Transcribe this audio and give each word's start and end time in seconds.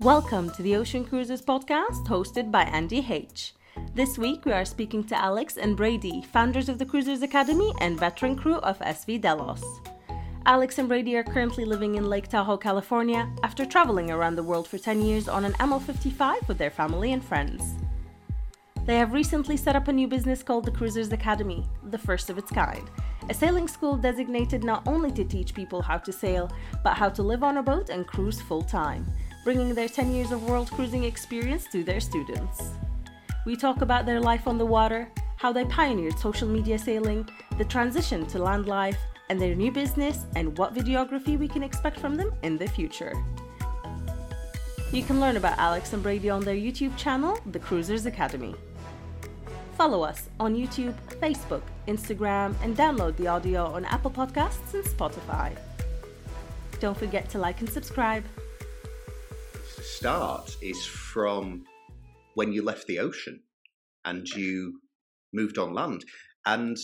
Welcome 0.00 0.48
to 0.52 0.62
the 0.62 0.76
Ocean 0.76 1.04
Cruisers 1.04 1.42
podcast 1.42 2.06
hosted 2.06 2.50
by 2.50 2.62
Andy 2.62 3.06
H. 3.06 3.52
This 3.94 4.16
week 4.16 4.46
we 4.46 4.52
are 4.52 4.64
speaking 4.64 5.04
to 5.04 5.14
Alex 5.14 5.58
and 5.58 5.76
Brady, 5.76 6.22
founders 6.32 6.70
of 6.70 6.78
the 6.78 6.86
Cruisers 6.86 7.20
Academy 7.20 7.70
and 7.82 8.00
veteran 8.00 8.34
crew 8.34 8.56
of 8.60 8.78
SV 8.78 9.20
Delos. 9.20 9.62
Alex 10.46 10.78
and 10.78 10.88
Brady 10.88 11.16
are 11.16 11.22
currently 11.22 11.66
living 11.66 11.96
in 11.96 12.08
Lake 12.08 12.28
Tahoe, 12.28 12.56
California, 12.56 13.30
after 13.42 13.66
traveling 13.66 14.10
around 14.10 14.36
the 14.36 14.42
world 14.42 14.66
for 14.66 14.78
10 14.78 15.02
years 15.02 15.28
on 15.28 15.44
an 15.44 15.54
Amel 15.60 15.80
55 15.80 16.48
with 16.48 16.56
their 16.56 16.70
family 16.70 17.12
and 17.12 17.22
friends. 17.22 17.62
They 18.86 18.96
have 18.96 19.12
recently 19.12 19.58
set 19.58 19.76
up 19.76 19.88
a 19.88 19.92
new 19.92 20.08
business 20.08 20.42
called 20.42 20.64
the 20.64 20.70
Cruisers 20.70 21.12
Academy, 21.12 21.68
the 21.90 21.98
first 21.98 22.30
of 22.30 22.38
its 22.38 22.50
kind, 22.50 22.90
a 23.28 23.34
sailing 23.34 23.68
school 23.68 23.98
designated 23.98 24.64
not 24.64 24.82
only 24.88 25.10
to 25.10 25.24
teach 25.24 25.52
people 25.52 25.82
how 25.82 25.98
to 25.98 26.10
sail, 26.10 26.50
but 26.82 26.94
how 26.94 27.10
to 27.10 27.22
live 27.22 27.42
on 27.42 27.58
a 27.58 27.62
boat 27.62 27.90
and 27.90 28.06
cruise 28.06 28.40
full 28.40 28.62
time, 28.62 29.04
bringing 29.50 29.74
their 29.74 29.88
10 29.88 30.12
years 30.12 30.30
of 30.30 30.48
world 30.48 30.70
cruising 30.70 31.02
experience 31.02 31.66
to 31.66 31.82
their 31.82 31.98
students. 31.98 32.70
We 33.44 33.56
talk 33.56 33.82
about 33.82 34.06
their 34.06 34.20
life 34.20 34.46
on 34.46 34.58
the 34.58 34.64
water, 34.64 35.08
how 35.38 35.52
they 35.52 35.64
pioneered 35.64 36.16
social 36.20 36.46
media 36.46 36.78
sailing, 36.78 37.28
the 37.58 37.64
transition 37.64 38.24
to 38.26 38.38
land 38.38 38.66
life, 38.66 38.96
and 39.28 39.40
their 39.40 39.56
new 39.56 39.72
business, 39.72 40.24
and 40.36 40.56
what 40.56 40.72
videography 40.72 41.36
we 41.36 41.48
can 41.48 41.64
expect 41.64 41.98
from 41.98 42.14
them 42.14 42.32
in 42.44 42.58
the 42.58 42.68
future. 42.68 43.12
You 44.92 45.02
can 45.02 45.18
learn 45.18 45.36
about 45.36 45.58
Alex 45.58 45.94
and 45.94 46.00
Brady 46.00 46.30
on 46.30 46.42
their 46.44 46.54
YouTube 46.54 46.96
channel, 46.96 47.36
The 47.50 47.58
Cruisers 47.58 48.06
Academy. 48.06 48.54
Follow 49.76 50.04
us 50.04 50.28
on 50.38 50.54
YouTube, 50.54 50.94
Facebook, 51.20 51.62
Instagram, 51.88 52.54
and 52.62 52.76
download 52.76 53.16
the 53.16 53.26
audio 53.26 53.64
on 53.64 53.84
Apple 53.86 54.12
Podcasts 54.12 54.74
and 54.74 54.84
Spotify. 54.84 55.56
Don't 56.78 56.96
forget 56.96 57.28
to 57.30 57.38
like 57.38 57.58
and 57.58 57.68
subscribe. 57.68 58.22
Start 59.96 60.56
is 60.62 60.86
from 60.86 61.64
when 62.34 62.52
you 62.52 62.64
left 62.64 62.86
the 62.86 62.98
ocean 62.98 63.42
and 64.04 64.26
you 64.28 64.80
moved 65.34 65.58
on 65.58 65.74
land. 65.74 66.04
And 66.46 66.78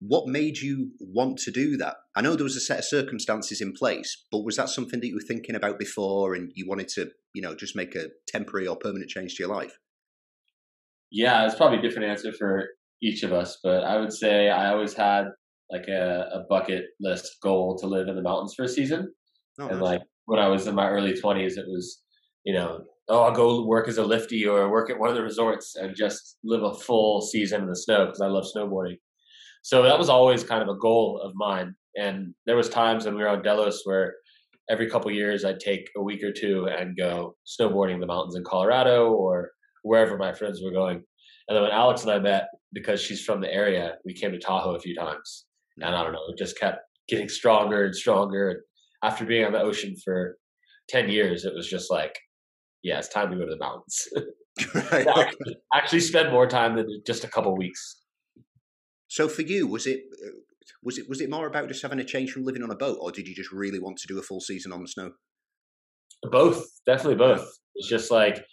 what 0.00 0.28
made 0.28 0.58
you 0.58 0.92
want 1.00 1.38
to 1.38 1.50
do 1.50 1.76
that? 1.78 1.96
I 2.14 2.20
know 2.20 2.36
there 2.36 2.44
was 2.44 2.56
a 2.56 2.60
set 2.60 2.78
of 2.78 2.84
circumstances 2.84 3.60
in 3.60 3.72
place, 3.72 4.26
but 4.30 4.44
was 4.44 4.56
that 4.56 4.68
something 4.68 5.00
that 5.00 5.08
you 5.08 5.16
were 5.16 5.20
thinking 5.26 5.56
about 5.56 5.78
before 5.78 6.34
and 6.34 6.52
you 6.54 6.68
wanted 6.68 6.88
to, 6.90 7.10
you 7.34 7.42
know, 7.42 7.56
just 7.56 7.74
make 7.74 7.96
a 7.96 8.10
temporary 8.28 8.68
or 8.68 8.76
permanent 8.76 9.10
change 9.10 9.34
to 9.34 9.42
your 9.42 9.52
life? 9.52 9.78
Yeah, 11.10 11.46
it's 11.46 11.56
probably 11.56 11.78
a 11.78 11.82
different 11.82 12.10
answer 12.10 12.32
for 12.32 12.68
each 13.02 13.24
of 13.24 13.32
us, 13.32 13.58
but 13.64 13.82
I 13.82 13.98
would 13.98 14.12
say 14.12 14.50
I 14.50 14.70
always 14.70 14.94
had 14.94 15.24
like 15.70 15.88
a, 15.88 16.28
a 16.32 16.44
bucket 16.48 16.84
list 17.00 17.38
goal 17.42 17.76
to 17.78 17.86
live 17.86 18.08
in 18.08 18.14
the 18.14 18.22
mountains 18.22 18.54
for 18.54 18.64
a 18.64 18.68
season. 18.68 19.12
Oh, 19.58 19.68
and 19.68 19.80
nice. 19.80 19.82
like 19.82 20.02
when 20.28 20.38
I 20.38 20.48
was 20.48 20.66
in 20.66 20.74
my 20.74 20.86
early 20.90 21.14
20s, 21.14 21.56
it 21.56 21.64
was, 21.66 22.02
you 22.44 22.52
know, 22.52 22.82
oh, 23.08 23.22
I'll 23.22 23.32
go 23.32 23.64
work 23.64 23.88
as 23.88 23.96
a 23.96 24.04
lifty 24.04 24.46
or 24.46 24.70
work 24.70 24.90
at 24.90 24.98
one 24.98 25.08
of 25.08 25.16
the 25.16 25.22
resorts 25.22 25.74
and 25.74 25.96
just 25.96 26.36
live 26.44 26.62
a 26.62 26.74
full 26.74 27.22
season 27.22 27.62
in 27.62 27.68
the 27.68 27.74
snow 27.74 28.04
because 28.04 28.20
I 28.20 28.26
love 28.26 28.44
snowboarding. 28.44 28.98
So 29.62 29.82
that 29.84 29.98
was 29.98 30.10
always 30.10 30.44
kind 30.44 30.62
of 30.62 30.68
a 30.68 30.78
goal 30.78 31.18
of 31.24 31.32
mine. 31.34 31.74
And 31.96 32.34
there 32.44 32.56
was 32.56 32.68
times 32.68 33.06
when 33.06 33.14
we 33.14 33.22
were 33.22 33.30
on 33.30 33.42
Delos 33.42 33.80
where 33.84 34.16
every 34.68 34.90
couple 34.90 35.10
years 35.10 35.46
I'd 35.46 35.60
take 35.60 35.88
a 35.96 36.02
week 36.02 36.22
or 36.22 36.30
two 36.30 36.66
and 36.66 36.94
go 36.94 37.34
snowboarding 37.46 37.98
the 37.98 38.06
mountains 38.06 38.36
in 38.36 38.44
Colorado 38.44 39.10
or 39.10 39.52
wherever 39.82 40.18
my 40.18 40.34
friends 40.34 40.60
were 40.62 40.72
going. 40.72 41.02
And 41.48 41.56
then 41.56 41.62
when 41.62 41.72
Alex 41.72 42.02
and 42.02 42.12
I 42.12 42.18
met, 42.18 42.48
because 42.74 43.00
she's 43.00 43.24
from 43.24 43.40
the 43.40 43.50
area, 43.50 43.96
we 44.04 44.12
came 44.12 44.32
to 44.32 44.38
Tahoe 44.38 44.74
a 44.74 44.80
few 44.80 44.94
times. 44.94 45.46
And 45.78 45.94
I 45.94 46.02
don't 46.02 46.12
know, 46.12 46.20
it 46.28 46.36
just 46.36 46.58
kept 46.58 46.80
getting 47.08 47.30
stronger 47.30 47.86
and 47.86 47.96
stronger. 47.96 48.64
After 49.02 49.24
being 49.24 49.44
on 49.44 49.52
the 49.52 49.60
ocean 49.60 49.94
for 50.04 50.38
10 50.88 51.08
years, 51.08 51.44
it 51.44 51.54
was 51.54 51.68
just 51.68 51.90
like, 51.90 52.18
yeah, 52.82 52.98
it's 52.98 53.08
time 53.08 53.30
to 53.30 53.36
go 53.36 53.44
to 53.44 53.50
the 53.50 53.58
mountains. 53.58 54.08
right. 54.74 55.06
actually, 55.06 55.56
actually 55.74 56.00
spend 56.00 56.32
more 56.32 56.46
time 56.46 56.76
than 56.76 57.02
just 57.06 57.24
a 57.24 57.28
couple 57.28 57.56
weeks. 57.56 58.02
So 59.08 59.28
for 59.28 59.42
you, 59.42 59.66
was 59.66 59.86
it 59.86 60.00
uh, 60.24 60.30
was 60.82 60.98
it 60.98 61.08
was 61.08 61.20
it 61.20 61.30
more 61.30 61.46
about 61.46 61.68
just 61.68 61.82
having 61.82 62.00
a 62.00 62.04
change 62.04 62.32
from 62.32 62.44
living 62.44 62.62
on 62.62 62.70
a 62.70 62.76
boat, 62.76 62.98
or 63.00 63.10
did 63.10 63.26
you 63.28 63.34
just 63.34 63.52
really 63.52 63.78
want 63.78 63.98
to 63.98 64.08
do 64.08 64.18
a 64.18 64.22
full 64.22 64.40
season 64.40 64.72
on 64.72 64.82
the 64.82 64.88
snow? 64.88 65.12
Both, 66.22 66.66
definitely 66.86 67.16
both. 67.16 67.48
It's 67.76 67.88
just 67.88 68.10
like 68.10 68.44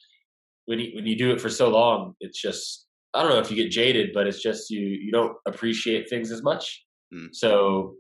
when 0.66 0.80
you 0.80 0.92
when 0.96 1.06
you 1.06 1.18
do 1.18 1.32
it 1.32 1.42
for 1.42 1.50
so 1.50 1.70
long, 1.70 2.14
it's 2.20 2.42
just 2.42 2.88
I 3.14 3.22
don't 3.22 3.32
know 3.32 3.40
if 3.40 3.50
you 3.50 3.58
get 3.58 3.72
jaded, 3.72 4.12
but 4.14 4.28
it's 4.28 4.42
just 4.42 4.70
you 4.70 4.82
you 4.82 5.12
don't 5.12 5.36
appreciate 5.48 6.10
things 6.10 6.32
as 6.32 6.44
much. 6.44 6.84
Mm. 7.14 7.30
So 7.34 7.96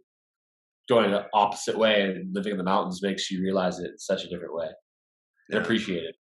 going 0.88 1.12
the 1.12 1.26
opposite 1.34 1.78
way 1.78 2.02
and 2.02 2.34
living 2.34 2.52
in 2.52 2.58
the 2.58 2.64
mountains 2.64 3.02
makes 3.02 3.32
you 3.32 3.42
realize 3.42 3.80
it 3.80 3.92
in 3.92 3.98
such 3.98 4.24
a 4.24 4.30
different 4.30 4.54
way 4.54 4.68
and 5.50 5.62
appreciate 5.62 6.04
it. 6.04 6.16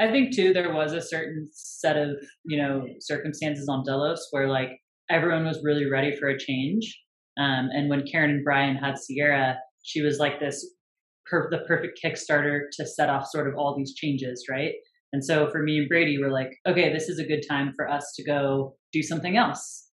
I 0.00 0.10
think 0.10 0.34
too 0.34 0.52
there 0.52 0.72
was 0.72 0.92
a 0.92 1.00
certain 1.00 1.48
set 1.52 1.96
of 1.96 2.10
you 2.44 2.60
know 2.60 2.86
circumstances 3.00 3.68
on 3.68 3.84
Delos 3.84 4.28
where 4.30 4.48
like 4.48 4.70
everyone 5.10 5.44
was 5.44 5.62
really 5.62 5.86
ready 5.86 6.14
for 6.14 6.28
a 6.28 6.38
change. 6.38 6.96
Um, 7.38 7.70
and 7.72 7.88
when 7.88 8.06
Karin 8.06 8.30
and 8.30 8.44
Brian 8.44 8.76
had 8.76 8.98
Sierra, 8.98 9.58
she 9.82 10.02
was 10.02 10.18
like 10.18 10.40
this 10.40 10.74
per- 11.26 11.50
the 11.50 11.58
perfect 11.66 12.00
Kickstarter 12.02 12.62
to 12.72 12.86
set 12.86 13.08
off 13.08 13.26
sort 13.28 13.48
of 13.48 13.54
all 13.56 13.76
these 13.76 13.94
changes, 13.94 14.44
right? 14.50 14.74
And 15.12 15.24
so 15.24 15.48
for 15.50 15.62
me 15.62 15.78
and 15.78 15.88
Brady, 15.88 16.18
we're 16.18 16.32
like, 16.32 16.50
okay, 16.66 16.92
this 16.92 17.08
is 17.08 17.18
a 17.18 17.26
good 17.26 17.42
time 17.48 17.72
for 17.74 17.88
us 17.88 18.12
to 18.16 18.24
go 18.24 18.76
do 18.92 19.02
something 19.02 19.36
else. 19.36 19.87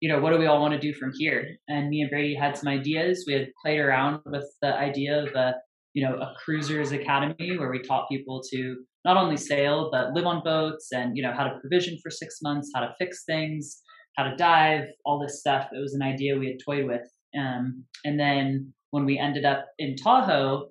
You 0.00 0.08
know, 0.08 0.20
what 0.20 0.32
do 0.32 0.38
we 0.38 0.46
all 0.46 0.60
want 0.60 0.74
to 0.74 0.80
do 0.80 0.94
from 0.94 1.12
here? 1.16 1.56
And 1.68 1.88
me 1.88 2.02
and 2.02 2.10
Brady 2.10 2.34
had 2.34 2.56
some 2.56 2.68
ideas. 2.68 3.24
We 3.26 3.32
had 3.32 3.48
played 3.62 3.80
around 3.80 4.20
with 4.26 4.44
the 4.62 4.74
idea 4.74 5.24
of 5.24 5.34
a, 5.34 5.54
you 5.94 6.06
know, 6.06 6.14
a 6.16 6.34
cruisers 6.44 6.92
academy 6.92 7.56
where 7.58 7.70
we 7.70 7.82
taught 7.82 8.08
people 8.08 8.40
to 8.52 8.76
not 9.04 9.16
only 9.16 9.36
sail 9.36 9.90
but 9.90 10.12
live 10.12 10.26
on 10.26 10.42
boats 10.44 10.88
and 10.92 11.16
you 11.16 11.22
know 11.22 11.32
how 11.32 11.44
to 11.44 11.58
provision 11.60 11.98
for 12.02 12.10
six 12.10 12.38
months, 12.42 12.70
how 12.74 12.80
to 12.80 12.94
fix 12.98 13.24
things, 13.24 13.80
how 14.16 14.24
to 14.24 14.36
dive, 14.36 14.84
all 15.04 15.18
this 15.18 15.40
stuff. 15.40 15.68
It 15.72 15.80
was 15.80 15.94
an 15.94 16.02
idea 16.02 16.36
we 16.36 16.48
had 16.48 16.58
toyed 16.64 16.86
with. 16.86 17.08
Um, 17.38 17.84
and 18.04 18.18
then 18.18 18.72
when 18.90 19.04
we 19.04 19.18
ended 19.18 19.44
up 19.44 19.66
in 19.78 19.96
Tahoe 19.96 20.68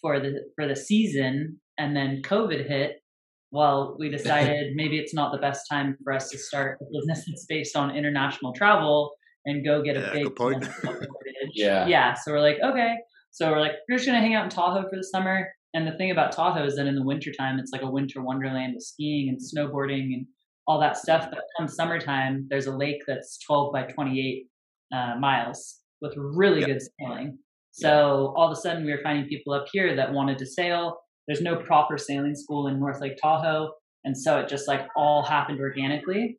for 0.00 0.20
the 0.20 0.44
for 0.56 0.66
the 0.66 0.76
season, 0.76 1.60
and 1.78 1.96
then 1.96 2.22
COVID 2.22 2.68
hit, 2.68 3.00
well, 3.50 3.96
we 3.98 4.08
decided 4.18 4.74
maybe 4.74 4.98
it's 4.98 5.14
not 5.14 5.32
the 5.32 5.38
best 5.38 5.66
time 5.70 5.96
for 6.02 6.12
us 6.12 6.30
to 6.30 6.38
start 6.38 6.78
a 6.80 6.84
business 6.92 7.24
that's 7.26 7.46
based 7.46 7.76
on 7.76 7.96
international 7.96 8.52
travel 8.52 9.12
and 9.46 9.64
go 9.64 9.82
get 9.82 9.96
a 9.96 10.00
yeah, 10.00 10.12
big 10.12 10.36
point. 10.36 10.68
yeah. 11.54 11.86
Yeah. 11.86 12.14
So 12.14 12.32
we're 12.32 12.40
like, 12.40 12.58
okay. 12.62 12.96
So 13.30 13.50
we're 13.50 13.60
like, 13.60 13.72
we're 13.88 13.96
just 13.96 14.06
gonna 14.06 14.20
hang 14.20 14.34
out 14.34 14.44
in 14.44 14.50
Tahoe 14.50 14.88
for 14.88 14.96
the 14.96 15.04
summer. 15.04 15.48
And 15.74 15.86
the 15.86 15.92
thing 15.92 16.10
about 16.10 16.32
Tahoe 16.32 16.64
is 16.64 16.76
that 16.76 16.86
in 16.86 16.94
the 16.94 17.04
wintertime, 17.04 17.58
it's 17.58 17.72
like 17.72 17.82
a 17.82 17.90
winter 17.90 18.22
wonderland 18.22 18.74
with 18.74 18.84
skiing 18.84 19.28
and 19.28 19.38
snowboarding 19.38 20.14
and 20.14 20.26
all 20.66 20.80
that 20.80 20.96
stuff. 20.96 21.28
But 21.30 21.44
come 21.56 21.68
summertime, 21.68 22.46
there's 22.48 22.66
a 22.66 22.76
lake 22.76 23.02
that's 23.06 23.38
12 23.38 23.72
by 23.72 23.82
28 23.84 24.46
uh, 24.94 25.16
miles 25.18 25.80
with 26.00 26.14
really 26.16 26.60
yep. 26.60 26.68
good 26.68 26.82
sailing. 26.98 27.38
So 27.72 28.34
all 28.36 28.50
of 28.50 28.56
a 28.56 28.60
sudden, 28.60 28.84
we 28.84 28.92
were 28.92 29.00
finding 29.02 29.28
people 29.28 29.52
up 29.52 29.66
here 29.70 29.94
that 29.94 30.12
wanted 30.12 30.38
to 30.38 30.46
sail 30.46 30.98
there's 31.28 31.42
no 31.42 31.56
proper 31.56 31.96
sailing 31.98 32.34
school 32.34 32.66
in 32.66 32.80
North 32.80 33.00
Lake 33.00 33.16
Tahoe, 33.20 33.70
and 34.04 34.16
so 34.16 34.40
it 34.40 34.48
just 34.48 34.66
like 34.66 34.88
all 34.96 35.22
happened 35.22 35.60
organically. 35.60 36.38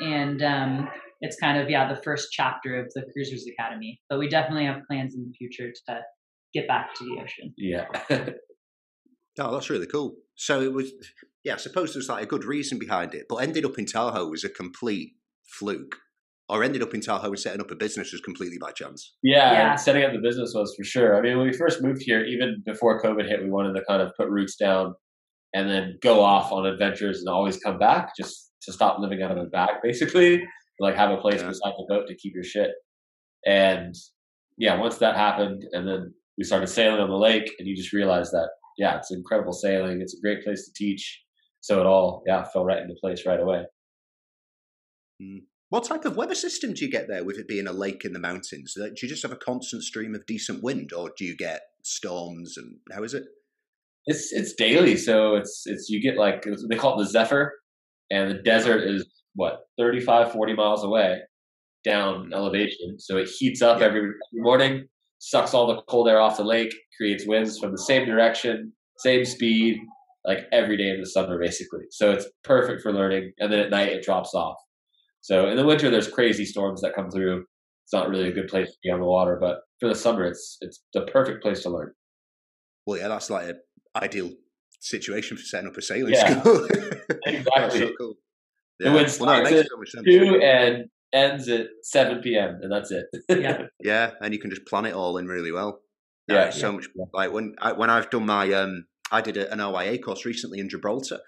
And 0.00 0.40
um, 0.42 0.88
it's 1.20 1.36
kind 1.40 1.58
of 1.58 1.68
yeah 1.68 1.92
the 1.92 2.00
first 2.02 2.28
chapter 2.30 2.78
of 2.78 2.92
the 2.94 3.02
Cruisers 3.12 3.46
Academy. 3.48 4.00
But 4.08 4.18
we 4.20 4.28
definitely 4.28 4.66
have 4.66 4.82
plans 4.88 5.14
in 5.14 5.24
the 5.24 5.32
future 5.32 5.72
to 5.88 6.00
get 6.54 6.68
back 6.68 6.94
to 6.96 7.04
the 7.04 7.20
ocean. 7.22 7.54
Yeah. 7.56 7.86
oh, 9.40 9.52
that's 9.52 9.70
really 9.70 9.86
cool. 9.86 10.16
So 10.36 10.60
it 10.60 10.72
was, 10.72 10.92
yeah. 11.44 11.54
I 11.54 11.58
suppose 11.58 11.92
there's 11.92 12.08
like 12.08 12.24
a 12.24 12.26
good 12.26 12.44
reason 12.44 12.78
behind 12.78 13.14
it, 13.14 13.26
but 13.28 13.36
ended 13.36 13.64
up 13.64 13.78
in 13.78 13.86
Tahoe 13.86 14.28
was 14.28 14.44
a 14.44 14.48
complete 14.48 15.12
fluke 15.44 15.96
or 16.50 16.64
ended 16.64 16.82
up 16.82 16.92
in 16.94 17.00
Tahoe 17.00 17.28
and 17.28 17.38
setting 17.38 17.60
up 17.60 17.70
a 17.70 17.76
business 17.76 18.10
just 18.10 18.24
completely 18.24 18.58
by 18.58 18.72
chance? 18.72 19.14
Yeah, 19.22 19.52
yeah. 19.52 19.74
setting 19.76 20.04
up 20.04 20.12
the 20.12 20.18
business 20.18 20.52
was 20.54 20.74
for 20.76 20.84
sure. 20.84 21.16
I 21.16 21.20
mean, 21.20 21.38
when 21.38 21.46
we 21.46 21.52
first 21.52 21.82
moved 21.82 22.02
here, 22.02 22.24
even 22.24 22.62
before 22.66 23.00
COVID 23.00 23.28
hit, 23.28 23.42
we 23.42 23.50
wanted 23.50 23.74
to 23.74 23.84
kind 23.88 24.02
of 24.02 24.12
put 24.16 24.28
roots 24.28 24.56
down 24.56 24.94
and 25.54 25.68
then 25.68 25.98
go 26.02 26.22
off 26.22 26.52
on 26.52 26.66
adventures 26.66 27.20
and 27.20 27.28
always 27.28 27.58
come 27.58 27.78
back 27.78 28.10
just 28.16 28.50
to 28.62 28.72
stop 28.72 28.98
living 28.98 29.22
out 29.22 29.30
of 29.30 29.38
a 29.38 29.46
bag, 29.46 29.76
basically. 29.82 30.42
Like 30.78 30.96
have 30.96 31.10
a 31.10 31.18
place 31.18 31.40
yeah. 31.40 31.48
beside 31.48 31.72
the 31.76 31.86
boat 31.88 32.06
to 32.08 32.16
keep 32.16 32.34
your 32.34 32.44
shit. 32.44 32.70
And 33.46 33.94
yeah, 34.58 34.78
once 34.78 34.98
that 34.98 35.16
happened, 35.16 35.64
and 35.72 35.86
then 35.86 36.14
we 36.38 36.44
started 36.44 36.68
sailing 36.68 37.00
on 37.00 37.10
the 37.10 37.16
lake, 37.16 37.50
and 37.58 37.68
you 37.68 37.76
just 37.76 37.92
realize 37.92 38.30
that 38.30 38.48
yeah, 38.78 38.96
it's 38.96 39.12
incredible 39.12 39.52
sailing. 39.52 40.00
It's 40.00 40.16
a 40.16 40.20
great 40.20 40.42
place 40.42 40.64
to 40.64 40.72
teach. 40.74 41.22
So 41.60 41.80
it 41.80 41.86
all 41.86 42.22
yeah 42.26 42.44
fell 42.44 42.64
right 42.64 42.80
into 42.80 42.94
place 43.00 43.26
right 43.26 43.40
away. 43.40 43.64
Mm. 45.22 45.42
What 45.70 45.84
type 45.84 46.04
of 46.04 46.16
weather 46.16 46.34
system 46.34 46.74
do 46.74 46.84
you 46.84 46.90
get 46.90 47.06
there 47.08 47.24
with 47.24 47.38
it 47.38 47.46
being 47.46 47.68
a 47.68 47.72
lake 47.72 48.04
in 48.04 48.12
the 48.12 48.18
mountains? 48.18 48.74
Do 48.74 48.92
you 49.00 49.08
just 49.08 49.22
have 49.22 49.32
a 49.32 49.36
constant 49.36 49.84
stream 49.84 50.16
of 50.16 50.26
decent 50.26 50.64
wind 50.64 50.92
or 50.92 51.12
do 51.16 51.24
you 51.24 51.36
get 51.36 51.60
storms 51.84 52.56
and 52.56 52.76
how 52.92 53.04
is 53.04 53.14
it? 53.14 53.22
It's 54.06 54.32
it's 54.32 54.54
daily, 54.54 54.96
so 54.96 55.36
it's 55.36 55.62
it's 55.66 55.88
you 55.88 56.02
get 56.02 56.18
like 56.18 56.44
they 56.68 56.76
call 56.76 56.98
it 57.00 57.04
the 57.04 57.10
Zephyr 57.10 57.52
and 58.10 58.30
the 58.30 58.42
desert 58.42 58.82
is 58.82 59.06
what 59.34 59.60
35 59.78 60.32
40 60.32 60.54
miles 60.54 60.82
away 60.82 61.20
down 61.84 62.32
elevation. 62.34 62.98
So 62.98 63.16
it 63.18 63.28
heats 63.28 63.62
up 63.62 63.80
yeah. 63.80 63.86
every 63.86 64.10
morning, 64.32 64.86
sucks 65.18 65.54
all 65.54 65.68
the 65.68 65.82
cold 65.82 66.08
air 66.08 66.20
off 66.20 66.36
the 66.36 66.44
lake, 66.44 66.74
creates 66.96 67.26
winds 67.26 67.58
from 67.58 67.70
the 67.70 67.78
same 67.78 68.06
direction, 68.06 68.72
same 68.98 69.24
speed, 69.24 69.78
like 70.24 70.40
every 70.52 70.76
day 70.76 70.90
in 70.90 71.00
the 71.00 71.06
summer, 71.06 71.38
basically. 71.38 71.84
So 71.90 72.10
it's 72.10 72.26
perfect 72.42 72.82
for 72.82 72.92
learning. 72.92 73.32
And 73.38 73.52
then 73.52 73.60
at 73.60 73.70
night, 73.70 73.88
it 73.88 74.02
drops 74.02 74.34
off. 74.34 74.56
So 75.20 75.48
in 75.48 75.56
the 75.56 75.64
winter, 75.64 75.90
there's 75.90 76.08
crazy 76.08 76.44
storms 76.44 76.80
that 76.82 76.94
come 76.94 77.10
through. 77.10 77.44
It's 77.84 77.92
not 77.92 78.08
really 78.08 78.28
a 78.28 78.32
good 78.32 78.48
place 78.48 78.68
to 78.70 78.78
be 78.82 78.90
on 78.90 79.00
the 79.00 79.06
water, 79.06 79.36
but 79.40 79.60
for 79.80 79.88
the 79.88 79.94
summer, 79.94 80.24
it's 80.24 80.58
it's 80.60 80.82
the 80.94 81.02
perfect 81.02 81.42
place 81.42 81.62
to 81.64 81.70
learn. 81.70 81.92
Well, 82.86 82.98
yeah, 82.98 83.08
that's 83.08 83.30
like 83.30 83.48
an 83.48 83.60
ideal 83.96 84.30
situation 84.80 85.36
for 85.36 85.42
setting 85.42 85.68
up 85.68 85.76
a 85.76 85.82
sailing 85.82 86.14
yeah, 86.14 86.40
school. 86.40 86.66
exactly. 87.26 87.80
so 87.80 87.90
cool. 87.98 88.14
Yeah. 88.78 88.88
The 88.88 88.94
wind 88.94 89.18
well, 89.20 89.42
no, 89.42 89.62
so 89.84 90.02
two 90.02 90.40
and 90.42 90.84
ends 91.12 91.48
at 91.48 91.66
seven 91.82 92.20
p.m. 92.22 92.60
and 92.62 92.72
that's 92.72 92.90
it. 92.90 93.06
yeah, 93.28 93.64
yeah, 93.80 94.12
and 94.20 94.32
you 94.32 94.40
can 94.40 94.50
just 94.50 94.66
plan 94.66 94.86
it 94.86 94.94
all 94.94 95.18
in 95.18 95.26
really 95.26 95.52
well. 95.52 95.80
Yeah, 96.28 96.44
yeah 96.44 96.50
so 96.50 96.72
much 96.72 96.86
like 97.12 97.32
when 97.32 97.56
I, 97.60 97.72
when 97.72 97.90
I've 97.90 98.08
done 98.10 98.26
my 98.26 98.52
um, 98.52 98.86
I 99.10 99.20
did 99.20 99.36
a, 99.36 99.52
an 99.52 99.58
RYA 99.58 100.02
course 100.02 100.24
recently 100.24 100.60
in 100.60 100.68
Gibraltar, 100.68 101.20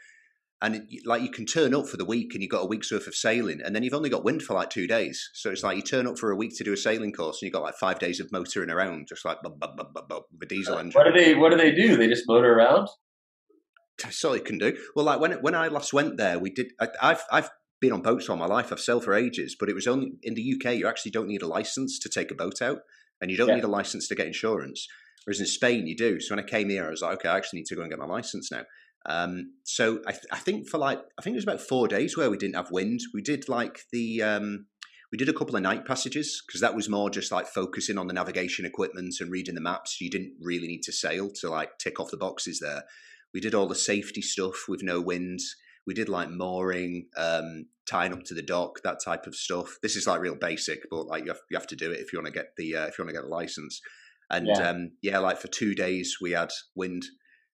and 0.63 0.89
like 1.05 1.23
you 1.23 1.31
can 1.31 1.45
turn 1.45 1.75
up 1.75 1.89
for 1.89 1.97
the 1.97 2.05
week 2.05 2.35
and 2.35 2.43
you've 2.43 2.53
got 2.53 2.63
a 2.63 2.67
week's 2.67 2.93
worth 2.93 3.09
of 3.09 3.17
sailing, 3.17 3.61
and 3.63 3.75
then 3.75 3.83
you've 3.83 3.95
only 3.95 4.09
got 4.09 4.25
wind 4.25 4.43
for 4.43 4.55
like 4.55 4.71
two 4.71 4.87
days. 4.87 5.31
So 5.35 5.51
it's 5.51 5.65
like 5.65 5.77
you 5.77 5.83
turn 5.83 6.07
up 6.07 6.19
for 6.19 6.31
a 6.31 6.37
week 6.37 6.57
to 6.57 6.65
do 6.65 6.73
a 6.73 6.77
sailing 6.77 7.13
course, 7.13 7.43
and 7.43 7.47
you've 7.47 7.53
got 7.53 7.65
like 7.65 7.75
five 7.75 7.99
days 7.99 8.21
of 8.21 8.31
motoring 8.31 8.71
around, 8.71 9.09
just 9.09 9.25
like 9.25 9.43
bub, 9.43 9.59
bub, 9.59 9.77
bub, 9.77 10.09
bub, 10.09 10.23
with 10.33 10.45
a 10.45 10.47
diesel 10.47 10.77
uh, 10.77 10.79
engine. 10.79 10.93
What 10.99 11.13
do 11.13 11.21
they 11.21 11.35
What 11.35 11.51
do 11.51 11.57
they 11.57 11.73
do? 11.73 11.97
They 11.97 12.07
just 12.07 12.29
motor 12.29 12.55
around. 12.55 12.89
That's 14.03 14.25
all 14.25 14.37
you 14.37 14.43
can 14.43 14.59
do. 14.59 14.77
Well, 14.95 15.05
like 15.05 15.21
when 15.21 15.33
when 15.43 15.57
I 15.57 15.67
last 15.67 15.93
went 15.93 16.17
there, 16.17 16.39
we 16.39 16.51
did. 16.51 16.69
I, 16.81 16.89
I've 17.03 17.25
I've 17.31 17.51
been 17.81 17.93
on 17.93 18.01
boats 18.01 18.29
all 18.29 18.37
my 18.37 18.47
life. 18.47 18.71
I've 18.71 18.81
sailed 18.81 19.05
for 19.05 19.15
ages, 19.15 19.57
but 19.59 19.69
it 19.69 19.75
was 19.75 19.89
only 19.89 20.13
in 20.23 20.35
the 20.35 20.55
UK. 20.55 20.77
You 20.77 20.87
actually 20.87 21.11
don't 21.11 21.29
need 21.29 21.43
a 21.43 21.49
license 21.49 21.99
to 21.99 22.09
take 22.09 22.31
a 22.31 22.37
boat 22.37 22.63
out, 22.63 22.79
and 23.21 23.33
you 23.33 23.37
don't 23.37 23.49
yeah. 23.49 23.57
need 23.57 23.65
a 23.65 23.69
license 23.69 24.07
to 24.09 24.15
get 24.15 24.29
insurance. 24.29 24.87
Whereas 25.25 25.41
in 25.41 25.47
Spain, 25.47 25.87
you 25.87 25.97
do. 25.97 26.21
So 26.21 26.35
when 26.35 26.45
I 26.45 26.49
came 26.49 26.69
here, 26.69 26.87
I 26.87 26.91
was 26.91 27.03
like, 27.03 27.15
okay, 27.15 27.29
I 27.29 27.37
actually 27.37 27.61
need 27.61 27.67
to 27.67 27.77
go 27.77 27.83
and 27.83 27.91
get 27.91 27.99
my 27.99 28.07
license 28.07 28.51
now. 28.51 28.63
Um, 29.07 29.55
so 29.65 30.01
I, 30.07 30.13
th- 30.13 30.27
I, 30.31 30.39
think 30.39 30.69
for 30.69 30.79
like, 30.79 31.01
I 31.19 31.23
think 31.23 31.35
it 31.35 31.39
was 31.39 31.45
about 31.45 31.61
four 31.61 31.89
days 31.89 32.17
where 32.17 32.31
we 32.31 32.37
didn't 32.37 32.57
have 32.57 32.71
wind. 32.71 33.01
We 33.13 33.23
did 33.23 33.49
like 33.49 33.81
the, 33.93 34.23
um, 34.23 34.67
we 35.11 35.19
did 35.19 35.29
a 35.29 35.33
couple 35.35 35.57
of 35.57 35.63
night 35.63 35.85
passages 35.85 36.43
because 36.47 36.63
that 36.63 36.75
was 36.75 36.89
more 36.89 37.11
just 37.11 37.31
like 37.31 37.47
focusing 37.47 37.99
on 37.99 38.07
the 38.07 38.15
navigation 38.15 38.65
equipment 38.65 39.15
and 39.21 39.31
reading 39.31 39.55
the 39.55 39.61
maps. 39.61 40.01
You 40.01 40.09
didn't 40.09 40.35
really 40.41 40.67
need 40.67 40.83
to 40.85 40.93
sail 40.93 41.31
to 41.41 41.51
like 41.51 41.79
tick 41.79 42.01
off 42.01 42.11
the 42.11 42.17
boxes 42.17 42.61
there. 42.61 42.85
We 43.35 43.41
did 43.41 43.55
all 43.55 43.67
the 43.67 43.75
safety 43.75 44.23
stuff 44.23 44.65
with 44.69 44.83
no 44.83 45.01
wind. 45.01 45.41
We 45.87 45.95
did 45.95 46.09
like 46.09 46.31
mooring, 46.31 47.09
um, 47.17 47.67
tying 47.87 48.13
up 48.13 48.23
to 48.25 48.35
the 48.35 48.43
dock, 48.43 48.81
that 48.85 49.03
type 49.05 49.27
of 49.27 49.35
stuff. 49.35 49.79
This 49.83 49.97
is 49.97 50.07
like 50.07 50.21
real 50.21 50.37
basic, 50.37 50.89
but 50.91 51.07
like 51.07 51.25
you 51.25 51.31
have, 51.31 51.41
you 51.51 51.59
have 51.59 51.67
to 51.69 51.77
do 51.77 51.91
it 51.91 52.01
if 52.01 52.13
you 52.13 52.19
want 52.19 52.33
to 52.33 52.39
get 52.39 52.57
the 52.57 52.77
uh, 52.77 52.87
if 52.87 52.99
you 52.99 53.05
want 53.05 53.15
to 53.15 53.21
get 53.21 53.25
the 53.25 53.35
license. 53.35 53.81
And 54.31 54.47
yeah. 54.47 54.71
Um, 54.71 54.93
yeah, 55.03 55.19
like 55.19 55.39
for 55.39 55.49
two 55.49 55.75
days 55.75 56.17
we 56.21 56.33
had 56.33 56.51
wind. 56.75 57.05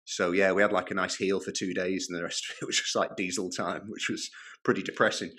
So 0.07 0.31
yeah, 0.31 0.53
we 0.53 0.61
had 0.61 0.71
like 0.71 0.89
a 0.89 0.93
nice 0.93 1.15
heel 1.15 1.41
for 1.41 1.51
two 1.51 1.73
days, 1.73 2.07
and 2.09 2.17
the 2.17 2.23
rest 2.23 2.49
of 2.49 2.55
it 2.61 2.65
was 2.65 2.77
just 2.77 2.95
like 2.95 3.17
diesel 3.17 3.49
time, 3.49 3.81
which 3.89 4.09
was 4.09 4.29
pretty 4.63 4.81
depressing. 4.81 5.31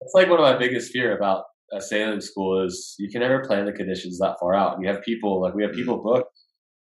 It's 0.00 0.14
like 0.14 0.28
one 0.28 0.38
of 0.38 0.44
my 0.44 0.58
biggest 0.58 0.92
fear 0.92 1.16
about 1.16 1.44
a 1.72 1.80
sailing 1.80 2.20
school 2.20 2.62
is 2.64 2.94
you 2.98 3.10
can 3.10 3.22
never 3.22 3.44
plan 3.44 3.64
the 3.64 3.72
conditions 3.72 4.18
that 4.18 4.36
far 4.38 4.54
out. 4.54 4.74
And 4.74 4.84
you 4.84 4.90
have 4.90 5.02
people 5.02 5.40
like 5.40 5.54
we 5.54 5.62
have 5.62 5.72
people 5.72 6.00
mm. 6.00 6.04
booked 6.04 6.30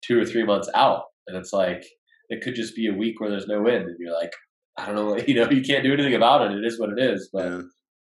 two 0.03 0.19
or 0.19 0.25
three 0.25 0.45
months 0.45 0.71
out, 0.75 1.03
and 1.27 1.37
it's 1.37 1.53
like 1.53 1.85
it 2.31 2.43
could 2.43 2.55
just 2.55 2.75
be 2.75 2.89
a 2.89 2.95
week 2.95 3.21
where 3.21 3.31
there's 3.31 3.47
no 3.47 3.61
wind, 3.61 3.85
and 3.85 3.97
you're 4.01 4.19
like, 4.19 4.33
I 4.79 4.87
don't 4.87 4.95
know, 4.95 5.19
you 5.27 5.35
know, 5.35 5.51
you 5.51 5.63
can't 5.63 5.85
do 5.85 5.93
anything 5.93 6.15
about 6.15 6.51
it. 6.51 6.57
It 6.57 6.65
is 6.65 6.81
what 6.81 6.91
it 6.91 6.99
is, 6.99 7.29
but. 7.33 7.45
Yeah 7.45 7.61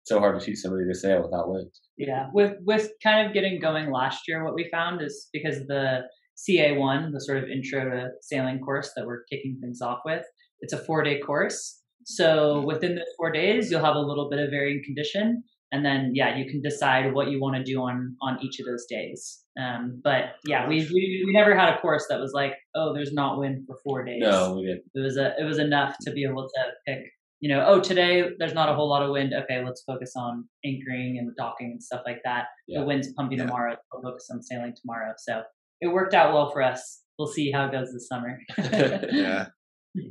so 0.06 0.20
hard 0.20 0.38
to 0.38 0.46
teach 0.46 0.60
somebody 0.60 0.86
to 0.86 0.94
sail 0.94 1.22
without 1.24 1.50
wind. 1.50 1.72
Yeah, 1.98 2.28
with 2.34 2.56
with 2.66 2.92
kind 3.02 3.26
of 3.26 3.34
getting 3.34 3.60
going 3.60 3.90
last 3.90 4.28
year, 4.28 4.44
what 4.44 4.54
we 4.54 4.70
found 4.70 5.02
is 5.02 5.30
because 5.32 5.66
the 5.68 6.02
CA 6.36 6.78
one, 6.78 7.12
the 7.12 7.20
sort 7.20 7.38
of 7.38 7.50
intro 7.50 7.90
to 7.90 8.10
sailing 8.22 8.60
course 8.60 8.92
that 8.96 9.06
we're 9.06 9.24
kicking 9.26 9.58
things 9.62 9.82
off 9.82 10.00
with, 10.06 10.26
it's 10.62 10.74
a 10.74 10.78
four 10.78 11.04
day 11.04 11.20
course. 11.20 11.82
So 12.06 12.58
mm-hmm. 12.58 12.68
within 12.68 12.96
the 12.96 13.06
four 13.18 13.32
days, 13.32 13.72
you'll 13.72 13.86
have 13.86 13.96
a 13.96 14.00
little 14.00 14.30
bit 14.30 14.40
of 14.40 14.50
varying 14.50 14.82
condition, 14.84 15.44
and 15.72 15.86
then 15.86 16.12
yeah, 16.14 16.38
you 16.38 16.46
can 16.50 16.62
decide 16.62 17.14
what 17.14 17.30
you 17.30 17.40
want 17.40 17.56
to 17.56 17.64
do 17.64 17.80
on 17.82 18.16
on 18.22 18.38
each 18.44 18.60
of 18.60 18.66
those 18.66 18.86
days. 18.90 19.42
Um, 19.60 20.02
but 20.04 20.36
yeah, 20.46 20.68
we, 20.68 20.80
we 20.80 21.24
we 21.26 21.32
never 21.32 21.56
had 21.58 21.74
a 21.74 21.80
course 21.80 22.06
that 22.10 22.20
was 22.20 22.34
like, 22.34 22.54
oh, 22.76 22.94
there's 22.94 23.14
not 23.14 23.40
wind 23.40 23.66
for 23.68 23.78
four 23.84 24.04
days. 24.04 24.22
No, 24.22 24.56
we 24.56 24.66
didn't. 24.66 24.84
It 24.94 25.00
was 25.00 25.18
a 25.18 25.34
it 25.40 25.46
was 25.46 25.60
enough 25.60 25.96
to 26.02 26.12
be 26.12 26.26
able 26.26 26.48
to 26.48 26.64
pick 26.88 27.06
you 27.44 27.54
know, 27.54 27.66
oh, 27.68 27.82
today 27.82 28.24
there's 28.40 28.54
not 28.54 28.70
a 28.70 28.74
whole 28.74 28.90
lot 28.90 29.04
of 29.04 29.12
wind. 29.12 29.34
Okay, 29.34 29.62
let's 29.66 29.84
focus 29.84 30.14
on 30.16 30.48
anchoring 30.64 31.18
and 31.20 31.30
docking 31.36 31.72
and 31.72 31.84
stuff 31.84 32.00
like 32.06 32.22
that. 32.24 32.46
Yeah. 32.70 32.80
The 32.80 32.86
wind's 32.86 33.12
pumping 33.18 33.38
yeah. 33.38 33.48
tomorrow. 33.48 33.76
We'll 33.92 34.02
focus 34.02 34.30
on 34.32 34.42
sailing 34.42 34.74
tomorrow. 34.82 35.12
So 35.18 35.42
it 35.84 35.94
worked 35.94 36.14
out 36.14 36.34
well 36.34 36.52
for 36.52 36.62
us. 36.62 37.02
We'll 37.20 37.28
see 37.28 37.52
how 37.52 37.66
it 37.66 37.72
goes 37.72 37.92
this 37.94 38.08
summer. 38.08 38.40
yeah. 38.58 39.48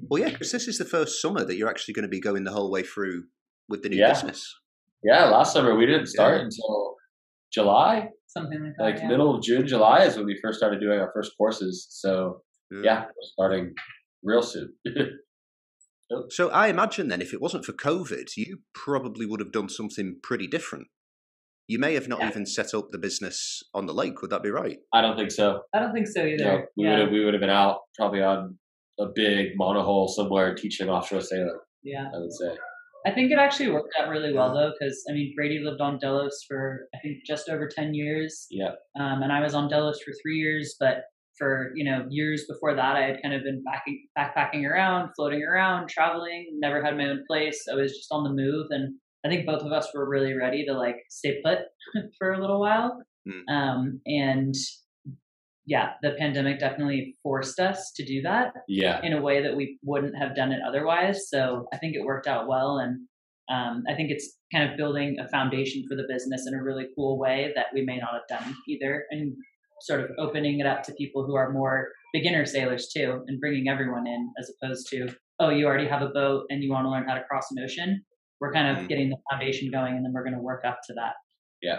Well, 0.09 0.21
yeah, 0.21 0.29
hmm. 0.29 0.33
because 0.35 0.53
this 0.53 0.69
is 0.69 0.79
the 0.79 0.85
first 0.85 1.21
summer 1.21 1.45
that 1.45 1.57
you're 1.57 1.69
actually 1.69 1.95
going 1.95 2.05
to 2.05 2.09
be 2.09 2.21
going 2.21 2.45
the 2.45 2.53
whole 2.53 2.71
way 2.71 2.83
through 2.83 3.25
with 3.69 3.83
the 3.83 3.89
new 3.89 3.97
yeah. 3.97 4.13
business. 4.13 4.55
Yeah, 5.03 5.25
last 5.25 5.53
summer 5.53 5.75
we 5.75 5.87
didn't 5.87 6.07
start 6.07 6.37
yeah. 6.37 6.45
until 6.45 6.95
July, 7.53 8.09
something 8.29 8.63
like 8.63 8.75
that. 8.79 8.85
Like 8.85 9.03
yeah. 9.03 9.09
middle 9.09 9.35
of 9.35 9.43
June, 9.43 9.67
July 9.67 10.05
is 10.05 10.17
when 10.17 10.27
we 10.27 10.39
first 10.41 10.59
started 10.59 10.81
doing 10.81 11.01
our 11.01 11.11
first 11.13 11.33
courses. 11.37 11.89
So 11.91 12.43
yeah, 12.71 13.01
we're 13.01 13.11
starting 13.23 13.75
real 14.23 14.43
soon. 14.43 14.73
So 16.29 16.51
I 16.51 16.69
imagine 16.69 17.09
then, 17.09 17.23
if 17.23 17.33
it 17.33 17.41
wasn't 17.41 17.65
for 17.65 17.73
COVID, 17.73 18.37
you 18.37 18.59
probably 18.75 19.25
would 19.25 19.41
have 19.41 19.51
done 19.51 19.71
something 19.71 20.17
pretty 20.23 20.47
different. 20.47 20.89
You 21.69 21.79
may 21.79 21.95
have 21.95 22.09
not 22.09 22.21
yeah. 22.21 22.29
even 22.29 22.47
set 22.47 22.75
up 22.75 22.91
the 22.91 22.99
business 22.99 23.63
on 23.75 23.87
the 23.87 23.95
lake. 23.95 24.21
Would 24.21 24.31
that 24.31 24.43
be 24.43 24.51
right? 24.51 24.79
I 24.93 25.01
don't 25.01 25.17
think 25.17 25.31
so. 25.31 25.63
I 25.75 25.79
don't 25.79 25.93
think 25.93 26.09
so 26.09 26.25
either. 26.25 26.45
No, 26.45 26.65
we 26.77 26.85
yeah. 26.85 26.91
would 26.91 26.99
have 27.01 27.11
we 27.11 27.25
would 27.25 27.35
have 27.35 27.41
been 27.41 27.51
out 27.51 27.81
probably 27.97 28.23
on 28.23 28.59
a 28.99 29.07
big 29.15 29.59
monohull 29.59 30.09
somewhere 30.09 30.55
teaching 30.55 30.89
offshore 30.89 31.21
sailing. 31.21 31.59
Yeah, 31.83 32.09
I 32.15 32.19
would 32.19 32.33
say. 32.33 32.57
I 33.05 33.11
think 33.11 33.33
it 33.33 33.39
actually 33.39 33.71
worked 33.71 33.95
out 33.99 34.09
really 34.09 34.33
well 34.33 34.55
though, 34.55 34.73
because 34.79 35.03
I 35.09 35.13
mean 35.13 35.33
Brady 35.35 35.61
lived 35.61 35.81
on 35.81 35.99
Delos 35.99 36.45
for 36.49 36.89
I 36.95 36.99
think 36.99 37.19
just 37.27 37.49
over 37.49 37.69
ten 37.69 37.95
years. 37.95 38.47
Yeah. 38.51 38.73
Um, 38.99 39.23
and 39.23 39.33
I 39.33 39.41
was 39.41 39.55
on 39.55 39.69
Delos 39.69 40.01
for 40.03 40.13
three 40.23 40.39
years, 40.39 40.77
but 40.79 41.05
for 41.39 41.73
you 41.75 41.85
know 41.85 42.07
years 42.11 42.45
before 42.47 42.75
that 42.75 42.97
i 42.97 43.01
had 43.01 43.23
kind 43.23 43.35
of 43.35 43.43
been 43.43 43.63
back, 43.65 43.85
backpacking 44.19 44.69
around 44.69 45.11
floating 45.17 45.43
around 45.43 45.89
traveling 45.89 46.47
never 46.61 46.85
had 46.85 46.97
my 46.97 47.07
own 47.07 47.25
place 47.27 47.65
i 47.71 47.75
was 47.75 47.93
just 47.97 48.09
on 48.11 48.23
the 48.23 48.31
move 48.31 48.67
and 48.71 48.95
i 49.25 49.29
think 49.29 49.47
both 49.47 49.63
of 49.63 49.73
us 49.73 49.89
were 49.95 50.09
really 50.09 50.35
ready 50.35 50.65
to 50.65 50.73
like 50.73 50.97
stay 51.11 51.41
put 51.45 51.59
for 52.19 52.33
a 52.33 52.41
little 52.41 52.61
while. 52.61 53.03
Mm. 53.29 53.55
um, 53.55 54.01
and 54.07 54.55
yeah 55.65 55.93
the 56.03 56.17
pandemic 56.19 56.59
definitely 56.59 57.17
forced 57.23 57.61
us 57.61 57.93
to 57.95 58.05
do 58.05 58.21
that 58.23 58.53
yeah. 58.67 59.01
in 59.05 59.13
a 59.13 59.23
way 59.23 59.41
that 59.43 59.57
we 59.57 59.79
wouldn't 59.85 60.17
have 60.17 60.35
done 60.35 60.51
it 60.51 60.61
otherwise. 60.67 61.29
So 61.29 61.67
i 61.73 61.79
think 61.79 61.95
it 61.95 62.05
worked 62.05 62.27
out 62.27 62.49
well 62.49 62.79
and 62.79 63.07
um, 63.49 63.85
i 63.89 63.95
think 63.95 64.11
it's 64.11 64.39
kind 64.53 64.69
of 64.69 64.77
building 64.77 65.19
a 65.21 65.29
foundation 65.29 65.85
for 65.89 65.97
the 65.97 66.07
business 66.09 66.47
in 66.47 66.55
a 66.55 66.63
really 66.63 66.87
cool 66.97 67.19
way 67.19 67.53
that 67.55 67.67
we 67.73 67.85
may 67.85 67.99
not 67.99 68.11
have 68.13 68.41
done 68.41 68.57
either 68.69 69.05
and 69.11 69.35
sort 69.83 70.01
of 70.01 70.11
opening 70.19 70.61
it 70.61 70.67
up 70.67 70.83
to 70.85 70.95
people 70.95 71.27
who 71.27 71.35
are 71.35 71.53
more 71.53 71.89
beginner 72.13 72.47
sailors 72.47 72.89
too 72.89 73.23
and 73.27 73.41
bringing 73.41 73.69
everyone 73.69 74.07
in 74.07 74.33
as 74.39 74.51
opposed 74.51 74.89
to 74.89 75.09
oh 75.41 75.49
you 75.49 75.67
already 75.67 75.89
have 75.89 76.03
a 76.03 76.09
boat 76.09 76.45
and 76.51 76.63
you 76.63 76.71
want 76.71 76.85
to 76.85 76.91
learn 76.91 77.07
how 77.07 77.15
to 77.15 77.25
cross 77.25 77.47
an 77.51 77.63
ocean 77.63 78.05
we're 78.43 78.53
kind 78.53 78.69
of 78.69 78.77
mm-hmm. 78.77 78.87
getting 78.89 79.09
the 79.09 79.17
foundation 79.31 79.71
going 79.71 79.95
and 79.97 80.05
then 80.05 80.13
we're 80.13 80.25
going 80.25 80.35
to 80.35 80.43
work 80.43 80.65
up 80.67 80.81
to 80.87 80.93
that 80.95 81.15
yeah 81.63 81.79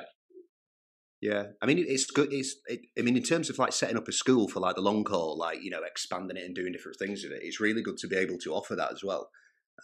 yeah, 1.24 1.43
I 1.62 1.67
mean 1.67 1.86
it's 1.88 2.05
good. 2.05 2.34
It's 2.34 2.58
it, 2.67 2.82
I 3.00 3.01
mean 3.01 3.15
in 3.15 3.24
terms 3.24 3.50
of 3.50 3.58
like 3.58 3.72
setting 3.72 3.96
up 3.96 4.10
a 4.10 4.12
school 4.12 4.50
for 4.50 4.60
like 4.60 4.75
the 4.75 4.82
long 4.82 5.05
haul, 5.10 5.38
like 5.38 5.63
you 5.63 5.70
know 5.70 5.82
expanding 5.82 6.36
it 6.36 6.43
and 6.43 6.53
doing 6.53 6.74
different 6.74 7.00
things 7.00 7.24
with 7.24 7.32
it. 7.32 7.39
It's 7.43 7.62
really 7.62 7.82
good 7.82 7.96
to 8.00 8.10
be 8.10 8.17
able 8.17 8.38
to 8.39 8.53
offer 8.53 8.75
that 8.75 8.91
as 8.91 9.05
well. 9.05 9.29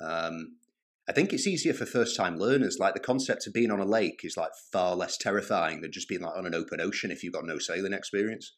Um, 0.01 0.57
I 1.07 1.13
think 1.13 1.31
it's 1.31 1.47
easier 1.47 1.73
for 1.73 1.85
first 1.85 2.17
time 2.17 2.37
learners. 2.37 2.77
Like 2.77 2.93
the 2.93 2.99
concept 2.99 3.47
of 3.47 3.53
being 3.53 3.71
on 3.71 3.79
a 3.79 3.85
lake 3.85 4.19
is 4.25 4.35
like 4.35 4.51
far 4.73 4.97
less 4.97 5.17
terrifying 5.17 5.79
than 5.79 5.93
just 5.93 6.09
being 6.09 6.19
like 6.19 6.35
on 6.37 6.45
an 6.45 6.53
open 6.53 6.81
ocean 6.81 7.09
if 7.09 7.23
you've 7.23 7.33
got 7.33 7.45
no 7.45 7.57
sailing 7.57 7.93
experience. 7.93 8.57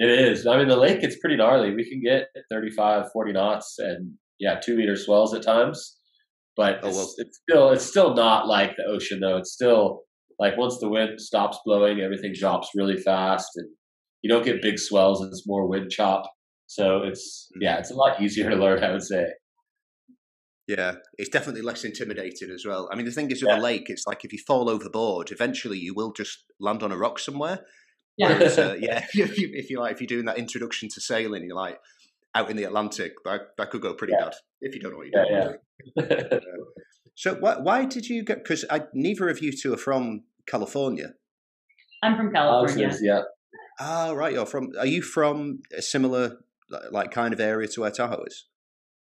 It 0.00 0.10
is. 0.10 0.48
I 0.48 0.58
mean, 0.58 0.66
the 0.66 0.76
lake 0.76 1.04
it's 1.04 1.20
pretty 1.20 1.36
gnarly. 1.36 1.76
We 1.76 1.88
can 1.88 2.02
get 2.02 2.26
35, 2.50 3.12
40 3.12 3.32
knots 3.34 3.76
and 3.78 4.14
yeah, 4.40 4.58
two 4.58 4.76
meter 4.76 4.96
swells 4.96 5.32
at 5.32 5.44
times. 5.44 5.96
But 6.56 6.80
oh, 6.82 6.90
well. 6.90 7.14
it's, 7.18 7.40
still 7.42 7.70
it's 7.70 7.84
still 7.84 8.14
not 8.14 8.46
like 8.46 8.76
the 8.76 8.84
ocean 8.84 9.20
though. 9.20 9.36
It's 9.36 9.52
still 9.52 10.02
like 10.38 10.56
once 10.56 10.78
the 10.78 10.88
wind 10.88 11.20
stops 11.20 11.58
blowing, 11.64 12.00
everything 12.00 12.32
drops 12.38 12.70
really 12.74 12.96
fast, 12.96 13.50
and 13.56 13.68
you 14.22 14.30
don't 14.30 14.44
get 14.44 14.62
big 14.62 14.78
swells. 14.78 15.22
It's 15.22 15.46
more 15.46 15.68
wind 15.68 15.90
chop. 15.90 16.30
So 16.66 17.02
it's 17.02 17.48
mm. 17.56 17.62
yeah, 17.62 17.78
it's 17.78 17.90
a 17.90 17.94
lot 17.94 18.20
easier 18.20 18.50
to 18.50 18.56
learn. 18.56 18.82
I 18.82 18.92
would 18.92 19.02
say. 19.02 19.26
Yeah, 20.66 20.96
it's 21.16 21.28
definitely 21.28 21.62
less 21.62 21.84
intimidating 21.84 22.50
as 22.50 22.64
well. 22.66 22.88
I 22.90 22.96
mean, 22.96 23.06
the 23.06 23.12
thing 23.12 23.30
is 23.30 23.40
with 23.40 23.52
yeah. 23.52 23.60
a 23.60 23.62
lake, 23.62 23.84
it's 23.86 24.04
like 24.04 24.24
if 24.24 24.32
you 24.32 24.40
fall 24.48 24.68
overboard, 24.68 25.30
eventually 25.30 25.78
you 25.78 25.94
will 25.94 26.12
just 26.12 26.44
land 26.58 26.82
on 26.82 26.90
a 26.90 26.96
rock 26.96 27.20
somewhere. 27.20 27.60
Yeah, 28.16 28.30
uh, 28.30 28.74
yeah. 28.80 29.06
If 29.14 29.38
you, 29.38 29.50
if 29.52 29.70
you 29.70 29.78
like, 29.78 29.92
if 29.92 30.00
you're 30.00 30.08
doing 30.08 30.24
that 30.24 30.38
introduction 30.38 30.88
to 30.94 31.00
sailing, 31.00 31.44
you're 31.44 31.54
like 31.54 31.78
out 32.36 32.50
in 32.50 32.56
the 32.56 32.64
Atlantic, 32.64 33.12
that 33.24 33.56
that 33.58 33.70
could 33.70 33.80
go 33.80 33.94
pretty 33.94 34.12
yeah. 34.16 34.26
bad 34.26 34.34
if 34.60 34.74
you 34.74 34.80
don't 34.80 34.92
know 34.92 34.98
what 34.98 35.08
you're 35.08 35.24
doing. 35.24 35.56
Yeah, 35.96 36.14
yeah. 36.30 36.38
so, 37.14 37.34
why, 37.36 37.58
why 37.58 37.84
did 37.84 38.08
you 38.08 38.24
get? 38.24 38.44
Because 38.44 38.64
neither 38.94 39.28
of 39.28 39.42
you 39.42 39.52
two 39.52 39.72
are 39.74 39.78
from 39.78 40.24
California. 40.46 41.14
I'm 42.02 42.16
from 42.16 42.32
California. 42.32 42.94
yeah. 43.00 43.22
Ah, 43.80 44.12
right. 44.12 44.32
You're 44.32 44.46
from. 44.46 44.70
Are 44.78 44.86
you 44.86 45.02
from 45.02 45.60
a 45.76 45.82
similar 45.82 46.38
like 46.90 47.10
kind 47.10 47.32
of 47.32 47.40
area 47.40 47.68
to 47.68 47.80
where 47.80 47.90
Tahoe 47.90 48.24
is? 48.26 48.46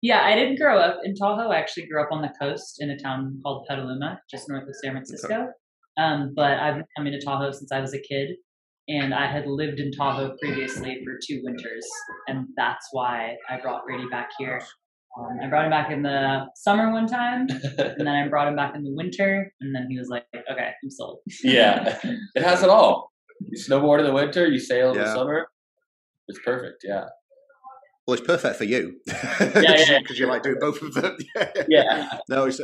Yeah, 0.03 0.23
I 0.23 0.35
didn't 0.35 0.59
grow 0.59 0.79
up 0.79 0.99
in 1.03 1.15
Tahoe. 1.15 1.51
I 1.51 1.57
actually 1.57 1.87
grew 1.87 2.03
up 2.03 2.09
on 2.13 2.21
the 2.21 2.33
coast 2.41 2.77
in 2.79 2.91
a 2.91 2.99
town 2.99 3.41
called 3.43 3.67
Petaluma, 3.69 4.21
just 4.31 4.49
north 4.49 4.69
of 4.69 4.75
San 4.83 4.93
Francisco. 4.93 5.35
Okay. 5.35 5.47
Um, 5.97 6.33
but 6.35 6.59
I've 6.59 6.75
been 6.75 6.85
coming 6.97 7.13
to 7.13 7.25
Tahoe 7.25 7.53
since 7.53 7.73
I 7.73 7.81
was 7.81 7.95
a 7.95 8.01
kid, 8.01 8.37
and 8.89 9.15
I 9.15 9.31
had 9.31 9.47
lived 9.47 9.81
in 9.81 9.91
Tahoe 9.93 10.37
previously 10.41 11.01
for 11.05 11.19
two 11.27 11.41
winters, 11.43 11.87
and 12.29 12.47
that's 12.57 12.89
why 12.93 13.37
I 13.49 13.59
brought 13.61 13.85
Brady 13.85 14.07
back 14.11 14.31
here. 14.39 14.61
Um, 15.19 15.39
I 15.43 15.49
brought 15.49 15.65
him 15.65 15.71
back 15.71 15.91
in 15.91 16.03
the 16.03 16.47
summer 16.57 16.93
one 16.93 17.07
time, 17.07 17.47
and 17.79 17.95
then 17.99 18.09
I 18.09 18.29
brought 18.29 18.49
him 18.49 18.57
back 18.57 18.75
in 18.75 18.83
the 18.83 18.93
winter, 18.93 19.53
and 19.61 19.75
then 19.75 19.87
he 19.89 19.99
was 19.99 20.09
like, 20.09 20.25
"Okay, 20.35 20.71
I'm 20.83 20.91
sold." 20.91 21.21
yeah, 21.43 21.99
it 22.35 22.43
has 22.43 22.63
it 22.63 22.69
all. 22.69 23.13
You 23.41 23.59
snowboard 23.59 24.01
in 24.01 24.07
the 24.07 24.13
winter, 24.13 24.47
you 24.47 24.59
sail 24.59 24.91
in 24.91 24.97
yeah. 24.97 25.05
the 25.05 25.15
summer. 25.15 25.49
It's 26.29 26.41
perfect. 26.45 26.85
Yeah. 26.85 27.07
Well, 28.07 28.19
it's 28.19 28.27
perfect 28.27 28.57
for 28.57 28.65
you. 28.65 29.01
yeah, 29.07 29.53
yeah, 29.55 29.99
because 30.01 30.19
you 30.19 30.27
like 30.27 30.43
doing 30.43 30.59
both 30.61 30.83
of 30.83 30.93
them. 30.95 31.17
yeah. 31.69 32.19
No, 32.29 32.45
it's 32.45 32.61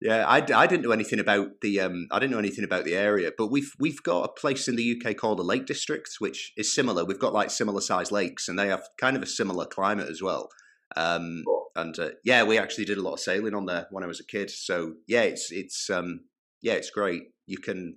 yeah. 0.00 0.26
I, 0.26 0.36
I 0.54 0.66
didn't 0.66 0.82
know 0.82 0.92
anything 0.92 1.20
about 1.20 1.60
the 1.62 1.80
um 1.80 2.06
I 2.10 2.18
didn't 2.18 2.32
know 2.32 2.38
anything 2.38 2.64
about 2.64 2.84
the 2.84 2.94
area, 2.94 3.30
but 3.36 3.50
we've 3.50 3.72
we've 3.78 4.02
got 4.02 4.24
a 4.24 4.40
place 4.40 4.68
in 4.68 4.76
the 4.76 5.00
UK 5.00 5.16
called 5.16 5.38
the 5.38 5.44
Lake 5.44 5.66
District, 5.66 6.08
which 6.18 6.52
is 6.56 6.74
similar. 6.74 7.04
We've 7.04 7.18
got 7.18 7.32
like 7.32 7.50
similar 7.50 7.80
sized 7.80 8.12
lakes, 8.12 8.48
and 8.48 8.58
they 8.58 8.68
have 8.68 8.88
kind 9.00 9.16
of 9.16 9.22
a 9.22 9.26
similar 9.26 9.66
climate 9.66 10.08
as 10.08 10.22
well. 10.22 10.48
Um, 10.96 11.42
and 11.74 11.98
uh, 11.98 12.10
yeah, 12.24 12.42
we 12.42 12.58
actually 12.58 12.84
did 12.84 12.98
a 12.98 13.02
lot 13.02 13.14
of 13.14 13.20
sailing 13.20 13.54
on 13.54 13.66
there 13.66 13.86
when 13.90 14.04
I 14.04 14.06
was 14.06 14.20
a 14.20 14.26
kid. 14.26 14.50
So 14.50 14.94
yeah, 15.06 15.22
it's 15.22 15.50
it's 15.50 15.90
um 15.90 16.20
yeah, 16.62 16.74
it's 16.74 16.90
great. 16.90 17.24
You 17.46 17.58
can 17.58 17.94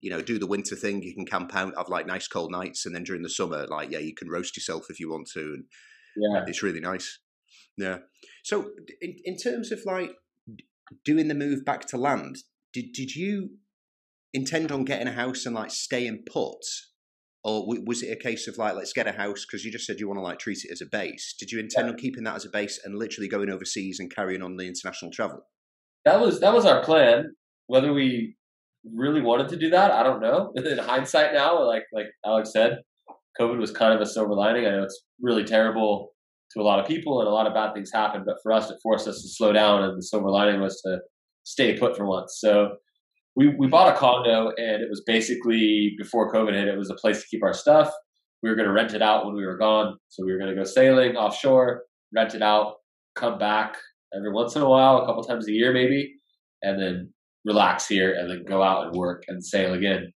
you 0.00 0.10
know 0.10 0.20
do 0.20 0.38
the 0.38 0.46
winter 0.46 0.76
thing. 0.76 1.02
You 1.02 1.14
can 1.14 1.26
camp 1.26 1.54
out, 1.54 1.74
have 1.76 1.88
like 1.88 2.06
nice 2.06 2.28
cold 2.28 2.50
nights, 2.50 2.84
and 2.84 2.94
then 2.94 3.04
during 3.04 3.22
the 3.22 3.30
summer, 3.30 3.66
like 3.66 3.90
yeah, 3.90 3.98
you 3.98 4.14
can 4.14 4.28
roast 4.28 4.56
yourself 4.56 4.86
if 4.90 5.00
you 5.00 5.10
want 5.10 5.28
to, 5.34 5.40
and 5.40 5.64
yeah, 6.16 6.44
it's 6.46 6.62
really 6.62 6.80
nice. 6.80 7.18
Yeah. 7.76 7.98
So 8.44 8.70
in 9.00 9.16
in 9.24 9.36
terms 9.36 9.72
of 9.72 9.80
like 9.86 10.10
doing 11.04 11.28
the 11.28 11.34
move 11.34 11.64
back 11.64 11.86
to 11.88 11.96
land, 11.96 12.36
did 12.72 12.92
did 12.92 13.14
you 13.14 13.50
intend 14.32 14.72
on 14.72 14.84
getting 14.84 15.06
a 15.06 15.12
house 15.12 15.46
and 15.46 15.54
like 15.54 15.70
staying 15.70 16.24
put, 16.30 16.64
or 17.44 17.66
was 17.86 18.02
it 18.02 18.12
a 18.12 18.16
case 18.16 18.48
of 18.48 18.58
like 18.58 18.74
let's 18.74 18.92
get 18.92 19.06
a 19.06 19.12
house 19.12 19.44
because 19.44 19.64
you 19.64 19.72
just 19.72 19.86
said 19.86 20.00
you 20.00 20.08
want 20.08 20.18
to 20.18 20.22
like 20.22 20.38
treat 20.38 20.64
it 20.64 20.72
as 20.72 20.80
a 20.80 20.86
base? 20.86 21.34
Did 21.38 21.50
you 21.50 21.60
intend 21.60 21.86
yeah. 21.86 21.92
on 21.92 21.98
keeping 21.98 22.24
that 22.24 22.36
as 22.36 22.44
a 22.44 22.50
base 22.50 22.80
and 22.84 22.98
literally 22.98 23.28
going 23.28 23.50
overseas 23.50 24.00
and 24.00 24.14
carrying 24.14 24.42
on 24.42 24.56
the 24.56 24.66
international 24.66 25.10
travel? 25.12 25.46
That 26.04 26.20
was 26.20 26.40
that 26.40 26.52
was 26.52 26.66
our 26.66 26.82
plan. 26.82 27.34
Whether 27.66 27.92
we 27.92 28.36
really 28.94 29.22
wanted 29.22 29.48
to 29.48 29.56
do 29.56 29.70
that, 29.70 29.90
I 29.90 30.02
don't 30.02 30.20
know. 30.20 30.52
In 30.56 30.78
hindsight 30.78 31.32
now, 31.32 31.66
like 31.66 31.84
like 31.92 32.06
Alex 32.26 32.52
said, 32.52 32.78
COVID 33.40 33.58
was 33.58 33.70
kind 33.70 33.94
of 33.94 34.00
a 34.00 34.06
silver 34.06 34.34
lining. 34.34 34.66
I 34.66 34.70
know 34.70 34.82
it's 34.82 35.04
really 35.20 35.44
terrible 35.44 36.13
to 36.54 36.60
a 36.60 36.62
lot 36.62 36.78
of 36.78 36.86
people 36.86 37.20
and 37.20 37.28
a 37.28 37.32
lot 37.32 37.46
of 37.46 37.54
bad 37.54 37.74
things 37.74 37.90
happened, 37.92 38.24
but 38.26 38.36
for 38.42 38.52
us, 38.52 38.70
it 38.70 38.78
forced 38.82 39.06
us 39.06 39.22
to 39.22 39.28
slow 39.28 39.52
down. 39.52 39.82
And 39.82 39.98
the 39.98 40.02
silver 40.02 40.30
lining 40.30 40.60
was 40.60 40.80
to 40.82 41.00
stay 41.44 41.78
put 41.78 41.96
for 41.96 42.06
once. 42.06 42.38
So 42.38 42.76
we, 43.36 43.48
we 43.58 43.66
bought 43.66 43.94
a 43.94 43.98
condo 43.98 44.52
and 44.56 44.82
it 44.82 44.88
was 44.88 45.02
basically 45.06 45.94
before 45.98 46.32
COVID 46.32 46.54
hit, 46.54 46.68
it 46.68 46.78
was 46.78 46.90
a 46.90 46.94
place 46.94 47.20
to 47.20 47.28
keep 47.28 47.42
our 47.42 47.52
stuff. 47.52 47.92
We 48.42 48.50
were 48.50 48.56
going 48.56 48.68
to 48.68 48.74
rent 48.74 48.94
it 48.94 49.02
out 49.02 49.26
when 49.26 49.34
we 49.34 49.44
were 49.44 49.56
gone. 49.56 49.96
So 50.08 50.24
we 50.24 50.32
were 50.32 50.38
going 50.38 50.50
to 50.50 50.56
go 50.56 50.64
sailing 50.64 51.16
offshore, 51.16 51.82
rent 52.14 52.34
it 52.34 52.42
out, 52.42 52.74
come 53.16 53.38
back 53.38 53.76
every 54.14 54.32
once 54.32 54.54
in 54.54 54.62
a 54.62 54.68
while, 54.68 54.98
a 54.98 55.06
couple 55.06 55.24
times 55.24 55.48
a 55.48 55.52
year 55.52 55.72
maybe, 55.72 56.14
and 56.62 56.80
then 56.80 57.12
relax 57.44 57.86
here 57.88 58.14
and 58.14 58.30
then 58.30 58.44
go 58.48 58.62
out 58.62 58.86
and 58.86 58.96
work 58.96 59.24
and 59.28 59.44
sail 59.44 59.74
again. 59.74 60.12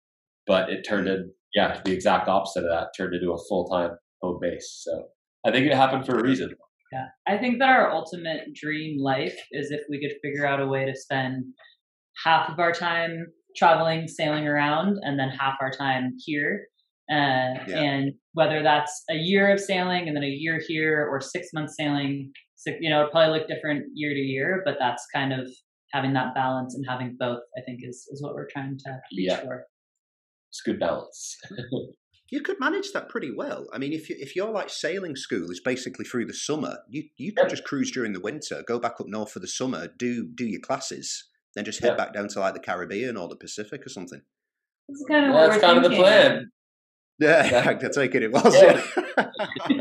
But 0.46 0.70
it 0.70 0.82
turned 0.82 1.08
in 1.08 1.30
yeah, 1.54 1.80
the 1.84 1.92
exact 1.92 2.28
opposite 2.28 2.64
of 2.64 2.70
that 2.70 2.88
turned 2.96 3.14
into 3.14 3.32
a 3.32 3.44
full 3.48 3.66
time 3.68 3.90
home 4.20 4.38
base. 4.40 4.82
So 4.84 5.08
I 5.44 5.50
think 5.50 5.66
it 5.66 5.74
happened 5.74 6.06
for 6.06 6.18
a 6.18 6.22
reason. 6.22 6.54
Yeah, 6.92 7.06
I 7.26 7.36
think 7.38 7.58
that 7.58 7.68
our 7.68 7.90
ultimate 7.90 8.54
dream 8.54 9.00
life 9.00 9.38
is 9.52 9.70
if 9.70 9.80
we 9.90 10.00
could 10.00 10.16
figure 10.22 10.46
out 10.46 10.60
a 10.60 10.66
way 10.66 10.86
to 10.86 10.94
spend 10.94 11.44
half 12.24 12.48
of 12.48 12.58
our 12.58 12.72
time 12.72 13.26
traveling, 13.56 14.08
sailing 14.08 14.46
around, 14.46 14.98
and 15.02 15.18
then 15.18 15.28
half 15.28 15.56
our 15.60 15.70
time 15.70 16.14
here. 16.24 16.66
Uh, 17.10 17.56
yeah. 17.66 17.80
And 17.80 18.12
whether 18.32 18.62
that's 18.62 19.02
a 19.10 19.14
year 19.14 19.52
of 19.52 19.60
sailing 19.60 20.08
and 20.08 20.16
then 20.16 20.24
a 20.24 20.28
year 20.28 20.60
here 20.66 21.08
or 21.10 21.20
six 21.20 21.48
months 21.52 21.74
sailing, 21.76 22.32
so, 22.56 22.72
you 22.80 22.90
know, 22.90 23.04
it 23.04 23.10
probably 23.10 23.38
look 23.38 23.48
different 23.48 23.84
year 23.94 24.12
to 24.12 24.20
year, 24.20 24.62
but 24.64 24.76
that's 24.78 25.06
kind 25.14 25.32
of 25.32 25.48
having 25.92 26.12
that 26.14 26.34
balance 26.34 26.74
and 26.74 26.84
having 26.88 27.16
both, 27.18 27.40
I 27.56 27.62
think, 27.62 27.80
is, 27.82 28.06
is 28.10 28.22
what 28.22 28.34
we're 28.34 28.48
trying 28.50 28.78
to 28.78 28.90
reach 29.16 29.30
yeah. 29.30 29.40
for 29.40 29.64
it's 30.50 30.62
good 30.62 30.80
balance. 30.80 31.36
you 32.30 32.42
could 32.42 32.60
manage 32.60 32.92
that 32.92 33.08
pretty 33.08 33.30
well. 33.34 33.66
I 33.72 33.78
mean, 33.78 33.92
if 33.92 34.10
you 34.10 34.16
if 34.18 34.36
your 34.36 34.50
like 34.50 34.70
sailing 34.70 35.16
school 35.16 35.50
is 35.50 35.60
basically 35.60 36.04
through 36.04 36.26
the 36.26 36.34
summer, 36.34 36.78
you 36.88 37.04
you 37.16 37.32
could 37.32 37.48
just 37.48 37.64
cruise 37.64 37.90
during 37.90 38.12
the 38.12 38.20
winter, 38.20 38.62
go 38.66 38.78
back 38.78 39.00
up 39.00 39.06
north 39.08 39.32
for 39.32 39.40
the 39.40 39.48
summer, 39.48 39.88
do 39.96 40.26
do 40.26 40.46
your 40.46 40.60
classes, 40.60 41.28
then 41.54 41.64
just 41.64 41.82
head 41.82 41.96
back 41.96 42.12
down 42.12 42.28
to 42.28 42.40
like 42.40 42.54
the 42.54 42.60
Caribbean 42.60 43.16
or 43.16 43.28
the 43.28 43.36
Pacific 43.36 43.84
or 43.84 43.88
something. 43.88 44.20
That's 44.88 45.04
kind 45.08 45.26
of, 45.26 45.34
That's 45.34 45.60
kind 45.60 45.78
of 45.78 45.90
the 45.90 45.96
plan. 45.96 46.50
Yeah, 47.18 47.64
I 47.66 47.74
take 47.74 48.14
it 48.14 48.22
it 48.22 48.32
was. 48.32 48.54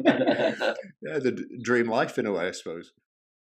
Yeah. 0.03 0.73
yeah, 1.01 1.19
the 1.19 1.45
dream 1.61 1.87
life 1.87 2.17
in 2.17 2.25
a 2.25 2.31
way, 2.31 2.47
I 2.47 2.51
suppose. 2.51 2.91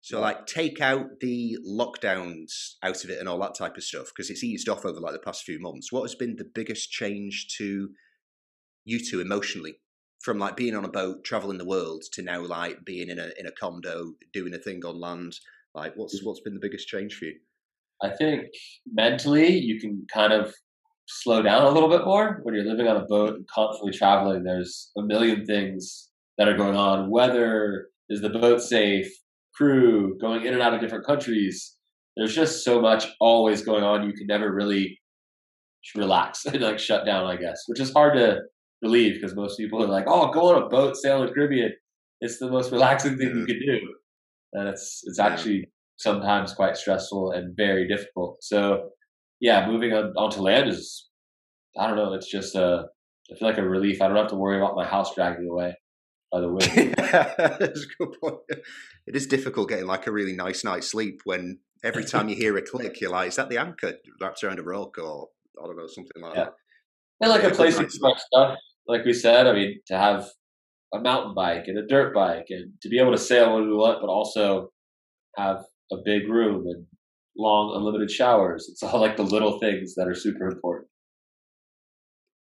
So 0.02 0.20
like 0.20 0.46
take 0.46 0.80
out 0.80 1.20
the 1.20 1.56
lockdowns 1.66 2.74
out 2.82 3.02
of 3.02 3.10
it 3.10 3.18
and 3.18 3.28
all 3.28 3.40
that 3.40 3.56
type 3.56 3.76
of 3.76 3.82
stuff 3.82 4.06
because 4.14 4.30
it's 4.30 4.44
eased 4.44 4.68
off 4.68 4.84
over 4.84 5.00
like 5.00 5.14
the 5.14 5.18
past 5.18 5.42
few 5.42 5.58
months. 5.58 5.90
What 5.90 6.02
has 6.02 6.14
been 6.14 6.36
the 6.36 6.44
biggest 6.44 6.90
change 6.90 7.48
to 7.58 7.88
you 8.86 8.98
two 8.98 9.20
emotionally 9.20 9.78
from 10.22 10.38
like 10.38 10.56
being 10.56 10.74
on 10.74 10.86
a 10.86 10.90
boat 10.90 11.22
traveling 11.24 11.58
the 11.58 11.66
world 11.66 12.02
to 12.14 12.22
now 12.22 12.40
like 12.40 12.82
being 12.86 13.10
in 13.10 13.18
a 13.18 13.28
in 13.38 13.46
a 13.46 13.52
condo 13.52 14.14
doing 14.32 14.54
a 14.54 14.58
thing 14.58 14.82
on 14.86 14.98
land? 14.98 15.36
Like 15.74 15.92
what's 15.96 16.18
mm. 16.18 16.24
what's 16.24 16.40
been 16.40 16.54
the 16.54 16.60
biggest 16.60 16.88
change 16.88 17.14
for 17.14 17.26
you? 17.26 17.34
I 18.02 18.10
think 18.10 18.46
mentally 18.90 19.58
you 19.58 19.78
can 19.78 20.06
kind 20.12 20.32
of 20.32 20.54
slow 21.06 21.42
down 21.42 21.64
a 21.64 21.70
little 21.70 21.90
bit 21.90 22.04
more 22.04 22.40
when 22.42 22.54
you're 22.54 22.64
living 22.64 22.88
on 22.88 22.96
a 22.96 23.04
boat 23.04 23.34
and 23.34 23.46
constantly 23.48 23.92
traveling. 23.92 24.42
There's 24.42 24.90
a 24.96 25.02
million 25.02 25.44
things 25.44 26.08
that 26.38 26.48
are 26.48 26.56
going 26.56 26.76
on. 26.76 27.10
Weather 27.10 27.88
is 28.08 28.22
the 28.22 28.30
boat 28.30 28.62
safe? 28.62 29.10
crew, 29.56 30.16
going 30.20 30.44
in 30.44 30.52
and 30.52 30.62
out 30.62 30.74
of 30.74 30.80
different 30.80 31.06
countries. 31.06 31.76
There's 32.16 32.34
just 32.34 32.64
so 32.64 32.80
much 32.80 33.06
always 33.20 33.62
going 33.62 33.82
on. 33.82 34.06
You 34.06 34.12
can 34.12 34.26
never 34.26 34.52
really 34.54 34.98
relax 35.94 36.44
and 36.46 36.60
like 36.60 36.78
shut 36.78 37.06
down, 37.06 37.26
I 37.26 37.36
guess, 37.36 37.62
which 37.66 37.80
is 37.80 37.92
hard 37.92 38.14
to 38.16 38.40
believe 38.80 39.14
because 39.14 39.34
most 39.34 39.56
people 39.56 39.82
are 39.82 39.88
like, 39.88 40.04
"Oh, 40.06 40.30
go 40.32 40.54
on 40.54 40.62
a 40.62 40.68
boat, 40.68 40.96
sail 40.96 41.22
in 41.22 41.28
the 41.28 41.32
Caribbean. 41.32 41.72
It's 42.20 42.38
the 42.38 42.50
most 42.50 42.72
relaxing 42.72 43.16
thing 43.16 43.28
you 43.28 43.34
mm-hmm. 43.34 43.44
could 43.46 43.60
do," 43.60 43.80
and 44.52 44.68
it's 44.68 45.02
it's 45.04 45.18
actually 45.18 45.70
sometimes 45.96 46.52
quite 46.52 46.76
stressful 46.76 47.32
and 47.32 47.56
very 47.56 47.88
difficult. 47.88 48.38
So, 48.42 48.90
yeah, 49.40 49.66
moving 49.66 49.92
on 49.92 50.12
onto 50.16 50.40
land 50.40 50.68
is, 50.68 51.08
I 51.78 51.86
don't 51.86 51.96
know, 51.96 52.12
it's 52.12 52.30
just 52.30 52.54
a, 52.54 52.86
I 53.32 53.36
feel 53.36 53.48
like 53.48 53.58
a 53.58 53.68
relief. 53.68 54.00
I 54.00 54.08
don't 54.08 54.16
have 54.16 54.28
to 54.28 54.36
worry 54.36 54.58
about 54.58 54.76
my 54.76 54.86
house 54.86 55.14
dragging 55.14 55.48
away 55.48 55.74
by 56.30 56.40
the 56.40 56.48
wind. 56.48 56.94
yeah, 56.98 57.34
that's 57.58 57.84
a 57.84 58.04
good 58.04 58.14
point. 58.20 58.40
It 59.06 59.16
is 59.16 59.26
difficult 59.26 59.68
getting 59.68 59.86
like 59.86 60.06
a 60.06 60.12
really 60.12 60.34
nice 60.34 60.64
night's 60.64 60.88
sleep 60.88 61.22
when 61.24 61.60
every 61.82 62.04
time 62.04 62.28
you 62.28 62.36
hear 62.36 62.56
a 62.56 62.62
click, 62.62 63.00
you're 63.00 63.10
like, 63.10 63.28
"Is 63.28 63.36
that 63.36 63.48
the 63.48 63.58
anchor 63.58 63.94
wrapped 64.20 64.42
around 64.44 64.58
a 64.58 64.62
rock 64.62 64.98
or 64.98 65.28
I 65.62 65.66
don't 65.66 65.76
know 65.76 65.86
something 65.86 66.22
like 66.22 66.34
yeah. 66.36 66.44
that?" 66.44 66.52
Yeah, 67.20 67.28
like 67.28 67.44
a 67.44 67.50
place 67.50 67.76
to 67.76 67.84
keep 67.84 68.18
stuff. 68.18 68.58
Like 68.86 69.04
we 69.04 69.12
said, 69.12 69.46
I 69.46 69.52
mean, 69.52 69.80
to 69.86 69.98
have 69.98 70.26
a 70.94 71.00
mountain 71.00 71.34
bike 71.34 71.64
and 71.66 71.78
a 71.78 71.86
dirt 71.86 72.14
bike, 72.14 72.46
and 72.50 72.72
to 72.82 72.88
be 72.88 72.98
able 72.98 73.12
to 73.12 73.18
sail 73.18 73.54
when 73.54 73.68
we 73.68 73.74
want, 73.74 74.00
but 74.00 74.08
also 74.08 74.70
have 75.36 75.64
a 75.92 75.96
big 76.04 76.28
room 76.28 76.66
and 76.66 76.86
long 77.36 77.74
unlimited 77.76 78.10
showers. 78.10 78.68
It's 78.70 78.82
all 78.82 79.00
like 79.00 79.16
the 79.16 79.22
little 79.22 79.58
things 79.58 79.94
that 79.96 80.08
are 80.08 80.14
super 80.14 80.46
important 80.48 80.88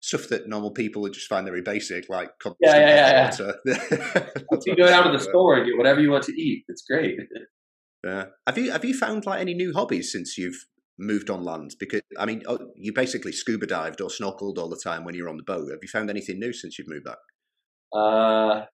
stuff 0.03 0.27
that 0.27 0.49
normal 0.49 0.71
people 0.71 1.01
would 1.01 1.13
just 1.13 1.27
find 1.27 1.45
very 1.45 1.61
basic, 1.61 2.09
like 2.09 2.29
yeah, 2.59 2.77
yeah, 2.77 3.31
yeah, 3.39 3.51
yeah. 3.95 4.25
you 4.65 4.75
go 4.75 4.85
down 4.85 5.05
to 5.05 5.17
the 5.17 5.23
store 5.23 5.55
and 5.55 5.65
get 5.65 5.77
whatever 5.77 6.01
you 6.01 6.11
want 6.11 6.25
to 6.25 6.33
eat. 6.33 6.65
It's 6.67 6.83
great. 6.83 7.17
Yeah. 8.05 8.25
Have 8.45 8.57
you 8.57 8.69
have 8.73 8.83
you 8.83 8.93
found 8.93 9.25
like 9.25 9.39
any 9.39 9.53
new 9.53 9.71
hobbies 9.71 10.11
since 10.11 10.37
you've 10.37 10.65
moved 10.97 11.29
on 11.29 11.43
land? 11.43 11.75
Because 11.79 12.01
I 12.17 12.25
mean, 12.25 12.43
oh, 12.47 12.59
you 12.75 12.93
basically 12.93 13.31
scuba 13.31 13.67
dived 13.67 14.01
or 14.01 14.09
snorkeled 14.09 14.57
all 14.57 14.69
the 14.69 14.81
time 14.83 15.03
when 15.03 15.15
you 15.15 15.23
were 15.23 15.29
on 15.29 15.37
the 15.37 15.43
boat. 15.43 15.69
Have 15.69 15.79
you 15.81 15.89
found 15.89 16.09
anything 16.09 16.39
new 16.39 16.53
since 16.53 16.77
you've 16.77 16.87
moved 16.87 17.05
back? 17.05 17.17
Uh, 17.93 18.65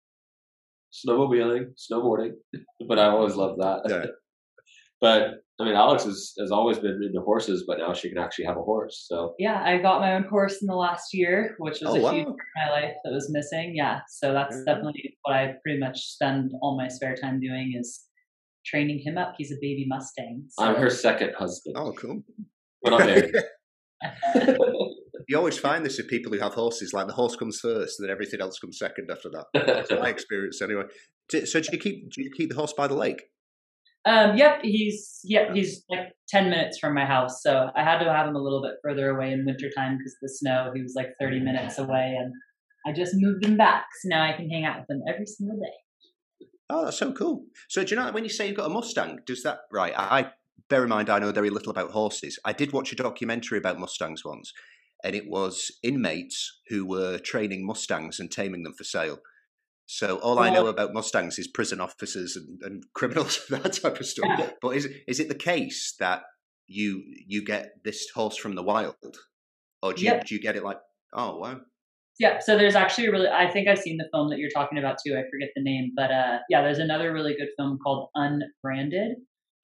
snowmobiling, 0.93 1.73
snowboarding, 1.77 2.31
but 2.88 2.99
I 2.99 3.07
always 3.07 3.35
loved 3.35 3.59
that. 3.61 3.81
Yeah. 3.88 4.05
But 5.01 5.35
I 5.61 5.63
mean, 5.63 5.75
Alex 5.75 6.03
has, 6.03 6.33
has 6.39 6.51
always 6.51 6.77
been 6.77 7.01
into 7.01 7.21
horses, 7.21 7.63
but 7.65 7.77
now 7.77 7.93
she 7.93 8.09
can 8.09 8.17
actually 8.17 8.45
have 8.45 8.57
a 8.57 8.61
horse. 8.61 9.05
So 9.07 9.33
yeah, 9.39 9.61
I 9.63 9.77
got 9.77 10.01
my 10.01 10.15
own 10.15 10.23
horse 10.23 10.61
in 10.61 10.67
the 10.67 10.75
last 10.75 11.13
year, 11.13 11.55
which 11.57 11.79
was 11.81 11.95
oh, 11.95 11.95
a 11.95 12.01
wow. 12.01 12.11
huge 12.11 12.25
part 12.25 12.33
of 12.33 12.55
my 12.55 12.71
life 12.71 12.95
that 13.03 13.13
was 13.13 13.29
missing. 13.31 13.73
Yeah, 13.75 13.99
so 14.09 14.33
that's 14.33 14.55
mm-hmm. 14.55 14.65
definitely 14.65 15.17
what 15.23 15.35
I 15.35 15.53
pretty 15.63 15.79
much 15.79 15.99
spend 15.99 16.51
all 16.61 16.77
my 16.77 16.89
spare 16.89 17.15
time 17.15 17.39
doing 17.39 17.75
is 17.79 18.07
training 18.69 19.01
him 19.03 19.17
up. 19.17 19.33
He's 19.38 19.51
a 19.51 19.57
baby 19.61 19.85
Mustang. 19.88 20.45
So. 20.49 20.65
I'm 20.65 20.75
her 20.75 20.89
second 20.89 21.33
husband. 21.38 21.75
Oh, 21.77 21.93
cool. 21.93 22.23
But 22.81 22.93
I'm 22.93 23.07
married. 23.07 23.35
you 25.27 25.38
always 25.38 25.57
find 25.57 25.85
this 25.85 25.97
with 25.97 26.07
people 26.07 26.31
who 26.31 26.39
have 26.39 26.53
horses. 26.53 26.93
Like 26.93 27.07
the 27.07 27.13
horse 27.13 27.35
comes 27.35 27.59
first, 27.59 27.99
and 27.99 28.07
then 28.07 28.11
everything 28.11 28.41
else 28.41 28.59
comes 28.59 28.77
second 28.79 29.09
after 29.11 29.29
that. 29.29 29.45
That's 29.53 29.91
my 29.91 30.09
experience, 30.15 30.61
anyway. 30.61 30.83
So 31.45 31.59
do 31.59 31.69
you 31.71 31.77
keep 31.77 32.11
do 32.11 32.23
you 32.23 32.31
keep 32.35 32.49
the 32.49 32.55
horse 32.55 32.73
by 32.73 32.88
the 32.88 32.95
lake? 32.95 33.21
Um, 34.05 34.38
yep, 34.38 34.61
he's 34.63 35.19
yep 35.23 35.53
he's 35.53 35.83
like 35.89 36.13
ten 36.29 36.49
minutes 36.49 36.79
from 36.79 36.93
my 36.93 37.05
house, 37.05 37.43
so 37.43 37.69
I 37.75 37.83
had 37.83 37.99
to 37.99 38.11
have 38.11 38.27
him 38.27 38.35
a 38.35 38.41
little 38.41 38.61
bit 38.61 38.75
further 38.83 39.09
away 39.09 39.31
in 39.31 39.45
wintertime 39.45 39.97
because 39.97 40.15
the 40.21 40.29
snow. 40.29 40.71
He 40.73 40.81
was 40.81 40.93
like 40.95 41.09
thirty 41.19 41.39
minutes 41.39 41.77
away, 41.77 42.15
and 42.19 42.33
I 42.88 42.93
just 42.93 43.13
moved 43.15 43.45
him 43.45 43.57
back, 43.57 43.85
so 44.01 44.09
now 44.09 44.23
I 44.23 44.33
can 44.35 44.49
hang 44.49 44.65
out 44.65 44.79
with 44.79 44.89
him 44.89 45.03
every 45.07 45.25
single 45.25 45.59
day. 45.59 45.75
Oh, 46.69 46.85
that's 46.85 46.99
so 46.99 47.11
cool. 47.11 47.45
So 47.67 47.83
do 47.83 47.95
you 47.95 48.01
know 48.01 48.11
when 48.11 48.23
you 48.23 48.29
say 48.29 48.47
you've 48.47 48.57
got 48.57 48.67
a 48.67 48.73
Mustang? 48.73 49.19
Does 49.25 49.43
that 49.43 49.61
right? 49.71 49.93
I 49.97 50.31
bear 50.69 50.83
in 50.83 50.89
mind 50.89 51.09
I 51.09 51.19
know 51.19 51.31
very 51.31 51.49
little 51.49 51.71
about 51.71 51.91
horses. 51.91 52.38
I 52.45 52.53
did 52.53 52.73
watch 52.73 52.91
a 52.91 52.95
documentary 52.95 53.57
about 53.57 53.79
Mustangs 53.79 54.23
once, 54.23 54.53
and 55.03 55.15
it 55.15 55.27
was 55.27 55.71
inmates 55.83 56.59
who 56.67 56.85
were 56.85 57.17
training 57.17 57.65
Mustangs 57.65 58.19
and 58.19 58.31
taming 58.31 58.63
them 58.63 58.73
for 58.73 58.83
sale. 58.83 59.19
So 59.88 60.17
all 60.19 60.35
well, 60.35 60.45
I 60.45 60.51
know 60.51 60.67
about 60.67 60.93
Mustangs 60.93 61.39
is 61.39 61.47
prison 61.47 61.81
officers 61.81 62.35
and, 62.35 62.61
and 62.61 62.83
criminals, 62.93 63.43
that 63.49 63.73
type 63.73 63.99
of 63.99 64.05
stuff. 64.05 64.29
Yeah. 64.38 64.51
But 64.61 64.75
is 64.75 64.88
is 65.07 65.19
it 65.19 65.29
the 65.29 65.35
case 65.35 65.95
that 65.99 66.21
you 66.67 67.03
you 67.27 67.43
get 67.43 67.83
this 67.83 68.07
horse 68.13 68.38
from 68.38 68.53
the 68.53 68.61
wild, 68.61 69.17
or 69.81 69.93
do 69.93 70.05
you 70.05 70.19
do 70.23 70.35
you 70.35 70.41
get 70.41 70.55
it 70.55 70.63
like 70.63 70.77
oh 71.13 71.38
wow? 71.38 71.61
Yeah, 72.19 72.39
so 72.39 72.57
there's 72.57 72.75
actually 72.75 73.07
a 73.07 73.11
really 73.11 73.29
I 73.29 73.49
think 73.49 73.69
I've 73.69 73.79
seen 73.79 73.97
the 73.97 74.09
film 74.13 74.29
that 74.29 74.39
you're 74.39 74.49
talking 74.49 74.77
about 74.77 74.97
too. 75.05 75.13
I 75.13 75.23
forget 75.31 75.49
the 75.55 75.63
name, 75.63 75.93
but 75.95 76.11
uh, 76.11 76.39
yeah, 76.49 76.61
there's 76.61 76.79
another 76.79 77.13
really 77.13 77.33
good 77.33 77.47
film 77.57 77.79
called 77.81 78.09
Unbranded, 78.13 79.15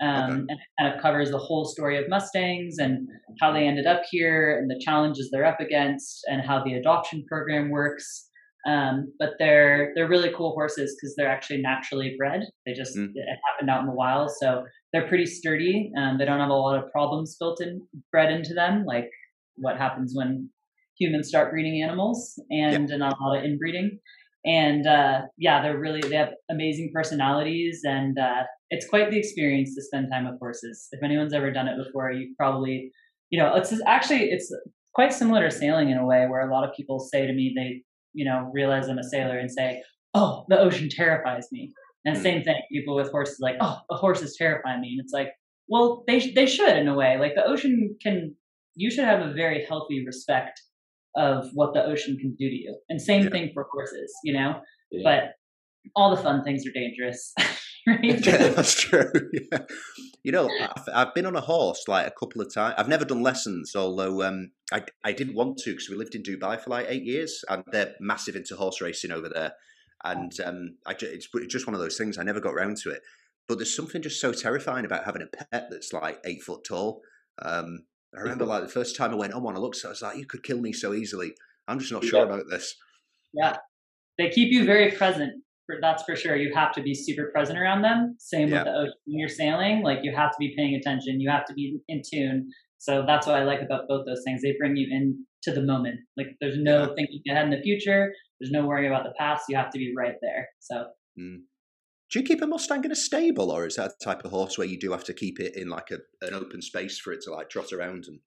um, 0.02 0.32
okay. 0.32 0.32
and 0.32 0.52
it 0.52 0.58
kind 0.80 0.96
of 0.96 1.02
covers 1.02 1.32
the 1.32 1.38
whole 1.38 1.66
story 1.66 1.98
of 1.98 2.08
Mustangs 2.08 2.78
and 2.80 3.08
how 3.42 3.52
they 3.52 3.68
ended 3.68 3.86
up 3.86 4.04
here 4.10 4.58
and 4.58 4.70
the 4.70 4.80
challenges 4.84 5.30
they're 5.32 5.46
up 5.46 5.60
against 5.60 6.22
and 6.28 6.42
how 6.42 6.64
the 6.64 6.74
adoption 6.74 7.26
program 7.28 7.70
works. 7.70 8.30
Um, 8.66 9.14
but 9.20 9.32
they're 9.38 9.92
they're 9.94 10.08
really 10.08 10.32
cool 10.34 10.54
horses 10.54 10.96
because 10.96 11.14
they're 11.16 11.30
actually 11.30 11.62
naturally 11.62 12.16
bred. 12.18 12.44
They 12.66 12.72
just 12.72 12.98
mm. 12.98 13.10
it 13.14 13.40
happened 13.52 13.70
out 13.70 13.82
in 13.82 13.86
the 13.86 13.94
wild, 13.94 14.32
so 14.40 14.64
they're 14.94 15.10
pretty 15.10 15.26
sturdy. 15.26 15.92
Um, 15.98 16.18
they 16.18 16.26
don't 16.26 16.40
have 16.40 16.50
a 16.50 16.54
lot 16.54 16.82
of 16.82 16.90
problems 16.92 17.36
built 17.38 17.62
in 17.62 17.86
bred 18.14 18.32
into 18.32 18.54
them, 18.54 18.86
like 18.86 19.10
what 19.58 19.78
happens 19.78 20.14
when 20.16 20.50
humans 20.98 21.28
start 21.28 21.52
breeding 21.52 21.82
animals, 21.84 22.40
and, 22.50 22.90
yep. 22.90 23.00
not 23.00 23.20
a 23.20 23.24
lot 23.24 23.38
of 23.38 23.44
inbreeding. 23.44 24.00
And 24.46 24.86
uh, 24.86 25.22
yeah, 25.38 25.62
they're 25.62 25.80
really 25.80 26.02
they 26.02 26.16
have 26.16 26.34
amazing 26.50 26.92
personalities, 26.94 27.82
and 27.84 28.18
uh, 28.20 28.44
it's 28.70 28.88
quite 28.88 29.10
the 29.10 29.18
experience 29.18 29.74
to 29.76 29.82
spend 29.82 30.10
time 30.12 30.26
with 30.30 30.40
horses. 30.40 30.88
If 30.92 31.04
anyone's 31.04 31.34
ever 31.34 31.52
done 31.52 31.68
it 31.68 31.84
before, 31.84 32.12
you 32.12 32.34
probably 32.38 32.92
you 33.32 33.40
know 33.40 33.56
it's 33.56 33.74
actually 33.88 34.26
it's 34.26 34.54
quite 34.94 35.14
similar 35.14 35.50
to 35.50 35.52
sailing 35.52 35.90
in 35.90 35.98
a 35.98 36.06
way 36.06 36.28
where 36.30 36.48
a 36.48 36.54
lot 36.54 36.68
of 36.68 36.76
people 36.76 37.00
say 37.00 37.26
to 37.26 37.34
me 37.34 37.54
they 37.56 37.84
you 38.16 38.26
know, 38.26 38.50
realize 38.54 38.88
I'm 38.88 38.98
a 38.98 39.04
sailor 39.04 39.38
and 39.38 39.52
say, 39.52 39.84
oh, 40.16 40.46
the 40.48 40.58
ocean 40.58 40.90
terrifies 40.90 41.48
me. 41.52 41.74
And 42.06 42.18
mm. 42.18 42.24
same 42.24 42.44
thing, 42.44 42.56
people 42.72 42.96
with 42.96 43.12
horses 43.12 43.38
like, 43.40 43.58
oh, 43.60 43.78
the 43.90 43.98
horses 43.98 44.36
terrify 44.38 44.80
me. 44.80 44.96
And 44.98 45.02
it's 45.04 45.14
like, 45.14 45.30
well, 45.68 46.04
they 46.08 46.32
they 46.32 46.46
should 46.46 46.78
in 46.78 46.88
a 46.88 46.96
way. 46.96 47.18
Like 47.20 47.34
the 47.36 47.46
ocean 47.46 47.96
can, 48.02 48.36
you 48.76 48.90
should 48.90 49.04
have 49.04 49.20
a 49.20 49.34
very 49.34 49.66
healthy 49.66 50.06
respect 50.06 50.62
of 51.16 51.50
what 51.54 51.74
the 51.74 51.84
ocean 51.84 52.18
can 52.18 52.36
do 52.38 52.50
to 52.50 52.56
you. 52.56 52.78
And 52.90 53.02
same 53.02 53.24
yeah. 53.24 53.30
thing 53.30 53.52
for 53.54 53.66
horses, 53.72 54.14
you 54.24 54.34
know. 54.34 54.62
Yeah. 54.92 55.02
But 55.04 55.24
all 55.96 56.16
the 56.16 56.22
fun 56.22 56.44
things 56.44 56.66
are 56.66 56.72
dangerous. 56.72 57.34
right? 57.88 58.00
Yeah, 58.26 58.50
that's 58.50 58.82
true. 58.82 59.12
Yeah. 59.52 59.60
You 60.24 60.32
know, 60.32 60.50
I've, 60.60 60.84
I've, 60.92 61.14
been 61.14 61.28
on 61.28 61.36
a 61.36 61.42
horse 61.42 61.84
like 61.88 62.08
a 62.08 62.12
couple 62.12 62.42
of 62.42 62.52
times. 62.52 62.74
I've 62.80 62.88
never 62.88 63.06
done 63.06 63.22
lessons, 63.22 63.76
although 63.76 64.24
um, 64.24 64.52
I 64.74 64.84
I 65.04 65.12
did 65.12 65.36
want 65.36 65.60
to 65.60 65.70
because 65.70 65.88
we 65.88 65.96
lived 65.96 66.16
in 66.16 66.24
Dubai 66.24 66.60
for 66.60 66.72
like 66.72 66.88
eight 66.90 67.04
years, 67.04 67.44
and 67.48 67.64
they're 67.72 67.94
massive 68.00 68.36
into 68.36 68.56
horse 68.56 68.82
racing 68.82 69.12
over 69.12 69.30
there. 69.30 69.54
And 70.04 70.32
um, 70.44 70.78
I 70.88 70.96
it's 71.00 71.28
just 71.48 71.68
one 71.68 71.76
of 71.76 71.80
those 71.80 71.96
things. 71.96 72.18
I 72.18 72.24
never 72.24 72.40
got 72.40 72.56
around 72.56 72.78
to 72.78 72.90
it. 72.90 73.02
But 73.48 73.60
there's 73.60 73.76
something 73.76 74.02
just 74.02 74.20
so 74.20 74.32
terrifying 74.32 74.86
about 74.86 75.06
having 75.06 75.22
a 75.22 75.28
pet 75.28 75.68
that's 75.70 75.94
like 75.94 76.20
eight 76.26 76.42
foot 76.42 76.64
tall. 76.68 77.02
Um, 77.40 77.86
I 78.18 78.22
remember 78.22 78.46
like 78.46 78.64
the 78.64 78.70
first 78.70 78.96
time 78.96 79.12
I 79.12 79.16
went 79.16 79.34
on 79.34 79.44
one, 79.44 79.56
I 79.56 79.60
looked, 79.60 79.84
I 79.86 79.90
was 79.90 80.02
like, 80.02 80.18
you 80.18 80.26
could 80.26 80.44
kill 80.44 80.60
me 80.60 80.74
so 80.74 80.94
easily. 80.94 81.34
I'm 81.68 81.80
just 81.80 81.92
not 81.92 82.04
sure 82.04 82.20
yeah. 82.20 82.26
about 82.26 82.44
this. 82.50 82.76
Yeah, 83.34 83.58
they 84.18 84.30
keep 84.30 84.52
you 84.52 84.66
very 84.66 84.92
present 84.92 85.42
that's 85.82 86.04
for 86.04 86.16
sure. 86.16 86.36
You 86.36 86.54
have 86.54 86.72
to 86.74 86.82
be 86.82 86.94
super 86.94 87.30
present 87.34 87.58
around 87.58 87.82
them. 87.82 88.16
Same 88.20 88.50
yeah. 88.50 88.58
with 88.58 88.66
the 88.66 88.74
ocean. 88.74 88.94
When 89.06 89.20
you're 89.20 89.30
sailing, 89.30 89.82
like 89.84 90.00
you 90.04 90.16
have 90.16 90.32
to 90.32 90.38
be 90.40 90.54
paying 90.56 90.76
attention. 90.76 91.20
You 91.20 91.30
have 91.30 91.46
to 91.46 91.54
be 91.54 91.80
in 91.88 92.02
tune. 92.08 92.50
So 92.78 93.04
that's 93.08 93.26
what 93.26 93.36
I 93.36 93.44
like 93.44 93.62
about 93.62 93.88
both 93.88 94.06
those 94.06 94.22
things. 94.26 94.42
They 94.42 94.56
bring 94.60 94.76
you 94.76 94.88
into 94.92 95.60
the 95.60 95.66
moment. 95.66 96.00
Like 96.18 96.28
there's 96.40 96.58
no 96.58 96.82
yeah. 96.82 96.96
thinking 96.96 97.22
ahead 97.30 97.46
in 97.46 97.52
the 97.52 97.62
future. 97.62 98.12
There's 98.40 98.52
no 98.52 98.66
worrying 98.66 98.92
about 98.92 99.06
the 99.06 99.14
past. 99.18 99.46
You 99.50 99.58
have 99.58 99.72
to 99.72 99.80
be 99.80 99.94
right 99.96 100.16
there. 100.22 100.50
So. 100.60 100.86
Mm. 101.20 101.42
Do 102.12 102.20
you 102.20 102.26
keep 102.26 102.42
a 102.42 102.48
Mustang 102.48 102.84
in 102.86 102.92
a 102.92 102.96
stable, 102.96 103.52
or 103.52 103.66
is 103.66 103.78
that 103.78 103.94
the 104.00 104.06
type 104.06 104.24
of 104.24 104.32
horse 104.32 104.58
where 104.58 104.68
you 104.68 104.80
do 104.80 104.92
have 104.92 105.04
to 105.06 105.14
keep 105.14 105.40
it 105.40 105.56
in 105.56 105.70
like 105.70 105.90
a, 105.92 106.00
an 106.26 106.34
open 106.34 106.62
space 106.62 107.00
for 107.00 107.12
it 107.12 107.22
to 107.24 107.32
like 107.32 107.50
trot 107.50 107.74
around 107.74 108.06
and 108.08 108.20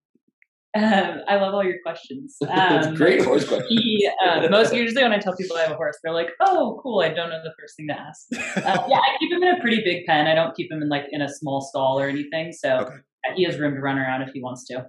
um, 0.77 1.23
I 1.27 1.37
love 1.37 1.55
all 1.55 1.65
your 1.65 1.79
questions. 1.83 2.37
Um, 2.49 2.95
great 2.95 3.23
horse 3.23 3.45
question. 3.49 3.67
He, 3.69 4.09
uh, 4.25 4.49
most 4.51 4.75
usually 4.75 5.03
when 5.03 5.13
I 5.13 5.19
tell 5.19 5.35
people 5.37 5.57
I 5.57 5.63
have 5.63 5.71
a 5.71 5.77
horse, 5.77 5.97
they're 6.03 6.13
like, 6.13 6.31
"Oh, 6.41 6.81
cool! 6.83 7.01
I 7.01 7.09
don't 7.09 7.31
know 7.31 7.41
the 7.43 7.55
first 7.59 7.77
thing 7.77 7.89
to 7.89 7.99
ask." 7.99 8.27
Uh, 8.33 8.87
yeah, 8.89 8.99
I 8.99 9.17
keep 9.19 9.33
him 9.33 9.43
in 9.43 9.57
a 9.57 9.61
pretty 9.61 9.83
big 9.85 10.05
pen. 10.07 10.27
I 10.27 10.35
don't 10.35 10.55
keep 10.57 10.71
him 10.71 10.83
in 10.83 10.89
like 10.89 11.05
in 11.11 11.23
a 11.23 11.29
small 11.29 11.61
stall 11.61 12.01
or 12.01 12.09
anything. 12.09 12.53
So 12.53 12.79
okay. 12.79 12.97
he 13.37 13.45
has 13.45 13.59
room 13.59 13.75
to 13.75 13.81
run 13.81 13.99
around 13.99 14.23
if 14.23 14.31
he 14.33 14.43
wants 14.43 14.65
to. 14.67 14.87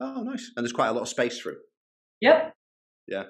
Oh, 0.00 0.22
nice! 0.22 0.50
And 0.56 0.64
there's 0.64 0.72
quite 0.72 0.88
a 0.88 0.92
lot 0.92 1.02
of 1.02 1.08
space 1.08 1.38
for 1.38 1.50
him. 1.50 1.58
Yep. 2.20 2.54
Yeah. 3.08 3.24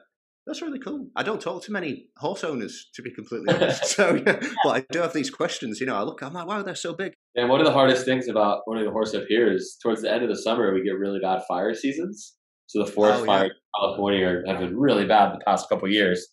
That's 0.47 0.61
really 0.61 0.81
cool. 0.81 1.09
I 1.15 1.23
don't 1.23 1.41
talk 1.41 1.63
to 1.65 1.73
many 1.73 2.09
horse 2.17 2.43
owners, 2.43 2.91
to 2.95 3.03
be 3.03 3.13
completely 3.15 3.55
honest. 3.55 3.85
so, 3.97 4.15
yeah, 4.15 4.41
but 4.65 4.71
I 4.71 4.85
do 4.91 5.01
have 5.01 5.13
these 5.13 5.31
questions. 5.31 5.81
You 5.81 5.87
know, 5.87 5.95
I 5.95 6.03
look, 6.03 6.23
I'm 6.23 6.33
like, 6.33 6.49
wow, 6.49 6.63
they're 6.63 6.75
so 6.75 6.95
big. 6.95 7.13
And 7.37 7.49
one 7.49 7.61
of 7.61 7.67
the 7.67 7.73
hardest 7.73 8.05
things 8.05 8.29
about 8.29 8.63
owning 8.69 8.87
a 8.87 8.91
horse 8.91 9.15
up 9.15 9.25
here 9.29 9.53
is 9.53 9.79
towards 9.81 10.03
the 10.03 10.13
end 10.13 10.25
of 10.25 10.29
the 10.29 10.37
summer, 10.37 10.75
we 10.75 10.83
get 10.83 10.99
really 10.99 11.21
bad 11.21 11.43
fire 11.47 11.75
seasons. 11.75 12.35
So 12.67 12.85
the 12.85 12.91
forest 12.91 13.23
oh, 13.23 13.27
fires 13.27 13.51
yeah. 13.51 13.81
in 13.81 13.89
California 13.89 14.43
have 14.47 14.59
been 14.59 14.77
really 14.77 15.07
bad 15.07 15.33
the 15.33 15.45
past 15.45 15.69
couple 15.69 15.89
years. 15.89 16.27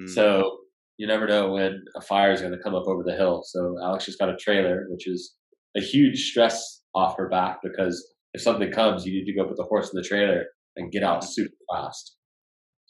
Mm. 0.00 0.08
So 0.08 0.58
you 0.96 1.06
never 1.06 1.26
know 1.26 1.52
when 1.52 1.82
a 1.96 2.00
fire 2.00 2.32
is 2.32 2.40
going 2.40 2.52
to 2.52 2.62
come 2.62 2.74
up 2.74 2.86
over 2.86 3.02
the 3.04 3.14
hill. 3.14 3.42
So 3.44 3.76
Alex 3.82 4.06
just 4.06 4.18
got 4.18 4.30
a 4.30 4.36
trailer, 4.36 4.86
which 4.88 5.06
is 5.06 5.34
a 5.76 5.80
huge 5.80 6.30
stress 6.30 6.82
off 6.94 7.16
her 7.16 7.28
back 7.28 7.58
because 7.62 8.06
if 8.32 8.40
something 8.40 8.70
comes, 8.70 9.04
you 9.04 9.12
need 9.12 9.30
to 9.30 9.36
go 9.36 9.46
put 9.46 9.56
the 9.56 9.64
horse 9.64 9.90
in 9.92 10.00
the 10.00 10.06
trailer 10.06 10.44
and 10.76 10.92
get 10.92 11.02
out 11.02 11.24
super 11.24 11.54
fast. 11.72 12.16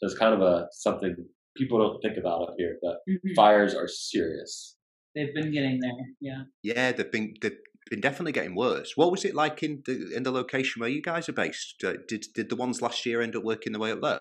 So 0.00 0.06
it's 0.06 0.18
kind 0.18 0.34
of 0.34 0.40
a 0.40 0.66
something 0.72 1.14
people 1.56 1.78
don't 1.78 2.00
think 2.00 2.16
about 2.16 2.42
up 2.42 2.54
here, 2.56 2.78
but 2.80 2.98
mm-hmm. 3.08 3.34
fires 3.36 3.74
are 3.74 3.86
serious. 3.86 4.76
They've 5.14 5.34
been 5.34 5.52
getting 5.52 5.78
there, 5.80 5.90
yeah. 6.20 6.42
Yeah, 6.62 6.92
they've 6.92 7.10
been 7.10 7.34
they've 7.42 7.58
been 7.90 8.00
definitely 8.00 8.32
getting 8.32 8.54
worse. 8.54 8.92
What 8.96 9.10
was 9.10 9.24
it 9.24 9.34
like 9.34 9.62
in 9.62 9.82
the 9.84 10.12
in 10.14 10.22
the 10.22 10.30
location 10.30 10.80
where 10.80 10.88
you 10.88 11.02
guys 11.02 11.28
are 11.28 11.34
based? 11.34 11.82
Uh, 11.84 11.94
did 12.08 12.26
did 12.34 12.48
the 12.48 12.56
ones 12.56 12.80
last 12.80 13.04
year 13.04 13.20
end 13.20 13.36
up 13.36 13.44
working 13.44 13.72
their 13.72 13.80
way 13.80 13.92
up 13.92 14.00
there? 14.00 14.20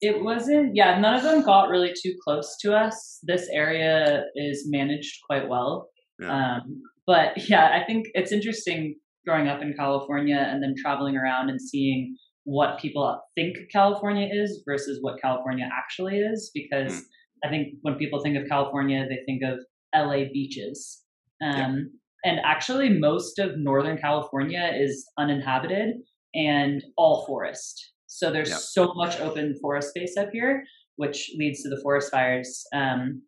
It 0.00 0.22
wasn't. 0.22 0.72
Yeah, 0.74 0.98
none 0.98 1.14
of 1.14 1.22
them 1.22 1.42
got 1.42 1.70
really 1.70 1.92
too 2.02 2.14
close 2.22 2.56
to 2.60 2.76
us. 2.76 3.20
This 3.22 3.48
area 3.50 4.24
is 4.34 4.64
managed 4.68 5.20
quite 5.26 5.48
well. 5.48 5.88
Yeah. 6.20 6.56
Um, 6.56 6.82
but 7.06 7.48
yeah, 7.48 7.80
I 7.80 7.86
think 7.86 8.06
it's 8.12 8.32
interesting 8.32 8.96
growing 9.26 9.48
up 9.48 9.62
in 9.62 9.72
California 9.78 10.36
and 10.36 10.62
then 10.62 10.74
traveling 10.76 11.16
around 11.16 11.48
and 11.48 11.60
seeing 11.60 12.16
what 12.44 12.78
people 12.78 13.20
think 13.34 13.56
California 13.72 14.28
is 14.30 14.62
versus 14.66 14.98
what 15.00 15.20
California 15.20 15.68
actually 15.72 16.18
is. 16.18 16.50
Because 16.54 16.92
mm. 16.92 17.02
I 17.44 17.48
think 17.48 17.74
when 17.82 17.96
people 17.96 18.20
think 18.20 18.36
of 18.36 18.48
California, 18.48 19.06
they 19.08 19.20
think 19.26 19.42
of 19.42 19.58
LA 19.94 20.24
beaches. 20.32 21.02
Um, 21.42 21.54
yeah. 21.54 22.30
And 22.30 22.40
actually, 22.44 22.88
most 22.88 23.38
of 23.38 23.58
Northern 23.58 23.98
California 23.98 24.72
is 24.74 25.06
uninhabited 25.18 25.96
and 26.34 26.82
all 26.96 27.26
forest. 27.26 27.92
So 28.06 28.30
there's 28.30 28.50
yeah. 28.50 28.58
so 28.58 28.94
much 28.94 29.20
open 29.20 29.56
forest 29.60 29.90
space 29.90 30.16
up 30.16 30.28
here, 30.32 30.64
which 30.96 31.32
leads 31.36 31.62
to 31.62 31.68
the 31.68 31.80
forest 31.82 32.10
fires. 32.10 32.64
Um, 32.74 33.22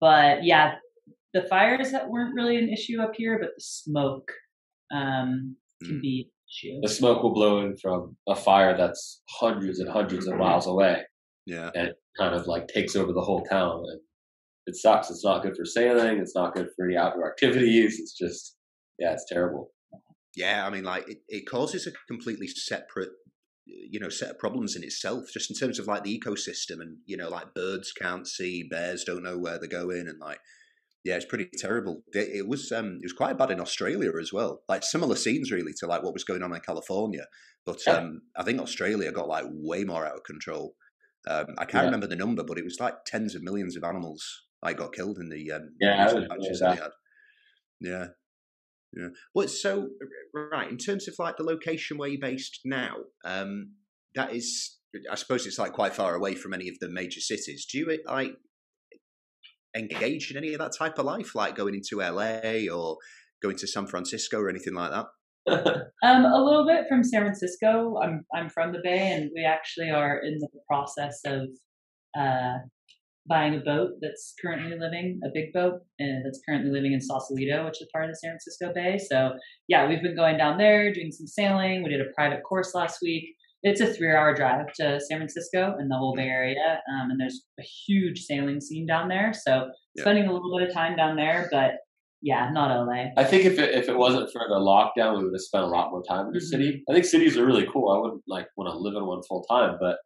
but 0.00 0.44
yeah, 0.44 0.76
the 1.34 1.42
fires 1.42 1.92
that 1.92 2.08
weren't 2.08 2.34
really 2.34 2.56
an 2.56 2.68
issue 2.68 3.00
up 3.00 3.12
here, 3.14 3.38
but 3.38 3.50
the 3.56 3.62
smoke 3.62 4.32
um, 4.92 5.56
can 5.84 5.96
mm. 5.96 6.00
be. 6.00 6.30
The 6.82 6.88
smoke 6.88 7.22
will 7.22 7.32
blow 7.34 7.60
in 7.60 7.76
from 7.76 8.16
a 8.28 8.34
fire 8.34 8.76
that's 8.76 9.22
hundreds 9.30 9.78
and 9.78 9.88
hundreds 9.88 10.26
of 10.26 10.36
miles 10.36 10.66
away. 10.66 11.02
Yeah. 11.46 11.70
And 11.74 11.88
it 11.88 11.94
kind 12.18 12.34
of 12.34 12.46
like 12.46 12.68
takes 12.68 12.94
over 12.94 13.12
the 13.12 13.20
whole 13.20 13.42
town. 13.44 13.82
And 13.86 14.00
it 14.66 14.76
sucks. 14.76 15.10
It's 15.10 15.24
not 15.24 15.42
good 15.42 15.56
for 15.56 15.64
sailing. 15.64 16.18
It's 16.18 16.36
not 16.36 16.54
good 16.54 16.68
for 16.76 16.86
any 16.86 16.96
outdoor 16.96 17.30
activities. 17.30 17.98
It's 17.98 18.16
just, 18.16 18.56
yeah, 18.98 19.12
it's 19.12 19.26
terrible. 19.28 19.70
Yeah. 20.36 20.66
I 20.66 20.70
mean, 20.70 20.84
like, 20.84 21.08
it, 21.08 21.18
it 21.28 21.48
causes 21.48 21.86
a 21.86 21.92
completely 22.06 22.48
separate 22.48 23.10
you 23.64 24.00
know 24.00 24.08
set 24.08 24.30
of 24.30 24.38
problems 24.40 24.74
in 24.74 24.82
itself 24.82 25.26
just 25.32 25.48
in 25.48 25.56
terms 25.56 25.78
of 25.78 25.86
like 25.86 26.02
the 26.02 26.18
ecosystem 26.18 26.80
and 26.80 26.96
you 27.06 27.16
know 27.16 27.28
like 27.28 27.54
birds 27.54 27.92
can't 27.92 28.26
see 28.26 28.64
bears 28.68 29.04
don't 29.04 29.22
know 29.22 29.38
where 29.38 29.56
they're 29.56 29.68
going 29.68 30.08
and 30.08 30.18
like 30.18 30.40
yeah, 31.04 31.16
it's 31.16 31.24
pretty 31.24 31.48
terrible. 31.56 32.02
It, 32.12 32.28
it, 32.32 32.48
was 32.48 32.70
um, 32.70 32.98
it 33.00 33.04
was 33.04 33.12
quite 33.12 33.36
bad 33.36 33.50
in 33.50 33.60
Australia 33.60 34.12
as 34.20 34.32
well. 34.32 34.62
Like 34.68 34.84
similar 34.84 35.16
scenes 35.16 35.50
really 35.50 35.72
to 35.80 35.86
like 35.86 36.02
what 36.02 36.12
was 36.14 36.24
going 36.24 36.42
on 36.42 36.54
in 36.54 36.60
California, 36.60 37.26
but 37.66 37.78
yeah. 37.86 37.94
um, 37.94 38.22
I 38.36 38.44
think 38.44 38.60
Australia 38.60 39.10
got 39.10 39.28
like 39.28 39.44
way 39.48 39.84
more 39.84 40.06
out 40.06 40.16
of 40.16 40.24
control. 40.24 40.74
Um, 41.28 41.46
I 41.58 41.64
can't 41.64 41.82
yeah. 41.82 41.86
remember 41.86 42.06
the 42.06 42.16
number, 42.16 42.44
but 42.44 42.58
it 42.58 42.64
was 42.64 42.78
like 42.80 43.04
tens 43.04 43.34
of 43.34 43.42
millions 43.42 43.76
of 43.76 43.84
animals 43.84 44.24
like 44.62 44.76
got 44.76 44.92
killed 44.92 45.18
in 45.18 45.28
the 45.28 45.52
um, 45.52 45.70
yeah, 45.80 46.06
that 46.06 46.60
they 46.60 46.80
had. 46.80 46.90
Yeah, 47.80 48.06
yeah. 48.92 49.08
Well, 49.34 49.48
so 49.48 49.88
right 50.34 50.70
in 50.70 50.78
terms 50.78 51.08
of 51.08 51.14
like 51.18 51.36
the 51.36 51.44
location 51.44 51.98
where 51.98 52.08
you're 52.08 52.20
based 52.20 52.60
now, 52.64 52.94
um, 53.24 53.72
that 54.14 54.32
is, 54.32 54.78
I 55.10 55.16
suppose 55.16 55.46
it's 55.46 55.58
like 55.58 55.72
quite 55.72 55.94
far 55.94 56.14
away 56.14 56.34
from 56.34 56.54
any 56.54 56.68
of 56.68 56.78
the 56.80 56.88
major 56.88 57.20
cities. 57.20 57.66
Do 57.66 57.78
you 57.78 57.98
like 58.06 58.34
engage 59.76 60.30
in 60.30 60.36
any 60.36 60.52
of 60.52 60.60
that 60.60 60.72
type 60.76 60.98
of 60.98 61.04
life, 61.04 61.34
like 61.34 61.56
going 61.56 61.74
into 61.74 61.98
LA 61.98 62.72
or 62.72 62.96
going 63.42 63.56
to 63.56 63.66
San 63.66 63.86
Francisco 63.86 64.38
or 64.38 64.48
anything 64.48 64.74
like 64.74 64.90
that? 64.90 65.06
um, 66.04 66.24
a 66.24 66.44
little 66.44 66.66
bit 66.66 66.84
from 66.88 67.02
San 67.02 67.22
Francisco. 67.22 67.98
I'm 68.02 68.24
I'm 68.34 68.48
from 68.48 68.72
the 68.72 68.80
Bay, 68.82 69.12
and 69.12 69.30
we 69.34 69.44
actually 69.44 69.90
are 69.90 70.18
in 70.18 70.38
the 70.38 70.48
process 70.68 71.20
of 71.26 71.48
uh, 72.16 72.58
buying 73.28 73.54
a 73.54 73.58
boat 73.58 73.90
that's 74.00 74.34
currently 74.40 74.76
living 74.78 75.20
a 75.24 75.28
big 75.32 75.52
boat 75.52 75.80
and 75.98 76.24
that's 76.24 76.40
currently 76.46 76.70
living 76.70 76.92
in 76.92 77.00
Sausalito, 77.00 77.64
which 77.64 77.80
is 77.80 77.88
part 77.92 78.04
of 78.04 78.10
the 78.10 78.16
San 78.16 78.32
Francisco 78.32 78.72
Bay. 78.74 78.98
So 78.98 79.32
yeah, 79.68 79.88
we've 79.88 80.02
been 80.02 80.16
going 80.16 80.36
down 80.36 80.58
there 80.58 80.92
doing 80.92 81.12
some 81.12 81.26
sailing. 81.26 81.82
We 81.82 81.90
did 81.90 82.00
a 82.00 82.12
private 82.14 82.42
course 82.42 82.74
last 82.74 82.98
week. 83.02 83.34
It's 83.62 83.80
a 83.80 83.86
three-hour 83.86 84.34
drive 84.34 84.72
to 84.74 85.00
San 85.00 85.18
Francisco 85.18 85.74
and 85.78 85.90
the 85.90 85.96
whole 85.96 86.14
Bay 86.16 86.26
Area, 86.26 86.80
um, 86.92 87.10
and 87.10 87.20
there's 87.20 87.44
a 87.60 87.62
huge 87.62 88.20
sailing 88.20 88.60
scene 88.60 88.86
down 88.86 89.08
there. 89.08 89.32
So 89.32 89.68
yeah. 89.94 90.02
spending 90.02 90.26
a 90.26 90.32
little 90.32 90.56
bit 90.58 90.68
of 90.68 90.74
time 90.74 90.96
down 90.96 91.16
there, 91.16 91.48
but 91.50 91.74
yeah, 92.22 92.50
not 92.52 92.70
LA. 92.86 93.06
I 93.16 93.24
think 93.24 93.44
if 93.44 93.58
it 93.58 93.74
if 93.74 93.88
it 93.88 93.96
wasn't 93.96 94.30
for 94.32 94.42
the 94.48 94.54
lockdown, 94.54 95.18
we 95.18 95.24
would 95.24 95.34
have 95.34 95.40
spent 95.40 95.64
a 95.64 95.68
lot 95.68 95.90
more 95.90 96.02
time 96.08 96.26
in 96.26 96.32
the 96.32 96.38
mm-hmm. 96.38 96.46
city. 96.46 96.82
I 96.88 96.92
think 96.92 97.04
cities 97.04 97.36
are 97.36 97.44
really 97.44 97.66
cool. 97.72 97.90
I 97.90 97.98
wouldn't 97.98 98.22
like 98.28 98.46
want 98.56 98.72
to 98.72 98.78
live 98.78 98.94
in 98.96 99.06
one 99.06 99.22
full 99.28 99.44
time, 99.44 99.76
but 99.80 99.96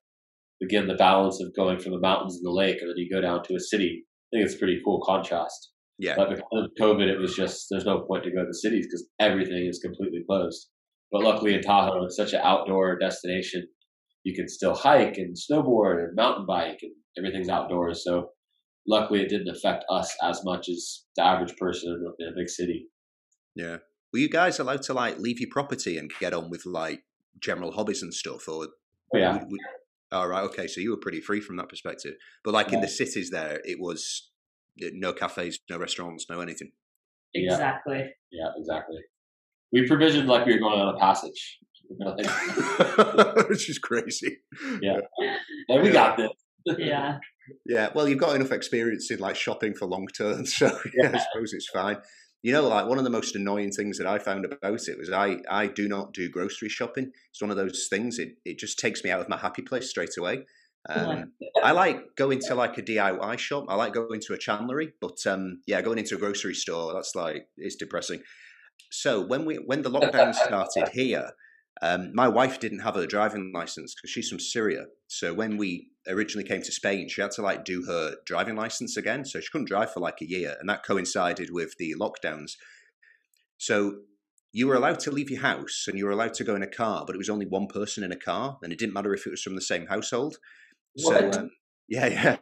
again, 0.63 0.87
the 0.87 0.95
balance 0.95 1.41
of 1.41 1.55
going 1.55 1.79
from 1.79 1.93
the 1.93 2.01
mountains 2.01 2.37
and 2.37 2.45
the 2.45 2.51
lake, 2.51 2.79
and 2.81 2.89
then 2.89 2.97
you 2.97 3.09
go 3.11 3.21
down 3.21 3.43
to 3.45 3.55
a 3.55 3.61
city. 3.61 4.05
I 4.33 4.37
think 4.37 4.47
it's 4.47 4.55
a 4.55 4.59
pretty 4.59 4.81
cool 4.85 5.01
contrast. 5.05 5.73
Yeah. 5.99 6.15
But 6.17 6.31
because 6.31 6.65
of 6.65 6.71
COVID, 6.81 7.07
it 7.07 7.19
was 7.19 7.35
just 7.35 7.67
there's 7.71 7.85
no 7.85 8.01
point 8.01 8.25
to 8.25 8.31
go 8.31 8.41
to 8.41 8.49
the 8.49 8.55
cities 8.55 8.87
because 8.87 9.07
everything 9.21 9.67
is 9.67 9.79
completely 9.79 10.25
closed. 10.29 10.69
But 11.13 11.23
luckily 11.23 11.55
in 11.55 11.63
Tahoe, 11.63 12.05
it's 12.05 12.17
such 12.17 12.33
an 12.33 12.41
outdoor 12.43 12.99
destination. 12.99 13.67
You 14.25 14.35
can 14.35 14.49
still 14.49 14.75
hike 14.75 15.19
and 15.19 15.37
snowboard 15.37 16.03
and 16.03 16.17
mountain 16.17 16.47
bike, 16.47 16.81
and 16.83 16.93
everything's 17.17 17.49
outdoors. 17.49 18.03
So 18.05 18.31
luckily 18.87 19.23
it 19.23 19.29
didn't 19.29 19.55
affect 19.55 19.85
us 19.91 20.15
as 20.23 20.43
much 20.45 20.69
as 20.69 21.05
the 21.17 21.25
average 21.25 21.57
person 21.57 22.15
in 22.19 22.29
a 22.29 22.37
big 22.37 22.49
city. 22.49 22.89
Yeah. 23.55 23.79
Were 24.13 24.19
you 24.19 24.29
guys 24.29 24.59
allowed 24.59 24.83
to 24.83 24.95
like 24.95 25.19
leave 25.19 25.41
your 25.41 25.51
property 25.51 25.99
and 25.99 26.11
get 26.21 26.35
on 26.35 26.51
with 26.51 26.67
like 26.67 27.03
general 27.41 27.73
hobbies 27.73 28.03
and 28.03 28.13
stuff, 28.13 28.49
or? 28.49 28.69
Oh, 29.15 29.19
yeah. 29.19 29.39
All 30.13 30.29
right. 30.29 30.43
Okay. 30.45 30.67
So 30.67 30.81
you 30.81 30.91
were 30.91 30.97
pretty 30.97 31.21
free 31.21 31.41
from 31.41 31.57
that 31.57 31.69
perspective, 31.69 32.15
but 32.45 32.55
like 32.55 32.69
yeah. 32.69 32.77
in 32.77 32.81
the 32.81 32.89
cities, 32.89 33.31
there 33.31 33.61
it 33.65 33.79
was 33.81 34.31
no 34.79 35.13
cafes, 35.13 35.59
no 35.71 35.79
restaurants, 35.79 36.27
no 36.29 36.41
anything. 36.41 36.73
Exactly. 37.35 37.99
Yeah. 38.31 38.45
yeah 38.45 38.51
exactly. 38.57 39.01
We 39.73 39.87
provisioned 39.87 40.29
like 40.29 40.47
we 40.47 40.55
were 40.55 40.59
going 40.61 40.81
on 40.81 40.95
a 40.95 40.99
passage, 40.99 41.59
which 43.49 43.69
is 43.69 43.79
crazy. 43.79 44.39
Yeah. 44.81 44.99
And 45.69 45.83
we 45.83 45.91
got 45.91 46.17
this. 46.17 46.31
yeah. 46.79 47.19
Yeah, 47.65 47.91
well, 47.95 48.09
you've 48.09 48.19
got 48.19 48.35
enough 48.35 48.51
experience 48.51 49.09
in 49.13 49.21
like 49.21 49.37
shopping 49.37 49.73
for 49.73 49.87
long 49.87 50.09
term, 50.09 50.47
so 50.47 50.67
yeah, 50.97 51.13
I 51.15 51.19
suppose 51.19 51.53
it's 51.53 51.69
fine. 51.73 51.99
You 52.43 52.53
know, 52.53 52.67
like 52.67 52.89
one 52.89 52.99
of 52.99 53.05
the 53.05 53.11
most 53.11 53.37
annoying 53.37 53.71
things 53.71 53.99
that 53.99 54.07
I 54.09 54.19
found 54.19 54.45
about 54.45 54.89
it 54.89 54.99
was 54.99 55.13
I 55.13 55.37
I 55.49 55.69
do 55.69 55.87
not 55.87 56.13
do 56.13 56.29
grocery 56.29 56.69
shopping. 56.69 57.13
It's 57.31 57.41
one 57.41 57.53
of 57.53 57.57
those 57.57 57.87
things. 57.89 58.19
It 58.19 58.31
it 58.45 58.59
just 58.59 58.81
takes 58.81 59.05
me 59.05 59.11
out 59.11 59.21
of 59.21 59.29
my 59.29 59.37
happy 59.37 59.63
place 59.63 59.89
straight 59.89 60.17
away. 60.19 60.45
Um, 60.89 61.33
I 61.63 61.73
like 61.73 62.15
going 62.17 62.41
to 62.41 62.55
like 62.55 62.79
a 62.79 62.83
DIY 62.83 63.39
shop. 63.39 63.67
I 63.69 63.75
like 63.75 63.93
going 63.93 64.21
to 64.21 64.35
a 64.35 64.39
chandlery, 64.39 64.93
but 65.01 65.19
um, 65.27 65.61
yeah, 65.67 65.83
going 65.83 65.99
into 65.99 66.15
a 66.15 66.19
grocery 66.19 66.55
store 66.55 66.93
that's 66.93 67.15
like 67.15 67.49
it's 67.57 67.77
depressing. 67.77 68.23
So 68.91 69.21
when 69.21 69.45
we 69.45 69.57
when 69.57 69.83
the 69.83 69.91
lockdown 69.99 70.35
started 70.35 70.89
here, 70.93 71.31
um, 71.83 72.13
my 72.15 72.29
wife 72.29 72.59
didn't 72.59 72.81
have 72.81 72.97
a 72.97 73.07
driving 73.07 73.53
license 73.55 73.95
because 73.95 74.11
she's 74.11 74.29
from 74.29 74.41
Syria. 74.41 74.87
So 75.09 75.35
when 75.35 75.57
we 75.57 75.91
originally 76.09 76.49
came 76.49 76.63
to 76.63 76.73
Spain, 76.73 77.09
she 77.09 77.21
had 77.21 77.33
to 77.33 77.43
like 77.43 77.65
do 77.65 77.85
her 77.87 78.17
driving 78.25 78.57
license 78.57 78.97
again. 78.97 79.25
So 79.25 79.41
she 79.41 79.51
couldn't 79.51 79.69
drive 79.69 79.93
for 79.93 80.01
like 80.01 80.21
a 80.21 80.29
year, 80.29 80.57
and 80.61 80.69
that 80.69 80.85
coincided 80.85 81.51
with 81.51 81.75
the 81.79 81.95
lockdowns. 82.01 82.53
So 83.59 83.97
you 84.53 84.67
were 84.67 84.75
allowed 84.75 85.01
to 85.01 85.11
leave 85.11 85.31
your 85.31 85.43
house 85.43 85.85
and 85.87 85.99
you 85.99 86.07
were 86.07 86.11
allowed 86.11 86.33
to 86.35 86.45
go 86.45 86.55
in 86.55 86.63
a 86.63 86.67
car, 86.67 87.05
but 87.07 87.15
it 87.15 87.19
was 87.19 87.29
only 87.29 87.47
one 87.47 87.67
person 87.67 88.03
in 88.03 88.13
a 88.13 88.17
car, 88.17 88.59
and 88.63 88.73
it 88.73 88.79
didn't 88.79 88.95
matter 88.95 89.13
if 89.13 89.27
it 89.27 89.31
was 89.31 89.43
from 89.43 89.55
the 89.55 89.61
same 89.61 89.87
household. 89.87 90.37
What? 90.95 91.35
So 91.35 91.41
um, 91.41 91.51
yeah, 91.89 92.07
yeah. 92.07 92.37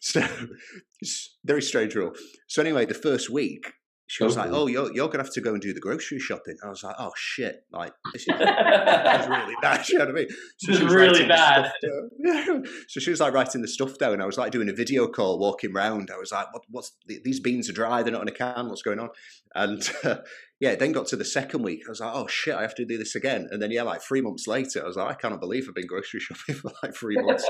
So 0.00 0.26
it's 1.00 1.38
very 1.44 1.62
strange 1.62 1.94
rule. 1.94 2.12
So 2.48 2.60
anyway, 2.60 2.86
the 2.86 2.94
first 2.94 3.30
week 3.30 3.72
she 4.10 4.24
was 4.24 4.36
like, 4.36 4.50
"Oh, 4.50 4.66
you're 4.66 4.92
you're 4.92 5.08
gonna 5.08 5.22
have 5.22 5.32
to 5.34 5.40
go 5.40 5.52
and 5.52 5.62
do 5.62 5.72
the 5.72 5.78
grocery 5.78 6.18
shopping." 6.18 6.56
I 6.64 6.68
was 6.68 6.82
like, 6.82 6.96
"Oh 6.98 7.12
shit! 7.16 7.62
Like 7.70 7.92
this 8.12 8.22
is, 8.22 8.36
this 8.36 9.20
is 9.20 9.28
really 9.28 9.54
bad." 9.62 9.84
You 9.88 9.98
know 9.98 10.06
what 10.06 10.10
I 10.10 10.14
mean? 10.14 10.28
So 10.58 10.72
this 10.72 10.80
is 10.80 10.92
really 10.92 11.28
bad. 11.28 11.70
so 12.88 12.98
she 12.98 13.10
was 13.10 13.20
like 13.20 13.32
writing 13.32 13.62
the 13.62 13.68
stuff 13.68 13.98
down. 13.98 14.20
I 14.20 14.26
was 14.26 14.36
like 14.36 14.50
doing 14.50 14.68
a 14.68 14.72
video 14.72 15.06
call, 15.06 15.38
walking 15.38 15.70
around. 15.70 16.10
I 16.12 16.18
was 16.18 16.32
like, 16.32 16.52
"What? 16.52 16.64
What's 16.68 16.96
these 17.06 17.38
beans 17.38 17.70
are 17.70 17.72
dry? 17.72 18.02
They're 18.02 18.12
not 18.12 18.22
in 18.22 18.28
a 18.28 18.32
can. 18.32 18.68
What's 18.68 18.82
going 18.82 18.98
on?" 18.98 19.10
And 19.54 19.88
uh, 20.02 20.16
yeah, 20.58 20.74
then 20.74 20.90
got 20.90 21.06
to 21.08 21.16
the 21.16 21.24
second 21.24 21.62
week. 21.62 21.82
I 21.86 21.90
was 21.90 22.00
like, 22.00 22.12
"Oh 22.12 22.26
shit! 22.26 22.56
I 22.56 22.62
have 22.62 22.74
to 22.74 22.84
do 22.84 22.98
this 22.98 23.14
again." 23.14 23.46
And 23.52 23.62
then 23.62 23.70
yeah, 23.70 23.84
like 23.84 24.02
three 24.02 24.22
months 24.22 24.48
later, 24.48 24.82
I 24.82 24.88
was 24.88 24.96
like, 24.96 25.08
"I 25.08 25.14
cannot 25.14 25.38
believe 25.38 25.68
I've 25.68 25.76
been 25.76 25.86
grocery 25.86 26.18
shopping 26.18 26.56
for 26.56 26.72
like 26.82 26.96
three 26.96 27.16
months." 27.16 27.48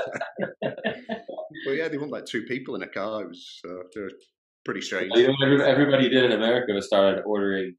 but 0.61 1.71
yeah, 1.71 1.87
they 1.87 1.97
want 1.97 2.11
like 2.11 2.25
two 2.25 2.43
people 2.43 2.75
in 2.75 2.83
a 2.83 2.87
car. 2.87 3.23
It 3.23 3.29
was 3.29 3.61
uh, 3.67 3.99
pretty 4.65 4.81
strange. 4.81 5.11
everybody 5.15 6.09
did 6.09 6.25
in 6.25 6.31
America 6.31 6.73
was 6.73 6.87
started 6.87 7.23
ordering 7.25 7.75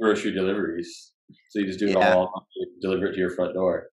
grocery 0.00 0.32
deliveries. 0.32 1.12
So 1.50 1.60
you 1.60 1.66
just 1.66 1.78
do 1.78 1.88
it 1.88 1.96
yeah. 1.96 2.14
all, 2.14 2.46
deliver 2.80 3.06
it 3.06 3.12
to 3.12 3.18
your 3.18 3.30
front 3.30 3.54
door. 3.54 3.88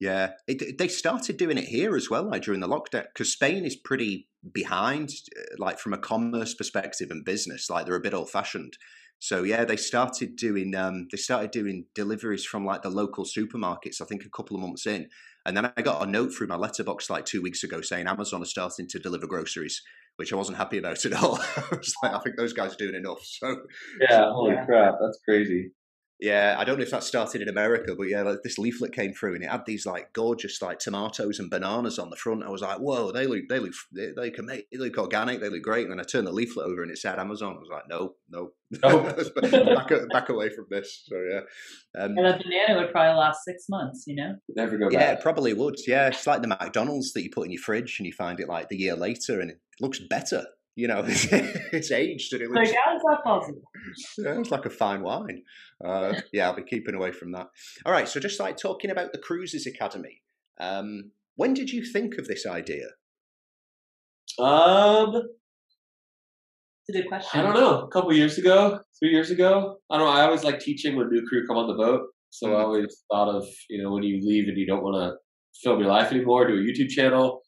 Yeah, 0.00 0.32
it, 0.46 0.78
they 0.78 0.88
started 0.88 1.36
doing 1.36 1.58
it 1.58 1.64
here 1.64 1.96
as 1.96 2.08
well, 2.08 2.28
like 2.28 2.42
during 2.42 2.60
the 2.60 2.68
lockdown, 2.68 3.04
because 3.12 3.32
Spain 3.32 3.64
is 3.64 3.76
pretty 3.76 4.28
behind, 4.52 5.10
uh, 5.36 5.42
like 5.58 5.78
from 5.78 5.92
a 5.92 5.98
commerce 5.98 6.54
perspective 6.54 7.10
and 7.10 7.24
business. 7.24 7.68
Like 7.68 7.86
they're 7.86 7.96
a 7.96 8.00
bit 8.00 8.14
old 8.14 8.30
fashioned. 8.30 8.78
So 9.18 9.42
yeah, 9.42 9.64
they 9.64 9.76
started 9.76 10.36
doing 10.36 10.74
um, 10.76 11.08
they 11.10 11.18
started 11.18 11.50
doing 11.50 11.86
deliveries 11.94 12.44
from 12.44 12.64
like 12.64 12.82
the 12.82 12.90
local 12.90 13.24
supermarkets. 13.24 14.00
I 14.00 14.04
think 14.04 14.24
a 14.24 14.30
couple 14.30 14.56
of 14.56 14.62
months 14.62 14.86
in, 14.86 15.08
and 15.44 15.56
then 15.56 15.72
I 15.76 15.82
got 15.82 16.06
a 16.06 16.10
note 16.10 16.32
through 16.32 16.46
my 16.46 16.56
letterbox 16.56 17.10
like 17.10 17.24
two 17.24 17.42
weeks 17.42 17.64
ago 17.64 17.80
saying 17.80 18.06
Amazon 18.06 18.42
is 18.42 18.50
starting 18.50 18.86
to 18.88 18.98
deliver 19.00 19.26
groceries 19.26 19.82
which 20.18 20.32
I 20.32 20.36
wasn't 20.36 20.58
happy 20.58 20.78
about 20.78 21.04
at 21.06 21.12
all. 21.12 21.38
I 21.56 21.76
was 21.76 21.94
like, 22.02 22.12
I 22.12 22.18
think 22.18 22.36
those 22.36 22.52
guys 22.52 22.74
are 22.74 22.76
doing 22.76 22.96
enough. 22.96 23.20
So 23.22 23.62
yeah, 24.00 24.30
holy 24.32 24.54
yeah. 24.54 24.66
crap, 24.66 24.94
that's 25.00 25.20
crazy. 25.24 25.70
Yeah, 26.20 26.56
I 26.58 26.64
don't 26.64 26.78
know 26.78 26.82
if 26.82 26.90
that 26.90 27.04
started 27.04 27.42
in 27.42 27.48
America, 27.48 27.94
but 27.96 28.08
yeah, 28.08 28.22
like 28.22 28.42
this 28.42 28.58
leaflet 28.58 28.92
came 28.92 29.12
through 29.12 29.36
and 29.36 29.44
it 29.44 29.50
had 29.50 29.64
these 29.66 29.86
like 29.86 30.12
gorgeous 30.12 30.60
like 30.60 30.80
tomatoes 30.80 31.38
and 31.38 31.48
bananas 31.48 31.96
on 31.96 32.10
the 32.10 32.16
front. 32.16 32.42
I 32.42 32.50
was 32.50 32.60
like, 32.60 32.78
whoa, 32.78 33.12
they 33.12 33.28
look, 33.28 33.44
they 33.48 33.60
look, 33.60 33.72
they, 33.92 34.10
they 34.16 34.30
can 34.30 34.46
make, 34.46 34.68
they 34.70 34.78
look 34.78 34.98
organic, 34.98 35.40
they 35.40 35.48
look 35.48 35.62
great. 35.62 35.82
And 35.82 35.92
then 35.92 36.00
I 36.00 36.02
turned 36.02 36.26
the 36.26 36.32
leaflet 36.32 36.66
over 36.66 36.82
and 36.82 36.90
it 36.90 36.98
said 36.98 37.20
Amazon. 37.20 37.54
I 37.54 37.58
was 37.60 37.68
like, 37.70 37.88
no, 37.88 38.14
no, 38.28 38.50
no. 38.82 39.02
back, 39.76 39.92
back 40.12 40.28
away 40.28 40.50
from 40.50 40.66
this. 40.70 41.04
So 41.06 41.16
yeah, 41.30 42.02
um, 42.02 42.18
and 42.18 42.26
a 42.26 42.36
banana 42.36 42.80
would 42.80 42.90
probably 42.90 43.16
last 43.16 43.44
six 43.44 43.66
months. 43.68 44.02
You 44.08 44.16
know, 44.16 44.34
never 44.56 44.76
go. 44.76 44.88
Yeah, 44.90 45.12
it 45.12 45.20
probably 45.20 45.54
would. 45.54 45.76
Yeah, 45.86 46.08
it's 46.08 46.26
like 46.26 46.42
the 46.42 46.48
McDonald's 46.48 47.12
that 47.12 47.22
you 47.22 47.30
put 47.30 47.46
in 47.46 47.52
your 47.52 47.62
fridge 47.62 48.00
and 48.00 48.06
you 48.06 48.12
find 48.12 48.40
it 48.40 48.48
like 48.48 48.70
the 48.70 48.76
year 48.76 48.96
later 48.96 49.40
and 49.40 49.52
it 49.52 49.60
looks 49.80 50.00
better 50.00 50.46
you 50.78 50.86
know, 50.86 51.02
it's, 51.06 51.90
aged 51.90 52.32
and 52.32 52.42
it 52.42 52.50
looks. 52.50 52.70
Like, 52.70 52.78
how 52.84 52.94
is 52.94 53.02
that 53.02 53.24
possible? 53.24 53.62
Yeah, 54.16 54.38
it's 54.38 54.52
like 54.52 54.64
a 54.64 54.70
fine 54.70 55.02
wine. 55.02 55.42
Uh, 55.84 56.20
yeah, 56.32 56.48
I'll 56.48 56.54
be 56.54 56.62
keeping 56.62 56.94
away 56.94 57.10
from 57.10 57.32
that. 57.32 57.48
All 57.84 57.92
right, 57.92 58.08
so 58.08 58.20
just 58.20 58.38
like 58.38 58.56
talking 58.56 58.92
about 58.92 59.10
the 59.10 59.18
Cruisers 59.18 59.66
Academy, 59.66 60.22
um, 60.60 61.10
when 61.34 61.52
did 61.52 61.70
you 61.70 61.84
think 61.84 62.16
of 62.16 62.28
this 62.28 62.46
idea? 62.46 62.86
Um, 64.38 65.16
it's 66.86 66.90
a 66.90 66.92
good 66.92 67.08
question. 67.08 67.40
I 67.40 67.42
don't 67.42 67.54
know. 67.54 67.80
A 67.80 67.88
couple 67.88 68.12
years 68.12 68.38
ago, 68.38 68.78
three 69.00 69.10
years 69.10 69.32
ago. 69.32 69.78
I 69.90 69.98
don't 69.98 70.06
know. 70.06 70.12
I 70.12 70.22
always 70.22 70.44
like 70.44 70.60
teaching 70.60 70.94
when 70.94 71.08
new 71.08 71.26
crew 71.26 71.44
come 71.44 71.56
on 71.56 71.66
the 71.66 71.74
boat. 71.74 72.02
So 72.30 72.46
mm-hmm. 72.46 72.56
I 72.56 72.60
always 72.60 73.02
thought 73.10 73.34
of, 73.34 73.48
you 73.68 73.82
know, 73.82 73.90
when 73.90 74.04
you 74.04 74.20
leave 74.24 74.46
and 74.46 74.56
you 74.56 74.66
don't 74.66 74.84
want 74.84 74.94
to 74.94 75.18
film 75.60 75.80
your 75.80 75.88
life 75.88 76.12
anymore, 76.12 76.46
do 76.46 76.54
a 76.54 76.56
YouTube 76.58 76.90
channel 76.90 77.42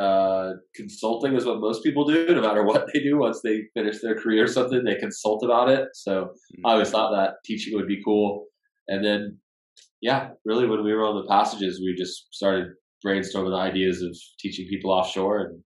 uh, 0.00 0.54
consulting 0.74 1.34
is 1.34 1.44
what 1.44 1.60
most 1.60 1.82
people 1.82 2.04
do, 2.04 2.26
no 2.34 2.40
matter 2.40 2.64
what 2.64 2.86
they 2.92 3.00
do. 3.00 3.18
Once 3.18 3.40
they 3.42 3.62
finish 3.74 4.00
their 4.00 4.16
career 4.16 4.44
or 4.44 4.48
something, 4.48 4.82
they 4.84 4.96
consult 4.96 5.44
about 5.44 5.68
it. 5.68 5.88
So 5.94 6.12
mm-hmm. 6.12 6.66
I 6.66 6.72
always 6.72 6.90
thought 6.90 7.12
that 7.12 7.34
teaching 7.44 7.74
would 7.76 7.86
be 7.86 8.02
cool. 8.04 8.46
And 8.88 9.04
then, 9.04 9.38
yeah, 10.02 10.30
really, 10.44 10.66
when 10.66 10.84
we 10.84 10.92
were 10.92 11.06
on 11.06 11.16
the 11.16 11.28
passages, 11.28 11.80
we 11.80 11.94
just 11.96 12.26
started 12.32 12.68
brainstorming 13.06 13.50
the 13.50 13.56
ideas 13.56 14.02
of 14.02 14.16
teaching 14.40 14.66
people 14.68 14.90
offshore, 14.90 15.40
and 15.40 15.62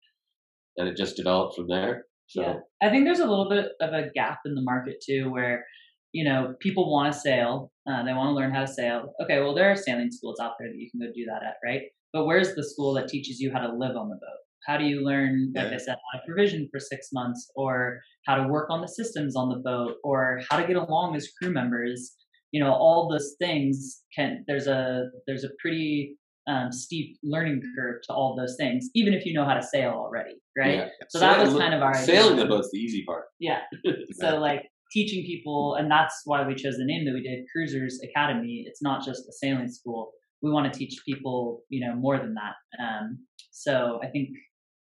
and 0.78 0.88
it 0.88 0.98
just 0.98 1.16
developed 1.16 1.56
from 1.56 1.68
there. 1.68 2.06
So. 2.28 2.42
Yeah, 2.42 2.56
I 2.82 2.90
think 2.90 3.06
there's 3.06 3.20
a 3.20 3.26
little 3.26 3.50
bit 3.50 3.72
of 3.82 3.94
a 3.94 4.10
gap 4.14 4.40
in 4.46 4.54
the 4.54 4.62
market 4.62 4.98
too, 5.04 5.32
where 5.32 5.66
you 6.12 6.28
know 6.28 6.54
people 6.60 6.92
want 6.92 7.14
to 7.14 7.20
sail, 7.20 7.72
uh, 7.90 8.04
they 8.04 8.14
want 8.14 8.30
to 8.30 8.34
learn 8.34 8.54
how 8.54 8.62
to 8.62 8.68
sail. 8.68 9.14
Okay, 9.24 9.40
well 9.40 9.56
there 9.56 9.72
are 9.72 9.76
sailing 9.76 10.12
schools 10.12 10.40
out 10.42 10.54
there 10.60 10.70
that 10.70 10.78
you 10.78 10.90
can 10.92 11.00
go 11.00 11.12
do 11.16 11.26
that 11.26 11.46
at, 11.48 11.56
right? 11.64 11.84
But 12.14 12.26
where's 12.26 12.56
the 12.56 12.64
school 12.64 12.94
that 12.94 13.08
teaches 13.08 13.40
you 13.40 13.52
how 13.52 13.60
to 13.60 13.74
live 13.74 13.96
on 13.96 14.10
the 14.10 14.16
boat, 14.16 14.42
how 14.66 14.78
do 14.78 14.86
you 14.86 15.04
learn, 15.04 15.52
like 15.56 15.70
yeah. 15.70 15.76
I 15.76 15.78
said, 15.78 15.96
how 16.12 16.20
to 16.20 16.26
provision 16.26 16.68
for 16.72 16.80
six 16.80 17.10
months, 17.14 17.50
or 17.56 18.00
how 18.26 18.36
to 18.36 18.48
work 18.48 18.70
on 18.70 18.82
the 18.82 18.88
systems 18.88 19.36
on 19.36 19.50
the 19.50 19.58
boat, 19.58 19.96
or 20.04 20.42
how 20.50 20.58
to 20.58 20.68
get 20.68 20.76
along 20.76 21.16
as 21.16 21.30
crew 21.42 21.52
members. 21.52 22.16
You 22.52 22.64
know, 22.64 22.72
all 22.72 23.10
those 23.10 23.36
things 23.40 24.04
can. 24.16 24.44
There's 24.48 24.68
a 24.68 25.06
there's 25.26 25.44
a 25.44 25.50
pretty 25.62 26.18
um, 26.48 26.72
steep 26.72 27.18
learning 27.24 27.62
curve 27.78 28.02
to 28.08 28.14
all 28.14 28.36
those 28.36 28.56
things, 28.58 28.90
even 28.96 29.14
if 29.14 29.26
you 29.26 29.34
know 29.34 29.46
how 29.46 29.54
to 29.54 29.62
sail 29.62 29.92
already, 29.92 30.36
right? 30.58 30.76
Yeah. 30.76 30.88
So 31.10 31.20
that 31.20 31.40
was 31.40 31.54
kind 31.56 31.74
of 31.74 31.82
our 31.82 31.94
sailing 31.94 32.34
idea. 32.34 32.44
the 32.44 32.50
boat's 32.50 32.70
the 32.72 32.80
easy 32.80 33.04
part. 33.06 33.26
Yeah. 33.40 33.60
so 34.14 34.38
like 34.40 34.64
teaching 34.92 35.26
people, 35.26 35.76
and 35.76 35.92
that's 35.92 36.22
why 36.26 36.48
we 36.48 36.56
chose 36.56 36.78
the 36.78 36.86
name 36.86 37.06
that 37.06 37.14
we 37.14 37.22
did, 37.22 37.46
Cruisers 37.52 38.00
Academy. 38.04 38.64
It's 38.66 38.82
not 38.82 39.06
just 39.06 39.28
a 39.28 39.34
sailing 39.34 39.70
school. 39.70 40.12
We 40.42 40.52
want 40.52 40.72
to 40.72 40.78
teach 40.78 41.00
people, 41.06 41.64
you 41.70 41.86
know, 41.86 41.96
more 41.96 42.18
than 42.18 42.36
that. 42.36 42.84
Um, 42.84 43.26
so 43.52 44.00
I 44.04 44.08
think 44.08 44.30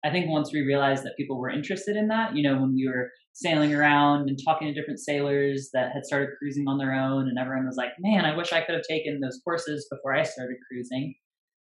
I 0.04 0.10
think 0.10 0.28
once 0.28 0.52
we 0.52 0.60
realized 0.60 1.04
that 1.04 1.16
people 1.16 1.38
were 1.38 1.50
interested 1.50 1.96
in 1.96 2.08
that, 2.08 2.36
you 2.36 2.42
know, 2.42 2.60
when 2.60 2.74
we 2.74 2.86
were 2.86 3.10
sailing 3.32 3.74
around 3.74 4.28
and 4.28 4.38
talking 4.44 4.68
to 4.68 4.74
different 4.74 5.00
sailors 5.00 5.70
that 5.72 5.92
had 5.92 6.04
started 6.04 6.30
cruising 6.38 6.68
on 6.68 6.78
their 6.78 6.94
own, 6.94 7.28
and 7.28 7.38
everyone 7.38 7.66
was 7.66 7.76
like, 7.76 7.90
"Man, 7.98 8.24
I 8.24 8.36
wish 8.36 8.52
I 8.52 8.60
could 8.60 8.74
have 8.74 8.84
taken 8.88 9.20
those 9.20 9.40
courses 9.44 9.86
before 9.90 10.14
I 10.14 10.22
started 10.22 10.56
cruising." 10.68 11.14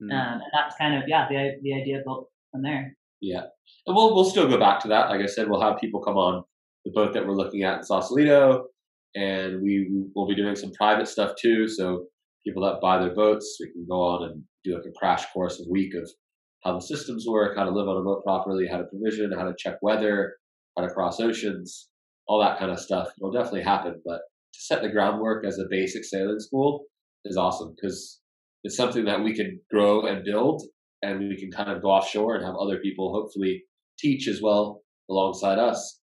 Mm. 0.01 0.11
Um, 0.11 0.33
and 0.33 0.51
that's 0.53 0.75
kind 0.75 0.95
of 0.95 1.03
yeah, 1.07 1.27
the 1.29 1.51
the 1.61 1.73
idea 1.73 2.01
built 2.05 2.29
from 2.51 2.63
there. 2.63 2.95
Yeah, 3.21 3.43
and 3.87 3.95
we'll 3.95 4.13
we'll 4.13 4.29
still 4.29 4.47
go 4.47 4.59
back 4.59 4.79
to 4.81 4.87
that. 4.89 5.09
Like 5.09 5.21
I 5.21 5.27
said, 5.27 5.49
we'll 5.49 5.61
have 5.61 5.79
people 5.79 6.01
come 6.01 6.17
on 6.17 6.43
the 6.85 6.91
boat 6.91 7.13
that 7.13 7.25
we're 7.25 7.35
looking 7.35 7.63
at 7.63 7.77
in 7.77 7.83
Sausalito, 7.83 8.65
and 9.15 9.61
we 9.61 9.89
will 10.15 10.27
be 10.27 10.35
doing 10.35 10.55
some 10.55 10.71
private 10.73 11.07
stuff 11.07 11.33
too. 11.39 11.67
So 11.67 12.05
people 12.45 12.63
that 12.63 12.81
buy 12.81 12.99
their 12.99 13.13
boats, 13.13 13.57
we 13.59 13.71
can 13.71 13.85
go 13.89 14.01
on 14.01 14.29
and 14.29 14.43
do 14.63 14.75
like 14.75 14.85
a 14.85 14.97
crash 14.97 15.25
course 15.31 15.59
a 15.59 15.69
week 15.69 15.93
of 15.95 16.09
how 16.63 16.73
the 16.73 16.85
systems 16.85 17.25
work, 17.27 17.57
how 17.57 17.65
to 17.65 17.71
live 17.71 17.87
on 17.87 17.97
a 17.97 18.03
boat 18.03 18.23
properly, 18.23 18.67
how 18.67 18.77
to 18.77 18.85
provision, 18.85 19.31
how 19.37 19.45
to 19.45 19.55
check 19.57 19.75
weather, 19.81 20.35
how 20.77 20.85
to 20.85 20.93
cross 20.93 21.19
oceans, 21.19 21.89
all 22.27 22.39
that 22.39 22.57
kind 22.57 22.71
of 22.71 22.79
stuff. 22.79 23.09
It'll 23.19 23.31
definitely 23.31 23.63
happen, 23.63 24.01
but 24.05 24.21
to 24.53 24.59
set 24.59 24.81
the 24.81 24.89
groundwork 24.89 25.45
as 25.45 25.57
a 25.57 25.65
basic 25.69 26.05
sailing 26.05 26.39
school 26.39 26.85
is 27.25 27.37
awesome 27.37 27.75
because 27.75 28.21
it's 28.63 28.77
something 28.77 29.05
that 29.05 29.23
we 29.23 29.35
can 29.35 29.59
grow 29.71 30.05
and 30.05 30.23
build 30.23 30.61
and 31.01 31.19
we 31.19 31.37
can 31.37 31.51
kind 31.51 31.69
of 31.69 31.81
go 31.81 31.89
offshore 31.89 32.35
and 32.35 32.45
have 32.45 32.55
other 32.55 32.77
people 32.77 33.13
hopefully 33.13 33.63
teach 33.99 34.27
as 34.27 34.41
well 34.41 34.81
alongside 35.09 35.59
us 35.59 35.99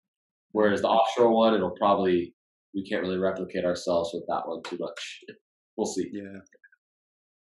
Whereas 0.56 0.80
the 0.80 0.88
offshore 0.88 1.34
one, 1.34 1.52
it'll 1.52 1.76
probably 1.76 2.34
we 2.74 2.82
can't 2.88 3.02
really 3.02 3.18
replicate 3.18 3.66
ourselves 3.66 4.10
with 4.14 4.24
that 4.28 4.48
one 4.48 4.62
too 4.62 4.78
much. 4.80 5.20
We'll 5.76 5.86
see. 5.86 6.08
Yeah. 6.12 6.40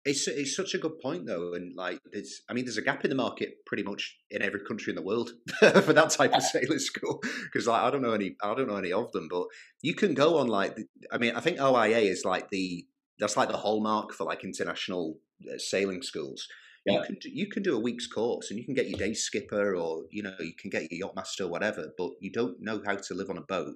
It's 0.04 0.26
it's 0.28 0.56
such 0.56 0.74
a 0.74 0.78
good 0.78 1.00
point 1.00 1.26
though, 1.26 1.54
and 1.54 1.74
like 1.76 1.98
there's 2.12 2.42
I 2.48 2.54
mean 2.54 2.64
there's 2.64 2.78
a 2.78 2.82
gap 2.82 3.04
in 3.04 3.10
the 3.10 3.16
market 3.16 3.66
pretty 3.66 3.82
much 3.82 4.16
in 4.30 4.42
every 4.42 4.60
country 4.60 4.90
in 4.90 4.96
the 4.96 5.02
world 5.02 5.30
for 5.58 5.92
that 5.92 6.10
type 6.10 6.32
of 6.32 6.42
sailing 6.42 6.78
school 6.78 7.20
because 7.44 7.66
like 7.66 7.82
I 7.82 7.90
don't 7.90 8.02
know 8.02 8.12
any 8.12 8.36
I 8.42 8.54
don't 8.54 8.68
know 8.68 8.76
any 8.76 8.92
of 8.92 9.12
them, 9.12 9.28
but 9.28 9.46
you 9.82 9.94
can 9.94 10.14
go 10.14 10.38
on 10.38 10.46
like 10.46 10.78
I 11.12 11.18
mean 11.18 11.34
I 11.34 11.40
think 11.40 11.58
RYA 11.58 12.02
is 12.02 12.24
like 12.24 12.48
the 12.50 12.86
that's 13.18 13.36
like 13.36 13.50
the 13.50 13.58
hallmark 13.58 14.14
for 14.14 14.24
like 14.24 14.44
international 14.44 15.18
uh, 15.44 15.58
sailing 15.58 16.02
schools 16.02 16.48
yeah. 16.88 17.00
You 17.00 17.04
can 17.04 17.16
do, 17.20 17.30
you 17.30 17.46
can 17.48 17.62
do 17.62 17.76
a 17.76 17.80
week's 17.80 18.06
course 18.06 18.50
and 18.50 18.58
you 18.58 18.64
can 18.64 18.74
get 18.74 18.88
your 18.88 18.98
day 18.98 19.14
skipper 19.14 19.74
or 19.76 20.04
you 20.10 20.22
know 20.22 20.34
you 20.40 20.54
can 20.58 20.70
get 20.70 20.90
your 20.90 21.06
yacht 21.06 21.16
master 21.16 21.44
or 21.44 21.48
whatever, 21.48 21.92
but 21.96 22.12
you 22.20 22.30
don't 22.32 22.60
know 22.60 22.80
how 22.84 22.96
to 22.96 23.14
live 23.14 23.30
on 23.30 23.38
a 23.38 23.42
boat. 23.42 23.74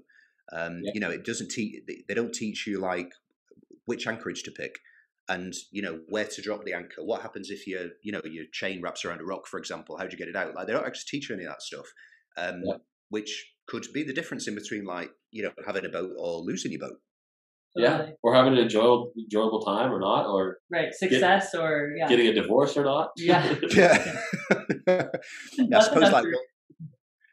Um, 0.52 0.80
yeah. 0.82 0.92
You 0.94 1.00
know, 1.00 1.10
it 1.10 1.24
doesn't 1.24 1.50
teach. 1.50 1.82
They 1.86 2.14
don't 2.14 2.32
teach 2.32 2.66
you 2.66 2.80
like 2.80 3.12
which 3.86 4.06
anchorage 4.06 4.42
to 4.44 4.50
pick 4.50 4.78
and 5.28 5.54
you 5.70 5.82
know 5.82 6.00
where 6.08 6.26
to 6.26 6.42
drop 6.42 6.64
the 6.64 6.72
anchor. 6.72 7.04
What 7.04 7.22
happens 7.22 7.50
if 7.50 7.66
your 7.66 7.90
you 8.02 8.12
know 8.12 8.20
your 8.24 8.44
chain 8.52 8.80
wraps 8.82 9.04
around 9.04 9.20
a 9.20 9.24
rock, 9.24 9.46
for 9.46 9.58
example? 9.58 9.96
How 9.96 10.04
do 10.04 10.10
you 10.10 10.18
get 10.18 10.28
it 10.28 10.36
out? 10.36 10.54
Like 10.54 10.66
they 10.66 10.72
don't 10.72 10.86
actually 10.86 11.18
teach 11.18 11.28
you 11.28 11.36
any 11.36 11.44
of 11.44 11.50
that 11.50 11.62
stuff, 11.62 11.86
um, 12.36 12.62
yeah. 12.64 12.74
which 13.08 13.52
could 13.66 13.86
be 13.94 14.02
the 14.02 14.12
difference 14.12 14.48
in 14.48 14.54
between 14.54 14.84
like 14.84 15.10
you 15.30 15.42
know 15.42 15.52
having 15.66 15.84
a 15.84 15.88
boat 15.88 16.10
or 16.18 16.40
losing 16.40 16.72
your 16.72 16.80
boat 16.80 16.98
yeah, 17.74 18.10
or 18.22 18.34
having 18.34 18.52
an 18.52 18.58
enjoyable 18.58 19.12
enjoyable 19.16 19.62
time 19.62 19.92
or 19.92 19.98
not, 19.98 20.26
or 20.26 20.58
right 20.70 20.92
success 20.92 21.52
get, 21.52 21.60
or 21.60 21.94
yeah. 21.96 22.08
getting 22.08 22.26
a 22.26 22.34
divorce 22.34 22.76
or 22.76 22.84
not. 22.84 23.12
Yeah, 23.16 23.54
yeah. 23.70 24.14
yeah 24.86 25.06
I 25.74 25.80
suppose 25.80 26.12
like 26.12 26.26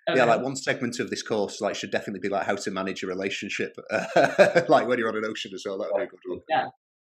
okay. 0.10 0.20
yeah, 0.20 0.26
like 0.26 0.42
one 0.42 0.56
segment 0.56 1.00
of 1.00 1.10
this 1.10 1.24
course 1.24 1.62
like 1.62 1.76
should 1.76 1.92
definitely 1.92 2.20
be 2.20 2.30
like 2.30 2.46
how 2.46 2.56
to 2.56 2.72
manage 2.72 3.04
a 3.04 3.08
relationship, 3.08 3.76
like 4.68 4.88
when 4.88 5.00
you're 5.00 5.10
on 5.10 5.18
an 5.18 5.26
ocean 5.26 5.52
as 5.54 5.64
well. 5.66 5.78
That 5.78 5.90
would 5.92 6.00
be 6.00 6.04
a 6.04 6.08
good 6.08 6.20
one. 6.28 6.40
Yeah. 6.50 6.66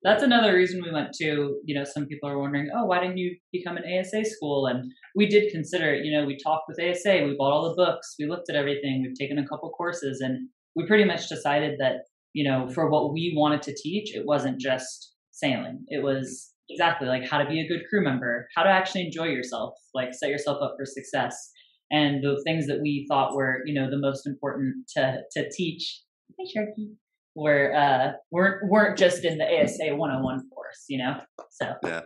That's 0.03 0.23
another 0.23 0.55
reason 0.55 0.83
we 0.83 0.91
went 0.91 1.13
to, 1.21 1.61
you 1.63 1.75
know, 1.75 1.85
some 1.85 2.07
people 2.07 2.27
are 2.31 2.39
wondering, 2.39 2.71
oh, 2.75 2.87
why 2.87 3.01
didn't 3.01 3.19
you 3.19 3.37
become 3.53 3.77
an 3.77 3.85
ASA 3.85 4.25
school? 4.25 4.67
And 4.67 4.91
we 5.15 5.27
did 5.27 5.53
consider 5.53 5.93
it, 5.93 6.07
you 6.07 6.19
know, 6.19 6.25
we 6.25 6.39
talked 6.43 6.65
with 6.69 6.81
ASA, 6.81 7.23
we 7.27 7.37
bought 7.37 7.53
all 7.53 7.69
the 7.69 7.77
books, 7.77 8.15
we 8.19 8.25
looked 8.25 8.49
at 8.49 8.57
everything, 8.57 9.03
we've 9.03 9.19
taken 9.19 9.39
a 9.39 9.47
couple 9.47 9.69
courses, 9.69 10.23
and 10.23 10.49
we 10.75 10.87
pretty 10.87 11.05
much 11.05 11.29
decided 11.29 11.79
that 11.81 12.05
you 12.33 12.49
know, 12.49 12.69
for 12.69 12.91
what 12.91 13.13
we 13.13 13.33
wanted 13.37 13.63
to 13.63 13.75
teach, 13.75 14.15
it 14.15 14.25
wasn't 14.25 14.61
just 14.61 15.15
sailing. 15.33 15.85
It 15.89 16.03
was 16.03 16.53
mm. 16.71 16.75
exactly 16.75 17.09
like 17.09 17.29
how 17.29 17.39
to 17.39 17.49
be 17.49 17.61
a 17.61 17.69
good 17.69 17.83
crew 17.89 18.03
member, 18.03 18.49
how 18.57 18.63
to 18.63 18.71
actually 18.71 19.07
enjoy 19.07 19.27
yourself, 19.27 19.75
like 19.95 20.15
set 20.15 20.31
yourself 20.31 20.59
up 20.63 20.75
for 20.79 20.85
success. 20.85 21.51
And 21.91 22.23
the 22.23 22.41
things 22.45 22.67
that 22.69 22.81
we 22.81 23.07
thought 23.09 23.35
were, 23.35 23.63
you 23.65 23.75
know, 23.75 23.91
the 23.91 23.99
most 23.99 24.27
important 24.27 24.89
to 24.97 25.23
to 25.33 25.51
teach, 25.51 26.03
hey 26.39 26.47
Sharky, 26.57 26.95
were 27.35 27.75
uh 27.75 28.13
weren't 28.31 28.69
weren't 28.71 28.99
just 28.99 29.25
in 29.25 29.39
the 29.39 29.45
ASA 29.45 29.97
101 29.97 30.49
course, 30.51 30.85
you 30.89 30.99
know. 30.99 31.21
So 31.51 31.75
yeah. 31.85 32.03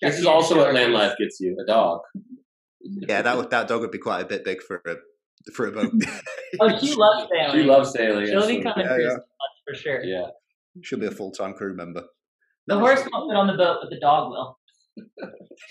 This 0.00 0.18
is 0.18 0.26
also 0.26 0.56
what 0.56 0.72
land 0.74 0.92
life 0.92 1.14
gets 1.18 1.40
you, 1.40 1.56
a 1.60 1.66
dog. 1.66 2.00
Yeah, 2.80 3.22
that 3.22 3.36
would, 3.36 3.50
that 3.50 3.66
dog 3.66 3.80
would 3.80 3.90
be 3.90 3.98
quite 3.98 4.20
a 4.20 4.26
bit 4.26 4.44
big 4.44 4.62
for 4.62 4.80
a 4.86 4.94
for 5.52 5.66
a 5.66 5.72
boat. 5.72 5.92
oh, 6.60 6.78
she 6.78 6.94
loves 6.94 7.26
sailing. 7.30 7.52
She 7.52 7.62
loves 7.64 7.92
sailing. 7.92 8.26
She'll 8.26 8.46
be 8.46 8.62
coming 8.62 8.86
yeah, 8.86 8.98
yeah. 8.98 9.16
for 9.66 9.74
sure. 9.74 10.04
Yeah, 10.04 10.26
she'll 10.82 10.98
be 10.98 11.06
a 11.06 11.10
full 11.10 11.32
time 11.32 11.54
crew 11.54 11.74
member. 11.74 12.04
The 12.66 12.78
horse 12.78 13.00
won't 13.10 13.30
fit 13.30 13.36
on 13.36 13.46
the 13.46 13.54
boat, 13.54 13.78
but 13.82 13.90
the 13.90 13.98
dog 13.98 14.30
will. 14.30 14.57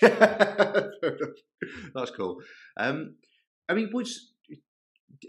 That's 1.94 2.10
cool. 2.16 2.40
Um, 2.76 3.16
I 3.68 3.74
mean, 3.74 3.90
was 3.92 4.32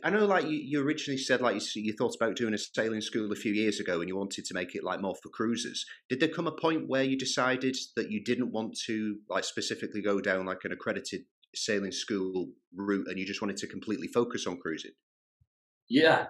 I 0.04 0.10
know, 0.10 0.26
like 0.26 0.46
you, 0.46 0.60
you 0.64 0.82
originally 0.82 1.18
said, 1.18 1.42
like 1.42 1.56
you, 1.56 1.82
you, 1.82 1.94
thought 1.94 2.16
about 2.16 2.36
doing 2.36 2.54
a 2.54 2.58
sailing 2.58 3.02
school 3.02 3.32
a 3.32 3.36
few 3.36 3.54
years 3.54 3.80
ago, 3.80 4.00
and 4.00 4.08
you 4.08 4.16
wanted 4.16 4.46
to 4.46 4.54
make 4.54 4.76
it 4.76 4.84
like 4.84 5.02
more 5.02 5.16
for 5.16 5.30
cruisers. 5.30 5.86
Did 6.10 6.20
there 6.20 6.30
come 6.30 6.48
a 6.48 6.52
point 6.52 6.88
where 6.88 7.04
you 7.04 7.18
decided 7.18 7.76
that 7.96 8.12
you 8.12 8.24
didn't 8.24 8.52
want 8.52 8.78
to, 8.86 9.18
like, 9.30 9.44
specifically 9.44 10.02
go 10.02 10.22
down 10.22 10.46
like 10.46 10.60
an 10.64 10.72
accredited 10.72 11.22
sailing 11.56 11.92
school 11.92 12.50
route 12.76 13.08
and 13.08 13.18
you 13.18 13.26
just 13.26 13.42
wanted 13.42 13.58
to 13.58 13.68
completely 13.68 14.08
focus 14.08 14.46
on 14.46 14.58
cruising? 14.58 14.92
Yeah. 15.90 16.28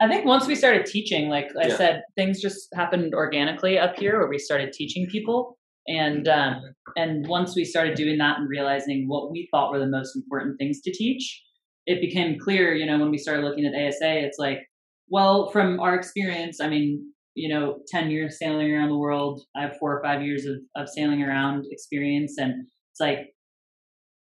I 0.00 0.08
think 0.08 0.24
once 0.24 0.46
we 0.46 0.54
started 0.54 0.86
teaching, 0.86 1.28
like 1.28 1.46
I 1.58 1.68
yeah. 1.68 1.76
said, 1.76 2.02
things 2.16 2.42
just 2.42 2.68
happened 2.74 3.14
organically 3.14 3.78
up 3.78 3.98
here 3.98 4.18
where 4.18 4.28
we 4.28 4.38
started 4.38 4.72
teaching 4.72 5.06
people. 5.06 5.57
And 5.88 6.28
um, 6.28 6.62
and 6.96 7.26
once 7.26 7.56
we 7.56 7.64
started 7.64 7.94
doing 7.94 8.18
that 8.18 8.38
and 8.38 8.48
realizing 8.48 9.06
what 9.08 9.30
we 9.30 9.48
thought 9.50 9.72
were 9.72 9.78
the 9.78 9.86
most 9.86 10.14
important 10.14 10.58
things 10.58 10.80
to 10.82 10.92
teach, 10.92 11.42
it 11.86 12.00
became 12.00 12.38
clear, 12.38 12.74
you 12.74 12.86
know, 12.86 12.98
when 12.98 13.10
we 13.10 13.18
started 13.18 13.44
looking 13.44 13.64
at 13.64 13.74
ASA, 13.74 14.24
it's 14.24 14.38
like, 14.38 14.60
well, 15.08 15.50
from 15.50 15.80
our 15.80 15.94
experience, 15.94 16.60
I 16.60 16.68
mean, 16.68 17.12
you 17.34 17.48
know, 17.48 17.78
10 17.88 18.10
years 18.10 18.38
sailing 18.38 18.70
around 18.70 18.90
the 18.90 18.98
world, 18.98 19.42
I 19.56 19.62
have 19.62 19.78
four 19.78 19.96
or 19.96 20.02
five 20.02 20.22
years 20.22 20.44
of, 20.44 20.56
of 20.76 20.88
sailing 20.88 21.22
around 21.22 21.64
experience. 21.70 22.34
And 22.38 22.66
it's 22.92 23.00
like, 23.00 23.28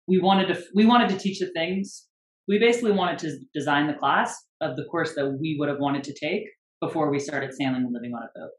we 0.09 0.19
wanted 0.19 0.47
to 0.47 0.61
we 0.73 0.85
wanted 0.85 1.07
to 1.09 1.17
teach 1.17 1.39
the 1.39 1.51
things 1.51 2.07
we 2.47 2.57
basically 2.57 2.91
wanted 2.91 3.19
to 3.19 3.37
design 3.53 3.85
the 3.85 3.93
class 3.93 4.35
of 4.59 4.75
the 4.75 4.83
course 4.85 5.13
that 5.15 5.37
we 5.39 5.55
would 5.59 5.69
have 5.69 5.79
wanted 5.79 6.03
to 6.03 6.13
take 6.19 6.43
before 6.81 7.11
we 7.11 7.19
started 7.19 7.53
sailing 7.53 7.75
and 7.75 7.93
living 7.93 8.11
on 8.13 8.23
a 8.23 8.39
boat 8.39 8.51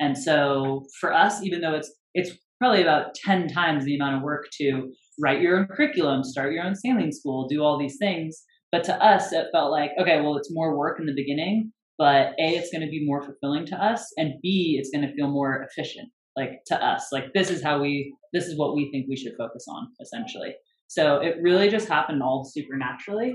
and 0.00 0.18
so 0.18 0.84
for 1.00 1.14
us 1.14 1.42
even 1.42 1.60
though 1.60 1.74
it's 1.74 1.92
it's 2.14 2.30
probably 2.58 2.82
about 2.82 3.14
10 3.14 3.48
times 3.48 3.84
the 3.84 3.96
amount 3.96 4.16
of 4.16 4.22
work 4.22 4.46
to 4.52 4.90
write 5.20 5.40
your 5.40 5.58
own 5.58 5.66
curriculum 5.66 6.24
start 6.24 6.52
your 6.52 6.64
own 6.64 6.74
sailing 6.74 7.12
school 7.12 7.46
do 7.48 7.62
all 7.62 7.78
these 7.78 7.96
things 7.98 8.42
but 8.72 8.84
to 8.84 8.94
us 9.04 9.32
it 9.32 9.46
felt 9.52 9.70
like 9.70 9.90
okay 10.00 10.20
well 10.20 10.36
it's 10.36 10.52
more 10.52 10.76
work 10.76 10.98
in 10.98 11.06
the 11.06 11.14
beginning 11.14 11.72
but 11.98 12.32
a 12.38 12.56
it's 12.56 12.70
going 12.70 12.84
to 12.84 12.90
be 12.90 13.06
more 13.06 13.22
fulfilling 13.22 13.66
to 13.66 13.76
us 13.76 14.12
and 14.16 14.34
b 14.42 14.76
it's 14.78 14.90
going 14.90 15.06
to 15.06 15.14
feel 15.14 15.28
more 15.28 15.66
efficient 15.68 16.08
like 16.36 16.60
to 16.66 16.84
us 16.84 17.08
like 17.12 17.32
this 17.34 17.50
is 17.50 17.62
how 17.62 17.80
we 17.80 18.14
this 18.32 18.46
is 18.46 18.56
what 18.56 18.74
we 18.74 18.90
think 18.90 19.06
we 19.08 19.16
should 19.16 19.34
focus 19.36 19.66
on 19.68 19.88
essentially 20.00 20.54
so 20.88 21.20
it 21.20 21.36
really 21.40 21.68
just 21.68 21.88
happened 21.88 22.22
all 22.22 22.44
supernaturally. 22.44 23.34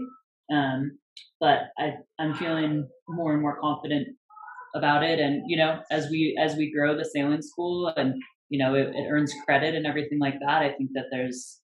Um, 0.51 0.97
but 1.39 1.59
I, 1.77 1.93
I'm 2.19 2.33
feeling 2.33 2.89
more 3.07 3.33
and 3.33 3.41
more 3.41 3.59
confident 3.61 4.07
about 4.75 5.03
it. 5.03 5.19
And, 5.19 5.43
you 5.47 5.55
know, 5.55 5.79
as 5.91 6.09
we, 6.09 6.37
as 6.41 6.55
we 6.55 6.73
grow 6.73 6.97
the 6.97 7.05
sailing 7.05 7.43
school 7.43 7.93
and, 7.95 8.15
you 8.49 8.63
know, 8.63 8.75
it, 8.75 8.87
it 8.93 9.07
earns 9.09 9.33
credit 9.45 9.75
and 9.75 9.85
everything 9.85 10.19
like 10.19 10.35
that, 10.39 10.61
I 10.61 10.71
think 10.71 10.91
that 10.93 11.05
there's, 11.11 11.59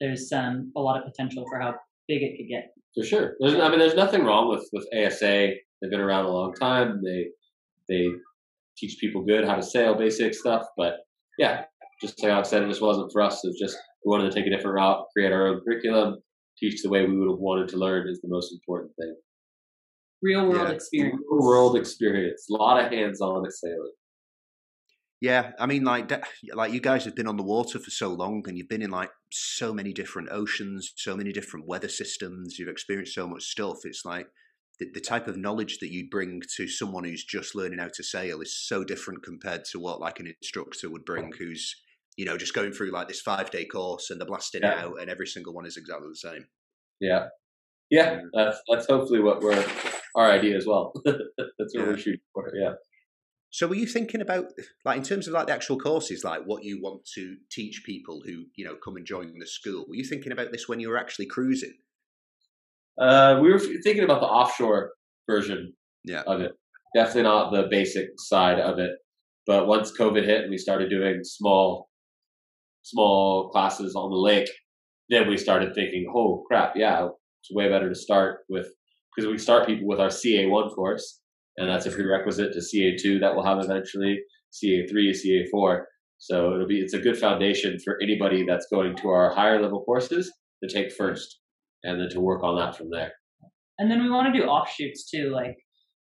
there's 0.00 0.32
um, 0.32 0.72
a 0.76 0.80
lot 0.80 0.98
of 0.98 1.04
potential 1.04 1.44
for 1.48 1.60
how 1.60 1.74
big 2.08 2.22
it 2.22 2.36
could 2.36 2.48
get. 2.48 2.72
For 2.94 3.04
sure. 3.04 3.34
There's, 3.40 3.54
I 3.54 3.68
mean, 3.68 3.78
there's 3.78 3.94
nothing 3.94 4.24
wrong 4.24 4.48
with, 4.48 4.68
with 4.72 4.86
ASA. 4.94 5.52
They've 5.80 5.90
been 5.90 6.00
around 6.00 6.24
a 6.24 6.32
long 6.32 6.54
time. 6.54 7.02
They, 7.04 7.26
they 7.88 8.08
teach 8.76 8.98
people 9.00 9.22
good 9.22 9.44
how 9.44 9.54
to 9.54 9.62
sail, 9.62 9.94
basic 9.94 10.34
stuff. 10.34 10.66
But 10.76 10.94
yeah, 11.38 11.64
just 12.00 12.22
like 12.22 12.32
I 12.32 12.42
said, 12.42 12.62
it 12.62 12.68
just 12.68 12.82
wasn't 12.82 13.12
for 13.12 13.22
us. 13.22 13.44
It 13.44 13.48
was 13.48 13.58
just 13.58 13.76
we 14.04 14.10
wanted 14.10 14.30
to 14.30 14.36
take 14.36 14.46
a 14.46 14.50
different 14.50 14.76
route, 14.76 15.04
create 15.14 15.32
our 15.32 15.48
own 15.48 15.60
curriculum, 15.60 16.16
teach 16.58 16.82
the 16.82 16.88
way 16.88 17.04
we 17.04 17.16
would 17.18 17.30
have 17.30 17.38
wanted 17.38 17.68
to 17.68 17.76
learn 17.76 18.08
is 18.08 18.20
the 18.20 18.28
most 18.28 18.52
important 18.52 18.92
thing. 18.98 19.14
Real 20.22 20.48
world 20.48 20.68
yeah. 20.68 20.74
experience. 20.74 21.20
Real 21.30 21.42
world 21.42 21.76
experience. 21.76 22.46
A 22.50 22.54
lot 22.54 22.82
of 22.82 22.90
hands 22.90 23.20
on 23.20 23.44
at 23.44 23.52
sailing. 23.52 23.92
Yeah, 25.20 25.52
I 25.58 25.64
mean, 25.64 25.84
like, 25.84 26.12
like 26.52 26.72
you 26.72 26.80
guys 26.80 27.04
have 27.06 27.16
been 27.16 27.26
on 27.26 27.38
the 27.38 27.42
water 27.42 27.78
for 27.78 27.90
so 27.90 28.08
long, 28.08 28.44
and 28.46 28.58
you've 28.58 28.68
been 28.68 28.82
in 28.82 28.90
like 28.90 29.10
so 29.32 29.72
many 29.72 29.92
different 29.92 30.28
oceans, 30.30 30.92
so 30.96 31.16
many 31.16 31.32
different 31.32 31.66
weather 31.66 31.88
systems. 31.88 32.58
You've 32.58 32.68
experienced 32.68 33.14
so 33.14 33.26
much 33.26 33.44
stuff. 33.44 33.78
It's 33.84 34.04
like 34.04 34.26
the, 34.78 34.90
the 34.92 35.00
type 35.00 35.26
of 35.26 35.38
knowledge 35.38 35.78
that 35.78 35.90
you 35.90 36.08
bring 36.10 36.42
to 36.56 36.68
someone 36.68 37.04
who's 37.04 37.24
just 37.24 37.54
learning 37.54 37.78
how 37.78 37.88
to 37.94 38.02
sail 38.02 38.42
is 38.42 38.54
so 38.54 38.84
different 38.84 39.22
compared 39.22 39.64
to 39.72 39.78
what 39.78 40.00
like 40.00 40.20
an 40.20 40.26
instructor 40.26 40.90
would 40.90 41.06
bring, 41.06 41.32
who's 41.38 41.74
you 42.18 42.26
know 42.26 42.36
just 42.36 42.54
going 42.54 42.72
through 42.72 42.90
like 42.90 43.08
this 43.08 43.20
five 43.20 43.50
day 43.50 43.64
course 43.64 44.10
and 44.10 44.20
they're 44.20 44.28
blasting 44.28 44.62
yeah. 44.64 44.84
out, 44.84 45.00
and 45.00 45.08
every 45.08 45.26
single 45.26 45.54
one 45.54 45.64
is 45.64 45.78
exactly 45.78 46.08
the 46.10 46.16
same. 46.16 46.46
Yeah, 47.00 47.28
yeah, 47.90 48.20
that's 48.34 48.60
that's 48.68 48.86
hopefully 48.86 49.20
what 49.20 49.40
we're 49.40 49.64
our 50.14 50.30
idea 50.30 50.56
as 50.56 50.66
well. 50.66 50.92
that's 51.04 51.18
what 51.56 51.74
yeah. 51.74 51.86
we're 51.86 51.98
shooting 51.98 52.20
for. 52.34 52.52
Yeah. 52.54 52.72
So 53.56 53.66
were 53.66 53.74
you 53.74 53.86
thinking 53.86 54.20
about 54.20 54.52
like 54.84 54.98
in 54.98 55.02
terms 55.02 55.26
of 55.26 55.32
like 55.32 55.46
the 55.46 55.54
actual 55.54 55.78
courses, 55.78 56.22
like 56.22 56.42
what 56.44 56.62
you 56.62 56.78
want 56.78 57.06
to 57.14 57.36
teach 57.50 57.84
people 57.86 58.20
who, 58.22 58.44
you 58.54 58.66
know, 58.66 58.76
come 58.84 58.96
and 58.96 59.06
join 59.06 59.32
the 59.38 59.46
school? 59.46 59.86
Were 59.88 59.94
you 59.94 60.04
thinking 60.04 60.30
about 60.30 60.52
this 60.52 60.68
when 60.68 60.78
you 60.78 60.90
were 60.90 60.98
actually 60.98 61.24
cruising? 61.24 61.72
Uh, 63.00 63.38
we 63.40 63.50
were 63.50 63.58
thinking 63.58 64.04
about 64.04 64.20
the 64.20 64.26
offshore 64.26 64.92
version 65.26 65.72
yeah. 66.04 66.20
of 66.26 66.42
it. 66.42 66.52
Definitely 66.94 67.22
not 67.22 67.50
the 67.50 67.66
basic 67.70 68.08
side 68.18 68.60
of 68.60 68.78
it. 68.78 68.90
But 69.46 69.66
once 69.66 69.90
COVID 69.90 70.26
hit 70.26 70.42
and 70.42 70.50
we 70.50 70.58
started 70.58 70.90
doing 70.90 71.20
small 71.24 71.88
small 72.82 73.48
classes 73.48 73.94
on 73.96 74.10
the 74.10 74.18
lake, 74.18 74.50
then 75.08 75.28
we 75.28 75.38
started 75.38 75.74
thinking, 75.74 76.12
oh 76.14 76.44
crap, 76.46 76.74
yeah, 76.76 77.06
it's 77.06 77.50
way 77.50 77.70
better 77.70 77.88
to 77.88 77.94
start 77.94 78.40
with 78.50 78.66
because 79.16 79.30
we 79.30 79.38
start 79.38 79.66
people 79.66 79.88
with 79.88 79.98
our 79.98 80.08
CA1 80.08 80.74
course 80.74 81.22
and 81.56 81.68
that's 81.68 81.86
a 81.86 81.90
prerequisite 81.90 82.52
to 82.52 82.58
CA2 82.58 83.20
that 83.20 83.34
we'll 83.34 83.44
have 83.44 83.58
eventually, 83.58 84.18
CA3, 84.52 84.92
CA4. 84.92 85.82
So 86.18 86.54
it'll 86.54 86.66
be 86.66 86.80
it's 86.80 86.94
a 86.94 86.98
good 86.98 87.18
foundation 87.18 87.78
for 87.84 87.98
anybody 88.02 88.44
that's 88.46 88.66
going 88.70 88.96
to 88.96 89.08
our 89.08 89.34
higher 89.34 89.60
level 89.60 89.84
courses 89.84 90.32
to 90.62 90.68
take 90.72 90.92
first, 90.92 91.40
and 91.82 92.00
then 92.00 92.08
to 92.10 92.20
work 92.20 92.42
on 92.42 92.56
that 92.56 92.76
from 92.76 92.90
there. 92.90 93.12
And 93.78 93.90
then 93.90 94.02
we 94.02 94.08
want 94.10 94.32
to 94.32 94.40
do 94.40 94.46
offshoots 94.46 95.10
too, 95.10 95.30
like 95.30 95.56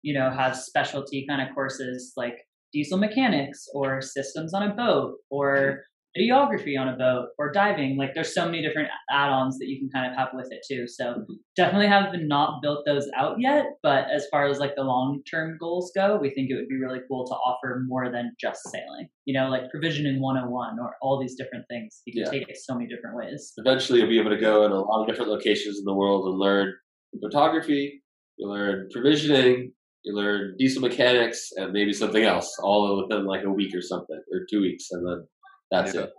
you 0.02 0.14
know, 0.14 0.32
have 0.32 0.56
specialty 0.56 1.26
kind 1.28 1.48
of 1.48 1.54
courses 1.54 2.14
like 2.16 2.38
diesel 2.72 2.98
mechanics 2.98 3.66
or 3.74 4.02
systems 4.02 4.54
on 4.54 4.64
a 4.64 4.74
boat 4.74 5.16
or 5.30 5.84
videography 6.18 6.80
on 6.80 6.88
a 6.88 6.98
boat 6.98 7.30
or 7.38 7.52
diving. 7.52 7.98
Like 7.98 8.14
there's 8.14 8.34
so 8.34 8.46
many 8.46 8.62
different 8.62 8.90
add-ons 9.12 9.58
that 9.60 9.68
you 9.68 9.80
can 9.80 9.90
kind 9.90 10.12
of 10.12 10.18
have 10.18 10.30
with 10.34 10.48
it 10.52 10.62
too. 10.68 10.88
So 10.88 11.06
mm-hmm. 11.06 11.34
definitely 11.56 11.88
have 11.88 12.12
not 12.16 12.62
built 12.62 12.86
those 12.86 13.08
out 13.16 13.36
yet. 13.40 13.66
But 13.84 14.06
as 14.14 14.26
far 14.32 14.48
as 14.48 14.60
like 14.60 14.76
the 14.76 14.84
long-term 14.84 15.58
goals 15.60 15.92
go, 15.96 16.18
we 16.20 16.30
think 16.32 16.50
it 16.50 16.56
would 16.56 16.68
be 16.68 16.80
really 16.80 17.00
cool 17.08 17.26
to 17.26 17.34
offer 17.34 17.84
more 17.88 18.12
than 18.12 18.32
just 18.40 18.62
sailing. 18.70 19.10
You 19.26 19.40
know, 19.40 19.50
like 19.50 19.70
provisioning 19.70 20.22
101 20.22 20.80
or 20.80 20.96
all 21.02 21.20
these 21.20 21.36
different 21.36 21.66
things. 21.70 22.02
You 22.06 22.14
can 22.14 22.34
yeah. 22.34 22.40
take 22.40 22.50
it 22.50 22.58
so 22.58 22.74
many 22.74 22.88
different 22.88 23.16
ways. 23.16 23.54
Eventually 23.58 24.00
you'll 24.00 24.10
be 24.10 24.20
able 24.20 24.32
to 24.32 24.42
go 24.42 24.66
in 24.66 24.72
a 24.72 24.80
lot 24.80 25.02
of 25.02 25.08
different 25.08 25.30
locations 25.32 25.78
in 25.78 25.86
the 25.86 25.94
world 25.94 26.28
and 26.28 26.40
learn 26.40 26.74
photography, 27.22 28.02
you 28.38 28.50
learn 28.50 28.88
provisioning, 28.92 29.74
you 30.04 30.16
learn 30.16 30.56
diesel 30.58 30.82
mechanics 30.82 31.50
and 31.56 31.74
maybe 31.74 31.92
something 31.92 32.24
else 32.24 32.56
all 32.64 33.04
within 33.04 33.26
like 33.26 33.44
a 33.44 33.50
week 33.50 33.76
or 33.76 33.82
something 33.82 34.22
or 34.32 34.46
two 34.50 34.62
weeks 34.62 34.88
and 34.92 35.06
then 35.06 35.28
that's 35.72 35.94
yeah. 35.94 36.02
it. 36.02 36.10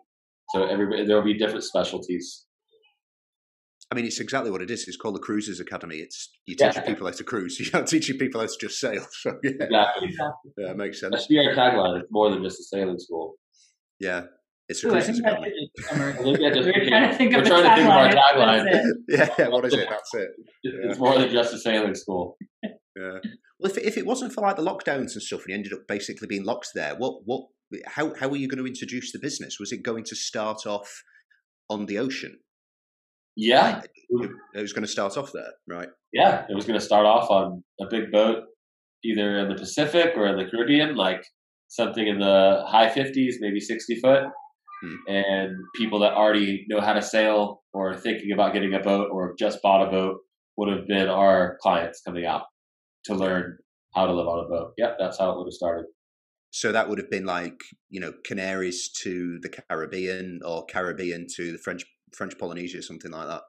So 0.51 0.65
everybody, 0.65 1.07
there'll 1.07 1.23
be 1.23 1.39
different 1.39 1.65
specialties. 1.65 2.47
I 3.93 3.97
mean, 3.97 4.05
it's 4.05 4.21
exactly 4.21 4.53
what 4.53 4.63
it 4.63 4.71
is. 4.71 4.87
It's 4.87 4.97
called 4.97 5.17
the 5.17 5.21
Cruisers 5.21 5.59
Academy. 5.59 5.97
It's 5.97 6.31
you 6.47 6.55
teach 6.55 6.77
yeah. 6.77 6.81
people 6.83 7.07
how 7.07 7.13
to 7.13 7.25
cruise. 7.25 7.59
You're 7.61 7.81
not 7.81 7.89
teaching 7.89 8.19
people 8.19 8.41
how 8.41 8.47
to 8.47 8.57
just 8.61 8.79
sail. 8.79 9.05
So 9.11 9.33
yeah, 9.43 9.51
exactly. 9.61 10.09
Yeah, 10.59 10.71
it 10.71 10.77
makes 10.77 11.01
sense. 11.01 11.13
That's 11.13 11.27
the 11.27 11.39
our 11.39 11.55
tagline. 11.55 12.01
It's 12.01 12.09
more 12.11 12.31
than 12.31 12.43
just 12.43 12.61
a 12.61 12.65
sailing 12.65 12.99
school. 12.99 13.35
Yeah, 13.99 14.25
it's 14.69 14.85
a 14.85 14.87
Ooh, 14.87 14.91
Cruisers 14.91 15.19
Academy. 15.19 15.53
we're 15.93 16.37
trying 16.37 17.11
to 17.11 17.17
think 17.17 17.35
of, 17.35 17.45
trying 17.45 17.65
to 17.65 17.75
think 17.75 17.89
of 17.89 17.91
our 17.91 18.09
tagline. 18.09 18.83
yeah, 19.09 19.29
yeah, 19.39 19.49
what 19.49 19.65
is 19.65 19.75
it? 19.75 19.89
That's 19.91 20.15
it. 20.15 20.29
Yeah. 20.63 20.73
It's 20.85 20.99
more 20.99 21.19
than 21.19 21.31
just 21.31 21.53
a 21.53 21.59
sailing 21.59 21.95
school. 21.97 22.37
Yeah. 22.63 23.19
Well, 23.59 23.71
if 23.71 23.77
if 23.79 23.99
it 23.99 24.07
wasn't 24.07 24.33
for 24.33 24.43
like 24.43 24.57
the 24.57 24.63
lockdowns 24.63 25.13
and 25.13 25.23
stuff, 25.23 25.41
and 25.41 25.49
you 25.49 25.55
ended 25.57 25.73
up 25.73 25.81
basically 25.89 26.29
being 26.29 26.45
locked 26.45 26.69
there, 26.75 26.95
what 26.95 27.23
what 27.25 27.47
how 27.87 28.15
how 28.15 28.29
were 28.29 28.37
you 28.37 28.49
going 28.49 28.63
to 28.63 28.67
introduce 28.67 29.13
the 29.13 29.19
business? 29.19 29.59
Was 29.59 29.73
it 29.73 29.83
going 29.83 30.05
to 30.05 30.17
start 30.17 30.67
off 30.67 31.03
on 31.69 31.87
the 31.87 31.99
ocean? 31.99 32.39
Yeah, 33.37 33.83
it 34.55 34.61
was 34.61 34.73
going 34.73 34.85
to 34.85 34.91
start 34.91 35.17
off 35.17 35.33
there, 35.33 35.53
right? 35.69 35.89
Yeah, 36.13 36.45
it 36.49 36.55
was 36.55 36.67
going 36.67 36.79
to 36.79 36.85
start 36.85 37.07
off 37.07 37.31
on 37.31 37.63
a 37.81 37.85
big 37.89 38.11
boat, 38.11 38.43
either 39.05 39.39
in 39.39 39.49
the 39.49 39.55
Pacific 39.55 40.13
or 40.17 40.27
in 40.27 40.37
the 40.37 40.51
Caribbean, 40.51 40.97
like 40.97 41.23
something 41.69 42.07
in 42.07 42.19
the 42.19 42.65
high 42.67 42.91
fifties, 42.91 43.39
maybe 43.41 43.61
sixty 43.61 43.97
foot. 44.01 44.25
Hmm. 44.83 44.95
And 45.09 45.57
people 45.77 46.01
that 46.01 46.13
already 46.13 46.65
know 46.69 46.81
how 46.81 46.95
to 46.95 47.03
sail 47.03 47.63
or 47.73 47.97
thinking 47.97 48.33
about 48.33 48.53
getting 48.53 48.75
a 48.75 48.81
boat 48.81 49.09
or 49.13 49.35
just 49.39 49.61
bought 49.63 49.87
a 49.87 49.91
boat 49.91 50.19
would 50.57 50.69
have 50.69 50.87
been 50.87 51.09
our 51.09 51.57
clients 51.63 52.01
coming 52.07 52.27
out 52.27 52.43
to 53.05 53.15
learn 53.15 53.59
how 53.95 54.07
to 54.07 54.13
live 54.13 54.27
on 54.27 54.45
a 54.45 54.49
boat. 54.49 54.73
Yep, 54.79 54.97
that's 54.99 55.19
how 55.19 55.31
it 55.31 55.39
would 55.39 55.47
have 55.47 55.53
started. 55.53 55.85
So 56.51 56.73
that 56.73 56.89
would 56.89 56.99
have 56.99 57.11
been 57.11 57.27
like 57.27 57.61
you 57.89 58.01
know 58.01 58.13
Canaries 58.25 58.91
to 59.03 59.39
the 59.41 59.49
Caribbean 59.49 60.41
or 60.45 60.67
Caribbean 60.67 61.27
to 61.37 61.53
the 61.53 61.59
French 61.59 61.85
French 62.13 62.39
Polynesia, 62.39 62.79
or 62.79 62.83
something 62.83 63.11
like 63.11 63.29
that. 63.29 63.43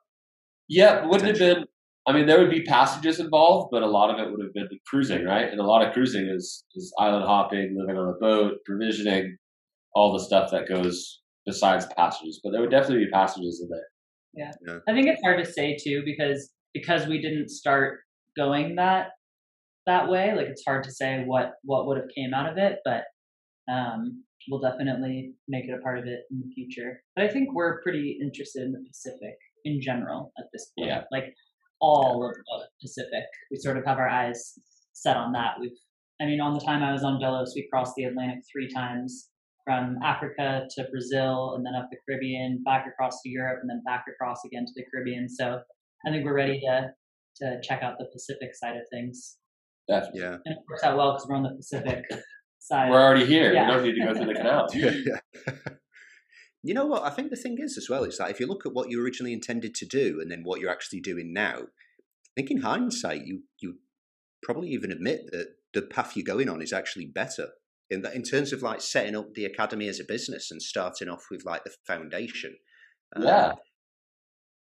Yeah, 0.68 1.06
wouldn't 1.06 1.28
have 1.28 1.40
been. 1.40 1.66
I 2.08 2.14
mean, 2.14 2.26
there 2.26 2.40
would 2.40 2.50
be 2.50 2.64
passages 2.64 3.20
involved, 3.20 3.70
but 3.72 3.84
a 3.84 3.88
lot 3.88 4.10
of 4.10 4.20
it 4.20 4.32
would 4.32 4.44
have 4.44 4.54
been 4.54 4.68
cruising, 4.88 5.24
right? 5.24 5.48
And 5.52 5.60
a 5.60 5.64
lot 5.64 5.86
of 5.86 5.94
cruising 5.94 6.28
is 6.34 6.64
is 6.76 6.94
island 7.00 7.26
hopping, 7.26 7.76
living 7.78 7.98
on 7.98 8.10
a 8.10 8.20
boat, 8.20 8.54
provisioning, 8.66 9.38
all 9.94 10.14
the 10.14 10.24
stuff 10.24 10.52
that 10.52 10.68
goes 10.68 11.22
besides 11.46 11.86
passages. 11.98 12.40
But 12.44 12.52
there 12.52 12.62
would 12.62 12.72
definitely 12.72 13.06
be 13.06 13.12
passages 13.12 13.62
in 13.62 13.70
there. 13.70 13.88
Yeah. 14.34 14.52
yeah. 14.66 14.80
I 14.88 14.94
think 14.94 15.08
it's 15.08 15.22
hard 15.24 15.44
to 15.44 15.52
say 15.52 15.78
too 15.78 16.04
because 16.06 16.52
because 16.74 17.08
we 17.08 17.22
didn't 17.22 17.50
start 17.50 18.00
going 18.38 18.76
that 18.76 19.10
that 19.86 20.10
way. 20.10 20.34
Like 20.36 20.48
it's 20.48 20.64
hard 20.66 20.84
to 20.84 20.92
say 20.92 21.24
what 21.26 21.54
what 21.64 21.88
would 21.88 21.98
have 21.98 22.10
came 22.16 22.34
out 22.34 22.52
of 22.52 22.58
it, 22.58 22.80
but 22.86 23.04
um, 23.72 24.24
we'll 24.50 24.62
definitely 24.62 25.34
make 25.48 25.66
it 25.66 25.78
a 25.78 25.82
part 25.82 26.00
of 26.00 26.06
it 26.06 26.22
in 26.32 26.40
the 26.40 26.54
future. 26.54 27.02
But 27.16 27.26
I 27.26 27.28
think 27.30 27.54
we're 27.54 27.82
pretty 27.82 28.20
interested 28.22 28.64
in 28.64 28.72
the 28.72 28.84
Pacific 28.88 29.36
in 29.66 29.82
general 29.82 30.32
at 30.38 30.46
this 30.54 30.72
point. 30.78 30.90
Yeah. 30.90 31.04
Like 31.12 31.34
all 31.80 32.26
of 32.26 32.34
the 32.34 32.68
Pacific, 32.82 33.26
we 33.50 33.58
sort 33.58 33.78
of 33.78 33.86
have 33.86 33.98
our 33.98 34.10
eyes 34.10 34.54
set 34.94 35.18
on 35.18 35.32
that. 35.34 35.56
We've, 35.60 35.72
I 36.22 36.26
mean, 36.26 36.42
on 36.42 36.54
the 36.54 36.60
time 36.60 36.84
I 36.84 36.92
was 36.92 37.04
on 37.04 37.20
Delos, 37.20 37.54
we 37.56 37.68
crossed 37.72 37.96
the 37.96 38.06
Atlantic 38.06 38.44
three 38.52 38.72
times 38.72 39.30
from 39.66 39.98
Africa 40.04 40.68
to 40.76 40.88
Brazil 40.92 41.54
and 41.56 41.66
then 41.66 41.76
up 41.76 41.90
the 41.92 41.98
Caribbean, 42.06 42.62
back 42.64 42.88
across 42.88 43.22
to 43.22 43.30
Europe, 43.30 43.60
and 43.62 43.70
then 43.70 43.82
back 43.86 44.06
across 44.12 44.44
again 44.46 44.66
to 44.66 44.72
the 44.76 44.84
Caribbean. 44.92 45.30
So 45.30 45.60
I 46.06 46.12
think 46.12 46.26
we're 46.26 46.36
ready 46.36 46.60
to 46.62 46.92
to 47.38 47.62
check 47.64 47.82
out 47.82 47.98
the 47.98 48.10
Pacific 48.12 48.54
side 48.54 48.76
of 48.76 48.84
things. 48.92 49.38
Definitely. 49.92 50.22
Yeah. 50.22 50.38
And 50.46 50.56
it 50.56 50.58
works 50.70 50.84
out 50.84 50.98
well 50.98 51.14
because 51.14 51.28
we're 51.28 51.36
on 51.36 51.44
the 51.44 51.56
Pacific 51.56 52.06
side. 52.60 52.90
We're 52.90 53.02
already 53.02 53.26
here. 53.26 53.54
Yeah. 53.54 53.68
We 53.68 53.74
don't 53.74 53.84
need 53.84 54.00
to 54.00 54.06
go 54.06 54.14
through 54.14 54.34
the 54.34 54.34
canal. 54.34 54.68
yeah. 54.74 55.54
you 56.64 56.74
know 56.74 56.86
what? 56.86 57.04
I 57.04 57.10
think 57.10 57.30
the 57.30 57.36
thing 57.36 57.58
is 57.60 57.78
as 57.78 57.90
well 57.90 58.04
is 58.04 58.18
that 58.18 58.32
if 58.32 58.40
you 58.40 58.48
look 58.48 58.66
at 58.66 58.74
what 58.74 58.90
you 58.90 59.04
originally 59.04 59.34
intended 59.34 59.76
to 59.76 59.86
do 59.86 60.20
and 60.22 60.32
then 60.32 60.42
what 60.44 60.60
you're 60.60 60.72
actually 60.72 61.02
doing 61.02 61.34
now, 61.34 61.58
I 61.58 62.32
think 62.36 62.52
in 62.52 62.62
hindsight 62.62 63.26
you 63.26 63.44
you 63.60 63.76
probably 64.44 64.70
even 64.70 64.92
admit 64.92 65.30
that 65.32 65.56
the 65.74 65.82
path 65.82 66.16
you're 66.16 66.26
going 66.26 66.50
on 66.50 66.62
is 66.62 66.74
actually 66.74 67.06
better 67.06 67.50
in 67.90 68.02
that 68.02 68.16
in 68.16 68.24
terms 68.24 68.54
of 68.54 68.62
like 68.62 68.82
setting 68.82 69.16
up 69.16 69.34
the 69.34 69.46
academy 69.46 69.88
as 69.88 70.00
a 70.00 70.06
business 70.06 70.50
and 70.50 70.62
starting 70.62 71.10
off 71.10 71.26
with 71.30 71.44
like 71.46 71.64
the 71.64 71.72
foundation. 71.86 72.56
Um, 73.16 73.24
yeah. 73.24 73.54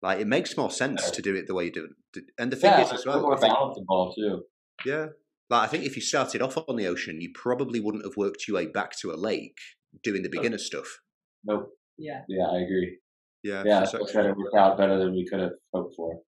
Like 0.01 0.19
it 0.19 0.27
makes 0.27 0.55
more 0.55 0.71
sense 0.71 1.09
to 1.11 1.21
do 1.21 1.35
it 1.35 1.47
the 1.47 1.55
way 1.55 1.65
you 1.65 1.71
do 1.71 1.89
it. 2.15 2.23
And 2.37 2.51
the 2.51 2.55
thing 2.55 2.71
yeah, 2.71 2.83
is 2.83 2.93
as 2.93 3.05
well, 3.05 3.21
more 3.21 3.37
balance 3.37 3.77
involved 3.77 4.15
too. 4.17 4.43
Yeah. 4.85 5.07
Like 5.49 5.63
I 5.63 5.67
think 5.67 5.85
if 5.85 5.95
you 5.95 6.01
started 6.01 6.41
off 6.41 6.57
on 6.67 6.75
the 6.75 6.87
ocean, 6.87 7.21
you 7.21 7.31
probably 7.33 7.79
wouldn't 7.79 8.05
have 8.05 8.17
worked 8.17 8.47
your 8.47 8.57
way 8.57 8.67
back 8.67 8.91
to 9.01 9.11
a 9.11 9.15
lake 9.15 9.57
doing 10.03 10.23
the 10.23 10.29
beginner 10.29 10.57
stuff. 10.57 10.99
Nope. 11.45 11.69
Yeah. 11.97 12.21
Yeah, 12.27 12.45
I 12.45 12.57
agree. 12.59 12.99
Yeah. 13.43 13.63
Yeah, 13.65 13.85
so 13.85 13.99
it's 13.99 14.11
kind 14.11 14.27
of 14.27 14.35
worked 14.37 14.55
out 14.55 14.77
better 14.77 14.97
than 14.97 15.11
we 15.11 15.25
could 15.29 15.39
have 15.39 15.53
hoped 15.73 15.95
for. 15.95 16.21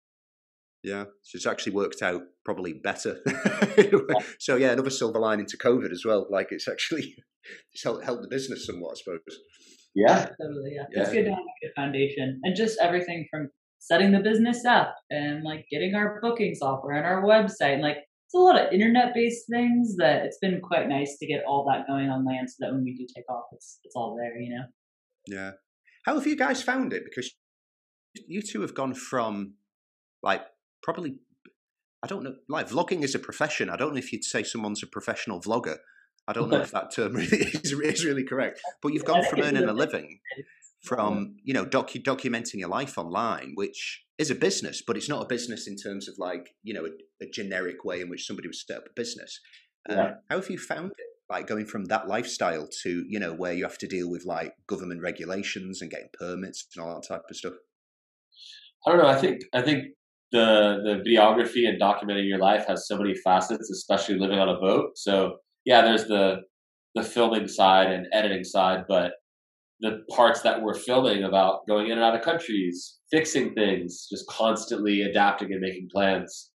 Yeah, 0.87 1.05
so 1.23 1.35
it's 1.35 1.47
actually 1.47 1.73
worked 1.73 2.01
out 2.01 2.23
probably 2.45 2.73
better. 2.73 3.19
so 4.39 4.55
yeah, 4.55 4.71
another 4.71 4.91
silver 4.91 5.19
lining 5.19 5.47
to 5.47 5.59
COVID 5.59 5.91
as 5.91 6.05
well. 6.05 6.29
Like 6.31 6.49
it's 6.51 6.69
actually 6.69 7.17
it's 7.73 7.83
helped 7.83 8.05
help 8.05 8.23
the 8.23 8.29
business 8.29 8.67
somewhat, 8.67 8.93
I 8.93 9.03
suppose. 9.03 9.39
Yeah, 9.97 10.27
totally. 10.41 10.75
Yeah, 10.77 10.85
yeah. 10.93 11.03
it's 11.03 11.11
good 11.11 11.25
to 11.25 11.31
have 11.31 11.41
a 11.41 11.67
good 11.67 11.73
foundation 11.75 12.41
and 12.45 12.55
just 12.55 12.79
everything 12.81 13.27
from 13.29 13.49
setting 13.81 14.13
the 14.13 14.21
business 14.21 14.65
up 14.65 14.95
and 15.11 15.43
like 15.43 15.67
getting 15.73 15.97
our 15.97 16.21
booking 16.21 16.55
software 16.55 16.97
and 16.97 17.05
our 17.05 17.25
website 17.25 17.75
and 17.75 17.83
like 17.83 17.99
it's 18.27 18.35
a 18.35 18.39
lot 18.39 18.61
of 18.61 18.73
internet 18.73 19.15
based 19.15 19.47
things 19.49 19.97
that 19.97 20.25
it's 20.25 20.39
been 20.39 20.61
quite 20.61 20.89
nice 20.89 21.17
to 21.19 21.27
get 21.27 21.45
all 21.47 21.65
that 21.71 21.87
going 21.87 22.09
on 22.09 22.25
land 22.27 22.51
so 22.51 22.57
that 22.61 22.73
when 22.73 22.85
we 22.85 22.95
do 22.95 23.07
take 23.15 23.29
off 23.31 23.45
it's 23.53 23.79
it's 23.85 23.95
all 23.95 24.17
there 24.17 24.37
you 24.39 24.55
know 24.55 24.65
yeah 25.27 25.53
how 26.05 26.15
have 26.15 26.27
you 26.27 26.37
guys 26.37 26.63
found 26.63 26.93
it 26.93 27.05
because 27.05 27.33
you 28.27 28.43
two 28.43 28.63
have 28.63 28.75
gone 28.75 28.95
from 28.95 29.55
like 30.23 30.43
probably 30.83 31.19
I 32.03 32.07
don't 32.07 32.23
know, 32.23 32.37
like 32.49 32.69
vlogging 32.69 33.03
is 33.03 33.15
a 33.15 33.19
profession. 33.19 33.71
I 33.71 33.77
don't 33.77 33.93
know 33.93 33.99
if 33.99 34.13
you'd 34.13 34.23
say 34.23 34.43
someone's 34.43 34.83
a 34.83 34.87
professional 34.87 35.41
vlogger. 35.41 35.79
I 36.29 36.33
don't 36.33 36.51
know 36.51 36.61
if 36.61 36.71
that 36.73 36.93
term 36.95 37.13
really 37.17 37.39
is, 37.39 37.73
is 37.73 38.05
really 38.05 38.25
correct. 38.25 38.61
But 38.83 38.93
you've 38.93 39.05
gone 39.05 39.25
from 39.25 39.41
earning 39.41 39.65
a 39.65 39.73
living 39.73 40.21
from 40.87 41.37
you 41.43 41.53
know 41.53 41.65
docu- 41.65 42.03
documenting 42.03 42.55
your 42.55 42.69
life 42.69 42.97
online, 42.99 43.53
which 43.55 44.05
is 44.19 44.31
a 44.31 44.35
business, 44.35 44.83
but 44.87 44.97
it's 44.97 45.09
not 45.09 45.23
a 45.23 45.27
business 45.27 45.67
in 45.67 45.77
terms 45.77 46.09
of 46.09 46.15
like 46.19 46.51
you 46.63 46.73
know 46.73 46.87
a, 46.87 47.25
a 47.25 47.29
generic 47.29 47.85
way 47.85 48.01
in 48.01 48.09
which 48.09 48.27
somebody 48.27 48.49
would 48.49 48.55
set 48.55 48.79
up 48.79 48.85
a 48.87 48.95
business. 48.95 49.41
Um, 49.89 49.97
yeah. 49.97 50.11
How 50.31 50.37
have 50.41 50.51
you 50.51 50.59
found 50.59 50.93
it? 50.93 51.07
Like 51.29 51.47
going 51.49 51.67
from 51.67 51.87
that 51.87 52.07
lifestyle 52.07 52.69
to 52.83 53.05
you 53.09 53.19
know 53.19 53.35
where 53.35 53.53
you 53.53 53.65
have 53.65 53.79
to 53.79 53.87
deal 53.87 54.11
with 54.11 54.25
like 54.25 54.55
government 54.67 55.03
regulations 55.03 55.83
and 55.83 55.91
getting 55.91 56.09
permits 56.19 56.67
and 56.75 56.85
all 56.85 56.95
that 56.95 57.09
type 57.09 57.23
of 57.29 57.37
stuff. 57.37 57.55
I 58.87 58.91
don't 58.91 59.03
know. 59.03 59.09
I 59.09 59.17
think 59.17 59.43
I 59.53 59.63
think 59.63 59.85
the 60.33 60.79
the 60.85 61.11
videography 61.11 61.69
and 61.69 61.81
documenting 61.81 62.29
your 62.29 62.39
life 62.39 62.67
has 62.69 62.87
so 62.87 62.97
many 62.97 63.15
facets, 63.15 63.71
especially 63.71 64.19
living 64.19 64.39
on 64.39 64.49
a 64.49 64.59
boat. 64.61 64.91
So 64.97 65.39
yeah, 65.65 65.83
there's 65.83 66.05
the 66.05 66.43
the 66.95 67.03
filming 67.03 67.49
side 67.49 67.91
and 67.91 68.07
editing 68.13 68.45
side, 68.45 68.85
but 68.89 69.13
the 69.81 70.03
parts 70.11 70.43
that 70.43 70.63
we're 70.63 70.75
filming 70.75 71.25
about 71.25 71.67
going 71.69 71.87
in 71.87 71.93
and 71.93 72.03
out 72.03 72.15
of 72.15 72.23
countries, 72.23 72.99
fixing 73.11 73.55
things, 73.55 74.07
just 74.11 74.27
constantly 74.29 75.03
adapting 75.03 75.53
and 75.53 75.61
making 75.61 75.89
plans, 75.93 76.51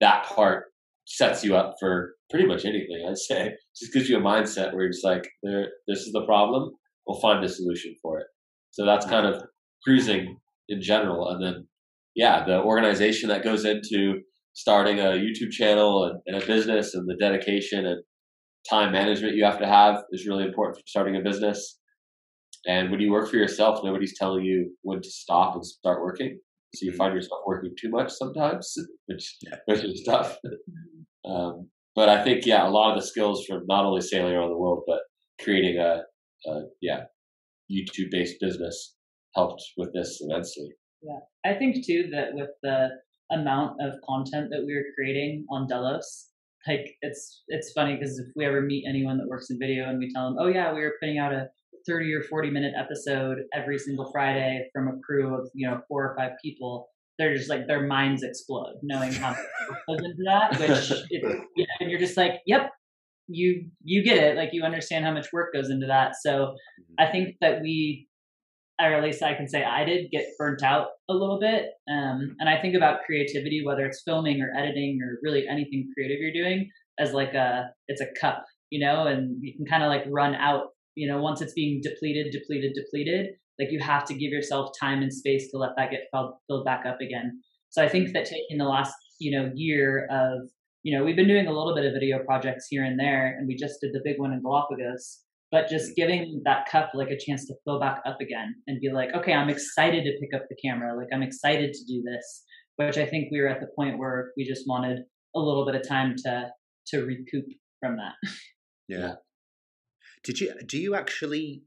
that 0.00 0.24
part 0.24 0.64
sets 1.06 1.42
you 1.42 1.56
up 1.56 1.74
for 1.80 2.14
pretty 2.30 2.46
much 2.46 2.64
anything. 2.64 3.06
I'd 3.08 3.16
say 3.16 3.52
just 3.76 3.92
gives 3.92 4.08
you 4.08 4.18
a 4.18 4.20
mindset 4.20 4.72
where 4.72 4.82
you're 4.82 4.92
just 4.92 5.04
like, 5.04 5.28
there, 5.42 5.68
this 5.88 6.00
is 6.00 6.12
the 6.12 6.24
problem. 6.26 6.72
We'll 7.06 7.20
find 7.20 7.44
a 7.44 7.48
solution 7.48 7.94
for 8.02 8.20
it. 8.20 8.26
So 8.70 8.84
that's 8.84 9.06
kind 9.06 9.26
of 9.26 9.42
cruising 9.84 10.38
in 10.68 10.80
general, 10.80 11.28
and 11.28 11.42
then 11.42 11.66
yeah, 12.14 12.44
the 12.44 12.62
organization 12.62 13.28
that 13.30 13.42
goes 13.42 13.64
into 13.64 14.20
starting 14.54 14.98
a 14.98 15.12
YouTube 15.12 15.50
channel 15.50 16.04
and, 16.04 16.20
and 16.26 16.42
a 16.42 16.46
business, 16.46 16.94
and 16.94 17.08
the 17.08 17.16
dedication 17.16 17.86
and 17.86 18.02
time 18.68 18.92
management 18.92 19.34
you 19.34 19.44
have 19.44 19.58
to 19.58 19.66
have 19.66 20.02
is 20.12 20.26
really 20.26 20.44
important 20.44 20.76
for 20.76 20.82
starting 20.86 21.16
a 21.16 21.20
business. 21.20 21.78
And 22.66 22.90
when 22.90 23.00
you 23.00 23.10
work 23.10 23.28
for 23.28 23.36
yourself, 23.36 23.80
nobody's 23.82 24.16
telling 24.16 24.44
you 24.44 24.74
when 24.82 25.00
to 25.02 25.10
stop 25.10 25.54
and 25.54 25.64
start 25.64 26.02
working. 26.02 26.38
So 26.74 26.84
you 26.84 26.92
mm-hmm. 26.92 26.98
find 26.98 27.14
yourself 27.14 27.40
working 27.46 27.74
too 27.78 27.90
much 27.90 28.10
sometimes, 28.12 28.74
which 29.06 29.36
yeah. 29.42 29.56
which 29.66 29.84
is 29.84 30.02
tough. 30.06 30.38
Um, 31.24 31.70
but 31.94 32.08
I 32.08 32.24
think 32.24 32.46
yeah, 32.46 32.66
a 32.66 32.68
lot 32.68 32.90
of 32.90 33.00
the 33.00 33.06
skills 33.06 33.44
from 33.46 33.62
not 33.68 33.84
only 33.84 34.00
sailing 34.00 34.34
around 34.34 34.50
the 34.50 34.58
world, 34.58 34.82
but 34.88 35.02
creating 35.40 35.78
a, 35.78 36.00
a 36.50 36.62
yeah 36.80 37.04
YouTube 37.70 38.10
based 38.10 38.40
business 38.40 38.96
helped 39.36 39.62
with 39.76 39.92
this 39.94 40.20
immensely. 40.20 40.70
Yeah, 41.00 41.20
I 41.44 41.56
think 41.56 41.86
too 41.86 42.08
that 42.10 42.34
with 42.34 42.50
the 42.64 42.88
amount 43.30 43.76
of 43.80 43.94
content 44.04 44.48
that 44.50 44.64
we 44.66 44.74
were 44.74 44.86
creating 44.96 45.46
on 45.48 45.68
Delos, 45.68 46.28
like 46.66 46.96
it's 47.02 47.44
it's 47.48 47.72
funny 47.72 47.94
because 47.96 48.18
if 48.18 48.26
we 48.36 48.44
ever 48.44 48.60
meet 48.60 48.84
anyone 48.88 49.18
that 49.18 49.28
works 49.28 49.50
in 49.50 49.58
video 49.60 49.88
and 49.88 49.98
we 49.98 50.12
tell 50.12 50.24
them, 50.24 50.36
oh 50.40 50.48
yeah, 50.48 50.72
we 50.72 50.80
were 50.80 50.94
putting 51.00 51.18
out 51.18 51.32
a 51.32 51.48
30 51.86 52.14
or 52.14 52.22
40 52.22 52.50
minute 52.50 52.74
episode 52.76 53.38
every 53.54 53.78
single 53.78 54.10
Friday 54.12 54.68
from 54.72 54.88
a 54.88 54.98
crew 55.04 55.34
of 55.34 55.48
you 55.54 55.68
know 55.68 55.80
four 55.88 56.04
or 56.04 56.16
five 56.16 56.32
people, 56.42 56.88
they're 57.18 57.34
just 57.34 57.50
like 57.50 57.66
their 57.66 57.86
minds 57.86 58.22
explode 58.22 58.74
knowing 58.82 59.12
how 59.12 59.30
much 59.30 59.78
goes 59.88 59.98
into 59.98 60.22
that. 60.26 60.58
Which 60.58 60.90
it, 61.10 61.46
yeah, 61.56 61.66
and 61.80 61.90
you're 61.90 62.00
just 62.00 62.16
like, 62.16 62.40
yep, 62.46 62.70
you 63.28 63.68
you 63.82 64.02
get 64.04 64.18
it. 64.18 64.36
Like 64.36 64.50
you 64.52 64.62
understand 64.62 65.04
how 65.04 65.12
much 65.12 65.32
work 65.32 65.52
goes 65.52 65.70
into 65.70 65.86
that. 65.86 66.12
So 66.20 66.30
mm-hmm. 66.30 66.94
I 66.98 67.10
think 67.10 67.36
that 67.40 67.60
we 67.62 68.08
or 68.80 68.94
at 68.94 69.02
least 69.02 69.22
I 69.22 69.34
can 69.34 69.48
say 69.48 69.62
I 69.64 69.84
did 69.84 70.10
get 70.10 70.26
burnt 70.38 70.62
out 70.62 70.88
a 71.08 71.14
little 71.14 71.38
bit. 71.38 71.66
Um, 71.90 72.36
and 72.40 72.48
I 72.48 72.60
think 72.60 72.74
about 72.74 73.04
creativity, 73.04 73.62
whether 73.64 73.84
it's 73.86 74.02
filming 74.04 74.40
or 74.40 74.52
editing 74.56 74.98
or 75.02 75.18
really 75.22 75.46
anything 75.48 75.88
creative 75.94 76.18
you're 76.20 76.32
doing, 76.32 76.68
as 76.98 77.12
like 77.12 77.34
a 77.34 77.70
it's 77.88 78.00
a 78.00 78.06
cup, 78.20 78.44
you 78.70 78.84
know, 78.84 79.06
and 79.06 79.36
you 79.40 79.54
can 79.56 79.66
kind 79.66 79.82
of 79.82 79.88
like 79.88 80.04
run 80.08 80.34
out, 80.34 80.68
you 80.94 81.10
know, 81.10 81.20
once 81.20 81.40
it's 81.40 81.52
being 81.52 81.80
depleted, 81.82 82.32
depleted, 82.32 82.72
depleted. 82.74 83.34
Like 83.58 83.70
you 83.70 83.80
have 83.80 84.04
to 84.06 84.14
give 84.14 84.30
yourself 84.30 84.70
time 84.80 85.02
and 85.02 85.12
space 85.12 85.50
to 85.50 85.58
let 85.58 85.70
that 85.76 85.90
get 85.90 86.08
filled, 86.12 86.34
filled 86.48 86.64
back 86.64 86.84
up 86.86 87.00
again. 87.00 87.40
So 87.70 87.82
I 87.82 87.88
think 87.88 88.12
that 88.12 88.24
taking 88.24 88.58
the 88.58 88.64
last 88.64 88.94
you 89.20 89.38
know 89.38 89.50
year 89.54 90.08
of 90.10 90.48
you 90.82 90.96
know 90.96 91.04
we've 91.04 91.16
been 91.16 91.28
doing 91.28 91.46
a 91.46 91.52
little 91.52 91.74
bit 91.74 91.84
of 91.84 91.92
video 91.92 92.18
projects 92.24 92.66
here 92.68 92.84
and 92.84 92.98
there, 92.98 93.36
and 93.38 93.46
we 93.46 93.56
just 93.56 93.80
did 93.80 93.92
the 93.92 94.00
big 94.04 94.18
one 94.18 94.32
in 94.32 94.42
Galapagos 94.42 95.22
but 95.52 95.68
just 95.68 95.90
mm-hmm. 95.90 95.94
giving 95.96 96.42
that 96.44 96.66
cup 96.68 96.90
like 96.94 97.10
a 97.10 97.18
chance 97.18 97.46
to 97.46 97.54
fill 97.64 97.78
back 97.78 98.00
up 98.06 98.16
again 98.20 98.54
and 98.66 98.80
be 98.80 98.90
like 98.90 99.10
okay 99.14 99.32
i'm 99.32 99.50
excited 99.50 100.02
to 100.02 100.18
pick 100.18 100.34
up 100.34 100.46
the 100.48 100.56
camera 100.64 100.96
like 100.96 101.08
i'm 101.12 101.22
excited 101.22 101.72
to 101.72 101.84
do 101.84 102.02
this 102.02 102.42
which 102.76 102.98
i 102.98 103.06
think 103.06 103.28
we 103.30 103.40
were 103.40 103.48
at 103.48 103.60
the 103.60 103.68
point 103.76 103.98
where 103.98 104.32
we 104.36 104.44
just 104.44 104.64
wanted 104.66 104.98
a 105.36 105.38
little 105.38 105.64
bit 105.64 105.76
of 105.76 105.86
time 105.86 106.16
to 106.16 106.48
to 106.86 107.04
recoup 107.04 107.44
from 107.78 107.96
that 107.96 108.14
yeah 108.88 109.12
did 110.24 110.40
you 110.40 110.54
do 110.66 110.78
you 110.78 110.94
actually 110.94 111.62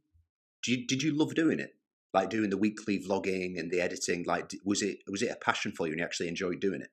do 0.64 0.72
you, 0.72 0.88
did 0.88 1.04
you 1.04 1.12
love 1.16 1.36
doing 1.36 1.60
it 1.60 1.72
like 2.14 2.30
doing 2.30 2.50
the 2.50 2.58
weekly 2.58 3.00
vlogging 3.00 3.60
and 3.60 3.72
the 3.72 3.82
editing 3.82 4.24
like 4.26 4.52
was 4.64 4.82
it 4.82 5.00
was 5.08 5.22
it 5.22 5.32
a 5.32 5.36
passion 5.36 5.72
for 5.72 5.86
you 5.86 5.94
and 5.94 6.00
you 6.00 6.06
actually 6.06 6.28
enjoyed 6.28 6.60
doing 6.60 6.82
it 6.82 6.90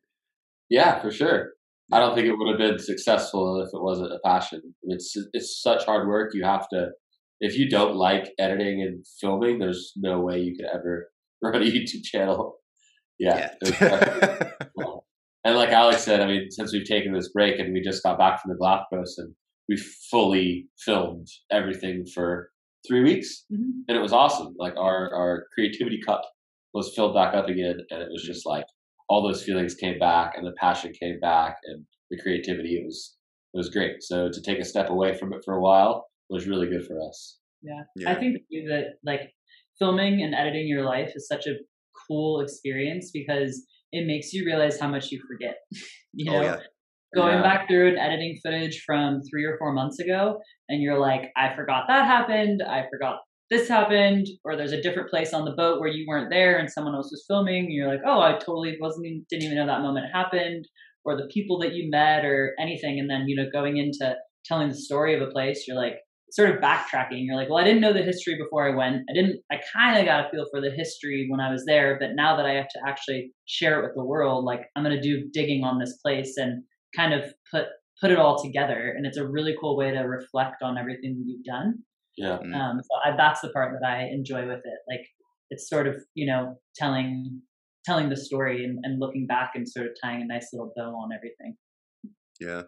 yeah 0.68 1.00
for 1.00 1.10
sure 1.10 1.52
I 1.92 1.98
don't 1.98 2.14
think 2.14 2.26
it 2.26 2.34
would 2.36 2.48
have 2.48 2.58
been 2.58 2.78
successful 2.78 3.60
if 3.60 3.68
it 3.74 3.82
wasn't 3.82 4.12
a 4.12 4.18
passion. 4.24 4.62
It's 4.82 5.14
it's 5.34 5.60
such 5.60 5.84
hard 5.84 6.08
work. 6.08 6.32
You 6.34 6.44
have 6.44 6.66
to 6.70 6.90
if 7.40 7.58
you 7.58 7.68
don't 7.68 7.96
like 7.96 8.32
editing 8.38 8.82
and 8.82 9.04
filming, 9.20 9.58
there's 9.58 9.92
no 9.96 10.20
way 10.20 10.40
you 10.40 10.56
could 10.56 10.66
ever 10.72 11.10
run 11.42 11.62
a 11.62 11.66
YouTube 11.66 12.04
channel. 12.04 12.56
Yeah. 13.18 13.50
yeah. 13.62 14.50
and 15.44 15.56
like 15.56 15.68
Alex 15.70 16.02
said, 16.02 16.20
I 16.20 16.26
mean, 16.26 16.50
since 16.50 16.72
we've 16.72 16.86
taken 16.86 17.12
this 17.12 17.30
break 17.30 17.58
and 17.58 17.72
we 17.72 17.82
just 17.82 18.02
got 18.02 18.18
back 18.18 18.40
from 18.40 18.52
the 18.52 18.56
Galapagos 18.56 19.18
and 19.18 19.34
we 19.72 19.82
fully 20.10 20.68
filmed 20.78 21.28
everything 21.50 22.04
for 22.14 22.50
three 22.86 23.02
weeks, 23.02 23.44
mm-hmm. 23.52 23.80
and 23.88 23.96
it 23.96 24.00
was 24.00 24.12
awesome. 24.12 24.54
Like 24.58 24.74
our 24.76 25.14
our 25.14 25.46
creativity 25.54 26.00
cup 26.04 26.22
was 26.74 26.94
filled 26.94 27.14
back 27.14 27.34
up 27.34 27.48
again, 27.48 27.78
and 27.90 28.02
it 28.02 28.08
was 28.10 28.24
just 28.24 28.46
like 28.46 28.66
all 29.08 29.22
those 29.22 29.44
feelings 29.44 29.74
came 29.74 29.98
back 29.98 30.32
and 30.36 30.46
the 30.46 30.54
passion 30.58 30.92
came 30.98 31.20
back 31.20 31.56
and 31.64 31.84
the 32.10 32.18
creativity 32.18 32.76
it 32.76 32.84
was 32.86 33.16
it 33.52 33.58
was 33.58 33.68
great 33.68 34.02
so 34.02 34.30
to 34.30 34.40
take 34.40 34.58
a 34.58 34.64
step 34.64 34.88
away 34.88 35.14
from 35.14 35.34
it 35.34 35.42
for 35.44 35.54
a 35.54 35.60
while 35.60 36.06
was 36.30 36.46
really 36.46 36.66
good 36.66 36.84
for 36.86 36.98
us 37.06 37.38
yeah, 37.62 37.82
yeah. 37.96 38.10
i 38.10 38.14
think 38.14 38.38
that 38.50 38.94
like 39.04 39.32
filming 39.78 40.22
and 40.22 40.34
editing 40.34 40.66
your 40.66 40.84
life 40.84 41.12
is 41.14 41.26
such 41.28 41.46
a 41.46 41.54
cool 42.08 42.40
experience 42.40 43.10
because 43.12 43.66
it 43.92 44.06
makes 44.06 44.32
you 44.32 44.46
realize 44.46 44.80
how 44.80 44.88
much 44.88 45.10
you 45.10 45.20
forget 45.28 45.56
you 46.14 46.30
oh, 46.30 46.32
know 46.32 46.38
oh, 46.38 46.42
yeah. 46.42 46.56
Going 47.14 47.34
yeah. 47.34 47.42
back 47.42 47.68
through 47.68 47.88
and 47.88 47.98
editing 47.98 48.38
footage 48.42 48.82
from 48.86 49.20
three 49.30 49.44
or 49.44 49.56
four 49.58 49.72
months 49.72 49.98
ago 49.98 50.38
and 50.68 50.82
you're 50.82 50.98
like 50.98 51.30
i 51.36 51.54
forgot 51.54 51.84
that 51.88 52.06
happened. 52.06 52.62
I 52.62 52.84
forgot 52.90 53.20
this 53.50 53.68
happened 53.68 54.26
or 54.44 54.56
there's 54.56 54.72
a 54.72 54.80
different 54.80 55.10
place 55.10 55.34
on 55.34 55.44
the 55.44 55.52
boat 55.52 55.78
where 55.78 55.90
you 55.90 56.06
weren't 56.08 56.30
there 56.30 56.58
and 56.58 56.70
someone 56.70 56.94
else 56.94 57.10
was 57.10 57.24
filming 57.28 57.64
and 57.64 57.72
you're 57.72 57.88
like 57.88 58.00
oh 58.06 58.20
i 58.20 58.32
totally 58.32 58.76
wasn't 58.80 59.28
didn't 59.28 59.44
even 59.44 59.56
know 59.56 59.66
that 59.66 59.82
moment 59.82 60.06
happened 60.12 60.66
or 61.04 61.16
the 61.16 61.28
people 61.32 61.58
that 61.58 61.74
you 61.74 61.90
met 61.90 62.24
or 62.24 62.54
anything 62.58 62.98
and 62.98 63.10
then 63.10 63.28
you 63.28 63.36
know 63.36 63.48
going 63.52 63.76
into 63.76 64.14
telling 64.44 64.68
the 64.68 64.74
story 64.74 65.14
of 65.14 65.20
a 65.20 65.30
place 65.30 65.66
you're 65.68 65.76
like 65.76 65.96
sort 66.30 66.48
of 66.48 66.62
backtracking. 66.62 67.26
You're 67.26 67.36
like 67.36 67.50
well 67.50 67.58
i 67.58 67.64
didn't 67.64 67.82
know 67.82 67.92
the 67.92 68.02
history 68.02 68.36
before 68.42 68.66
i 68.66 68.74
went. 68.74 69.02
I 69.10 69.12
didn't 69.12 69.42
i 69.50 69.56
kind 69.72 69.98
of 69.98 70.06
got 70.06 70.26
a 70.26 70.30
feel 70.30 70.46
for 70.50 70.60
the 70.62 70.70
history 70.70 71.26
when 71.28 71.40
i 71.40 71.52
was 71.52 71.64
there 71.66 71.98
but 72.00 72.14
now 72.14 72.36
that 72.36 72.46
i 72.46 72.54
have 72.54 72.68
to 72.68 72.80
actually 72.86 73.32
share 73.44 73.78
it 73.78 73.84
with 73.84 73.94
the 73.94 74.04
world 74.04 74.44
like 74.44 74.62
i'm 74.74 74.82
going 74.82 74.96
to 74.96 75.02
do 75.02 75.28
digging 75.32 75.62
on 75.62 75.78
this 75.78 75.98
place 75.98 76.38
and 76.38 76.62
kind 76.94 77.14
of 77.14 77.24
put 77.50 77.66
put 78.00 78.10
it 78.10 78.18
all 78.18 78.42
together 78.42 78.94
and 78.96 79.06
it's 79.06 79.18
a 79.18 79.26
really 79.26 79.54
cool 79.60 79.76
way 79.76 79.90
to 79.90 80.00
reflect 80.00 80.62
on 80.62 80.76
everything 80.76 81.16
that 81.16 81.24
you've 81.26 81.44
done 81.44 81.82
yeah. 82.16 82.38
Mm. 82.44 82.54
Um, 82.54 82.80
so 82.82 83.10
I, 83.10 83.16
that's 83.16 83.40
the 83.40 83.48
part 83.50 83.72
that 83.72 83.86
I 83.86 84.08
enjoy 84.12 84.46
with 84.46 84.60
it. 84.64 84.78
Like 84.88 85.06
it's 85.50 85.68
sort 85.68 85.86
of 85.86 85.96
you 86.14 86.26
know 86.26 86.56
telling 86.76 87.42
telling 87.84 88.08
the 88.08 88.16
story 88.16 88.64
and, 88.64 88.78
and 88.82 89.00
looking 89.00 89.26
back 89.26 89.52
and 89.54 89.68
sort 89.68 89.86
of 89.86 89.92
tying 90.02 90.22
a 90.22 90.26
nice 90.26 90.48
little 90.52 90.72
bow 90.76 90.90
on 90.90 91.10
everything. 91.12 91.56
Yeah, 92.40 92.62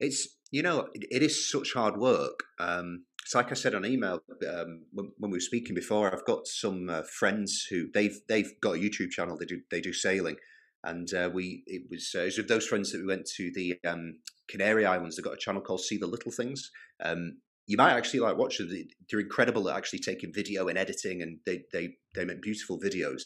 it's 0.00 0.28
you 0.50 0.62
know 0.62 0.88
it, 0.92 1.06
it 1.10 1.22
is 1.22 1.50
such 1.50 1.72
hard 1.72 1.98
work. 1.98 2.40
Um, 2.58 3.04
it's 3.24 3.34
like 3.34 3.50
I 3.50 3.54
said 3.54 3.74
on 3.74 3.84
email 3.84 4.22
um, 4.48 4.84
when, 4.92 5.12
when, 5.18 5.30
we 5.30 5.36
were 5.36 5.40
speaking 5.40 5.74
before. 5.74 6.12
I've 6.12 6.24
got 6.24 6.46
some 6.46 6.88
uh, 6.88 7.02
friends 7.02 7.66
who 7.70 7.88
they've 7.92 8.18
they've 8.28 8.52
got 8.60 8.76
a 8.76 8.78
YouTube 8.78 9.10
channel. 9.10 9.36
They 9.38 9.46
do 9.46 9.60
they 9.70 9.80
do 9.80 9.92
sailing, 9.92 10.36
and 10.84 11.12
uh, 11.12 11.30
we 11.32 11.62
it 11.66 11.82
was, 11.90 12.12
uh, 12.14 12.20
it 12.20 12.26
was 12.26 12.38
with 12.38 12.48
those 12.48 12.66
friends 12.66 12.92
that 12.92 13.00
we 13.00 13.06
went 13.06 13.26
to 13.36 13.50
the 13.54 13.78
um, 13.86 14.18
Canary 14.48 14.86
Islands. 14.86 15.16
They've 15.16 15.24
got 15.24 15.34
a 15.34 15.38
channel 15.38 15.60
called 15.60 15.80
See 15.80 15.98
the 15.98 16.06
Little 16.06 16.32
Things. 16.32 16.70
Um, 17.02 17.38
you 17.66 17.76
might 17.76 17.92
actually 17.92 18.20
like 18.20 18.38
watch 18.38 18.58
them. 18.58 18.70
They're 19.10 19.20
incredible 19.20 19.68
at 19.68 19.76
actually 19.76 19.98
taking 19.98 20.32
video 20.32 20.68
and 20.68 20.78
editing, 20.78 21.22
and 21.22 21.38
they 21.44 21.64
they 21.72 21.96
they 22.14 22.24
make 22.24 22.42
beautiful 22.42 22.80
videos. 22.80 23.22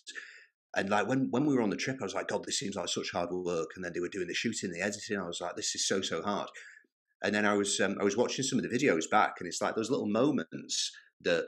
And 0.75 0.89
like 0.89 1.07
when 1.07 1.29
when 1.31 1.45
we 1.45 1.55
were 1.55 1.63
on 1.63 1.71
the 1.71 1.77
trip, 1.77 1.99
I 2.01 2.05
was 2.05 2.15
like, 2.15 2.29
God, 2.29 2.45
this 2.45 2.59
seems 2.59 2.75
like 2.75 2.89
such 2.89 3.13
hard 3.13 3.31
work. 3.31 3.71
And 3.77 3.85
then 3.85 3.93
they 3.95 4.01
were 4.01 4.09
doing 4.09 4.27
the 4.27 4.35
shooting, 4.35 4.73
the 4.73 4.81
editing. 4.81 5.19
I 5.19 5.27
was 5.27 5.41
like, 5.41 5.55
this 5.55 5.75
is 5.75 5.87
so 5.87 6.01
so 6.01 6.23
hard. 6.23 6.49
And 7.23 7.35
then 7.35 7.47
I 7.47 7.55
was 7.55 7.81
um, 7.81 7.97
I 8.01 8.05
was 8.05 8.17
watching 8.17 8.45
some 8.45 8.59
of 8.59 8.69
the 8.69 8.77
videos 8.77 9.09
back, 9.09 9.35
and 9.39 9.47
it's 9.47 9.63
like 9.63 9.77
those 9.77 9.91
little 9.91 10.09
moments 10.09 10.91
that 11.21 11.45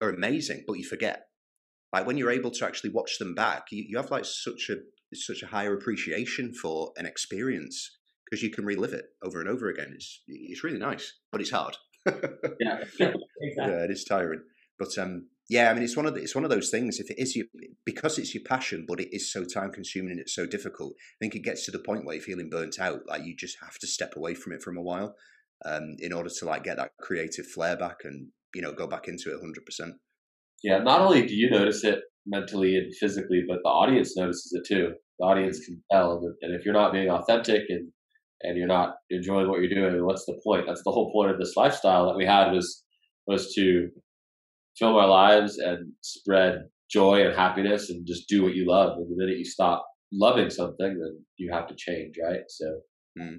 are 0.00 0.10
amazing, 0.10 0.64
but 0.66 0.78
you 0.78 0.84
forget. 0.84 1.26
Like 1.92 2.06
when 2.06 2.16
you're 2.16 2.30
able 2.30 2.50
to 2.50 2.66
actually 2.66 2.90
watch 2.90 3.18
them 3.18 3.34
back, 3.34 3.66
you, 3.70 3.84
you 3.86 3.98
have 3.98 4.10
like 4.10 4.24
such 4.24 4.70
a 4.70 4.76
such 5.14 5.42
a 5.42 5.46
higher 5.46 5.74
appreciation 5.74 6.52
for 6.54 6.92
an 6.96 7.06
experience 7.06 7.98
because 8.24 8.42
you 8.42 8.50
can 8.50 8.64
relive 8.64 8.92
it 8.92 9.06
over 9.22 9.40
and 9.40 9.48
over 9.48 9.68
again. 9.68 9.92
It's 9.94 10.22
it's 10.26 10.64
really 10.64 10.78
nice, 10.78 11.12
but 11.30 11.40
it's 11.40 11.50
hard. 11.50 11.76
yeah, 12.06 12.78
exactly. 12.80 13.22
Yeah, 13.56 13.84
it 13.84 13.90
is 13.90 14.04
tiring. 14.04 14.42
But 14.78 14.96
um, 14.98 15.28
yeah, 15.48 15.70
I 15.70 15.74
mean, 15.74 15.82
it's 15.82 15.96
one 15.96 16.06
of 16.06 16.14
the, 16.14 16.22
it's 16.22 16.34
one 16.34 16.44
of 16.44 16.50
those 16.50 16.70
things. 16.70 16.98
If 16.98 17.10
it 17.10 17.18
is 17.18 17.36
your 17.36 17.46
because 17.84 18.18
it's 18.18 18.34
your 18.34 18.42
passion, 18.44 18.86
but 18.88 19.00
it 19.00 19.08
is 19.12 19.30
so 19.30 19.44
time 19.44 19.70
consuming 19.70 20.12
and 20.12 20.20
it's 20.20 20.34
so 20.34 20.46
difficult. 20.46 20.94
I 20.98 21.16
think 21.20 21.34
it 21.34 21.44
gets 21.44 21.66
to 21.66 21.70
the 21.70 21.78
point 21.78 22.04
where 22.04 22.14
you're 22.14 22.24
feeling 22.24 22.48
burnt 22.48 22.80
out. 22.80 23.00
Like 23.06 23.24
you 23.24 23.36
just 23.36 23.58
have 23.60 23.78
to 23.80 23.86
step 23.86 24.14
away 24.16 24.34
from 24.34 24.54
it 24.54 24.62
for 24.62 24.72
a 24.72 24.82
while, 24.82 25.14
um, 25.66 25.96
in 25.98 26.12
order 26.12 26.30
to 26.30 26.44
like 26.46 26.64
get 26.64 26.78
that 26.78 26.92
creative 27.00 27.46
flair 27.46 27.76
back 27.76 27.98
and 28.04 28.28
you 28.54 28.62
know 28.62 28.72
go 28.72 28.86
back 28.86 29.08
into 29.08 29.30
it 29.30 29.40
hundred 29.40 29.66
percent. 29.66 29.96
Yeah, 30.62 30.78
not 30.78 31.00
only 31.00 31.26
do 31.26 31.34
you 31.34 31.50
notice 31.50 31.84
it 31.84 32.00
mentally 32.26 32.76
and 32.76 32.94
physically, 32.94 33.42
but 33.48 33.58
the 33.62 33.68
audience 33.68 34.16
notices 34.16 34.52
it 34.52 34.66
too. 34.66 34.92
The 35.18 35.26
audience 35.26 35.60
can 35.64 35.82
tell, 35.90 36.20
and 36.42 36.54
if 36.54 36.64
you're 36.64 36.74
not 36.74 36.92
being 36.92 37.10
authentic 37.10 37.62
and 37.68 37.90
and 38.44 38.58
you're 38.58 38.66
not 38.66 38.94
enjoying 39.10 39.48
what 39.48 39.60
you're 39.60 39.68
doing, 39.68 40.04
what's 40.04 40.26
the 40.26 40.40
point? 40.44 40.64
That's 40.66 40.82
the 40.84 40.90
whole 40.90 41.12
point 41.12 41.30
of 41.30 41.38
this 41.38 41.56
lifestyle 41.56 42.06
that 42.06 42.16
we 42.16 42.26
had 42.26 42.52
was 42.52 42.82
was 43.26 43.54
to 43.54 43.88
film 44.78 44.96
our 44.96 45.08
lives 45.08 45.58
and 45.58 45.92
spread 46.00 46.62
joy 46.90 47.24
and 47.24 47.34
happiness 47.36 47.90
and 47.90 48.06
just 48.06 48.28
do 48.28 48.42
what 48.42 48.54
you 48.54 48.68
love. 48.68 48.98
And 48.98 49.10
the 49.10 49.16
minute 49.16 49.38
you 49.38 49.44
stop 49.44 49.86
loving 50.12 50.50
something, 50.50 50.98
then 50.98 51.24
you 51.38 51.52
have 51.52 51.66
to 51.68 51.74
change, 51.76 52.14
right? 52.22 52.42
So. 52.48 52.66
Mm. 53.20 53.38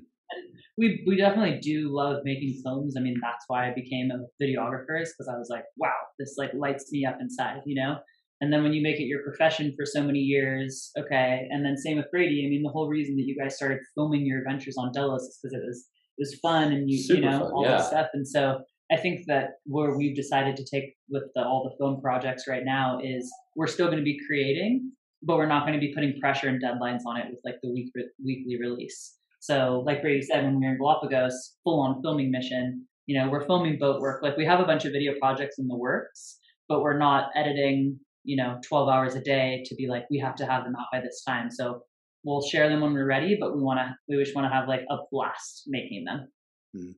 We 0.78 1.04
we 1.06 1.18
definitely 1.18 1.60
do 1.60 1.96
love 1.96 2.22
making 2.24 2.62
films. 2.64 2.96
I 2.98 3.02
mean, 3.02 3.16
that's 3.22 3.46
why 3.48 3.70
I 3.70 3.74
became 3.74 4.10
a 4.12 4.44
videographer, 4.44 5.02
is 5.02 5.14
because 5.14 5.32
I 5.32 5.38
was 5.38 5.50
like, 5.50 5.66
wow, 5.78 5.94
this 6.18 6.36
like 6.38 6.52
lights 6.54 6.92
me 6.92 7.06
up 7.06 7.18
inside, 7.22 7.62
you 7.66 7.76
know. 7.76 7.98
And 8.42 8.52
then 8.52 8.64
when 8.64 8.74
you 8.74 8.82
make 8.82 9.00
it 9.00 9.04
your 9.04 9.24
profession 9.24 9.74
for 9.78 9.86
so 9.86 10.04
many 10.04 10.20
years, 10.20 10.92
okay. 10.98 11.48
And 11.50 11.64
then 11.64 11.78
same 11.78 11.98
with 11.98 12.12
Brady. 12.12 12.46
I 12.46 12.50
mean, 12.50 12.64
the 12.64 12.70
whole 12.70 12.90
reason 12.90 13.16
that 13.16 13.24
you 13.24 13.38
guys 13.40 13.56
started 13.56 13.80
filming 13.96 14.26
your 14.26 14.40
adventures 14.40 14.76
on 14.78 14.92
Delos 14.92 15.22
is 15.22 15.40
because 15.42 15.56
it 15.56 15.66
was 15.66 15.88
it 16.18 16.22
was 16.22 16.40
fun 16.42 16.74
and 16.74 16.90
you 16.90 16.98
Super 17.02 17.20
you 17.20 17.26
know 17.26 17.40
fun, 17.40 17.52
all 17.52 17.66
yeah. 17.66 17.78
this 17.78 17.88
stuff. 17.88 18.08
And 18.14 18.28
so 18.28 18.60
I 18.92 18.98
think 18.98 19.26
that 19.28 19.52
where 19.66 19.96
we've 19.98 20.16
decided 20.16 20.56
to 20.58 20.66
take 20.66 20.96
with 21.10 21.24
the, 21.36 21.44
all 21.44 21.64
the 21.64 21.76
film 21.84 22.02
projects 22.02 22.44
right 22.48 22.64
now 22.66 23.00
is 23.04 23.32
we're 23.56 23.68
still 23.68 23.88
going 23.88 24.00
to 24.00 24.04
be 24.04 24.20
creating, 24.28 24.92
but 25.22 25.38
we're 25.38 25.48
not 25.48 25.66
going 25.66 25.80
to 25.80 25.80
be 25.80 25.94
putting 25.94 26.20
pressure 26.20 26.50
and 26.50 26.62
deadlines 26.62 27.02
on 27.08 27.18
it 27.18 27.28
with 27.30 27.40
like 27.46 27.56
the 27.64 27.72
week 27.72 27.92
weekly 28.24 28.58
release. 28.60 29.16
So, 29.44 29.84
like 29.86 30.02
Brady 30.02 30.22
said, 30.22 30.46
when 30.46 30.58
we 30.58 30.66
were 30.66 30.72
in 30.72 30.78
Galapagos, 30.78 31.58
full 31.66 31.82
on 31.82 32.02
filming 32.02 32.32
mission, 32.32 32.88
you 33.08 33.20
know, 33.20 33.30
we're 33.30 33.46
filming 33.46 33.78
boat 33.78 34.00
work. 34.00 34.24
Like 34.24 34.38
we 34.38 34.46
have 34.46 34.62
a 34.62 34.66
bunch 34.66 34.86
of 34.86 34.94
video 34.94 35.16
projects 35.20 35.60
in 35.60 35.68
the 35.68 35.76
works, 35.76 36.40
but 36.70 36.82
we're 36.82 36.98
not 36.98 37.28
editing, 37.36 38.00
you 38.24 38.38
know, 38.38 38.62
12 38.66 38.88
hours 38.88 39.16
a 39.16 39.20
day 39.20 39.62
to 39.66 39.76
be 39.76 39.90
like, 39.90 40.06
we 40.10 40.18
have 40.20 40.36
to 40.36 40.46
have 40.46 40.64
them 40.64 40.78
out 40.80 40.86
by 40.94 41.02
this 41.02 41.26
time. 41.28 41.52
So 41.52 41.82
we'll 42.24 42.42
share 42.42 42.70
them 42.70 42.80
when 42.80 42.94
we're 42.94 43.06
ready, 43.06 43.36
but 43.38 43.54
we 43.54 43.62
want 43.62 43.80
to, 43.80 43.94
we 44.08 44.24
just 44.24 44.34
want 44.34 44.46
to 44.46 44.56
have 44.56 44.70
like 44.70 44.86
a 44.90 44.96
blast 45.12 45.64
making 45.68 46.06
them. 46.06 46.30
Hmm. 46.74 46.92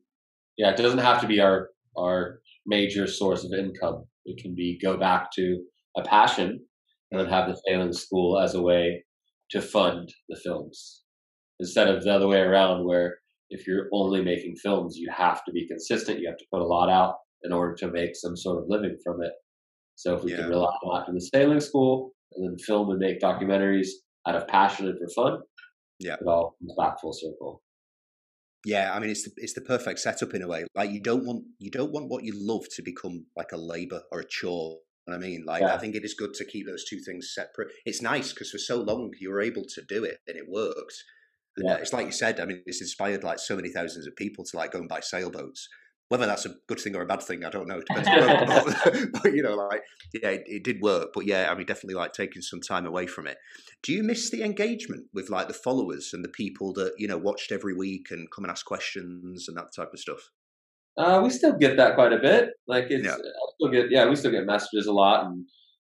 Yeah, 0.55 0.69
it 0.69 0.77
doesn't 0.77 0.99
have 0.99 1.21
to 1.21 1.27
be 1.27 1.39
our 1.39 1.69
our 1.97 2.41
major 2.67 3.07
source 3.07 3.43
of 3.43 3.53
income. 3.53 4.05
It 4.25 4.39
can 4.39 4.53
be 4.53 4.77
go 4.79 4.97
back 4.97 5.31
to 5.31 5.63
a 5.97 6.03
passion 6.03 6.59
and 7.09 7.19
then 7.19 7.27
have 7.27 7.47
the 7.47 7.59
sailing 7.67 7.91
school 7.91 8.39
as 8.39 8.53
a 8.53 8.61
way 8.61 9.03
to 9.49 9.63
fund 9.63 10.13
the 10.29 10.39
films 10.43 11.04
instead 11.59 11.87
of 11.87 12.03
the 12.03 12.13
other 12.13 12.27
way 12.27 12.39
around 12.41 12.85
where 12.85 13.17
if 13.49 13.67
you're 13.67 13.87
only 13.93 14.23
making 14.23 14.55
films 14.55 14.97
you 14.97 15.09
have 15.15 15.43
to 15.45 15.51
be 15.51 15.67
consistent 15.67 16.19
you 16.19 16.27
have 16.27 16.37
to 16.37 16.45
put 16.51 16.61
a 16.61 16.65
lot 16.65 16.89
out 16.89 17.15
in 17.43 17.51
order 17.51 17.75
to 17.75 17.87
make 17.91 18.15
some 18.15 18.35
sort 18.35 18.57
of 18.61 18.65
living 18.67 18.97
from 19.03 19.21
it 19.21 19.31
so 19.95 20.15
if 20.15 20.23
we 20.23 20.31
Yeah. 20.31 20.37
can 20.37 20.49
rely 20.49 20.65
on 20.83 20.99
that 21.01 21.09
in 21.09 21.15
the 21.15 21.21
sailing 21.21 21.59
school 21.61 22.11
and 22.33 22.49
then 22.49 22.57
film 22.59 22.89
and 22.89 22.99
make 22.99 23.19
documentaries 23.19 23.87
out 24.27 24.35
of 24.35 24.47
passion 24.47 24.87
and 24.87 24.97
for 24.99 25.09
fun 25.15 25.39
Yeah. 25.99 26.15
it 26.15 26.27
all 26.27 26.55
comes 26.59 26.73
back 26.77 26.99
full 26.99 27.13
circle 27.13 27.61
Yeah, 28.65 28.91
I 28.95 28.99
mean 28.99 29.11
it's 29.11 29.23
the 29.25 29.31
it's 29.37 29.53
the 29.53 29.61
perfect 29.61 29.99
setup 29.99 30.33
in 30.33 30.41
a 30.41 30.47
way. 30.47 30.65
Like 30.73 30.89
you 30.89 30.99
don't 30.99 31.23
want 31.23 31.43
you 31.59 31.69
don't 31.69 31.91
want 31.91 32.09
what 32.09 32.23
you 32.23 32.33
love 32.35 32.65
to 32.75 32.81
become 32.81 33.27
like 33.37 33.51
a 33.51 33.57
labor 33.57 34.01
or 34.11 34.21
a 34.21 34.25
chore. 34.27 34.79
You 35.05 35.11
know 35.11 35.17
I 35.17 35.19
mean, 35.19 35.43
like 35.45 35.61
Yeah. 35.61 35.75
I 35.75 35.77
think 35.77 35.93
it 35.95 36.03
is 36.03 36.15
good 36.15 36.33
to 36.39 36.45
keep 36.45 36.65
those 36.65 36.83
two 36.89 36.99
things 37.07 37.31
separate. 37.31 37.69
It's 37.85 38.01
nice 38.01 38.33
because 38.33 38.49
for 38.49 38.57
so 38.57 38.77
long 38.81 39.11
you 39.21 39.29
were 39.29 39.41
able 39.49 39.65
to 39.75 39.81
do 39.87 40.03
it 40.03 40.17
and 40.27 40.35
it 40.35 40.47
worked. 40.49 40.97
Yeah. 41.57 41.73
uh, 41.73 41.77
it's 41.77 41.93
like 41.93 42.05
you 42.05 42.11
said. 42.11 42.39
I 42.39 42.45
mean, 42.45 42.61
it's 42.65 42.81
inspired 42.81 43.23
like 43.23 43.39
so 43.39 43.55
many 43.55 43.69
thousands 43.69 44.07
of 44.07 44.15
people 44.15 44.43
to 44.45 44.57
like 44.57 44.71
go 44.71 44.79
and 44.79 44.89
buy 44.89 44.99
sailboats. 44.99 45.67
Whether 46.09 46.27
that's 46.27 46.45
a 46.45 46.53
good 46.67 46.79
thing 46.79 46.95
or 46.95 47.01
a 47.01 47.07
bad 47.07 47.23
thing, 47.23 47.43
I 47.43 47.49
don't 47.49 47.67
know. 47.67 47.79
It 47.79 47.87
depends. 47.87 48.07
on 48.07 48.45
but, 48.45 49.07
but 49.23 49.33
you 49.33 49.41
know, 49.41 49.55
like 49.55 49.81
yeah, 50.13 50.29
it, 50.29 50.43
it 50.45 50.63
did 50.63 50.81
work. 50.81 51.09
But 51.13 51.25
yeah, 51.25 51.49
I 51.51 51.55
mean, 51.55 51.65
definitely 51.65 51.95
like 51.95 52.13
taking 52.13 52.43
some 52.43 52.61
time 52.61 52.85
away 52.85 53.07
from 53.07 53.25
it. 53.25 53.37
Do 53.81 53.91
you 53.91 54.03
miss 54.03 54.29
the 54.29 54.43
engagement 54.43 55.05
with 55.13 55.29
like 55.29 55.47
the 55.47 55.53
followers 55.53 56.11
and 56.13 56.23
the 56.23 56.29
people 56.29 56.73
that 56.73 56.93
you 56.97 57.07
know 57.07 57.17
watched 57.17 57.51
every 57.51 57.73
week 57.73 58.07
and 58.11 58.29
come 58.29 58.43
and 58.43 58.51
ask 58.51 58.65
questions 58.65 59.47
and 59.47 59.57
that 59.57 59.73
type 59.75 59.93
of 59.93 59.99
stuff? 59.99 60.29
Uh, 60.97 61.21
we 61.23 61.29
still 61.29 61.57
get 61.57 61.77
that 61.77 61.95
quite 61.95 62.13
a 62.13 62.19
bit. 62.19 62.49
Like 62.67 62.85
it's, 62.89 63.03
Yeah. 63.05 63.13
I 63.13 63.47
still 63.55 63.71
get, 63.71 63.91
yeah, 63.91 64.07
we 64.07 64.15
still 64.15 64.31
get 64.31 64.45
messages 64.45 64.87
a 64.87 64.93
lot. 64.93 65.25
And 65.25 65.45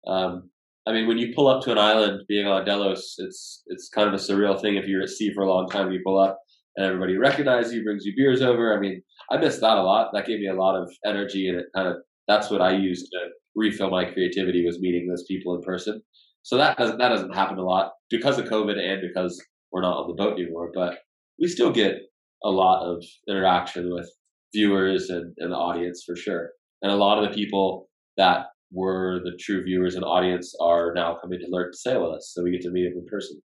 um, 0.07 0.50
I 0.87 0.93
mean, 0.93 1.09
when 1.09 1.18
you 1.18 1.32
pull 1.34 1.49
up 1.49 1.62
to 1.64 1.72
an 1.72 1.78
island, 1.78 2.22
being 2.28 2.47
on 2.47 2.64
Delos, 2.64 3.16
it's 3.18 3.62
it's 3.66 3.89
kind 3.89 4.09
of 4.09 4.14
a 4.14 4.18
surreal 4.18 4.61
thing. 4.61 4.76
If 4.76 4.87
you're 4.87 5.03
at 5.03 5.09
sea 5.09 5.32
for 5.34 5.43
a 5.43 5.53
long 5.53 5.68
time, 5.68 5.91
you 5.91 6.01
pull 6.05 6.18
up 6.18 6.39
and 6.76 6.87
everybody 6.87 7.16
recognizes 7.16 7.72
you, 7.72 7.82
brings 7.82 8.05
you 8.05 8.12
beers 8.16 8.43
over. 8.43 8.76
I 8.76 8.80
mean, 8.80 9.03
I 9.30 9.39
miss 9.39 9.59
that 9.61 9.78
a 9.78 9.82
lot. 9.82 10.11
That 10.12 10.26
gave 10.26 10.39
me 10.39 10.49
a 10.49 10.55
lot 10.55 10.80
of 10.80 10.89
energy, 11.05 11.49
and 11.49 11.59
it 11.59 11.66
kind 11.74 11.89
of 11.89 11.97
that's 12.28 12.51
what 12.51 12.61
I 12.61 12.76
used 12.76 13.09
to 13.12 13.18
refill 13.55 13.91
my 13.91 14.05
creativity 14.05 14.64
was 14.64 14.80
meeting 14.80 15.09
those 15.09 15.24
people 15.26 15.57
in 15.57 15.62
person. 15.62 16.03
So 16.43 16.57
that 16.59 16.76
doesn't 16.76 16.99
that 16.99 17.09
doesn't 17.09 17.34
happen 17.34 17.59
a 17.59 17.64
lot 17.64 17.93
because 18.11 18.39
of 18.39 18.47
COVID 18.47 18.78
and 18.78 19.03
because 19.03 19.43
we're 19.72 19.82
not 19.82 19.97
on 19.97 20.09
the 20.09 20.22
boat 20.22 20.39
anymore. 20.39 20.70
But 20.72 20.99
we 21.41 21.49
still 21.49 21.72
get 21.72 21.97
a 22.45 22.51
lot 22.51 22.84
of 22.84 23.03
interaction 23.28 23.93
with 23.93 24.09
viewers 24.55 25.11
and, 25.11 25.34
and 25.39 25.53
the 25.53 25.57
audience 25.57 26.05
for 26.07 26.14
sure. 26.14 26.51
And 26.82 26.93
a 26.93 26.97
lot 26.97 27.22
of 27.22 27.28
the 27.28 27.34
people 27.34 27.89
that 28.16 28.47
were 28.76 29.20
the 29.24 29.36
true 29.40 29.64
viewers 29.64 29.94
and 29.96 30.04
audience 30.04 30.54
are 30.60 30.92
now 30.94 31.16
coming 31.20 31.38
to 31.40 31.46
learn 31.48 31.72
to 31.72 31.76
sail 31.78 32.02
with 32.06 32.18
us. 32.18 32.30
So 32.34 32.42
we 32.42 32.52
get 32.52 32.60
to 32.62 32.70
meet 32.70 32.84
them 32.90 32.98
in 32.98 33.06
person. 33.10 33.40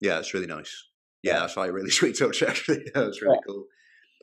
Yeah, 0.00 0.18
it's 0.20 0.32
really 0.32 0.46
nice. 0.46 0.72
Yeah, 1.22 1.40
that's 1.40 1.56
like 1.56 1.70
a 1.70 1.72
really 1.72 1.90
sweet 1.90 2.16
touch. 2.16 2.42
Actually, 2.42 2.82
yeah, 2.86 3.02
that's 3.02 3.20
really 3.20 3.38
cool. 3.46 3.64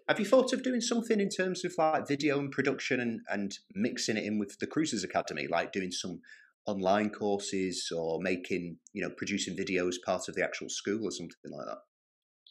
Have 0.07 0.20
you 0.20 0.26
thought 0.26 0.53
of 0.53 0.63
doing 0.63 0.82
something 0.82 1.20
in 1.20 1.30
terms 1.30 1.66
of 1.66 1.74
like 1.78 2.07
video 2.07 2.39
and 2.39 2.51
production 2.51 2.99
and, 2.99 3.20
and 3.30 3.51
mixing 3.74 4.18
it 4.18 4.24
in 4.24 4.39
with 4.39 4.55
the 4.59 4.68
Cruisers 4.68 5.03
Academy, 5.03 5.47
like 5.49 5.72
doing 5.74 5.91
some 5.91 6.20
online 6.68 7.09
courses 7.09 7.91
or 7.95 8.20
making, 8.22 8.78
you 8.93 9.01
know, 9.03 9.09
producing 9.18 9.55
videos 9.57 9.95
part 10.05 10.30
of 10.30 10.36
the 10.36 10.43
actual 10.43 10.70
school 10.70 10.99
or 11.07 11.11
something 11.11 11.51
like 11.51 11.66
that? 11.68 11.78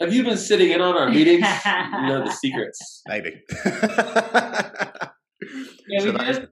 Have 0.04 0.12
you 0.12 0.24
been 0.24 0.36
sitting 0.36 0.72
in 0.72 0.80
on 0.80 0.96
our 0.96 1.08
meetings? 1.08 1.46
you 1.66 2.06
know 2.08 2.24
the 2.24 2.32
secrets. 2.32 3.02
Maybe. 3.06 3.40
Yeah, 5.86 6.00
So 6.00 6.06
we 6.06 6.10
that 6.12 6.18
do 6.24 6.30
is- 6.30 6.36
have 6.38 6.48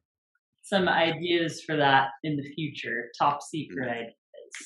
some 0.72 0.88
ideas 0.88 1.62
for 1.62 1.76
that 1.76 2.08
in 2.24 2.36
the 2.36 2.48
future. 2.54 3.10
Top 3.18 3.42
secret 3.42 3.88
ideas. 3.88 4.14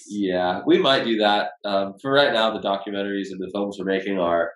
Yeah, 0.09 0.61
we 0.67 0.79
might 0.79 1.05
do 1.05 1.17
that. 1.19 1.51
Um, 1.65 1.95
for 2.01 2.13
right 2.13 2.33
now, 2.33 2.51
the 2.51 2.61
documentaries 2.61 3.31
and 3.31 3.41
the 3.41 3.51
films 3.53 3.77
we're 3.79 3.87
making 3.87 4.19
are, 4.19 4.51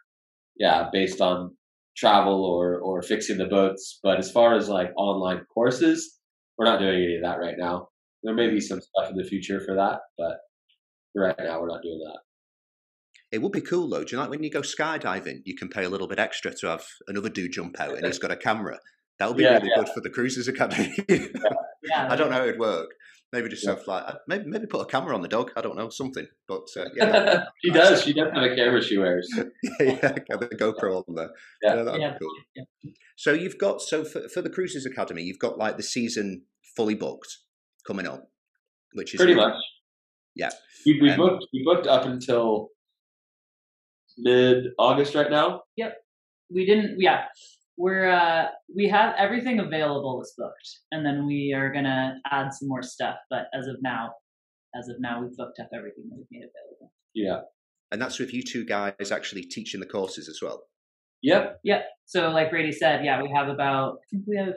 yeah, 0.57 0.89
based 0.93 1.21
on 1.21 1.57
travel 1.97 2.45
or 2.45 2.81
or 2.81 3.03
fixing 3.03 3.39
the 3.39 3.47
boats. 3.47 3.99
But 4.03 4.19
as 4.19 4.31
far 4.31 4.55
as 4.57 4.69
like 4.69 4.91
online 4.97 5.45
courses, 5.53 6.19
we're 6.57 6.67
not 6.67 6.81
doing 6.81 6.95
any 6.95 7.17
of 7.17 7.23
that 7.23 7.39
right 7.39 7.57
now. 7.59 7.89
There 8.23 8.35
may 8.35 8.51
be 8.51 8.61
some 8.61 8.81
stuff 8.81 9.11
in 9.11 9.17
the 9.17 9.25
future 9.25 9.61
for 9.61 9.75
that, 9.77 10.01
but 10.19 10.39
right 11.17 11.35
now 11.39 11.61
we're 11.61 11.69
not 11.69 11.83
doing 11.83 12.01
that. 12.05 12.21
It 13.33 13.41
would 13.41 13.53
be 13.53 13.61
cool 13.61 13.89
though. 13.89 14.05
Do 14.05 14.17
you 14.17 14.21
like 14.21 14.31
when 14.31 14.43
you 14.43 14.51
go 14.51 14.63
skydiving, 14.63 15.43
you 15.45 15.57
can 15.57 15.69
pay 15.69 15.85
a 15.85 15.89
little 15.89 16.09
bit 16.09 16.19
extra 16.19 16.53
to 16.53 16.67
have 16.67 16.85
another 17.07 17.29
dude 17.29 17.53
jump 17.53 17.81
out 17.81 17.97
and 17.97 18.05
he's 18.05 18.19
got 18.19 18.33
a 18.33 18.37
camera? 18.37 18.79
That 19.21 19.29
would 19.29 19.37
be 19.37 19.45
Yeah, 19.45 19.59
really 19.59 19.69
yeah. 19.69 19.77
good 19.85 19.89
for 19.95 20.01
the 20.01 20.11
Cruisers 20.11 20.49
Academy. 20.49 20.93
Yeah, 21.09 22.09
I 22.11 22.17
don't 22.17 22.31
know 22.31 22.37
how 22.39 22.43
it'd 22.43 22.59
work. 22.59 22.89
Maybe 23.33 23.49
just 23.49 23.65
Yeah. 23.65 23.77
have 23.77 23.87
like 23.87 24.03
uh, 24.09 24.15
maybe 24.27 24.45
maybe 24.47 24.67
put 24.67 24.81
a 24.81 24.87
camera 24.87 25.15
on 25.15 25.21
the 25.23 25.29
dog. 25.29 25.53
I 25.57 25.61
don't 25.61 25.77
know 25.77 25.89
something. 25.91 26.27
But 26.49 26.63
uh, 26.77 26.87
yeah, 26.97 27.05
that- 27.13 27.49
she 27.63 27.71
does. 27.71 28.03
She 28.03 28.13
does 28.13 28.33
have 28.35 28.43
a 28.43 28.57
camera 28.57 28.83
she 28.83 28.99
wears. 28.99 29.31
yeah, 29.37 29.47
yeah, 29.81 29.97
get 30.01 30.41
the 30.41 30.49
GoPro 30.59 31.05
on 31.07 31.15
there. 31.15 31.31
Yeah. 31.63 31.77
Yeah, 31.77 31.83
that'd 31.85 32.01
Yeah, 32.01 32.13
be 32.15 32.19
cool. 32.19 32.31
yeah. 32.57 32.91
So 33.17 33.33
you've 33.33 33.59
got 33.59 33.83
so 33.83 34.05
for, 34.05 34.29
for 34.31 34.43
the 34.43 34.51
Cruisers 34.51 34.85
Academy, 34.87 35.23
you've 35.23 35.39
got 35.39 35.59
like 35.59 35.77
the 35.77 35.83
season 35.85 36.43
fully 36.75 36.95
booked 36.97 37.29
coming 37.87 38.07
up, 38.07 38.25
which 38.95 39.15
is 39.15 39.19
Pretty 39.19 39.35
really- 39.35 39.47
much. 39.49 39.63
Yeah. 40.35 40.51
We, 40.87 40.99
we 41.03 41.11
Um, 41.11 41.19
booked 41.19 41.45
we 41.53 41.63
booked 41.63 41.87
up 41.87 42.07
until 42.07 42.71
mid 44.19 44.65
August 44.79 45.15
right 45.15 45.31
now. 45.31 45.63
Yep, 45.77 45.95
we 46.53 46.65
didn't. 46.67 46.97
Yeah, 47.01 47.25
we're 47.81 48.11
uh, 48.11 48.49
we 48.75 48.87
have 48.89 49.15
everything 49.19 49.59
available 49.59 50.21
is 50.23 50.33
booked, 50.37 50.69
and 50.93 51.05
then 51.07 51.27
we 51.27 51.55
are 51.57 51.73
gonna 51.73 52.19
add 52.31 52.53
some 52.53 52.69
more 52.69 52.83
stuff. 52.83 53.17
But 53.31 53.45
as 53.59 53.67
of 53.67 53.77
now, 53.81 54.11
as 54.79 54.89
of 54.89 54.97
now, 55.01 55.21
we've 55.23 55.37
booked 55.37 55.59
up 55.61 55.71
everything 55.75 56.05
that 56.11 56.17
we've 56.19 56.27
made 56.31 56.45
available. 56.51 56.93
Yeah. 57.15 57.41
and 57.93 58.01
that's 58.01 58.19
with 58.21 58.33
you 58.33 58.43
two 58.43 58.65
guys 58.65 59.11
actually 59.11 59.43
teaching 59.43 59.81
the 59.81 59.87
courses 59.87 60.29
as 60.29 60.39
well. 60.43 60.63
Yep. 61.23 61.59
Yep. 61.65 61.83
So 62.07 62.31
like 62.31 62.51
Brady 62.51 62.71
said, 62.73 63.05
yeah, 63.05 63.21
we 63.23 63.31
have 63.35 63.49
about 63.49 63.95
I 63.95 64.05
think 64.11 64.25
we 64.29 64.37
have 64.37 64.55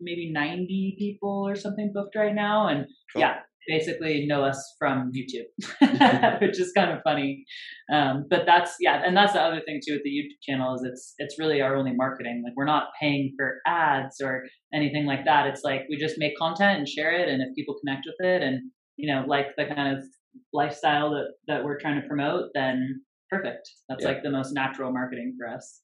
maybe 0.00 0.30
90 0.32 0.96
people 0.98 1.44
or 1.48 1.54
something 1.56 1.90
booked 1.92 2.16
right 2.16 2.34
now, 2.34 2.68
and 2.68 2.86
Cool. 3.12 3.20
yeah, 3.22 3.34
basically 3.68 4.26
know 4.26 4.42
us 4.42 4.74
from 4.78 5.12
YouTube, 5.14 6.40
which 6.40 6.58
is 6.58 6.72
kind 6.72 6.90
of 6.90 6.98
funny. 7.04 7.44
Um, 7.92 8.24
but 8.28 8.44
that's 8.46 8.74
yeah, 8.80 9.02
and 9.04 9.16
that's 9.16 9.34
the 9.34 9.40
other 9.40 9.60
thing 9.64 9.80
too 9.86 9.94
with 9.94 10.02
the 10.02 10.10
YouTube 10.10 10.40
channel 10.42 10.74
is 10.74 10.82
it's 10.84 11.14
it's 11.18 11.38
really 11.38 11.60
our 11.60 11.76
only 11.76 11.92
marketing. 11.94 12.42
Like 12.44 12.54
we're 12.56 12.64
not 12.64 12.88
paying 13.00 13.34
for 13.36 13.58
ads 13.66 14.20
or 14.20 14.44
anything 14.74 15.06
like 15.06 15.24
that. 15.26 15.46
It's 15.46 15.62
like 15.62 15.82
we 15.88 15.96
just 15.96 16.16
make 16.18 16.36
content 16.36 16.78
and 16.78 16.88
share 16.88 17.12
it, 17.12 17.28
and 17.28 17.42
if 17.42 17.54
people 17.54 17.76
connect 17.84 18.06
with 18.06 18.26
it 18.26 18.42
and 18.42 18.60
you 18.96 19.14
know 19.14 19.24
like 19.26 19.48
the 19.56 19.66
kind 19.66 19.96
of 19.96 20.04
lifestyle 20.52 21.10
that 21.10 21.28
that 21.46 21.64
we're 21.64 21.78
trying 21.78 22.00
to 22.00 22.08
promote, 22.08 22.46
then 22.54 23.02
perfect. 23.30 23.70
That's 23.88 24.02
yeah. 24.02 24.08
like 24.08 24.22
the 24.22 24.30
most 24.30 24.52
natural 24.52 24.92
marketing 24.92 25.36
for 25.38 25.48
us. 25.48 25.82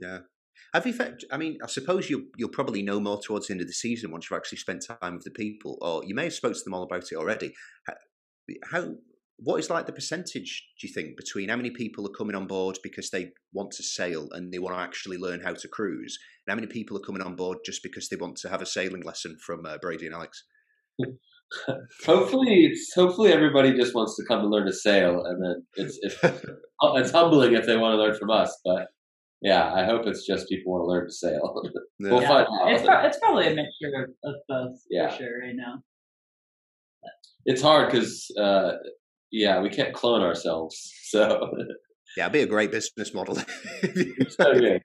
Yeah, 0.00 0.18
have 0.72 0.86
you? 0.86 0.92
Felt, 0.92 1.22
I 1.30 1.36
mean, 1.36 1.58
I 1.62 1.66
suppose 1.66 2.10
you'll 2.10 2.24
you'll 2.36 2.48
probably 2.48 2.82
know 2.82 3.00
more 3.00 3.20
towards 3.20 3.46
the 3.46 3.54
end 3.54 3.60
of 3.60 3.66
the 3.66 3.72
season 3.72 4.10
once 4.10 4.28
you've 4.28 4.36
actually 4.36 4.58
spent 4.58 4.84
time 4.86 5.14
with 5.14 5.24
the 5.24 5.30
people, 5.30 5.78
or 5.80 6.04
you 6.04 6.14
may 6.14 6.24
have 6.24 6.34
spoke 6.34 6.54
to 6.54 6.64
them 6.64 6.74
all 6.74 6.82
about 6.82 7.10
it 7.10 7.16
already. 7.16 7.52
How? 8.70 8.94
What 9.36 9.58
is 9.58 9.68
like 9.68 9.86
the 9.86 9.92
percentage? 9.92 10.64
Do 10.80 10.86
you 10.86 10.92
think 10.92 11.16
between 11.16 11.48
how 11.48 11.56
many 11.56 11.70
people 11.70 12.06
are 12.06 12.16
coming 12.16 12.36
on 12.36 12.46
board 12.46 12.78
because 12.84 13.10
they 13.10 13.32
want 13.52 13.72
to 13.72 13.82
sail 13.82 14.28
and 14.30 14.52
they 14.52 14.60
want 14.60 14.76
to 14.76 14.80
actually 14.80 15.18
learn 15.18 15.40
how 15.40 15.54
to 15.54 15.68
cruise, 15.68 16.18
and 16.46 16.52
how 16.52 16.56
many 16.56 16.68
people 16.68 16.96
are 16.96 17.04
coming 17.04 17.22
on 17.22 17.34
board 17.34 17.58
just 17.64 17.82
because 17.82 18.08
they 18.08 18.16
want 18.16 18.36
to 18.36 18.48
have 18.48 18.62
a 18.62 18.66
sailing 18.66 19.02
lesson 19.02 19.36
from 19.44 19.66
uh, 19.66 19.78
Brady 19.78 20.06
and 20.06 20.14
Alex? 20.14 20.44
hopefully, 22.06 22.72
hopefully 22.94 23.32
everybody 23.32 23.74
just 23.74 23.94
wants 23.94 24.16
to 24.16 24.24
come 24.26 24.40
and 24.40 24.50
learn 24.50 24.66
to 24.66 24.72
sail, 24.72 25.24
and 25.24 25.42
then 25.42 25.66
it's 25.76 25.98
it's, 26.02 26.16
it's 26.82 27.10
humbling 27.10 27.54
if 27.54 27.66
they 27.66 27.76
want 27.76 27.92
to 27.92 28.02
learn 28.02 28.14
from 28.16 28.30
us, 28.30 28.56
but 28.64 28.88
yeah, 29.44 29.74
I 29.74 29.84
hope 29.84 30.06
it's 30.06 30.26
just 30.26 30.48
people 30.48 30.72
want 30.72 30.84
to 30.84 30.86
learn 30.86 31.06
to 31.06 31.12
sail. 31.12 31.62
We'll 32.00 32.20
yeah. 32.20 32.28
find 32.28 32.46
out. 32.46 32.72
It's, 32.72 32.82
pro- 32.82 33.06
it's 33.06 33.18
probably 33.18 33.46
a 33.46 33.54
mixture 33.54 33.92
of, 34.02 34.10
of 34.24 34.34
both 34.48 34.76
yeah. 34.90 35.10
for 35.10 35.16
sure 35.16 35.40
right 35.42 35.54
now. 35.54 35.80
But. 37.00 37.12
It's 37.44 37.62
hard 37.62 37.90
because, 37.90 38.28
uh, 38.38 38.72
yeah, 39.30 39.60
we 39.60 39.70
can't 39.70 39.94
clone 39.94 40.22
ourselves. 40.22 40.90
So 41.14 41.48
yeah, 42.16 42.24
it'd 42.24 42.32
be 42.32 42.40
a 42.40 42.46
great 42.46 42.72
business 42.72 43.14
model. 43.14 43.36
so, 44.28 44.52
yeah. 44.54 44.78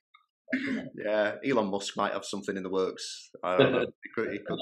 yeah, 1.04 1.36
Elon 1.44 1.72
Musk 1.72 1.98
might 1.98 2.14
have 2.14 2.24
something 2.24 2.56
in 2.56 2.62
the 2.62 2.70
works. 2.70 3.32
I 3.44 3.58
don't 3.58 3.72
know. 3.72 3.86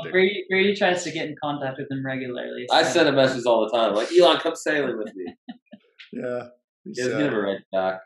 Brady, 0.09 0.45
Brady 0.49 0.75
tries 0.75 1.03
to 1.03 1.11
get 1.11 1.27
in 1.27 1.35
contact 1.43 1.77
with 1.77 1.91
him 1.91 2.05
regularly. 2.05 2.65
So. 2.69 2.75
I 2.77 2.83
send 2.83 3.09
a 3.09 3.11
message 3.11 3.45
all 3.45 3.69
the 3.69 3.77
time, 3.77 3.95
like 3.95 4.07
Elon, 4.17 4.37
come 4.37 4.55
sailing 4.55 4.97
with 4.97 5.13
me. 5.13 5.35
yeah, 6.13 6.43
he's, 6.85 6.99
he's 7.03 7.13
uh, 7.13 7.17
never 7.17 7.41
right 7.41 7.59
back 7.73 7.99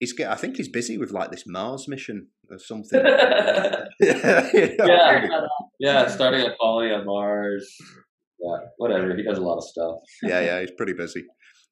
he's 0.00 0.18
I 0.20 0.34
think 0.34 0.56
he's 0.56 0.68
busy 0.68 0.98
with 0.98 1.12
like 1.12 1.30
this 1.30 1.44
Mars 1.46 1.86
mission 1.86 2.28
or 2.50 2.58
something. 2.58 3.00
yeah, 4.00 4.50
yeah, 4.52 5.28
yeah, 5.78 6.08
starting 6.08 6.40
a 6.40 6.56
colony 6.60 6.92
on 6.92 7.06
Mars. 7.06 7.72
Yeah, 8.40 8.56
whatever. 8.78 9.14
He 9.14 9.22
does 9.22 9.38
a 9.38 9.42
lot 9.42 9.58
of 9.58 9.64
stuff. 9.64 9.96
yeah, 10.22 10.40
yeah, 10.40 10.60
he's 10.60 10.72
pretty 10.72 10.94
busy. 10.94 11.24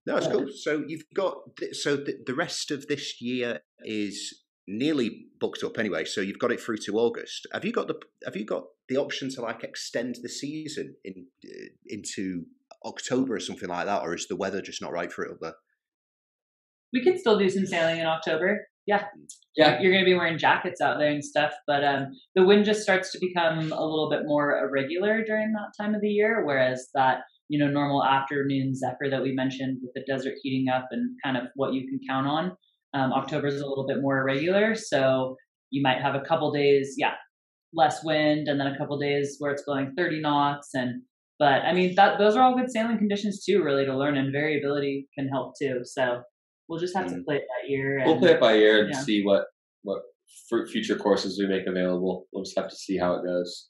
No, 0.06 0.16
it's 0.16 0.28
cool. 0.28 0.46
So 0.54 0.84
you've 0.86 1.04
got 1.14 1.38
so 1.72 1.96
the, 1.96 2.14
the 2.24 2.34
rest 2.34 2.70
of 2.70 2.86
this 2.86 3.20
year 3.20 3.60
is 3.84 4.44
nearly 4.66 5.26
booked 5.40 5.64
up 5.64 5.78
anyway. 5.78 6.04
So 6.04 6.20
you've 6.20 6.38
got 6.38 6.52
it 6.52 6.60
through 6.60 6.78
to 6.84 6.98
August. 6.98 7.46
Have 7.52 7.64
you 7.64 7.72
got 7.72 7.88
the 7.88 7.98
Have 8.24 8.36
you 8.36 8.44
got 8.44 8.64
the 8.88 8.96
option 8.96 9.30
to 9.34 9.42
like 9.42 9.64
extend 9.64 10.18
the 10.22 10.28
season 10.28 10.96
in 11.04 11.26
uh, 11.44 11.68
into 11.86 12.44
October 12.84 13.34
or 13.34 13.40
something 13.40 13.68
like 13.68 13.86
that, 13.86 14.02
or 14.02 14.14
is 14.14 14.28
the 14.28 14.36
weather 14.36 14.62
just 14.62 14.82
not 14.82 14.92
right 14.92 15.12
for 15.12 15.24
it 15.24 15.32
up 15.32 15.38
there? 15.40 15.54
We 16.92 17.02
could 17.02 17.18
still 17.18 17.38
do 17.38 17.48
some 17.48 17.66
sailing 17.66 18.00
in 18.00 18.06
October. 18.06 18.66
Yeah. 18.86 19.04
Yeah. 19.54 19.80
You're 19.80 19.92
going 19.92 20.04
to 20.04 20.10
be 20.10 20.14
wearing 20.14 20.38
jackets 20.38 20.80
out 20.80 20.98
there 20.98 21.10
and 21.10 21.22
stuff, 21.22 21.52
but 21.66 21.84
um, 21.84 22.06
the 22.34 22.44
wind 22.44 22.64
just 22.64 22.82
starts 22.82 23.12
to 23.12 23.18
become 23.20 23.70
a 23.72 23.84
little 23.84 24.08
bit 24.10 24.22
more 24.24 24.58
irregular 24.58 25.22
during 25.24 25.52
that 25.52 25.72
time 25.78 25.94
of 25.94 26.00
the 26.00 26.08
year, 26.08 26.44
whereas 26.46 26.88
that, 26.94 27.18
you 27.48 27.58
know, 27.58 27.70
normal 27.70 28.02
afternoon 28.02 28.74
zephyr 28.74 29.10
that 29.10 29.22
we 29.22 29.32
mentioned 29.32 29.78
with 29.82 29.92
the 29.94 30.10
desert 30.10 30.34
heating 30.42 30.72
up 30.72 30.86
and 30.90 31.14
kind 31.22 31.36
of 31.36 31.44
what 31.54 31.74
you 31.74 31.86
can 31.86 32.00
count 32.08 32.26
on, 32.26 32.52
um, 32.94 33.12
October 33.12 33.48
is 33.48 33.60
a 33.60 33.66
little 33.66 33.86
bit 33.86 34.00
more 34.00 34.20
irregular. 34.20 34.74
So 34.74 35.36
you 35.70 35.82
might 35.82 36.00
have 36.00 36.14
a 36.14 36.22
couple 36.22 36.50
days, 36.50 36.94
yeah, 36.96 37.14
less 37.74 38.02
wind, 38.02 38.48
and 38.48 38.58
then 38.58 38.68
a 38.68 38.78
couple 38.78 38.98
days 38.98 39.36
where 39.38 39.52
it's 39.52 39.64
going 39.64 39.92
30 39.96 40.20
knots. 40.20 40.70
And, 40.72 41.02
but 41.38 41.62
I 41.62 41.74
mean, 41.74 41.94
that 41.96 42.18
those 42.18 42.36
are 42.36 42.42
all 42.42 42.56
good 42.56 42.70
sailing 42.70 42.96
conditions 42.96 43.44
too, 43.44 43.62
really, 43.62 43.84
to 43.84 43.96
learn, 43.96 44.16
and 44.16 44.32
variability 44.32 45.08
can 45.14 45.28
help 45.28 45.54
too. 45.60 45.80
So 45.84 46.22
we'll 46.68 46.78
just 46.78 46.96
have 46.96 47.06
mm. 47.06 47.16
to 47.16 47.22
play 47.22 47.36
it 47.36 47.46
by 47.48 47.68
ear. 47.68 47.98
And, 47.98 48.06
we'll 48.06 48.18
play 48.18 48.32
it 48.32 48.40
by 48.40 48.54
ear 48.54 48.84
and 48.84 48.90
yeah. 48.92 49.00
see 49.00 49.22
what 49.24 49.44
what 49.82 50.02
future 50.70 50.96
courses 50.96 51.38
we 51.38 51.46
make 51.46 51.66
available. 51.66 52.26
We'll 52.32 52.44
just 52.44 52.58
have 52.58 52.68
to 52.68 52.76
see 52.76 52.98
how 52.98 53.14
it 53.14 53.24
goes. 53.24 53.68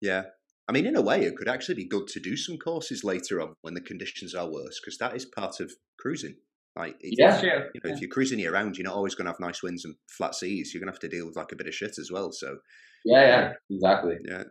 Yeah. 0.00 0.24
I 0.68 0.72
mean, 0.72 0.84
in 0.84 0.96
a 0.96 1.02
way, 1.02 1.22
it 1.22 1.36
could 1.36 1.48
actually 1.48 1.76
be 1.76 1.88
good 1.88 2.06
to 2.08 2.20
do 2.20 2.36
some 2.36 2.58
courses 2.58 3.02
later 3.02 3.40
on 3.40 3.54
when 3.62 3.72
the 3.72 3.80
conditions 3.80 4.34
are 4.34 4.46
worse, 4.46 4.78
because 4.80 4.98
that 4.98 5.16
is 5.16 5.24
part 5.24 5.60
of 5.60 5.72
cruising. 5.98 6.36
Like, 6.76 6.96
yeah, 7.00 7.40
you 7.40 7.48
know, 7.48 7.64
yeah. 7.84 7.92
if 7.92 8.00
you're 8.00 8.10
cruising 8.10 8.38
year 8.38 8.52
round, 8.52 8.76
you're 8.76 8.84
not 8.84 8.94
always 8.94 9.14
going 9.14 9.24
to 9.24 9.32
have 9.32 9.40
nice 9.40 9.62
winds 9.62 9.84
and 9.84 9.96
flat 10.10 10.34
seas. 10.34 10.72
You're 10.72 10.80
going 10.80 10.88
to 10.88 10.92
have 10.92 11.00
to 11.00 11.08
deal 11.08 11.26
with 11.26 11.36
like 11.36 11.52
a 11.52 11.56
bit 11.56 11.66
of 11.66 11.74
shit 11.74 11.98
as 11.98 12.10
well. 12.12 12.30
So, 12.32 12.58
yeah, 13.04 13.26
yeah, 13.26 13.52
exactly. 13.70 14.16
Yeah. 14.28 14.44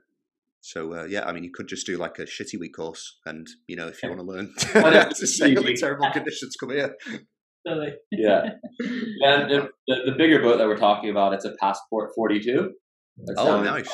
So 0.62 0.94
uh, 0.94 1.04
yeah, 1.06 1.26
I 1.26 1.32
mean, 1.32 1.44
you 1.44 1.52
could 1.54 1.68
just 1.68 1.86
do 1.86 1.98
like 1.98 2.20
a 2.20 2.24
shitty 2.24 2.60
week 2.60 2.76
course, 2.76 3.20
and 3.26 3.48
you 3.68 3.76
know, 3.76 3.88
if 3.88 4.02
you 4.04 4.10
want 4.10 4.20
to 4.22 4.26
learn 4.26 4.54
to 5.14 5.28
sail 5.28 5.66
in 5.66 5.76
terrible 5.78 6.12
conditions, 6.12 6.58
come 6.60 6.72
here. 6.72 6.96
Yeah. 8.12 8.50
And 8.80 9.50
the, 9.50 9.70
the, 9.88 10.14
bigger 10.18 10.42
boat 10.42 10.58
that 10.58 10.68
we're 10.68 10.78
talking 10.78 11.10
about, 11.10 11.34
it's 11.34 11.46
a 11.46 11.54
Passport 11.60 12.12
42. 12.16 12.72
That's 13.26 13.40
oh, 13.40 13.62
nice. 13.62 13.90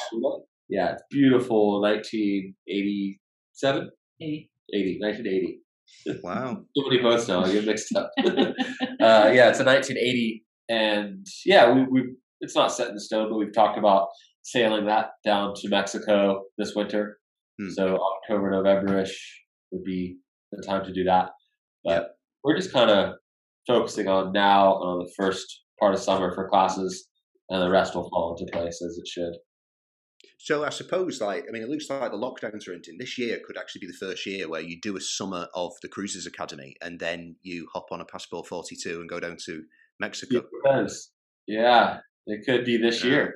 Yeah, 0.70 0.94
it's 0.94 1.04
beautiful. 1.10 1.82
1987? 1.82 3.90
80. 4.22 4.52
80, 4.74 4.98
1980. 5.00 5.60
Wow. 6.24 6.64
so 6.76 6.90
many 6.90 7.02
boats 7.02 7.28
now. 7.28 7.44
I 7.44 7.52
get 7.52 7.66
mixed 7.66 7.96
up. 7.96 8.12
uh, 8.20 8.24
yeah, 9.00 9.50
it's 9.50 9.60
a 9.60 9.66
1980. 9.66 10.46
And 10.70 11.26
yeah, 11.46 11.72
we, 11.72 11.86
we 11.90 12.16
it's 12.42 12.56
not 12.56 12.72
set 12.72 12.90
in 12.90 13.00
stone, 13.00 13.30
but 13.30 13.38
we've 13.38 13.54
talked 13.54 13.78
about 13.78 14.08
sailing 14.44 14.86
that 14.88 15.12
down 15.26 15.54
to 15.56 15.70
Mexico 15.70 16.44
this 16.58 16.74
winter. 16.76 17.18
Hmm. 17.60 17.70
So 17.70 17.98
October, 17.98 18.52
November-ish 18.52 19.44
would 19.72 19.84
be 19.84 20.18
the 20.52 20.64
time 20.64 20.84
to 20.86 20.94
do 20.94 21.04
that. 21.06 21.30
But 21.84 21.92
yep. 21.92 22.16
we're 22.44 22.58
just 22.58 22.74
kind 22.74 22.90
of 22.90 23.16
focusing 23.68 24.08
on 24.08 24.32
now 24.32 24.74
on 24.74 25.00
the 25.00 25.12
first 25.16 25.64
part 25.80 25.94
of 25.94 26.00
summer 26.00 26.34
for 26.34 26.50
classes, 26.50 27.08
and 27.50 27.62
the 27.62 27.70
rest 27.70 27.96
will 27.96 28.10
fall 28.10 28.36
into 28.38 28.52
place 28.52 28.82
as 28.82 28.98
it 28.98 29.08
should. 29.08 29.34
So 30.40 30.66
I 30.66 30.70
suppose, 30.70 31.22
like, 31.22 31.46
I 31.48 31.52
mean, 31.52 31.64
it 31.64 31.70
looks 31.70 31.90
like 31.90 32.12
the 32.12 32.18
lockdowns 32.18 32.68
are 32.68 32.74
ending. 32.74 32.98
This 33.00 33.18
year 33.18 33.40
could 33.46 33.58
actually 33.58 33.80
be 33.80 33.88
the 33.88 34.06
first 34.06 34.26
year 34.26 34.50
where 34.50 34.62
you 34.62 34.78
do 34.82 34.98
a 34.98 35.02
summer 35.02 35.48
of 35.56 35.72
the 35.82 35.88
Cruisers 35.88 36.26
Academy, 36.26 36.76
and 36.82 37.00
then 37.00 37.38
you 37.44 37.68
hop 37.74 37.88
on 37.92 38.02
a 38.02 38.06
Passport 38.06 38.48
Forty 38.48 38.76
Two 38.76 39.00
and 39.00 39.10
go 39.10 39.20
down 39.20 39.38
to 39.46 39.64
Mexico. 40.00 40.44
Yeah, 41.48 42.00
it 42.28 42.46
could 42.46 42.66
be 42.66 42.78
this 42.78 43.04
year. 43.04 43.34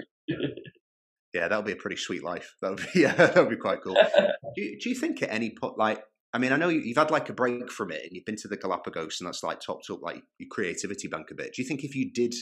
yeah, 1.34 1.48
that 1.48 1.56
would 1.56 1.66
be 1.66 1.72
a 1.72 1.78
pretty 1.78 1.96
sweet 1.96 2.24
life. 2.24 2.56
That 2.62 2.72
would 2.72 2.88
be 2.94 3.00
yeah, 3.02 3.14
that 3.14 3.36
would 3.36 3.50
be 3.50 3.56
quite 3.56 3.82
cool. 3.82 3.96
do, 4.56 4.62
you, 4.62 4.78
do 4.80 4.90
you 4.90 4.96
think 4.96 5.22
at 5.24 5.32
any 5.32 5.52
point, 5.52 5.78
like, 5.78 6.04
I 6.38 6.40
mean, 6.40 6.54
I 6.54 6.56
know 6.56 6.70
you've 6.70 6.98
had 6.98 7.10
like 7.10 7.30
a 7.30 7.34
break 7.34 7.72
from 7.72 7.90
it 7.90 8.04
and 8.04 8.12
you've 8.12 8.26
been 8.26 8.36
to 8.36 8.48
the 8.48 8.58
Galapagos 8.58 9.20
and 9.20 9.26
that's 9.26 9.42
like 9.42 9.60
topped 9.60 9.90
up 9.90 10.04
like 10.04 10.22
your 10.38 10.48
creativity 10.52 11.08
bank 11.08 11.32
a 11.32 11.34
bit. 11.34 11.56
Do 11.56 11.64
you 11.64 11.68
think 11.68 11.84
if 11.84 11.96
you 11.96 12.12
did 12.12 12.36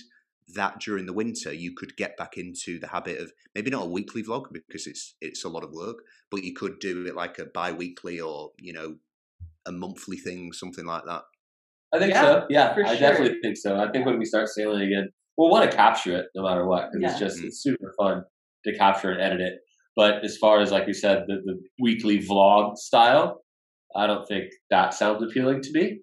that 0.54 0.82
during 0.82 1.06
the 1.06 1.14
winter, 1.14 1.54
you 1.54 1.74
could 1.74 1.96
get 1.96 2.18
back 2.18 2.36
into 2.36 2.78
the 2.78 2.88
habit 2.88 3.22
of 3.22 3.32
maybe 3.56 3.72
not 3.72 3.84
a 3.84 3.90
weekly 3.90 4.22
vlog 4.22 4.48
because 4.52 4.86
it's 4.86 5.16
it's 5.22 5.46
a 5.46 5.48
lot 5.48 5.64
of 5.64 5.72
work, 5.72 5.96
but 6.30 6.44
you 6.44 6.54
could 6.54 6.80
do 6.82 7.06
it 7.06 7.16
like 7.16 7.40
a 7.40 7.46
bi-weekly 7.46 8.20
or 8.20 8.52
you 8.60 8.74
know 8.74 8.98
a 9.66 9.72
monthly 9.72 10.18
thing, 10.18 10.52
something 10.52 10.86
like 10.86 11.06
that. 11.06 11.22
I 11.94 12.00
think 12.00 12.12
yeah, 12.12 12.22
so. 12.22 12.46
Yeah, 12.50 12.72
I 12.72 12.98
sure. 12.98 12.98
definitely 12.98 13.40
think 13.42 13.56
so. 13.56 13.78
I 13.78 13.90
think 13.94 14.06
when 14.06 14.20
we 14.20 14.26
start 14.26 14.50
sailing 14.50 14.82
again, 14.82 15.08
we'll 15.38 15.50
want 15.50 15.72
to 15.72 15.78
capture 15.78 16.18
it 16.18 16.26
no 16.36 16.44
matter 16.44 16.68
what 16.68 16.90
because 16.92 17.02
yeah. 17.02 17.12
it's 17.12 17.20
just 17.20 17.38
mm-hmm. 17.38 17.48
it's 17.48 17.64
super 17.64 17.94
fun 17.98 18.26
to 18.66 18.78
capture 18.78 19.12
and 19.12 19.22
edit 19.22 19.40
it. 19.40 19.54
But 19.96 20.26
as 20.26 20.36
far 20.36 20.60
as 20.60 20.74
like 20.74 20.86
you 20.86 20.94
said, 20.94 21.24
the, 21.28 21.36
the 21.46 21.62
weekly 21.80 22.20
vlog 22.20 22.76
style, 22.76 23.45
I 23.96 24.08
don't 24.08 24.28
think 24.28 24.52
that 24.70 24.94
sounds 24.94 25.24
appealing 25.24 25.62
to 25.62 25.72
me. 25.74 26.00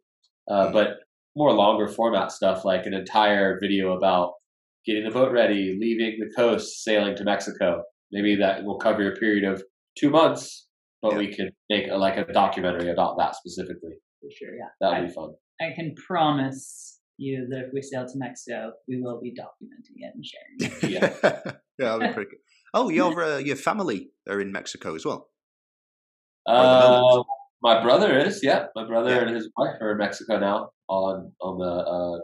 Uh, 0.50 0.64
mm-hmm. 0.64 0.72
But 0.72 0.96
more 1.36 1.52
longer 1.52 1.88
format 1.88 2.32
stuff, 2.32 2.64
like 2.64 2.86
an 2.86 2.94
entire 2.94 3.58
video 3.60 3.96
about 3.96 4.32
getting 4.84 5.04
the 5.04 5.10
boat 5.10 5.32
ready, 5.32 5.76
leaving 5.80 6.18
the 6.18 6.32
coast, 6.34 6.82
sailing 6.82 7.16
to 7.16 7.24
Mexico. 7.24 7.82
Maybe 8.10 8.36
that 8.36 8.64
will 8.64 8.78
cover 8.78 9.10
a 9.10 9.16
period 9.16 9.44
of 9.44 9.62
two 9.98 10.10
months, 10.10 10.66
but 11.00 11.12
yeah. 11.12 11.18
we 11.18 11.34
could 11.34 11.52
make 11.70 11.88
a, 11.88 11.96
like 11.96 12.16
a 12.16 12.30
documentary 12.32 12.90
about 12.90 13.16
that 13.18 13.36
specifically. 13.36 13.94
For 14.20 14.28
sure, 14.30 14.54
yeah. 14.54 14.68
That 14.80 15.00
would 15.00 15.08
be 15.08 15.14
fun. 15.14 15.30
I 15.60 15.74
can 15.74 15.94
promise 15.94 17.00
you 17.16 17.46
that 17.50 17.66
if 17.66 17.72
we 17.72 17.82
sail 17.82 18.06
to 18.06 18.12
Mexico, 18.16 18.72
we 18.88 19.00
will 19.00 19.20
be 19.20 19.30
documenting 19.30 19.96
it 19.96 20.12
and 20.14 20.24
sharing 20.24 20.82
it. 20.82 20.90
yeah, 20.90 21.30
yeah, 21.78 21.86
that'll 21.86 22.00
be 22.00 22.12
pretty 22.12 22.30
good. 22.30 22.38
Oh, 22.74 22.88
your 22.88 23.22
uh, 23.24 23.38
your 23.38 23.56
family 23.56 24.10
are 24.28 24.40
in 24.40 24.52
Mexico 24.52 24.94
as 24.94 25.04
well. 25.04 25.28
Uh, 26.46 27.22
my 27.62 27.82
brother 27.82 28.18
is, 28.18 28.40
yeah. 28.42 28.66
My 28.74 28.86
brother 28.86 29.10
yeah. 29.10 29.22
and 29.22 29.34
his 29.34 29.50
wife 29.56 29.76
are 29.80 29.92
in 29.92 29.98
Mexico 29.98 30.38
now 30.38 30.70
on 30.88 31.32
on 31.40 31.58
the 31.58 31.64
uh, 31.64 32.20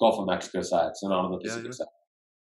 Gulf 0.00 0.18
of 0.18 0.26
Mexico 0.26 0.62
side, 0.62 0.92
so 0.94 1.08
not 1.08 1.24
on 1.24 1.32
the 1.32 1.38
Pacific 1.38 1.64
yeah, 1.64 1.68
yeah. 1.68 1.72
side. 1.72 1.86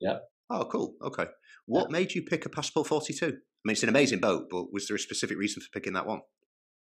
Yeah. 0.02 0.18
Oh, 0.50 0.66
cool. 0.66 0.96
Okay. 1.04 1.26
What 1.66 1.92
made 1.92 2.14
you 2.14 2.24
pick 2.24 2.46
a 2.46 2.50
Passport 2.50 2.88
42? 2.88 3.26
I 3.26 3.30
mean, 3.30 3.72
it's 3.72 3.84
an 3.84 3.90
amazing 3.90 4.20
boat, 4.20 4.48
but 4.52 4.74
was 4.74 4.88
there 4.88 4.96
a 4.96 5.00
specific 5.00 5.38
reason 5.38 5.62
for 5.62 5.70
picking 5.72 5.94
that 5.94 6.06
one? 6.06 6.20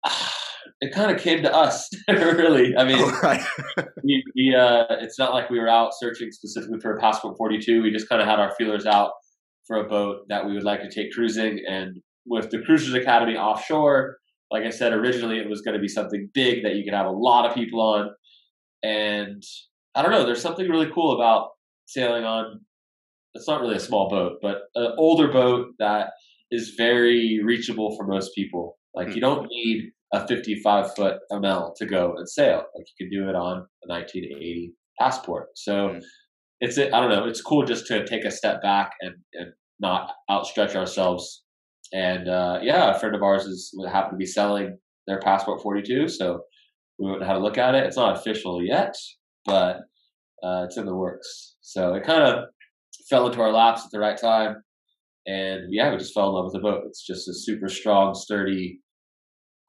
it 0.80 0.94
kind 0.94 1.14
of 1.14 1.20
came 1.20 1.42
to 1.42 1.54
us, 1.54 1.90
really. 2.08 2.74
I 2.76 2.84
mean, 2.84 2.96
oh, 2.98 3.20
right. 3.22 3.44
we, 4.02 4.24
we 4.34 4.54
uh, 4.54 4.86
it's 5.00 5.18
not 5.18 5.34
like 5.34 5.50
we 5.50 5.60
were 5.60 5.68
out 5.68 5.90
searching 5.98 6.30
specifically 6.32 6.80
for 6.80 6.96
a 6.96 7.00
Passport 7.00 7.36
42. 7.36 7.82
We 7.82 7.90
just 7.90 8.08
kind 8.08 8.22
of 8.22 8.28
had 8.28 8.40
our 8.40 8.54
feelers 8.56 8.86
out 8.86 9.12
for 9.66 9.76
a 9.76 9.88
boat 9.88 10.20
that 10.28 10.46
we 10.46 10.54
would 10.54 10.64
like 10.64 10.80
to 10.80 10.90
take 10.90 11.12
cruising. 11.12 11.62
And 11.68 12.00
with 12.26 12.50
the 12.50 12.62
Cruisers 12.62 12.94
Academy 12.94 13.36
offshore, 13.36 14.16
like 14.52 14.64
I 14.64 14.70
said, 14.70 14.92
originally 14.92 15.38
it 15.38 15.48
was 15.48 15.62
going 15.62 15.74
to 15.74 15.80
be 15.80 15.88
something 15.88 16.28
big 16.34 16.62
that 16.62 16.76
you 16.76 16.84
could 16.84 16.92
have 16.92 17.06
a 17.06 17.10
lot 17.10 17.48
of 17.48 17.54
people 17.54 17.80
on. 17.80 18.10
And 18.82 19.42
I 19.94 20.02
don't 20.02 20.10
know, 20.10 20.26
there's 20.26 20.42
something 20.42 20.68
really 20.68 20.90
cool 20.92 21.14
about 21.14 21.50
sailing 21.86 22.24
on. 22.24 22.60
It's 23.34 23.48
not 23.48 23.62
really 23.62 23.76
a 23.76 23.80
small 23.80 24.10
boat, 24.10 24.38
but 24.42 24.64
an 24.74 24.92
older 24.98 25.28
boat 25.28 25.68
that 25.78 26.10
is 26.50 26.74
very 26.76 27.40
reachable 27.42 27.96
for 27.96 28.06
most 28.06 28.34
people. 28.34 28.76
Like 28.94 29.06
mm-hmm. 29.06 29.14
you 29.14 29.20
don't 29.22 29.48
need 29.48 29.90
a 30.12 30.28
55 30.28 30.94
foot 30.94 31.16
Amel 31.30 31.74
to 31.78 31.86
go 31.86 32.14
and 32.18 32.28
sail. 32.28 32.64
Like 32.76 32.86
you 32.98 33.06
can 33.06 33.10
do 33.10 33.30
it 33.30 33.34
on 33.34 33.56
a 33.56 33.88
1980 33.88 34.74
passport. 35.00 35.48
So 35.54 35.88
mm-hmm. 35.88 35.98
it's 36.60 36.76
I 36.76 36.88
don't 36.90 37.08
know. 37.08 37.26
It's 37.26 37.40
cool 37.40 37.64
just 37.64 37.86
to 37.86 38.06
take 38.06 38.26
a 38.26 38.30
step 38.30 38.60
back 38.60 38.92
and 39.00 39.14
and 39.32 39.52
not 39.80 40.12
outstretch 40.30 40.76
ourselves. 40.76 41.41
And 41.92 42.28
uh, 42.28 42.60
yeah, 42.62 42.94
a 42.94 42.98
friend 42.98 43.14
of 43.14 43.22
ours 43.22 43.44
is 43.44 43.74
happened 43.90 44.12
to 44.12 44.16
be 44.16 44.26
selling 44.26 44.78
their 45.06 45.20
passport 45.20 45.62
42, 45.62 46.08
so 46.08 46.42
we 46.98 47.06
went 47.06 47.20
and 47.20 47.26
had 47.28 47.36
a 47.36 47.42
look 47.42 47.58
at 47.58 47.74
it. 47.74 47.84
It's 47.84 47.96
not 47.96 48.16
official 48.16 48.62
yet, 48.62 48.96
but 49.44 49.80
uh, 50.42 50.64
it's 50.64 50.76
in 50.76 50.86
the 50.86 50.94
works. 50.94 51.56
So 51.60 51.94
it 51.94 52.04
kind 52.04 52.22
of 52.22 52.44
fell 53.08 53.26
into 53.26 53.40
our 53.40 53.52
laps 53.52 53.84
at 53.84 53.90
the 53.90 53.98
right 53.98 54.16
time. 54.16 54.62
And 55.26 55.72
yeah, 55.72 55.90
we 55.90 55.98
just 55.98 56.14
fell 56.14 56.28
in 56.28 56.34
love 56.34 56.46
with 56.46 56.54
the 56.54 56.60
boat. 56.60 56.84
It's 56.86 57.04
just 57.04 57.28
a 57.28 57.34
super 57.34 57.68
strong, 57.68 58.14
sturdy, 58.14 58.80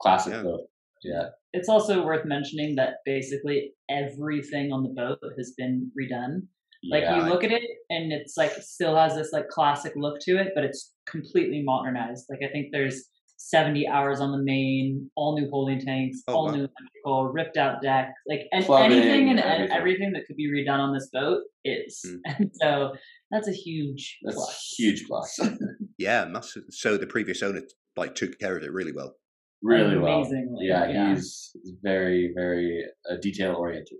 classic 0.01 0.33
yeah. 0.33 0.43
boat. 0.43 0.61
Yeah. 1.03 1.29
It's 1.51 1.69
also 1.69 2.03
worth 2.03 2.25
mentioning 2.25 2.75
that 2.75 2.95
basically 3.05 3.73
everything 3.89 4.71
on 4.71 4.83
the 4.83 4.89
boat 4.89 5.19
has 5.37 5.53
been 5.57 5.91
redone. 5.99 6.47
Like 6.89 7.03
yeah. 7.03 7.17
you 7.17 7.29
look 7.29 7.43
at 7.43 7.51
it 7.51 7.63
and 7.89 8.11
it's 8.11 8.35
like 8.37 8.51
still 8.61 8.95
has 8.95 9.15
this 9.15 9.31
like 9.31 9.47
classic 9.49 9.93
look 9.95 10.19
to 10.21 10.37
it, 10.37 10.51
but 10.55 10.63
it's 10.63 10.93
completely 11.07 11.63
modernized. 11.63 12.25
Like 12.29 12.39
I 12.47 12.51
think 12.51 12.67
there's 12.71 13.09
70 13.37 13.87
hours 13.87 14.19
on 14.21 14.31
the 14.31 14.37
main, 14.37 15.09
all 15.15 15.37
new 15.37 15.49
holding 15.49 15.79
tanks, 15.79 16.19
oh, 16.27 16.33
all 16.33 16.45
wow. 16.45 16.51
new 16.51 16.67
electrical, 17.05 17.33
ripped 17.33 17.57
out 17.57 17.81
deck, 17.81 18.13
like 18.27 18.41
and 18.51 18.65
anything 18.69 19.29
and 19.29 19.39
everything. 19.39 19.75
everything. 19.75 20.11
that 20.13 20.25
could 20.27 20.37
be 20.37 20.49
redone 20.49 20.79
on 20.79 20.93
this 20.93 21.09
boat 21.11 21.41
is. 21.65 22.01
Mm. 22.05 22.19
And 22.39 22.51
so 22.53 22.93
that's 23.31 23.47
a 23.47 23.51
huge 23.51 24.19
that's 24.23 24.35
plus. 24.35 24.73
huge 24.77 25.05
plus. 25.07 25.39
yeah, 25.97 26.25
massive. 26.25 26.63
So 26.69 26.97
the 26.97 27.07
previous 27.07 27.43
owner 27.43 27.61
like 27.95 28.15
took 28.15 28.39
care 28.39 28.55
of 28.57 28.63
it 28.63 28.71
really 28.71 28.93
well. 28.93 29.15
Really 29.61 29.97
well. 29.97 30.25
Yeah, 30.59 30.89
yeah, 30.89 31.15
he's 31.15 31.55
very, 31.81 32.33
very 32.35 32.83
uh, 33.09 33.15
detail 33.21 33.55
oriented. 33.55 33.97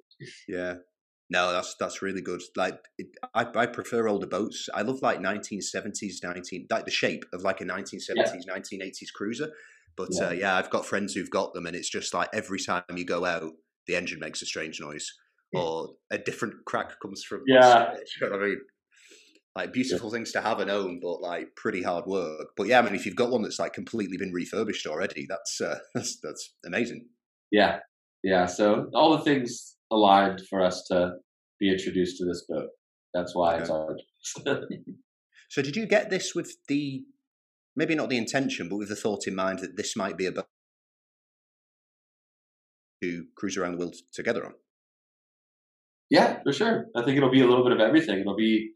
Yeah. 0.47 0.75
No, 1.33 1.51
that's 1.51 1.73
that's 1.79 2.03
really 2.03 2.21
good. 2.21 2.43
Like, 2.55 2.79
it, 2.99 3.07
I 3.33 3.47
I 3.55 3.65
prefer 3.65 4.07
older 4.07 4.27
boats. 4.27 4.69
I 4.71 4.83
love 4.83 5.01
like 5.01 5.17
1970s, 5.17 6.23
19 6.23 6.67
like 6.69 6.85
the 6.85 6.91
shape 6.91 7.25
of 7.33 7.41
like 7.41 7.59
a 7.59 7.65
nineteen 7.65 7.99
seventies, 7.99 8.45
nineteen 8.45 8.83
eighties 8.83 9.09
cruiser. 9.09 9.49
But 9.97 10.09
yeah. 10.11 10.27
Uh, 10.27 10.31
yeah, 10.31 10.55
I've 10.55 10.69
got 10.69 10.85
friends 10.85 11.15
who've 11.15 11.29
got 11.31 11.55
them, 11.55 11.65
and 11.65 11.75
it's 11.75 11.89
just 11.89 12.13
like 12.13 12.29
every 12.33 12.59
time 12.59 12.83
you 12.95 13.03
go 13.03 13.25
out, 13.25 13.51
the 13.87 13.95
engine 13.95 14.19
makes 14.19 14.43
a 14.43 14.45
strange 14.45 14.79
noise, 14.79 15.11
or 15.55 15.95
a 16.11 16.19
different 16.19 16.53
crack 16.67 16.99
comes 17.01 17.23
from. 17.23 17.41
Yeah, 17.47 17.95
you 18.21 18.29
know 18.29 18.35
I 18.35 18.39
mean. 18.39 18.61
Like 19.55 19.71
beautiful 19.71 20.09
yeah. 20.09 20.15
things 20.15 20.31
to 20.31 20.41
have 20.41 20.59
and 20.59 20.71
own, 20.71 20.99
but 20.99 21.21
like 21.21 21.55
pretty 21.55 21.83
hard 21.83 22.07
work. 22.07 22.47
But 22.57 22.65
yeah, 22.65 22.79
I 22.79 22.81
mean, 22.81 22.95
if 22.95 23.05
you've 23.05 23.15
got 23.15 23.29
one 23.29 23.43
that's 23.43 23.59
like 23.59 23.73
completely 23.73 24.17
been 24.17 24.33
refurbished 24.33 24.87
already, 24.87 25.27
that's 25.29 25.61
uh, 25.61 25.77
that's 25.95 26.19
that's 26.21 26.55
amazing. 26.65 27.05
Yeah, 27.51 27.79
yeah. 28.23 28.47
So 28.47 28.89
all 28.95 29.15
the 29.15 29.23
things 29.23 29.75
aligned 29.93 30.41
for 30.49 30.61
us 30.61 30.83
to 30.91 31.13
be 31.59 31.71
introduced 31.71 32.17
to 32.17 32.25
this 32.25 32.45
boat. 32.47 32.69
That's 33.13 33.35
why 33.35 33.55
okay. 33.55 33.61
it's 33.61 33.69
hard. 34.45 34.65
so 35.49 35.61
did 35.61 35.75
you 35.75 35.85
get 35.85 36.09
this 36.09 36.33
with 36.35 36.55
the 36.67 37.03
maybe 37.75 37.95
not 37.95 38.09
the 38.09 38.17
intention, 38.17 38.69
but 38.69 38.77
with 38.77 38.89
the 38.89 38.95
thought 38.95 39.27
in 39.27 39.35
mind 39.35 39.59
that 39.59 39.77
this 39.77 39.95
might 39.95 40.17
be 40.17 40.25
a 40.25 40.31
boat 40.31 40.47
to 43.01 43.25
cruise 43.35 43.57
around 43.57 43.73
the 43.73 43.77
world 43.77 43.95
together 44.13 44.45
on? 44.45 44.53
Yeah, 46.09 46.39
for 46.43 46.53
sure. 46.53 46.85
I 46.95 47.03
think 47.03 47.17
it'll 47.17 47.31
be 47.31 47.41
a 47.41 47.47
little 47.47 47.63
bit 47.63 47.73
of 47.73 47.79
everything. 47.79 48.19
It'll 48.19 48.35
be 48.35 48.73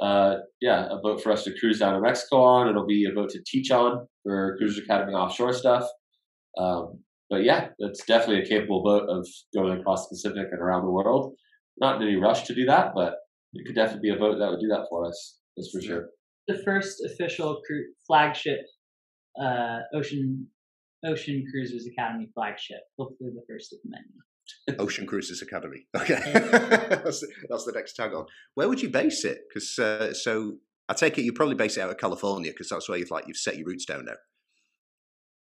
uh, 0.00 0.36
yeah, 0.60 0.86
a 0.90 0.96
boat 0.98 1.22
for 1.22 1.32
us 1.32 1.44
to 1.44 1.58
cruise 1.58 1.80
down 1.80 1.94
to 1.94 2.00
Mexico 2.00 2.42
on. 2.42 2.68
It'll 2.68 2.86
be 2.86 3.06
a 3.10 3.14
boat 3.14 3.30
to 3.30 3.42
teach 3.44 3.70
on 3.70 4.06
for 4.22 4.56
Cruisers 4.56 4.84
Academy 4.84 5.12
offshore 5.12 5.52
stuff. 5.52 5.84
Um, 6.56 7.00
but 7.30 7.44
yeah, 7.44 7.68
it's 7.78 8.04
definitely 8.04 8.42
a 8.42 8.48
capable 8.48 8.82
boat 8.82 9.08
of 9.08 9.26
going 9.54 9.78
across 9.78 10.08
the 10.08 10.14
Pacific 10.14 10.48
and 10.50 10.60
around 10.60 10.84
the 10.84 10.90
world. 10.90 11.34
Not 11.80 12.00
in 12.00 12.08
any 12.08 12.16
rush 12.16 12.44
to 12.44 12.54
do 12.54 12.64
that, 12.66 12.92
but 12.94 13.14
it 13.52 13.66
could 13.66 13.76
definitely 13.76 14.10
be 14.10 14.16
a 14.16 14.18
boat 14.18 14.38
that 14.38 14.50
would 14.50 14.60
do 14.60 14.68
that 14.68 14.86
for 14.88 15.06
us. 15.06 15.38
That's 15.56 15.70
for 15.70 15.80
sure. 15.80 16.06
The 16.48 16.60
first 16.64 17.02
official 17.04 17.60
cru- 17.66 17.92
flagship 18.06 18.60
uh, 19.40 19.80
ocean 19.94 20.48
Ocean 21.04 21.44
Cruisers 21.50 21.86
Academy 21.86 22.28
flagship. 22.34 22.80
Hopefully, 22.98 23.30
the 23.34 23.42
first 23.48 23.72
of 23.72 23.78
many. 23.84 24.78
Ocean 24.80 25.06
Cruisers 25.06 25.42
Academy. 25.42 25.86
Okay, 25.96 26.18
that's, 26.34 27.24
that's 27.48 27.64
the 27.64 27.72
next 27.74 27.94
tag 27.94 28.14
on. 28.14 28.26
Where 28.54 28.68
would 28.68 28.82
you 28.82 28.88
base 28.88 29.24
it? 29.24 29.42
Because 29.48 29.78
uh, 29.78 30.14
so 30.14 30.54
I 30.88 30.94
take 30.94 31.18
it 31.18 31.22
you 31.22 31.32
probably 31.32 31.54
base 31.54 31.76
it 31.76 31.82
out 31.82 31.90
of 31.90 31.98
California 31.98 32.50
because 32.50 32.68
that's 32.68 32.88
where 32.88 32.98
you've 32.98 33.10
like 33.10 33.28
you've 33.28 33.36
set 33.36 33.56
your 33.56 33.66
roots 33.66 33.84
down 33.84 34.06
there 34.06 34.18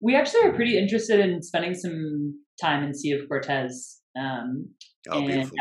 we 0.01 0.14
actually 0.14 0.42
are 0.42 0.53
pretty 0.53 0.78
interested 0.78 1.20
in 1.20 1.42
spending 1.42 1.74
some 1.74 2.38
time 2.61 2.84
in 2.84 2.94
Sea 2.94 3.12
of 3.12 3.28
Cortez. 3.28 4.01
Um, 4.18 4.70
oh, 5.11 5.18
and 5.18 5.26
beautiful. 5.26 5.57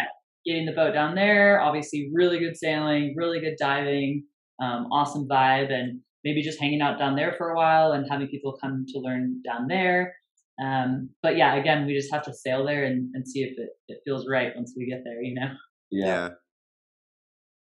getting 0.46 0.66
the 0.66 0.72
boat 0.72 0.94
down 0.94 1.16
there. 1.16 1.60
Obviously, 1.62 2.10
really 2.14 2.40
good 2.40 2.58
sailing, 2.58 3.14
really 3.18 3.40
good 3.40 3.56
diving, 3.60 4.24
um, 4.62 4.88
awesome 4.92 5.28
vibe, 5.28 5.72
and 5.72 6.00
maybe 6.24 6.42
just 6.42 6.60
hanging 6.60 6.82
out 6.82 6.98
down 6.98 7.16
there 7.16 7.34
for 7.38 7.50
a 7.50 7.56
while 7.56 7.92
and 7.92 8.08
having 8.10 8.28
people 8.28 8.58
come 8.62 8.86
to 8.88 9.00
learn 9.00 9.42
down 9.46 9.68
there. 9.68 10.16
Um, 10.64 11.10
but 11.22 11.38
yeah, 11.38 11.56
again, 11.56 11.86
we 11.86 11.94
just 11.94 12.14
have 12.14 12.24
to 12.24 12.34
sail 12.34 12.66
there 12.66 12.86
and, 12.86 13.10
and 13.14 13.28
see 13.28 13.42
if 13.42 13.58
it, 13.58 13.70
it 13.88 14.00
feels 14.06 14.28
right 14.28 14.52
once 14.56 14.74
we 14.76 14.90
get 14.90 15.02
there, 15.04 15.22
you 15.22 15.36
know? 15.36 15.50
Yeah. 15.92 16.30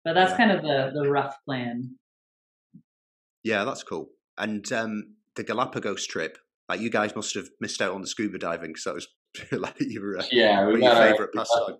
But 0.03 0.13
that's 0.13 0.32
yeah. 0.32 0.38
kind 0.38 0.51
of 0.51 0.61
the, 0.61 0.91
the 0.93 1.09
rough 1.09 1.36
plan. 1.45 1.95
Yeah, 3.43 3.65
that's 3.65 3.84
cool. 3.84 4.09
And 4.38 4.71
um, 4.71 5.15
the 5.36 5.43
Galapagos 5.43 6.07
trip, 6.07 6.38
like 6.70 6.80
you 6.80 6.89
guys 6.89 7.16
must 7.16 7.36
have 7.36 7.47
missed 7.61 7.82
out 7.82 7.93
on 7.93 8.01
the 8.01 8.07
scuba 8.07 8.38
diving 8.38 8.70
because 8.70 8.84
that 8.84 8.93
was 8.93 9.07
like 9.51 9.76
your 9.80 10.18
uh, 10.18 10.24
yeah, 10.32 10.66
we 10.68 10.84
your 10.84 10.95
favorite 10.95 11.34
pastime. 11.36 11.78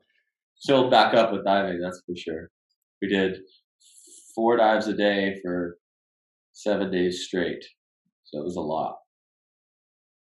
Filled 0.66 0.92
back 0.92 1.14
up 1.14 1.32
with 1.32 1.44
diving, 1.44 1.80
that's 1.82 2.02
for 2.06 2.16
sure. 2.16 2.50
We 3.02 3.10
did 3.10 3.38
four 4.34 4.58
dives 4.58 4.88
a 4.88 4.96
day 4.96 5.36
for 5.44 5.78
seven 6.54 6.92
days 6.92 7.26
straight, 7.26 7.64
so 8.24 8.40
it 8.40 8.44
was 8.44 8.56
a 8.56 8.62
lot. 8.62 8.96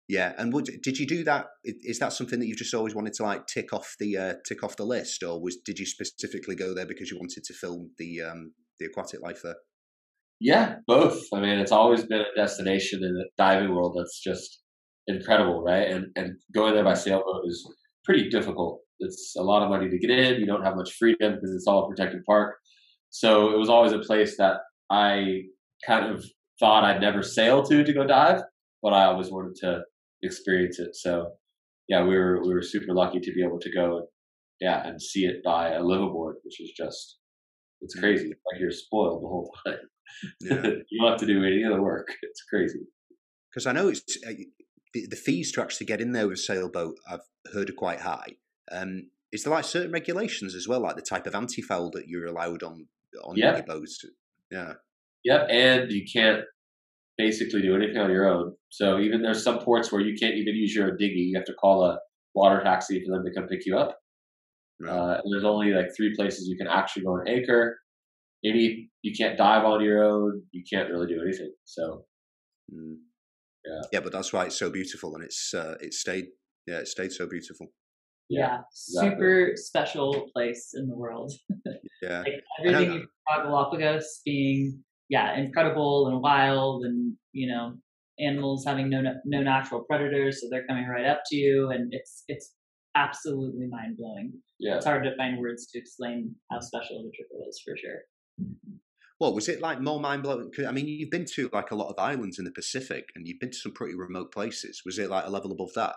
Yeah, 0.07 0.34
and 0.38 0.53
would, 0.53 0.70
did 0.84 0.99
you 0.99 1.07
do 1.07 1.24
that? 1.24 1.47
Is 1.63 1.97
that 1.97 2.13
something 2.13 2.39
that 2.39 2.45
you've 2.45 2.57
just 2.57 2.74
always 2.76 2.93
wanted 2.93 3.13
to 3.13 3.24
like 3.24 3.47
tick 3.47 3.74
off 3.74 3.95
the 3.99 4.18
uh, 4.18 4.34
tick 4.47 4.63
off 4.63 4.76
the 4.76 4.86
list, 4.86 5.24
or 5.24 5.41
was 5.41 5.57
did 5.66 5.80
you 5.80 5.86
specifically 5.86 6.55
go 6.55 6.76
there 6.76 6.86
because 6.86 7.09
you 7.09 7.18
wanted 7.18 7.43
to 7.43 7.53
film 7.53 7.91
the 7.97 8.22
um, 8.22 8.53
the 8.80 8.86
aquatic 8.86 9.22
life 9.22 9.41
there? 9.43 9.55
Yeah, 10.39 10.75
both. 10.86 11.23
I 11.33 11.39
mean, 11.39 11.59
it's 11.59 11.71
always 11.71 12.03
been 12.03 12.21
a 12.21 12.36
destination 12.36 13.03
in 13.03 13.13
the 13.13 13.29
diving 13.38 13.73
world 13.73 13.95
that's 13.97 14.21
just 14.21 14.61
incredible, 15.07 15.63
right? 15.63 15.88
And 15.89 16.07
and 16.15 16.36
going 16.53 16.73
there 16.73 16.83
by 16.83 16.93
sailboat 16.93 17.43
is 17.45 17.65
pretty 18.03 18.29
difficult. 18.29 18.81
It's 18.99 19.33
a 19.38 19.43
lot 19.43 19.63
of 19.63 19.69
money 19.69 19.89
to 19.89 19.97
get 19.97 20.09
in. 20.09 20.39
You 20.39 20.45
don't 20.45 20.63
have 20.63 20.75
much 20.75 20.93
freedom 20.93 21.36
because 21.36 21.53
it's 21.53 21.67
all 21.67 21.86
a 21.86 21.89
protected 21.89 22.21
park. 22.25 22.55
So 23.09 23.53
it 23.53 23.57
was 23.57 23.69
always 23.69 23.93
a 23.93 23.99
place 23.99 24.38
that 24.38 24.57
I 24.91 25.43
kind 25.86 26.13
of 26.13 26.23
thought 26.59 26.83
I'd 26.83 27.01
never 27.01 27.21
sail 27.21 27.63
to 27.63 27.83
to 27.83 27.93
go 27.93 28.05
dive, 28.05 28.41
but 28.81 28.93
I 28.93 29.05
always 29.05 29.31
wanted 29.31 29.55
to 29.61 29.81
experience 30.21 30.79
it. 30.79 30.95
So 30.95 31.31
yeah, 31.88 32.03
we 32.03 32.17
were 32.17 32.41
we 32.43 32.53
were 32.53 32.61
super 32.61 32.93
lucky 32.93 33.19
to 33.19 33.33
be 33.33 33.43
able 33.43 33.59
to 33.59 33.71
go 33.71 33.97
and 33.97 34.07
yeah 34.61 34.88
and 34.88 35.01
see 35.01 35.25
it 35.25 35.43
by 35.43 35.69
a 35.69 35.81
liveaboard, 35.81 36.36
which 36.43 36.59
is 36.59 36.71
just 36.75 37.19
it's 37.81 37.97
mm. 37.97 38.01
crazy. 38.01 38.27
Like 38.27 38.59
you're 38.59 38.71
spoiled 38.71 39.23
the 39.23 39.27
whole 39.27 39.53
time. 39.65 39.77
Yeah. 40.41 40.62
you 40.89 41.01
don't 41.01 41.12
have 41.12 41.20
to 41.20 41.26
do 41.26 41.43
any 41.43 41.64
of 41.64 41.74
the 41.74 41.82
work. 41.82 42.08
It's 42.22 42.43
crazy. 42.43 42.80
Because 43.51 43.68
I 43.68 43.72
know 43.72 43.88
it's 43.89 44.18
uh, 44.28 44.34
the, 44.93 45.08
the, 45.10 45.16
fees 45.16 45.51
to 45.53 45.62
actually 45.62 45.86
get 45.86 46.01
in 46.01 46.12
there 46.12 46.28
with 46.28 46.39
a 46.39 46.41
sailboat. 46.41 46.95
I've 47.10 47.22
heard 47.53 47.70
are 47.70 47.74
quite 47.74 48.01
high. 48.01 48.36
Um, 48.72 49.10
is 49.32 49.43
there 49.43 49.53
like 49.53 49.66
certain 49.66 49.91
regulations 49.91 50.56
as 50.56 50.68
well, 50.68 50.82
like 50.82 50.95
the 50.95 51.01
type 51.01 51.28
of 51.28 51.36
anti-foul 51.36 51.91
that 51.91 52.08
you're 52.08 52.26
allowed 52.26 52.64
on 52.64 52.88
on 53.24 53.36
yep. 53.38 53.58
your 53.58 53.66
boats? 53.66 54.03
Yeah. 54.51 54.74
Yep, 55.24 55.47
and 55.49 55.91
you 55.91 56.06
can't 56.12 56.43
basically 57.18 57.62
do 57.62 57.76
anything 57.76 57.97
on 57.97 58.12
your 58.12 58.30
own. 58.30 58.53
So 58.70 58.99
even 58.99 59.22
there's 59.22 59.43
some 59.43 59.60
ports 59.60 59.91
where 59.91 60.01
you 60.01 60.18
can't 60.18 60.36
even 60.36 60.56
use 60.56 60.76
your 60.76 60.95
dinghy. 60.95 61.30
You 61.32 61.38
have 61.38 61.45
to 61.45 61.53
call 61.53 61.86
a 61.86 61.99
water 62.34 62.62
taxi 62.64 63.03
for 63.03 63.12
them 63.12 63.24
to 63.26 63.34
come 63.34 63.47
pick 63.47 63.66
you 63.66 63.78
up. 63.78 63.97
Right. 64.80 64.91
Uh, 64.91 65.22
there's 65.30 65.45
only 65.45 65.72
like 65.72 65.88
three 65.95 66.14
places 66.16 66.47
you 66.47 66.58
can 66.58 66.68
actually 66.68 67.03
go 67.03 67.18
and 67.18 67.30
anchor 67.30 67.78
any 68.45 68.89
you 69.01 69.13
can't 69.15 69.37
dive 69.37 69.63
on 69.65 69.83
your 69.83 70.03
own. 70.03 70.43
You 70.51 70.63
can't 70.69 70.89
really 70.89 71.07
do 71.07 71.21
anything. 71.21 71.53
So, 71.63 72.05
mm. 72.73 72.95
yeah, 73.65 73.81
yeah, 73.93 73.99
but 73.99 74.11
that's 74.11 74.33
why 74.33 74.45
it's 74.45 74.57
so 74.57 74.69
beautiful, 74.69 75.15
and 75.15 75.23
it's 75.23 75.53
uh, 75.53 75.75
it 75.81 75.93
stayed 75.93 76.25
Yeah, 76.67 76.79
it 76.79 76.87
stayed 76.87 77.11
so 77.11 77.27
beautiful. 77.27 77.67
Yeah, 78.29 78.39
yeah 78.39 78.57
exactly. 78.71 79.09
super 79.09 79.51
special 79.55 80.29
place 80.33 80.71
in 80.73 80.87
the 80.87 80.95
world. 80.95 81.31
yeah, 82.01 82.19
like 82.19 82.43
everything 82.59 82.93
you 82.93 83.07
about 83.29 83.45
Galapagos 83.45 84.21
being 84.25 84.83
yeah 85.09 85.37
incredible 85.37 86.07
and 86.07 86.21
wild, 86.21 86.83
and 86.83 87.15
you 87.31 87.47
know 87.51 87.75
animals 88.19 88.63
having 88.65 88.89
no 88.89 89.01
no 89.25 89.41
natural 89.41 89.83
predators, 89.83 90.41
so 90.41 90.47
they're 90.49 90.67
coming 90.67 90.87
right 90.87 91.05
up 91.05 91.21
to 91.27 91.35
you, 91.35 91.69
and 91.71 91.93
it's 91.93 92.23
it's 92.27 92.53
absolutely 92.95 93.67
mind 93.67 93.97
blowing. 93.97 94.33
Yeah, 94.59 94.77
it's 94.77 94.85
hard 94.85 95.03
to 95.03 95.15
find 95.15 95.39
words 95.39 95.67
to 95.71 95.79
explain 95.79 96.33
how 96.49 96.59
special 96.59 97.03
the 97.03 97.11
trip 97.15 97.27
was 97.31 97.61
for 97.63 97.75
sure. 97.77 98.01
Well, 99.19 99.33
was 99.33 99.47
it 99.47 99.61
like 99.61 99.79
more 99.79 99.99
mind 99.99 100.23
blowing? 100.23 100.51
I 100.67 100.71
mean, 100.71 100.88
you've 100.88 101.09
been 101.09 101.25
to 101.36 101.49
like 101.53 101.71
a 101.71 101.75
lot 101.75 101.89
of 101.89 101.95
islands 101.97 102.38
in 102.38 102.45
the 102.45 102.51
Pacific, 102.51 103.05
and 103.15 103.27
you've 103.27 103.39
been 103.39 103.51
to 103.51 103.57
some 103.57 103.71
pretty 103.71 103.95
remote 103.95 104.33
places. 104.33 104.81
Was 104.86 104.99
it 104.99 105.09
like 105.09 105.25
a 105.25 105.29
level 105.29 105.51
above 105.51 105.73
that? 105.75 105.95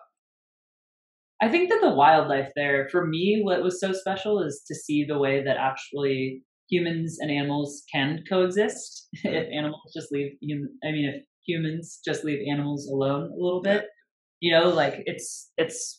I 1.41 1.49
think 1.49 1.71
that 1.71 1.81
the 1.81 1.95
wildlife 1.95 2.51
there, 2.57 2.89
for 2.91 3.07
me, 3.07 3.41
what 3.45 3.63
was 3.63 3.81
so 3.81 3.93
special 3.93 4.43
is 4.43 4.63
to 4.67 4.75
see 4.75 5.05
the 5.05 5.19
way 5.19 5.43
that 5.45 5.57
actually 5.57 6.43
humans 6.69 7.19
and 7.21 7.31
animals 7.31 7.83
can 7.93 8.23
coexist. 8.29 9.09
if 9.25 9.47
animals 9.53 9.93
just 9.95 10.13
leave, 10.13 10.33
I 10.43 10.93
mean, 10.93 11.13
if 11.15 11.23
humans 11.47 12.01
just 12.05 12.25
leave 12.25 12.47
animals 12.51 12.89
alone 12.89 13.31
a 13.33 13.43
little 13.43 13.63
bit, 13.63 13.87
you 14.41 14.53
know, 14.53 14.69
like 14.69 15.03
it's 15.07 15.51
it's 15.57 15.99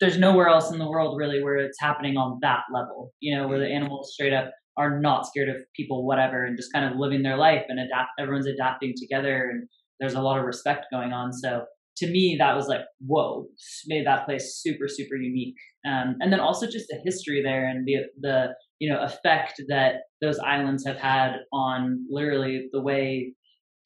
there's 0.00 0.18
nowhere 0.18 0.48
else 0.48 0.70
in 0.70 0.78
the 0.78 0.88
world 0.88 1.16
really 1.16 1.42
where 1.42 1.56
it's 1.56 1.80
happening 1.80 2.16
on 2.16 2.38
that 2.42 2.60
level. 2.72 3.12
You 3.20 3.36
know, 3.36 3.48
where 3.48 3.58
the 3.58 3.66
mm. 3.66 3.76
animals 3.76 4.12
straight 4.12 4.32
up 4.32 4.50
are 4.76 5.00
not 5.00 5.26
scared 5.26 5.48
of 5.48 5.56
people, 5.76 6.06
whatever, 6.06 6.44
and 6.44 6.56
just 6.56 6.72
kind 6.72 6.84
of 6.84 6.98
living 6.98 7.22
their 7.22 7.36
life 7.36 7.64
and 7.68 7.78
adapt. 7.78 8.10
Everyone's 8.18 8.46
adapting 8.46 8.94
together, 8.96 9.50
and 9.50 9.68
there's 10.00 10.14
a 10.14 10.22
lot 10.22 10.38
of 10.38 10.44
respect 10.44 10.86
going 10.92 11.12
on. 11.12 11.32
So 11.32 11.64
to 11.98 12.10
me, 12.10 12.36
that 12.38 12.56
was 12.56 12.66
like, 12.66 12.80
whoa, 13.06 13.46
made 13.86 14.06
that 14.06 14.26
place 14.26 14.56
super, 14.56 14.88
super 14.88 15.16
unique. 15.16 15.56
Um, 15.86 16.16
and 16.20 16.32
then 16.32 16.40
also 16.40 16.66
just 16.66 16.88
the 16.88 17.00
history 17.04 17.42
there 17.42 17.68
and 17.68 17.86
the 17.86 17.96
the 18.20 18.54
you 18.80 18.92
know 18.92 19.00
effect 19.02 19.62
that 19.68 19.96
those 20.20 20.38
islands 20.38 20.84
have 20.86 20.96
had 20.96 21.36
on 21.52 22.04
literally 22.10 22.68
the 22.72 22.80
way 22.80 23.32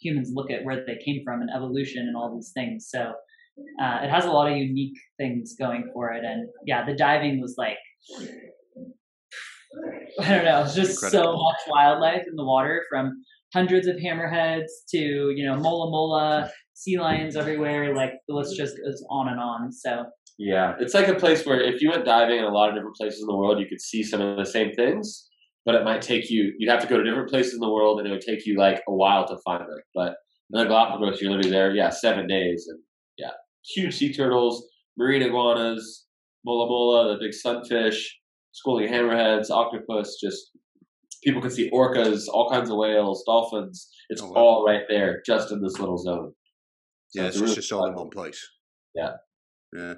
humans 0.00 0.30
look 0.32 0.50
at 0.50 0.64
where 0.64 0.84
they 0.86 0.98
came 1.04 1.22
from 1.24 1.40
and 1.40 1.50
evolution 1.54 2.06
and 2.06 2.16
all 2.16 2.34
these 2.34 2.52
things. 2.54 2.88
So 2.88 3.12
uh, 3.82 3.98
it 4.02 4.10
has 4.10 4.24
a 4.24 4.30
lot 4.30 4.50
of 4.50 4.56
unique 4.56 4.96
things 5.18 5.54
going 5.58 5.90
for 5.92 6.12
it. 6.12 6.24
And 6.24 6.48
yeah, 6.66 6.86
the 6.86 6.94
diving 6.94 7.40
was 7.40 7.56
like, 7.58 7.76
I 10.20 10.28
don't 10.28 10.44
know, 10.44 10.62
it's 10.62 10.74
just 10.74 11.02
Incredible. 11.02 11.32
so 11.32 11.42
much 11.42 11.56
wildlife 11.68 12.22
in 12.28 12.36
the 12.36 12.44
water 12.44 12.84
from 12.90 13.22
hundreds 13.54 13.86
of 13.86 13.96
hammerheads 13.96 14.66
to, 14.90 14.98
you 14.98 15.46
know, 15.46 15.56
mola 15.56 15.90
mola, 15.90 16.50
sea 16.74 16.98
lions 16.98 17.36
everywhere. 17.36 17.94
Like 17.94 18.12
the 18.28 18.34
list 18.34 18.56
just 18.56 18.76
goes 18.76 19.04
on 19.10 19.28
and 19.28 19.40
on. 19.40 19.72
So 19.72 20.06
yeah, 20.38 20.74
it's 20.78 20.94
like 20.94 21.08
a 21.08 21.14
place 21.14 21.44
where 21.44 21.60
if 21.60 21.82
you 21.82 21.90
went 21.90 22.04
diving 22.04 22.38
in 22.38 22.44
a 22.44 22.52
lot 22.52 22.68
of 22.68 22.76
different 22.76 22.96
places 22.96 23.20
in 23.20 23.26
the 23.26 23.36
world, 23.36 23.58
you 23.58 23.66
could 23.66 23.80
see 23.80 24.02
some 24.02 24.20
of 24.20 24.36
the 24.36 24.46
same 24.46 24.72
things, 24.72 25.28
but 25.64 25.74
it 25.74 25.84
might 25.84 26.00
take 26.00 26.30
you. 26.30 26.52
You'd 26.58 26.70
have 26.70 26.80
to 26.82 26.86
go 26.86 26.96
to 26.96 27.02
different 27.02 27.28
places 27.28 27.54
in 27.54 27.60
the 27.60 27.70
world, 27.70 27.98
and 27.98 28.08
it 28.08 28.12
would 28.12 28.20
take 28.20 28.46
you 28.46 28.56
like 28.56 28.80
a 28.88 28.94
while 28.94 29.26
to 29.26 29.36
find 29.44 29.62
them. 29.62 29.80
But 29.94 30.14
in 30.52 30.60
the 30.60 30.64
Galapagos, 30.64 31.20
you're 31.20 31.30
literally 31.30 31.50
there, 31.50 31.74
yeah, 31.74 31.90
seven 31.90 32.28
days, 32.28 32.66
and 32.68 32.78
yeah, 33.18 33.32
huge 33.64 33.96
sea 33.96 34.12
turtles, 34.12 34.64
marine 34.96 35.22
iguanas, 35.22 36.06
mola 36.44 36.68
mola, 36.68 37.14
the 37.14 37.20
big 37.20 37.34
sunfish, 37.34 38.18
schooling 38.52 38.88
hammerheads, 38.88 39.50
octopus, 39.50 40.18
just 40.22 40.50
people 41.22 41.40
can 41.40 41.50
see 41.50 41.70
orcas, 41.70 42.24
all 42.28 42.50
kinds 42.50 42.70
of 42.70 42.76
whales, 42.76 43.22
dolphins. 43.26 43.90
It's 44.08 44.22
oh, 44.22 44.28
wow. 44.28 44.34
all 44.36 44.66
right 44.66 44.82
there, 44.88 45.22
just 45.24 45.52
in 45.52 45.62
this 45.62 45.78
little 45.78 45.98
zone. 45.98 46.32
So 47.10 47.22
yeah, 47.22 47.28
it's, 47.28 47.38
really 47.38 47.54
just 47.54 47.72
all 47.72 47.86
in 47.86 47.94
one 47.94 48.10
place. 48.10 48.46
Yeah. 48.94 49.12
Yeah. 49.74 49.94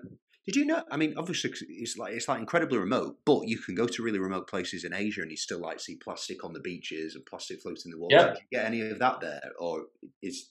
Did 0.47 0.57
you 0.57 0.65
know? 0.65 0.83
I 0.91 0.97
mean, 0.97 1.15
obviously, 1.17 1.53
it's 1.69 1.97
like 1.97 2.15
it's 2.15 2.27
like 2.27 2.41
incredibly 2.41 2.79
remote, 2.79 3.19
but 3.25 3.47
you 3.47 3.59
can 3.59 3.75
go 3.75 3.87
to 3.87 4.03
really 4.03 4.19
remote 4.19 4.49
places 4.49 4.85
in 4.85 4.95
Asia 4.95 5.23
and 5.23 5.31
you 5.31 5.37
still 5.37 5.61
like 5.61 5.81
see 5.81 5.97
plastic 6.03 6.45
on 6.45 6.53
the 6.53 6.61
beaches 6.61 7.15
and 7.15 7.25
plastic 7.27 7.61
floating 7.61 7.83
in 7.87 7.91
the 7.93 7.99
water. 7.99 8.17
Yeah. 8.17 8.27
Did 8.29 8.39
you 8.39 8.59
get 8.59 8.67
any 8.67 8.81
of 8.81 8.99
that 8.99 9.21
there, 9.21 9.43
or 9.61 9.83
is 10.23 10.51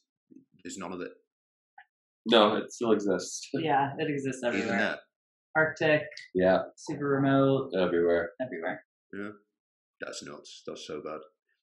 there's 0.63 0.77
none 0.77 0.93
of 0.93 1.01
it? 1.01 1.11
No, 2.25 2.55
it 2.55 2.71
still 2.71 2.91
exists. 2.91 3.49
Yeah, 3.53 3.91
it 3.97 4.09
exists 4.09 4.43
everywhere. 4.45 4.99
Arctic. 5.55 6.03
Yeah. 6.33 6.59
Super 6.75 7.05
remote. 7.07 7.71
Everywhere. 7.77 8.31
Everywhere. 8.41 8.83
Yeah. 9.13 9.31
That's 10.01 10.23
nuts. 10.23 10.63
That's 10.65 10.85
so 10.85 11.01
bad. 11.03 11.19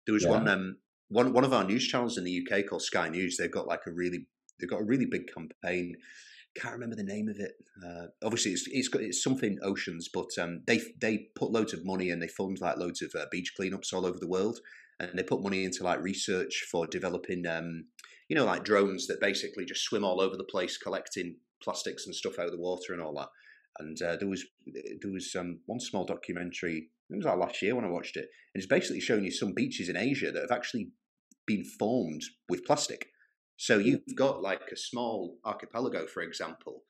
There 0.07 0.15
was 0.15 0.25
yeah. 0.25 0.31
one 0.31 0.49
um 0.49 0.77
one 1.09 1.33
one 1.33 1.45
of 1.45 1.53
our 1.53 1.65
news 1.65 1.87
channels 1.87 2.19
in 2.19 2.25
the 2.25 2.47
UK 2.47 2.67
called 2.67 2.83
Sky 2.83 3.09
News. 3.09 3.37
They've 3.37 3.51
got 3.51 3.67
like 3.67 3.87
a 3.87 3.93
really 3.93 4.27
they've 4.59 4.71
got 4.71 4.81
a 4.81 4.85
really 4.85 5.07
big 5.07 5.27
campaign. 5.33 5.97
Can't 6.57 6.75
remember 6.75 6.97
the 6.97 7.03
name 7.03 7.29
of 7.29 7.37
it. 7.39 7.53
Uh, 7.85 8.07
obviously, 8.25 8.53
it's 8.53 8.67
it's 8.71 8.89
got 8.89 9.03
it's 9.03 9.23
something 9.23 9.59
oceans, 9.63 10.09
but 10.13 10.29
um, 10.41 10.63
they 10.67 10.81
they 11.01 11.29
put 11.35 11.51
loads 11.51 11.75
of 11.75 11.85
money 11.85 12.11
and 12.11 12.21
they 12.23 12.29
fund 12.29 12.59
like 12.61 12.79
loads 12.79 13.03
of 13.03 13.11
uh, 13.15 13.27
beach 13.31 13.53
cleanups 13.59 13.93
all 13.93 14.07
over 14.07 14.19
the 14.19 14.29
world, 14.29 14.59
and 14.99 15.19
they 15.19 15.23
put 15.23 15.43
money 15.43 15.65
into 15.65 15.85
like 15.85 16.03
research 16.03 16.65
for 16.71 16.87
developing 16.87 17.47
um, 17.47 17.85
you 18.29 18.37
know 18.37 18.47
like 18.47 18.65
drones 18.65 19.07
that 19.07 19.21
basically 19.21 19.67
just 19.67 19.83
swim 19.83 20.05
all 20.05 20.21
over 20.21 20.37
the 20.37 20.45
place 20.45 20.79
collecting 20.79 21.37
plastics 21.63 22.07
and 22.07 22.15
stuff 22.15 22.39
out 22.39 22.47
of 22.47 22.53
the 22.53 22.59
water 22.59 22.95
and 22.95 23.03
all 23.03 23.15
that. 23.15 23.29
And 23.79 24.01
uh, 24.03 24.17
there 24.17 24.29
was 24.29 24.45
there 25.03 25.11
was 25.11 25.35
um, 25.39 25.61
one 25.67 25.81
small 25.81 26.05
documentary. 26.05 26.89
It 27.11 27.17
was 27.17 27.25
like 27.25 27.39
last 27.39 27.63
year 27.63 27.75
when 27.75 27.85
I 27.85 27.91
watched 27.91 28.17
it, 28.17 28.29
and 28.55 28.63
it's 28.63 28.67
basically 28.67 29.01
showing 29.01 29.25
you 29.25 29.31
some 29.31 29.53
beaches 29.55 29.89
in 29.89 29.97
Asia 29.97 30.33
that 30.33 30.43
have 30.43 30.57
actually 30.57 30.91
been 31.47 31.65
formed 31.79 32.23
with 32.49 32.65
plastic. 32.65 33.07
So 33.57 33.79
you've 33.79 34.03
got 34.17 34.43
like 34.43 34.63
a 34.73 34.77
small 34.77 35.39
archipelago, 35.45 36.07
for 36.07 36.23
example, 36.23 36.83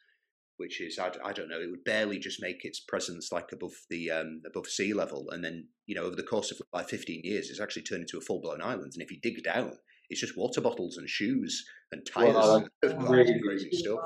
which 0.56 0.80
is 0.80 0.98
I, 0.98 1.10
I 1.24 1.32
don't 1.32 1.48
know, 1.48 1.60
it 1.60 1.70
would 1.70 1.84
barely 1.84 2.18
just 2.18 2.42
make 2.42 2.64
its 2.64 2.80
presence 2.80 3.30
like 3.30 3.52
above 3.52 3.74
the 3.90 4.10
um, 4.10 4.42
above 4.46 4.66
sea 4.66 4.92
level, 4.92 5.26
and 5.30 5.44
then 5.44 5.68
you 5.86 5.94
know 5.94 6.04
over 6.04 6.16
the 6.16 6.22
course 6.22 6.50
of 6.50 6.60
like 6.72 6.88
15 6.88 7.20
years, 7.24 7.50
it's 7.50 7.60
actually 7.60 7.82
turned 7.82 8.02
into 8.02 8.18
a 8.18 8.22
full 8.22 8.40
blown 8.40 8.62
island. 8.62 8.92
And 8.94 9.02
if 9.02 9.10
you 9.10 9.18
dig 9.20 9.42
down, 9.44 9.72
it's 10.08 10.20
just 10.20 10.36
water 10.36 10.60
bottles 10.60 10.96
and 10.96 11.08
shoes 11.08 11.64
and 11.92 12.06
tires 12.06 12.34
well, 12.34 12.68
and 12.82 13.06
crazy, 13.06 13.40
crazy 13.42 13.70
stuff. 13.72 14.00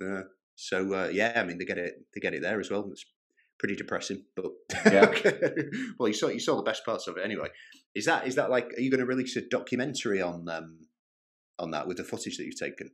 Yeah. 0.00 0.22
So 0.60 0.92
uh, 0.92 1.08
yeah, 1.12 1.34
I 1.36 1.44
mean 1.44 1.56
they 1.58 1.64
get 1.64 1.78
it 1.78 1.94
they 2.12 2.20
get 2.20 2.34
it 2.34 2.42
there 2.42 2.58
as 2.58 2.68
well. 2.68 2.88
It's 2.90 3.04
pretty 3.60 3.76
depressing, 3.76 4.24
but 4.34 4.46
yeah. 4.86 5.12
well, 5.98 6.08
you 6.08 6.14
saw 6.14 6.26
you 6.26 6.40
saw 6.40 6.56
the 6.56 6.64
best 6.64 6.84
parts 6.84 7.06
of 7.06 7.16
it 7.16 7.24
anyway. 7.24 7.46
Is 7.94 8.06
that 8.06 8.26
is 8.26 8.34
that 8.34 8.50
like 8.50 8.66
are 8.76 8.80
you 8.80 8.90
going 8.90 9.00
to 9.00 9.06
release 9.06 9.36
a 9.36 9.40
documentary 9.48 10.20
on 10.20 10.48
um, 10.48 10.80
on 11.60 11.70
that 11.70 11.86
with 11.86 11.98
the 11.98 12.04
footage 12.04 12.36
that 12.36 12.44
you've 12.44 12.58
taken? 12.58 12.90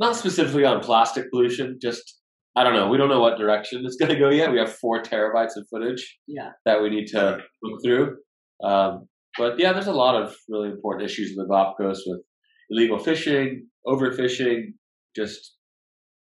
Not 0.00 0.16
specifically 0.16 0.64
on 0.64 0.80
plastic 0.80 1.30
pollution, 1.30 1.78
just 1.80 2.18
I 2.56 2.64
don't 2.64 2.74
know. 2.74 2.88
We 2.88 2.98
don't 2.98 3.08
know 3.08 3.20
what 3.20 3.38
direction 3.38 3.84
it's 3.86 3.96
going 3.96 4.10
to 4.10 4.18
go 4.18 4.28
yet. 4.28 4.50
We 4.50 4.58
have 4.58 4.74
four 4.74 5.00
terabytes 5.00 5.56
of 5.56 5.68
footage 5.70 6.18
yeah. 6.26 6.50
that 6.66 6.82
we 6.82 6.90
need 6.90 7.06
to 7.08 7.38
look 7.62 7.80
through. 7.84 8.16
Um, 8.64 9.06
but 9.38 9.60
yeah, 9.60 9.72
there's 9.72 9.86
a 9.86 9.92
lot 9.92 10.20
of 10.20 10.34
really 10.48 10.70
important 10.70 11.08
issues 11.08 11.30
in 11.30 11.36
the 11.36 11.46
Galapagos 11.46 12.02
with 12.04 12.20
illegal 12.68 12.98
fishing, 12.98 13.68
overfishing, 13.86 14.72
just 15.14 15.56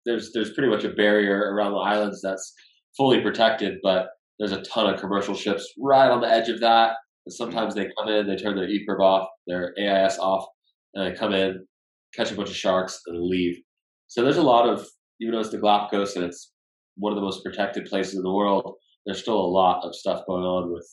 there's 0.07 0.31
there's 0.33 0.53
pretty 0.53 0.69
much 0.69 0.83
a 0.83 0.89
barrier 0.89 1.53
around 1.53 1.73
the 1.73 1.77
islands 1.77 2.21
that's 2.23 2.53
fully 2.95 3.21
protected, 3.21 3.77
but 3.83 4.07
there's 4.39 4.53
a 4.53 4.61
ton 4.63 4.91
of 4.91 4.99
commercial 4.99 5.35
ships 5.35 5.71
right 5.79 6.09
on 6.09 6.21
the 6.21 6.27
edge 6.27 6.49
of 6.49 6.59
that. 6.61 6.95
And 7.25 7.33
sometimes 7.33 7.75
they 7.75 7.89
come 7.97 8.09
in, 8.09 8.25
they 8.25 8.37
turn 8.37 8.55
their 8.55 8.67
EPIRB 8.67 9.01
off, 9.01 9.27
their 9.45 9.73
AIS 9.77 10.17
off, 10.17 10.45
and 10.93 11.05
they 11.05 11.17
come 11.17 11.33
in, 11.33 11.65
catch 12.15 12.31
a 12.31 12.35
bunch 12.35 12.49
of 12.49 12.55
sharks, 12.55 13.01
and 13.07 13.21
leave. 13.21 13.57
So 14.07 14.23
there's 14.23 14.37
a 14.37 14.43
lot 14.43 14.69
of, 14.69 14.87
even 15.19 15.33
though 15.33 15.41
it's 15.41 15.49
the 15.49 15.57
Galapagos 15.57 16.15
and 16.15 16.23
it's 16.23 16.53
one 16.95 17.11
of 17.11 17.17
the 17.17 17.21
most 17.21 17.43
protected 17.43 17.85
places 17.85 18.15
in 18.15 18.23
the 18.23 18.31
world, 18.31 18.75
there's 19.05 19.19
still 19.19 19.39
a 19.39 19.53
lot 19.61 19.83
of 19.83 19.93
stuff 19.93 20.25
going 20.25 20.43
on 20.43 20.71
with 20.71 20.87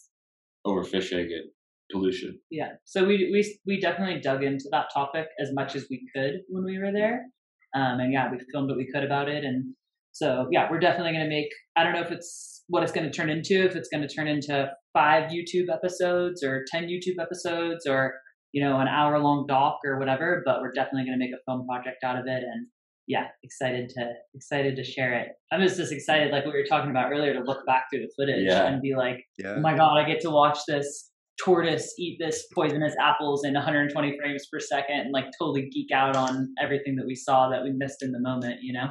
overfishing 0.67 1.27
and 1.27 1.51
pollution. 1.93 2.39
Yeah. 2.51 2.73
So 2.85 3.05
we 3.05 3.31
we 3.31 3.59
we 3.67 3.81
definitely 3.81 4.21
dug 4.21 4.43
into 4.43 4.65
that 4.73 4.87
topic 4.93 5.27
as 5.41 5.53
much 5.53 5.77
as 5.77 5.87
we 5.91 6.09
could 6.15 6.41
when 6.49 6.65
we 6.65 6.79
were 6.79 6.93
there. 6.93 7.27
Um, 7.75 8.01
and 8.01 8.13
yeah, 8.13 8.31
we 8.31 8.39
filmed 8.53 8.69
what 8.69 8.77
we 8.77 8.91
could 8.93 9.05
about 9.05 9.29
it. 9.29 9.45
And 9.45 9.75
so, 10.13 10.47
yeah, 10.51 10.69
we're 10.71 10.79
definitely 10.79 11.13
going 11.13 11.25
to 11.25 11.29
make, 11.29 11.49
I 11.77 11.83
don't 11.83 11.93
know 11.93 12.03
if 12.03 12.13
it's 12.13 12.63
what 12.69 12.83
it's 12.83 12.93
going 12.93 13.11
to 13.11 13.13
turn 13.13 13.29
into, 13.29 13.65
if 13.65 13.75
it's 13.75 13.89
going 13.89 14.07
to 14.07 14.15
turn 14.15 14.29
into 14.29 14.71
five 14.93 15.31
YouTube 15.31 15.73
episodes 15.73 16.43
or 16.45 16.65
10 16.71 16.85
YouTube 16.85 17.21
episodes 17.21 17.87
or, 17.87 18.15
you 18.53 18.63
know, 18.63 18.79
an 18.79 18.87
hour 18.87 19.19
long 19.19 19.47
doc 19.49 19.79
or 19.85 19.99
whatever, 19.99 20.43
but 20.47 20.61
we're 20.61 20.73
definitely 20.73 21.05
going 21.05 21.19
to 21.19 21.25
make 21.25 21.35
a 21.35 21.43
film 21.51 21.67
project 21.67 22.05
out 22.05 22.17
of 22.17 22.27
it. 22.27 22.45
And 22.45 22.69
yeah, 23.09 23.27
excited 23.43 23.91
to, 23.91 24.13
excited 24.35 24.77
to 24.77 24.85
share 24.85 25.15
it. 25.15 25.29
I'm 25.53 25.61
just, 25.61 25.77
just 25.77 25.93
excited, 25.93 26.31
like 26.31 26.45
we 26.45 26.53
were 26.53 26.65
talking 26.69 26.91
about 26.91 27.11
earlier, 27.11 27.35
to 27.35 27.41
look 27.41 27.67
back 27.67 27.87
through 27.91 28.03
the 28.03 28.13
footage 28.17 28.47
yeah. 28.47 28.67
and 28.67 28.81
be 28.81 28.95
like, 28.95 29.25
yeah. 29.37 29.57
oh 29.57 29.61
my 29.61 29.77
God, 29.77 29.99
I 29.99 30.07
get 30.07 30.21
to 30.21 30.31
watch 30.31 30.59
this 30.69 31.11
tortoise 31.43 31.95
eat 31.99 32.19
this 32.19 32.47
poisonous 32.55 32.95
apples 33.01 33.45
in 33.45 33.55
120 33.55 34.19
frames 34.19 34.47
per 34.53 34.61
second 34.61 35.01
and 35.01 35.13
like 35.13 35.27
totally 35.39 35.69
geek 35.71 35.91
out 35.93 36.17
on 36.17 36.55
everything 36.61 36.97
that 36.97 37.07
we 37.07 37.15
saw 37.15 37.49
that 37.49 37.63
we 37.63 37.73
missed 37.73 38.03
in 38.03 38.13
the 38.13 38.21
moment, 38.21 38.61
you 38.63 38.73
know? 38.73 38.91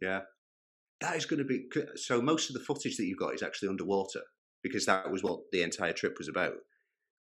Yeah. 0.00 0.20
That 1.00 1.16
is 1.16 1.26
going 1.26 1.38
to 1.38 1.44
be 1.44 1.66
so. 1.96 2.22
Most 2.22 2.48
of 2.48 2.54
the 2.54 2.60
footage 2.60 2.96
that 2.96 3.04
you've 3.04 3.18
got 3.18 3.34
is 3.34 3.42
actually 3.42 3.68
underwater 3.68 4.22
because 4.62 4.86
that 4.86 5.10
was 5.10 5.22
what 5.22 5.40
the 5.52 5.62
entire 5.62 5.92
trip 5.92 6.16
was 6.16 6.28
about. 6.28 6.54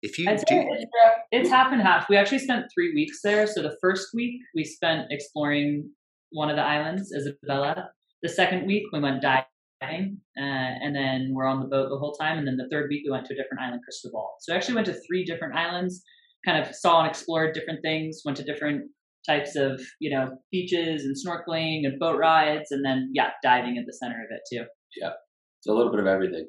If 0.04 0.20
you 0.20 0.26
do, 0.26 0.34
it's, 0.38 0.86
it's 1.32 1.50
half 1.50 1.72
and 1.72 1.82
half. 1.82 2.08
We 2.08 2.18
actually 2.18 2.40
spent 2.40 2.66
three 2.72 2.94
weeks 2.94 3.22
there. 3.24 3.48
So 3.48 3.64
the 3.64 3.76
first 3.82 4.10
week 4.14 4.40
we 4.54 4.64
spent 4.66 5.08
exploring 5.10 5.90
one 6.32 6.50
of 6.50 6.58
the 6.58 6.62
islands, 6.62 7.12
Isabela. 7.12 7.88
The 8.22 8.30
second 8.30 8.68
week 8.68 8.84
we 8.94 9.00
went 9.00 9.22
diving, 9.22 9.46
uh, 9.94 10.72
and 10.84 10.96
then 10.96 11.32
we're 11.34 11.46
on 11.46 11.60
the 11.60 11.68
boat 11.68 11.90
the 11.90 11.98
whole 11.98 12.14
time. 12.14 12.38
And 12.38 12.48
then 12.48 12.58
the 12.58 12.68
third 12.70 12.90
week 12.90 13.04
we 13.06 13.12
went 13.12 13.26
to 13.28 13.34
a 13.34 13.38
different 13.38 13.62
island, 13.62 13.82
Cristobal. 13.84 14.36
So 14.42 14.54
we 14.54 14.58
actually 14.58 14.76
went 14.76 14.88
to 14.88 15.00
three 15.08 15.26
different 15.26 15.56
islands, 15.56 16.04
kind 16.46 16.64
of 16.64 16.76
saw 16.76 17.02
and 17.02 17.10
explored 17.10 17.54
different 17.54 17.82
things, 17.82 18.22
went 18.26 18.38
to 18.38 18.44
different 18.44 18.90
types 19.26 19.56
of 19.56 19.82
you 20.00 20.16
know 20.16 20.38
beaches 20.52 21.04
and 21.04 21.16
snorkeling 21.16 21.86
and 21.86 22.00
boat 22.00 22.18
rides, 22.18 22.72
and 22.72 22.84
then 22.86 23.12
yeah, 23.14 23.32
diving 23.44 23.78
at 23.78 23.86
the 23.86 23.94
center 23.94 24.16
of 24.16 24.30
it 24.30 24.42
too. 24.52 24.66
Yeah, 25.00 25.12
it's 25.60 25.68
a 25.68 25.74
little 25.74 25.92
bit 25.92 26.00
of 26.00 26.08
everything. 26.08 26.48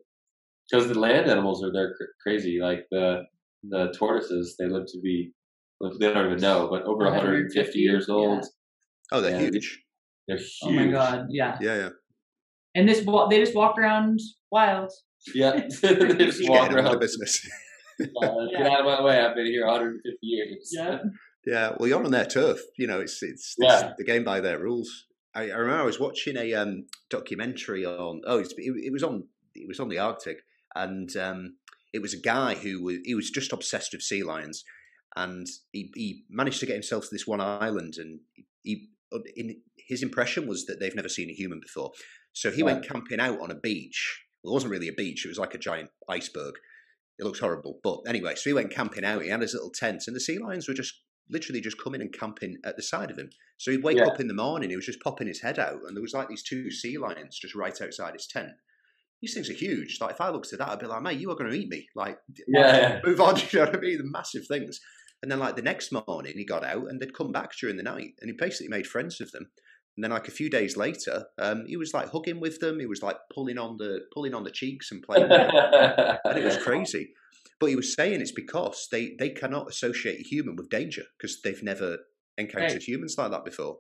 Because 0.70 0.88
the 0.88 0.98
land 0.98 1.30
animals 1.30 1.62
are 1.62 1.72
they're 1.72 1.94
cr- 1.94 2.04
crazy. 2.22 2.58
Like 2.60 2.86
the 2.90 3.22
the 3.68 3.94
tortoises, 3.96 4.56
they 4.58 4.66
live 4.66 4.86
to 4.86 5.00
be 5.00 5.32
they 6.00 6.12
don't 6.12 6.26
even 6.26 6.40
know, 6.40 6.68
but 6.70 6.82
over 6.84 7.04
150 7.04 7.78
years 7.78 8.08
old. 8.08 8.38
Yeah. 8.38 8.48
Oh, 9.12 9.20
they're 9.20 9.32
yeah, 9.32 9.50
huge. 9.50 9.82
They're 10.26 10.38
huge. 10.38 10.58
Oh 10.62 10.72
my 10.72 10.86
god, 10.86 11.26
yeah. 11.30 11.58
Yeah, 11.60 11.76
yeah. 11.76 11.88
And 12.76 12.86
this 12.86 12.98
they 13.30 13.40
just 13.40 13.54
walk 13.54 13.78
around 13.78 14.20
wild. 14.52 14.92
Yeah, 15.34 15.52
they 15.82 16.14
just 16.26 16.48
walk 16.48 16.70
around 16.70 16.92
the 16.92 16.98
business. 16.98 17.44
uh, 18.00 18.04
yeah. 18.52 18.58
Get 18.58 18.66
out 18.66 18.80
of 18.80 18.86
my 18.86 19.02
way! 19.02 19.18
I've 19.18 19.34
been 19.34 19.46
here 19.46 19.66
150 19.66 20.18
years. 20.22 20.70
Yeah. 20.72 20.98
Yeah, 21.46 21.76
well, 21.78 21.88
you're 21.88 22.04
on 22.04 22.10
their 22.10 22.26
turf. 22.26 22.58
You 22.76 22.88
know, 22.88 23.00
it's 23.00 23.22
it's, 23.22 23.54
yeah. 23.58 23.92
the 23.96 24.04
game 24.04 24.24
by 24.24 24.40
their 24.40 24.58
rules. 24.58 25.06
I, 25.32 25.42
I, 25.42 25.54
remember 25.54 25.82
I 25.82 25.86
was 25.86 26.00
watching 26.00 26.36
a 26.36 26.54
um, 26.54 26.86
documentary 27.08 27.86
on. 27.86 28.20
Oh, 28.26 28.40
it, 28.40 28.52
it, 28.56 28.92
was 28.92 29.04
on. 29.04 29.28
It 29.54 29.68
was 29.68 29.78
on 29.78 29.88
the 29.88 29.98
Arctic, 29.98 30.38
and 30.74 31.16
um, 31.16 31.56
it 31.94 32.02
was 32.02 32.12
a 32.12 32.20
guy 32.20 32.54
who 32.54 32.82
was 32.82 32.96
he 33.04 33.14
was 33.14 33.30
just 33.30 33.52
obsessed 33.52 33.92
with 33.92 34.02
sea 34.02 34.24
lions, 34.24 34.64
and 35.14 35.46
he, 35.72 35.90
he 35.94 36.24
managed 36.28 36.58
to 36.60 36.66
get 36.66 36.74
himself 36.74 37.04
to 37.04 37.10
this 37.12 37.28
one 37.28 37.40
island, 37.40 37.94
and 37.96 38.20
he 38.62 38.88
in 39.36 39.60
his 39.76 40.02
impression 40.02 40.48
was 40.48 40.66
that 40.66 40.80
they've 40.80 40.96
never 40.96 41.08
seen 41.08 41.30
a 41.30 41.34
human 41.34 41.60
before. 41.60 41.92
So 42.36 42.50
he 42.50 42.62
went 42.62 42.86
camping 42.86 43.18
out 43.18 43.40
on 43.40 43.50
a 43.50 43.54
beach. 43.54 44.22
Well, 44.44 44.52
it 44.52 44.56
wasn't 44.56 44.72
really 44.72 44.88
a 44.88 44.92
beach; 44.92 45.24
it 45.24 45.28
was 45.28 45.38
like 45.38 45.54
a 45.54 45.58
giant 45.58 45.88
iceberg. 46.06 46.56
It 47.18 47.24
looks 47.24 47.38
horrible, 47.38 47.80
but 47.82 48.00
anyway, 48.06 48.34
so 48.34 48.50
he 48.50 48.54
went 48.54 48.70
camping 48.70 49.06
out. 49.06 49.22
He 49.22 49.30
had 49.30 49.40
his 49.40 49.54
little 49.54 49.70
tent, 49.70 50.04
and 50.06 50.14
the 50.14 50.20
sea 50.20 50.38
lions 50.38 50.68
were 50.68 50.74
just 50.74 51.00
literally 51.30 51.62
just 51.62 51.82
coming 51.82 52.02
and 52.02 52.12
camping 52.12 52.58
at 52.62 52.76
the 52.76 52.82
side 52.82 53.10
of 53.10 53.16
him. 53.16 53.30
So 53.56 53.70
he'd 53.70 53.82
wake 53.82 53.96
yeah. 53.96 54.04
up 54.04 54.20
in 54.20 54.28
the 54.28 54.34
morning, 54.34 54.68
he 54.68 54.76
was 54.76 54.84
just 54.84 55.00
popping 55.00 55.28
his 55.28 55.40
head 55.40 55.58
out, 55.58 55.80
and 55.86 55.96
there 55.96 56.02
was 56.02 56.12
like 56.12 56.28
these 56.28 56.42
two 56.42 56.70
sea 56.70 56.98
lions 56.98 57.38
just 57.38 57.54
right 57.54 57.80
outside 57.80 58.12
his 58.12 58.26
tent. 58.26 58.52
These 59.22 59.32
things 59.32 59.48
are 59.48 59.54
huge. 59.54 59.96
Like 59.98 60.10
if 60.10 60.20
I 60.20 60.28
looked 60.28 60.52
at 60.52 60.58
that, 60.58 60.68
I'd 60.68 60.78
be 60.78 60.86
like, 60.86 61.00
"Mate, 61.00 61.18
you 61.18 61.30
are 61.30 61.36
going 61.36 61.50
to 61.50 61.56
eat 61.56 61.70
me!" 61.70 61.88
Like, 61.96 62.18
yeah, 62.48 62.76
yeah. 62.76 63.00
move 63.02 63.18
on. 63.22 63.36
You 63.50 63.60
know 63.60 63.64
what 63.64 63.76
I 63.76 63.80
mean? 63.80 63.96
The 63.96 64.04
massive 64.04 64.46
things. 64.46 64.78
And 65.22 65.32
then 65.32 65.38
like 65.38 65.56
the 65.56 65.62
next 65.62 65.90
morning, 65.90 66.34
he 66.36 66.44
got 66.44 66.64
out 66.64 66.88
and 66.90 67.00
they'd 67.00 67.14
come 67.14 67.32
back 67.32 67.52
during 67.58 67.78
the 67.78 67.82
night, 67.82 68.12
and 68.20 68.28
he 68.28 68.36
basically 68.38 68.68
made 68.68 68.86
friends 68.86 69.18
with 69.18 69.32
them. 69.32 69.46
And 69.96 70.04
then 70.04 70.10
like 70.10 70.28
a 70.28 70.32
few 70.32 70.50
days 70.50 70.76
later, 70.76 71.24
um, 71.38 71.64
he 71.66 71.76
was 71.76 71.94
like 71.94 72.10
hugging 72.10 72.38
with 72.38 72.60
them. 72.60 72.80
He 72.80 72.86
was 72.86 73.02
like 73.02 73.16
pulling 73.32 73.58
on 73.58 73.78
the 73.78 74.00
pulling 74.12 74.34
on 74.34 74.44
the 74.44 74.50
cheeks 74.50 74.92
and 74.92 75.02
playing, 75.02 75.28
with 75.28 75.40
and 76.24 76.38
it 76.38 76.44
was 76.44 76.58
crazy. 76.58 77.12
But 77.58 77.70
he 77.70 77.76
was 77.76 77.94
saying 77.94 78.20
it's 78.20 78.32
because 78.32 78.88
they, 78.92 79.16
they 79.18 79.30
cannot 79.30 79.68
associate 79.68 80.20
a 80.20 80.28
human 80.28 80.56
with 80.56 80.68
danger 80.68 81.04
because 81.18 81.40
they've 81.42 81.62
never 81.62 81.96
encountered 82.36 82.72
right. 82.72 82.82
humans 82.82 83.14
like 83.16 83.30
that 83.30 83.46
before. 83.46 83.78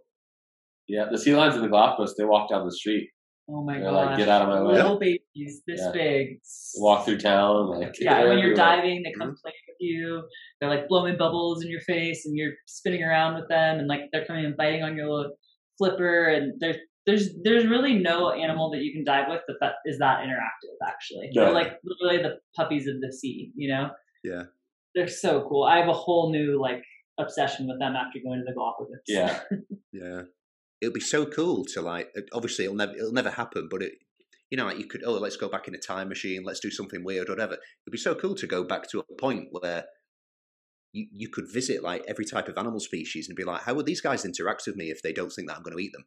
Yeah, 0.88 1.06
the 1.10 1.18
sea 1.18 1.34
lions 1.34 1.56
in 1.56 1.62
the 1.62 1.68
Galapagos, 1.68 2.14
they 2.16 2.24
walk 2.24 2.48
down 2.48 2.64
the 2.64 2.72
street. 2.72 3.10
Oh 3.48 3.62
my 3.62 3.78
god! 3.78 3.92
Like, 3.92 4.18
get 4.18 4.28
out 4.28 4.42
of 4.42 4.48
my 4.48 4.62
way. 4.62 4.74
Little 4.74 4.98
babies 4.98 5.62
this 5.66 5.80
yeah. 5.80 5.90
big. 5.92 6.40
Walk 6.76 7.04
through 7.04 7.18
town. 7.18 7.68
Like, 7.78 7.94
yeah, 8.00 8.24
when 8.24 8.38
you're 8.38 8.54
diving, 8.54 9.02
they 9.04 9.12
come 9.12 9.28
mm-hmm. 9.28 9.40
play 9.42 9.52
with 9.68 9.76
you. 9.78 10.22
They're 10.60 10.70
like 10.70 10.88
blowing 10.88 11.16
bubbles 11.16 11.62
in 11.62 11.70
your 11.70 11.80
face, 11.80 12.26
and 12.26 12.36
you're 12.36 12.54
spinning 12.66 13.04
around 13.04 13.34
with 13.34 13.48
them, 13.48 13.78
and 13.78 13.86
like 13.86 14.00
they're 14.12 14.24
coming 14.24 14.46
and 14.46 14.56
biting 14.56 14.82
on 14.82 14.96
your 14.96 15.08
little 15.08 15.32
flipper, 15.78 16.26
and 16.26 16.54
there's 16.60 16.76
there's 17.06 17.30
there's 17.42 17.66
really 17.66 17.94
no 17.94 18.32
animal 18.32 18.70
that 18.72 18.82
you 18.82 18.92
can 18.92 19.04
dive 19.04 19.26
with 19.28 19.40
that, 19.60 19.74
is 19.84 19.98
that 19.98 20.18
interactive 20.20 20.86
actually. 20.86 21.30
No. 21.32 21.44
They're 21.44 21.54
like 21.54 21.78
literally 21.84 22.22
the 22.22 22.40
puppies 22.54 22.88
of 22.88 23.00
the 23.00 23.12
sea, 23.12 23.52
you 23.54 23.68
know? 23.68 23.90
Yeah. 24.24 24.44
They're 24.94 25.08
so 25.08 25.46
cool. 25.48 25.62
I 25.64 25.78
have 25.78 25.88
a 25.88 25.92
whole 25.92 26.32
new 26.32 26.60
like 26.60 26.82
obsession 27.18 27.68
with 27.68 27.78
them 27.78 27.94
after 27.94 28.18
going 28.18 28.40
to 28.40 28.44
the 28.44 28.52
Galapagos. 28.52 29.02
Yeah. 29.06 29.40
yeah. 29.92 30.22
It'll 30.80 30.92
be 30.92 31.00
so 31.00 31.26
cool 31.26 31.64
to 31.66 31.80
like 31.80 32.12
obviously 32.32 32.64
it'll 32.64 32.76
never 32.76 32.94
it'll 32.94 33.12
never 33.12 33.30
happen, 33.30 33.68
but 33.70 33.82
it 33.82 33.92
you 34.50 34.56
know, 34.56 34.66
like 34.66 34.78
you 34.78 34.86
could 34.86 35.02
oh 35.04 35.12
let's 35.12 35.36
go 35.36 35.48
back 35.48 35.68
in 35.68 35.74
a 35.74 35.78
time 35.78 36.08
machine, 36.08 36.42
let's 36.44 36.60
do 36.60 36.70
something 36.70 37.04
weird, 37.04 37.28
or 37.28 37.32
whatever. 37.32 37.54
It'd 37.54 37.92
be 37.92 37.98
so 37.98 38.14
cool 38.14 38.34
to 38.34 38.46
go 38.46 38.64
back 38.64 38.90
to 38.90 39.00
a 39.00 39.16
point 39.20 39.48
where 39.52 39.84
you, 40.96 41.06
you 41.12 41.28
could 41.28 41.44
visit 41.52 41.82
like 41.82 42.02
every 42.08 42.24
type 42.24 42.48
of 42.48 42.56
animal 42.56 42.80
species 42.80 43.28
and 43.28 43.36
be 43.36 43.44
like, 43.44 43.62
how 43.62 43.74
would 43.74 43.86
these 43.86 44.00
guys 44.00 44.24
interact 44.24 44.62
with 44.66 44.76
me 44.76 44.90
if 44.90 45.02
they 45.02 45.12
don't 45.12 45.30
think 45.30 45.48
that 45.48 45.56
I'm 45.56 45.62
going 45.62 45.76
to 45.76 45.82
eat 45.82 45.92
them? 45.92 46.06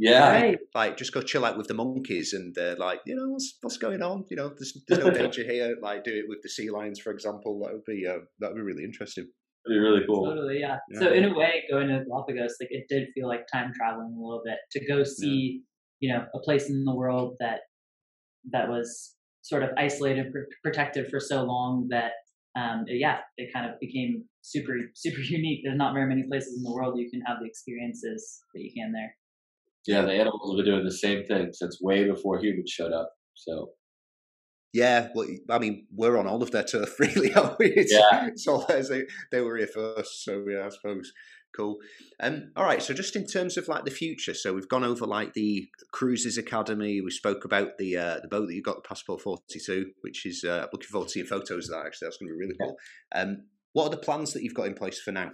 Yeah, 0.00 0.30
right. 0.30 0.58
like 0.76 0.96
just 0.96 1.12
go 1.12 1.22
chill 1.22 1.44
out 1.44 1.58
with 1.58 1.66
the 1.66 1.74
monkeys 1.74 2.32
and 2.32 2.54
they're 2.54 2.76
like 2.76 3.00
you 3.04 3.16
know 3.16 3.30
what's 3.30 3.58
what's 3.62 3.78
going 3.78 4.00
on. 4.00 4.26
You 4.30 4.36
know, 4.36 4.52
there's, 4.56 4.80
there's 4.86 5.04
no 5.04 5.10
danger 5.10 5.42
here. 5.42 5.74
Like 5.82 6.04
do 6.04 6.12
it 6.12 6.26
with 6.28 6.38
the 6.40 6.48
sea 6.48 6.70
lions, 6.70 7.00
for 7.00 7.10
example. 7.10 7.60
That 7.64 7.72
would 7.72 7.84
be 7.84 8.06
uh, 8.06 8.20
that 8.38 8.50
would 8.50 8.56
be 8.56 8.62
really 8.62 8.84
interesting. 8.84 9.26
That'd 9.66 9.76
be 9.76 9.80
really 9.80 10.02
cool. 10.06 10.24
Totally, 10.24 10.60
yeah. 10.60 10.76
yeah. 10.92 11.00
So 11.00 11.12
in 11.12 11.24
a 11.24 11.36
way, 11.36 11.64
going 11.68 11.88
to 11.88 12.04
Galapagos, 12.04 12.54
like 12.60 12.68
it 12.70 12.84
did 12.88 13.08
feel 13.12 13.26
like 13.26 13.46
time 13.52 13.72
traveling 13.74 14.14
a 14.16 14.20
little 14.22 14.42
bit 14.44 14.58
to 14.70 14.86
go 14.86 15.02
see, 15.02 15.62
yeah. 15.98 16.12
you 16.12 16.16
know, 16.16 16.26
a 16.32 16.38
place 16.44 16.70
in 16.70 16.84
the 16.84 16.94
world 16.94 17.34
that 17.40 17.62
that 18.52 18.68
was 18.68 19.16
sort 19.42 19.64
of 19.64 19.70
isolated, 19.76 20.30
pr- 20.30 20.46
protected 20.62 21.08
for 21.08 21.18
so 21.18 21.42
long 21.42 21.88
that 21.90 22.12
um, 22.58 22.84
yeah, 22.88 23.18
it 23.36 23.52
kind 23.52 23.70
of 23.70 23.78
became 23.80 24.24
super 24.42 24.74
super 24.94 25.20
unique. 25.38 25.60
There's 25.64 25.78
not 25.78 25.94
very 25.94 26.06
many 26.06 26.24
places 26.24 26.56
in 26.56 26.62
the 26.62 26.72
world 26.72 26.98
you 26.98 27.10
can 27.10 27.20
have 27.22 27.38
the 27.40 27.46
experiences 27.46 28.40
that 28.54 28.60
you 28.60 28.72
can 28.76 28.92
there. 28.92 29.14
Yeah, 29.86 30.02
the 30.02 30.12
animals 30.12 30.50
have 30.50 30.64
been 30.64 30.74
doing 30.74 30.84
the 30.84 30.92
same 30.92 31.24
thing 31.24 31.50
since 31.52 31.80
way 31.80 32.04
before 32.04 32.38
humans 32.40 32.70
showed 32.70 32.92
up. 32.92 33.10
So. 33.34 33.70
Yeah, 34.74 35.08
well, 35.14 35.26
I 35.48 35.58
mean, 35.58 35.86
we're 35.94 36.18
on 36.18 36.26
all 36.26 36.42
of 36.42 36.50
their 36.50 36.62
turf, 36.62 36.94
really, 37.00 37.32
aren't 37.32 37.58
we? 37.58 37.68
It's, 37.68 37.92
yeah. 37.92 38.26
It's 38.26 38.46
all. 38.46 38.66
They, 38.68 39.06
they 39.32 39.40
were 39.40 39.56
here 39.56 39.66
first, 39.66 40.24
so 40.24 40.44
yeah, 40.46 40.66
I 40.66 40.68
suppose. 40.68 41.10
Cool. 41.58 41.78
Um, 42.20 42.52
all 42.54 42.64
right. 42.64 42.80
So, 42.80 42.94
just 42.94 43.16
in 43.16 43.26
terms 43.26 43.56
of 43.56 43.66
like 43.66 43.84
the 43.84 43.90
future, 43.90 44.32
so 44.32 44.54
we've 44.54 44.68
gone 44.68 44.84
over 44.84 45.04
like 45.06 45.34
the 45.34 45.68
Cruisers 45.92 46.38
Academy. 46.38 47.00
We 47.00 47.10
spoke 47.10 47.44
about 47.44 47.78
the 47.78 47.96
uh, 47.96 48.20
the 48.22 48.28
boat 48.28 48.46
that 48.46 48.54
you 48.54 48.62
got, 48.62 48.76
the 48.76 48.88
Passport 48.88 49.20
Forty 49.20 49.58
Two, 49.58 49.86
which 50.02 50.24
is 50.24 50.44
uh, 50.44 50.66
looking 50.72 50.86
forward 50.86 51.08
to 51.08 51.12
seeing 51.14 51.26
photos 51.26 51.68
of 51.68 51.74
that. 51.74 51.86
Actually, 51.86 52.06
that's 52.06 52.18
going 52.18 52.28
to 52.28 52.34
be 52.34 52.38
really 52.38 52.54
cool. 52.60 52.76
Um, 53.12 53.46
what 53.72 53.86
are 53.86 53.90
the 53.90 53.96
plans 53.96 54.32
that 54.34 54.44
you've 54.44 54.54
got 54.54 54.68
in 54.68 54.74
place 54.74 55.00
for 55.00 55.10
now? 55.10 55.30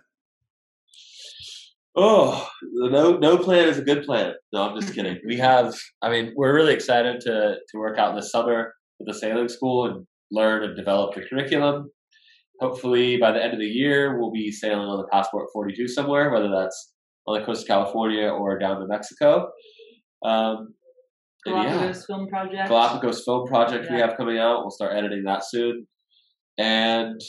Oh, 1.97 2.49
no, 2.73 3.19
no 3.19 3.37
plan 3.39 3.69
is 3.69 3.79
a 3.79 3.85
good 3.85 4.05
plan. 4.05 4.33
No, 4.53 4.63
I'm 4.63 4.81
just 4.81 4.95
kidding. 4.95 5.19
We 5.27 5.37
have, 5.37 5.75
I 6.03 6.11
mean, 6.11 6.33
we're 6.35 6.55
really 6.55 6.73
excited 6.73 7.21
to 7.21 7.57
to 7.69 7.79
work 7.79 7.99
out 7.99 8.11
in 8.11 8.17
the 8.17 8.23
summer 8.23 8.75
with 8.99 9.09
the 9.09 9.15
sailing 9.15 9.49
school 9.49 9.87
and 9.87 10.07
learn 10.33 10.65
and 10.65 10.75
develop 10.75 11.15
the 11.15 11.21
curriculum. 11.29 11.91
Hopefully, 12.61 13.17
by 13.17 13.33
the 13.33 13.43
end 13.43 13.53
of 13.53 13.59
the 13.59 13.67
year, 13.67 14.19
we'll 14.19 14.31
be 14.31 14.51
sailing 14.51 14.87
on 14.87 14.99
the 14.99 15.09
Passport 15.09 15.49
42 15.53 15.89
somewhere, 15.89 16.31
whether 16.31 16.49
that's 16.49 16.93
on 17.27 17.39
the 17.39 17.45
coast 17.45 17.63
of 17.63 17.69
California 17.69 18.29
or 18.29 18.59
down 18.59 18.81
to 18.81 18.87
Mexico. 18.87 19.51
Um, 20.25 20.75
Galapagos 21.45 22.07
yeah. 22.09 22.17
film 22.17 22.29
project. 22.29 22.69
Galapagos 22.69 23.25
film 23.25 23.47
project 23.47 23.87
yeah. 23.87 23.95
we 23.95 24.01
have 24.01 24.17
coming 24.17 24.39
out. 24.39 24.61
We'll 24.61 24.71
start 24.71 24.97
editing 24.97 25.25
that 25.25 25.45
soon. 25.45 25.87
And 26.57 27.21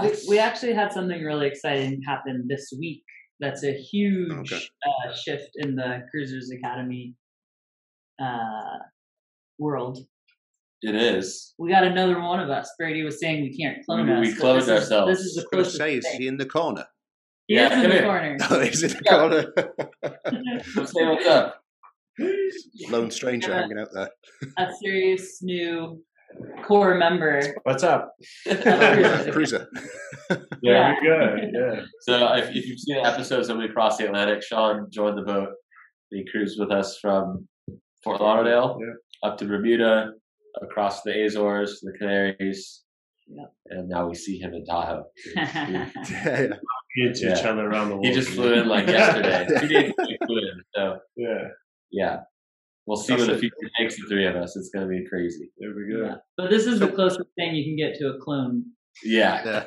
we, 0.00 0.12
we 0.28 0.38
actually 0.38 0.74
had 0.74 0.92
something 0.92 1.22
really 1.22 1.46
exciting 1.46 2.02
happen 2.06 2.46
this 2.48 2.72
week 2.78 3.04
that's 3.42 3.64
a 3.64 3.72
huge 3.72 4.52
okay. 4.52 4.62
uh, 4.86 5.14
shift 5.14 5.50
in 5.56 5.74
the 5.74 6.04
Cruisers 6.10 6.50
Academy 6.50 7.14
uh, 8.22 8.78
world. 9.58 9.98
It 10.82 10.96
is. 10.96 11.54
We 11.58 11.70
got 11.70 11.84
another 11.84 12.20
one 12.20 12.40
of 12.40 12.50
us. 12.50 12.70
Brady 12.76 13.04
was 13.04 13.20
saying 13.20 13.42
we 13.42 13.56
can't 13.56 13.84
clone 13.84 14.06
we, 14.06 14.12
us. 14.12 14.20
We 14.20 14.42
cloned 14.42 14.68
ourselves. 14.68 15.12
Is, 15.12 15.18
this 15.18 15.26
is 15.26 15.34
the 15.36 15.46
closest. 15.52 15.76
Say, 15.76 15.96
is 15.96 16.06
he 16.06 16.26
in 16.26 16.38
the 16.38 16.46
corner? 16.46 16.86
He 17.46 17.54
yeah, 17.54 17.66
is 17.66 17.72
in 17.72 17.82
the 17.82 17.88
here. 17.96 18.02
corner. 18.02 18.36
Oh, 18.50 18.60
he's 18.60 18.82
in 18.82 18.90
the 18.90 19.02
yeah. 19.04 19.16
corner. 19.16 20.86
say 20.86 21.06
what's 21.06 21.26
up. 21.26 21.62
Lone 22.90 23.10
stranger 23.10 23.54
hanging 23.54 23.78
out 23.78 23.88
there. 23.92 24.10
a 24.58 24.68
serious 24.82 25.38
new 25.40 26.02
core 26.64 26.96
member. 26.96 27.42
What's 27.62 27.84
up? 27.84 28.14
Cruiser. 28.48 29.68
yeah, 30.62 30.94
good. 31.00 31.50
Yeah. 31.52 31.80
So 32.00 32.34
if, 32.34 32.48
if 32.50 32.66
you've 32.66 32.80
seen 32.80 33.02
the 33.02 33.08
episodes 33.08 33.48
when 33.48 33.58
we 33.58 33.68
crossed 33.68 33.98
the 33.98 34.06
Atlantic, 34.06 34.42
Sean 34.42 34.86
joined 34.90 35.18
the 35.18 35.22
boat. 35.22 35.50
He 36.10 36.24
cruised 36.30 36.58
with 36.58 36.72
us 36.72 36.98
from 37.00 37.48
Fort 38.02 38.20
Lauderdale 38.20 38.78
yeah. 38.80 39.28
up 39.28 39.38
to 39.38 39.46
Bermuda, 39.46 40.12
across 40.60 41.02
the 41.02 41.24
Azores, 41.24 41.80
the 41.80 41.92
Canaries. 41.98 42.82
Yep. 43.28 43.52
And 43.70 43.88
now 43.88 44.08
we 44.08 44.14
see 44.14 44.38
him 44.38 44.52
in 44.52 44.64
Tahoe. 44.64 45.04
yeah, 45.36 45.88
yeah. 46.16 46.48
each 47.06 47.22
other 47.24 47.68
around 47.68 47.88
the 47.88 47.94
world. 47.94 48.06
He 48.06 48.12
just 48.12 48.30
flew 48.30 48.52
in 48.52 48.68
like 48.68 48.86
yesterday. 48.86 49.46
Two 49.60 49.68
days 49.68 49.92
he 50.06 50.18
flew 50.26 50.38
in. 50.38 50.62
So 50.74 50.98
yeah, 51.16 51.48
yeah. 51.90 52.16
We'll 52.86 52.96
see 52.96 53.14
That's 53.14 53.28
what 53.28 53.34
the 53.34 53.38
future 53.38 53.70
takes 53.78 53.96
the 53.96 54.08
three 54.08 54.26
of 54.26 54.34
us. 54.34 54.56
It's 54.56 54.70
going 54.70 54.88
to 54.88 54.90
be 54.90 55.06
crazy. 55.08 55.52
There 55.58 55.70
we 55.70 55.94
go. 55.94 56.04
Yeah. 56.04 56.14
But 56.36 56.50
this 56.50 56.66
is 56.66 56.80
the 56.80 56.88
closest 56.88 57.28
thing 57.36 57.54
you 57.54 57.64
can 57.64 57.76
get 57.76 57.96
to 58.00 58.08
a 58.08 58.18
clone 58.18 58.64
Yeah. 59.04 59.64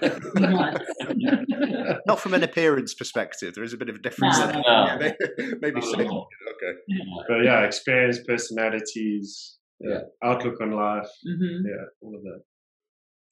yeah. 1.16 1.98
Not 2.06 2.20
from 2.20 2.34
an 2.34 2.44
appearance 2.44 2.94
perspective. 2.94 3.56
There 3.56 3.64
is 3.64 3.72
a 3.72 3.78
bit 3.78 3.88
of 3.88 3.96
a 3.96 4.00
difference 4.00 4.38
no, 4.38 4.48
there. 4.48 4.62
No. 4.62 4.98
maybe, 5.00 5.56
maybe 5.62 5.82
so. 5.82 5.98
Okay. 5.98 6.78
But 7.30 7.46
yeah, 7.46 7.62
experience, 7.62 8.20
personalities, 8.28 9.60
yeah, 9.90 10.00
outlook 10.24 10.60
on 10.62 10.72
life. 10.72 11.08
Mm-hmm. 11.28 11.68
Yeah, 11.68 11.86
all 12.02 12.16
of 12.16 12.22
that. 12.24 12.42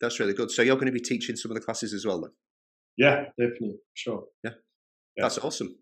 That's 0.01 0.20
really 0.20 0.34
good. 0.34 0.51
So 0.51 0.62
you're 0.62 0.76
going 0.76 0.88
to 0.88 0.91
be 0.91 0.99
teaching 0.99 1.36
some 1.36 1.51
of 1.51 1.56
the 1.56 1.62
classes 1.62 1.93
as 1.93 2.06
well, 2.06 2.22
then? 2.22 2.32
Yeah, 2.97 3.26
definitely, 3.39 3.78
sure. 3.93 4.26
Yeah, 4.43 4.51
yeah. 5.18 5.24
that's 5.24 5.38
awesome. 5.39 5.76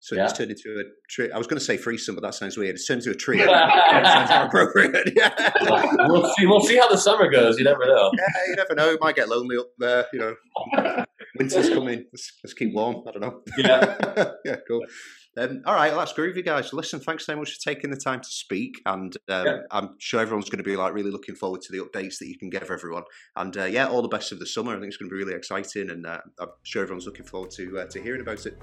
So 0.00 0.14
yeah. 0.14 0.24
it's 0.24 0.32
turned 0.32 0.50
into 0.50 0.78
a 0.78 0.84
tree. 1.10 1.30
I 1.32 1.38
was 1.38 1.46
going 1.46 1.58
to 1.58 1.64
say 1.64 1.76
threesome, 1.76 2.14
but 2.14 2.22
that 2.22 2.34
sounds 2.34 2.56
weird. 2.56 2.76
It's 2.76 2.86
turned 2.86 3.00
into 3.00 3.10
a 3.10 3.14
trio. 3.16 3.46
sounds 3.46 4.30
more 4.30 4.44
appropriate. 4.44 5.12
Yeah. 5.16 5.34
We'll 6.08 6.32
see. 6.34 6.46
We'll 6.46 6.60
see 6.60 6.76
how 6.76 6.88
the 6.88 6.96
summer 6.96 7.28
goes. 7.28 7.58
You 7.58 7.64
never 7.64 7.84
know. 7.84 8.10
Yeah, 8.16 8.26
you 8.48 8.56
never 8.56 8.74
know. 8.74 8.90
It 8.90 9.00
might 9.00 9.16
get 9.16 9.28
lonely 9.28 9.56
up 9.56 9.70
there. 9.78 10.06
You 10.12 10.18
know, 10.20 10.34
winter's 11.38 11.68
coming. 11.70 12.04
Let's, 12.12 12.32
let's, 12.44 12.54
keep 12.54 12.74
warm. 12.74 13.04
I 13.06 13.12
don't 13.12 13.20
know. 13.22 13.40
Yeah. 13.56 14.32
yeah. 14.44 14.56
Cool. 14.66 14.82
Um, 15.36 15.62
all 15.66 15.74
right, 15.74 15.90
well, 15.90 16.00
that's 16.00 16.12
groovy, 16.14 16.44
guys. 16.44 16.72
Listen, 16.72 16.98
thanks 16.98 17.24
so 17.24 17.36
much 17.36 17.52
for 17.52 17.60
taking 17.60 17.90
the 17.90 17.96
time 17.96 18.20
to 18.20 18.28
speak, 18.28 18.80
and 18.86 19.16
um, 19.28 19.46
yeah. 19.46 19.58
I'm 19.70 19.90
sure 19.98 20.20
everyone's 20.20 20.50
going 20.50 20.58
to 20.58 20.68
be 20.68 20.74
like 20.74 20.92
really 20.92 21.12
looking 21.12 21.36
forward 21.36 21.60
to 21.62 21.72
the 21.72 21.78
updates 21.78 22.18
that 22.18 22.26
you 22.26 22.36
can 22.36 22.50
give 22.50 22.70
everyone. 22.70 23.04
And 23.36 23.56
uh, 23.56 23.64
yeah, 23.66 23.86
all 23.86 24.02
the 24.02 24.08
best 24.08 24.32
of 24.32 24.40
the 24.40 24.46
summer. 24.46 24.72
I 24.72 24.80
think 24.80 24.88
it's 24.88 24.96
going 24.96 25.08
to 25.08 25.14
be 25.14 25.22
really 25.22 25.36
exciting, 25.36 25.90
and 25.90 26.06
uh, 26.06 26.20
I'm 26.40 26.48
sure 26.64 26.82
everyone's 26.82 27.06
looking 27.06 27.26
forward 27.26 27.50
to 27.52 27.80
uh, 27.80 27.86
to 27.86 28.02
hearing 28.02 28.20
about 28.20 28.44
it. 28.46 28.58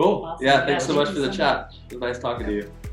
Cool. 0.00 0.24
Awesome. 0.24 0.46
Yeah, 0.46 0.66
thanks 0.66 0.84
yeah, 0.84 0.88
so 0.88 0.94
much 0.94 1.08
for 1.08 1.20
the 1.20 1.30
chat. 1.30 1.74
It 1.90 1.94
was 1.94 2.00
nice 2.00 2.18
talking 2.18 2.46
to 2.46 2.52
you. 2.52 2.89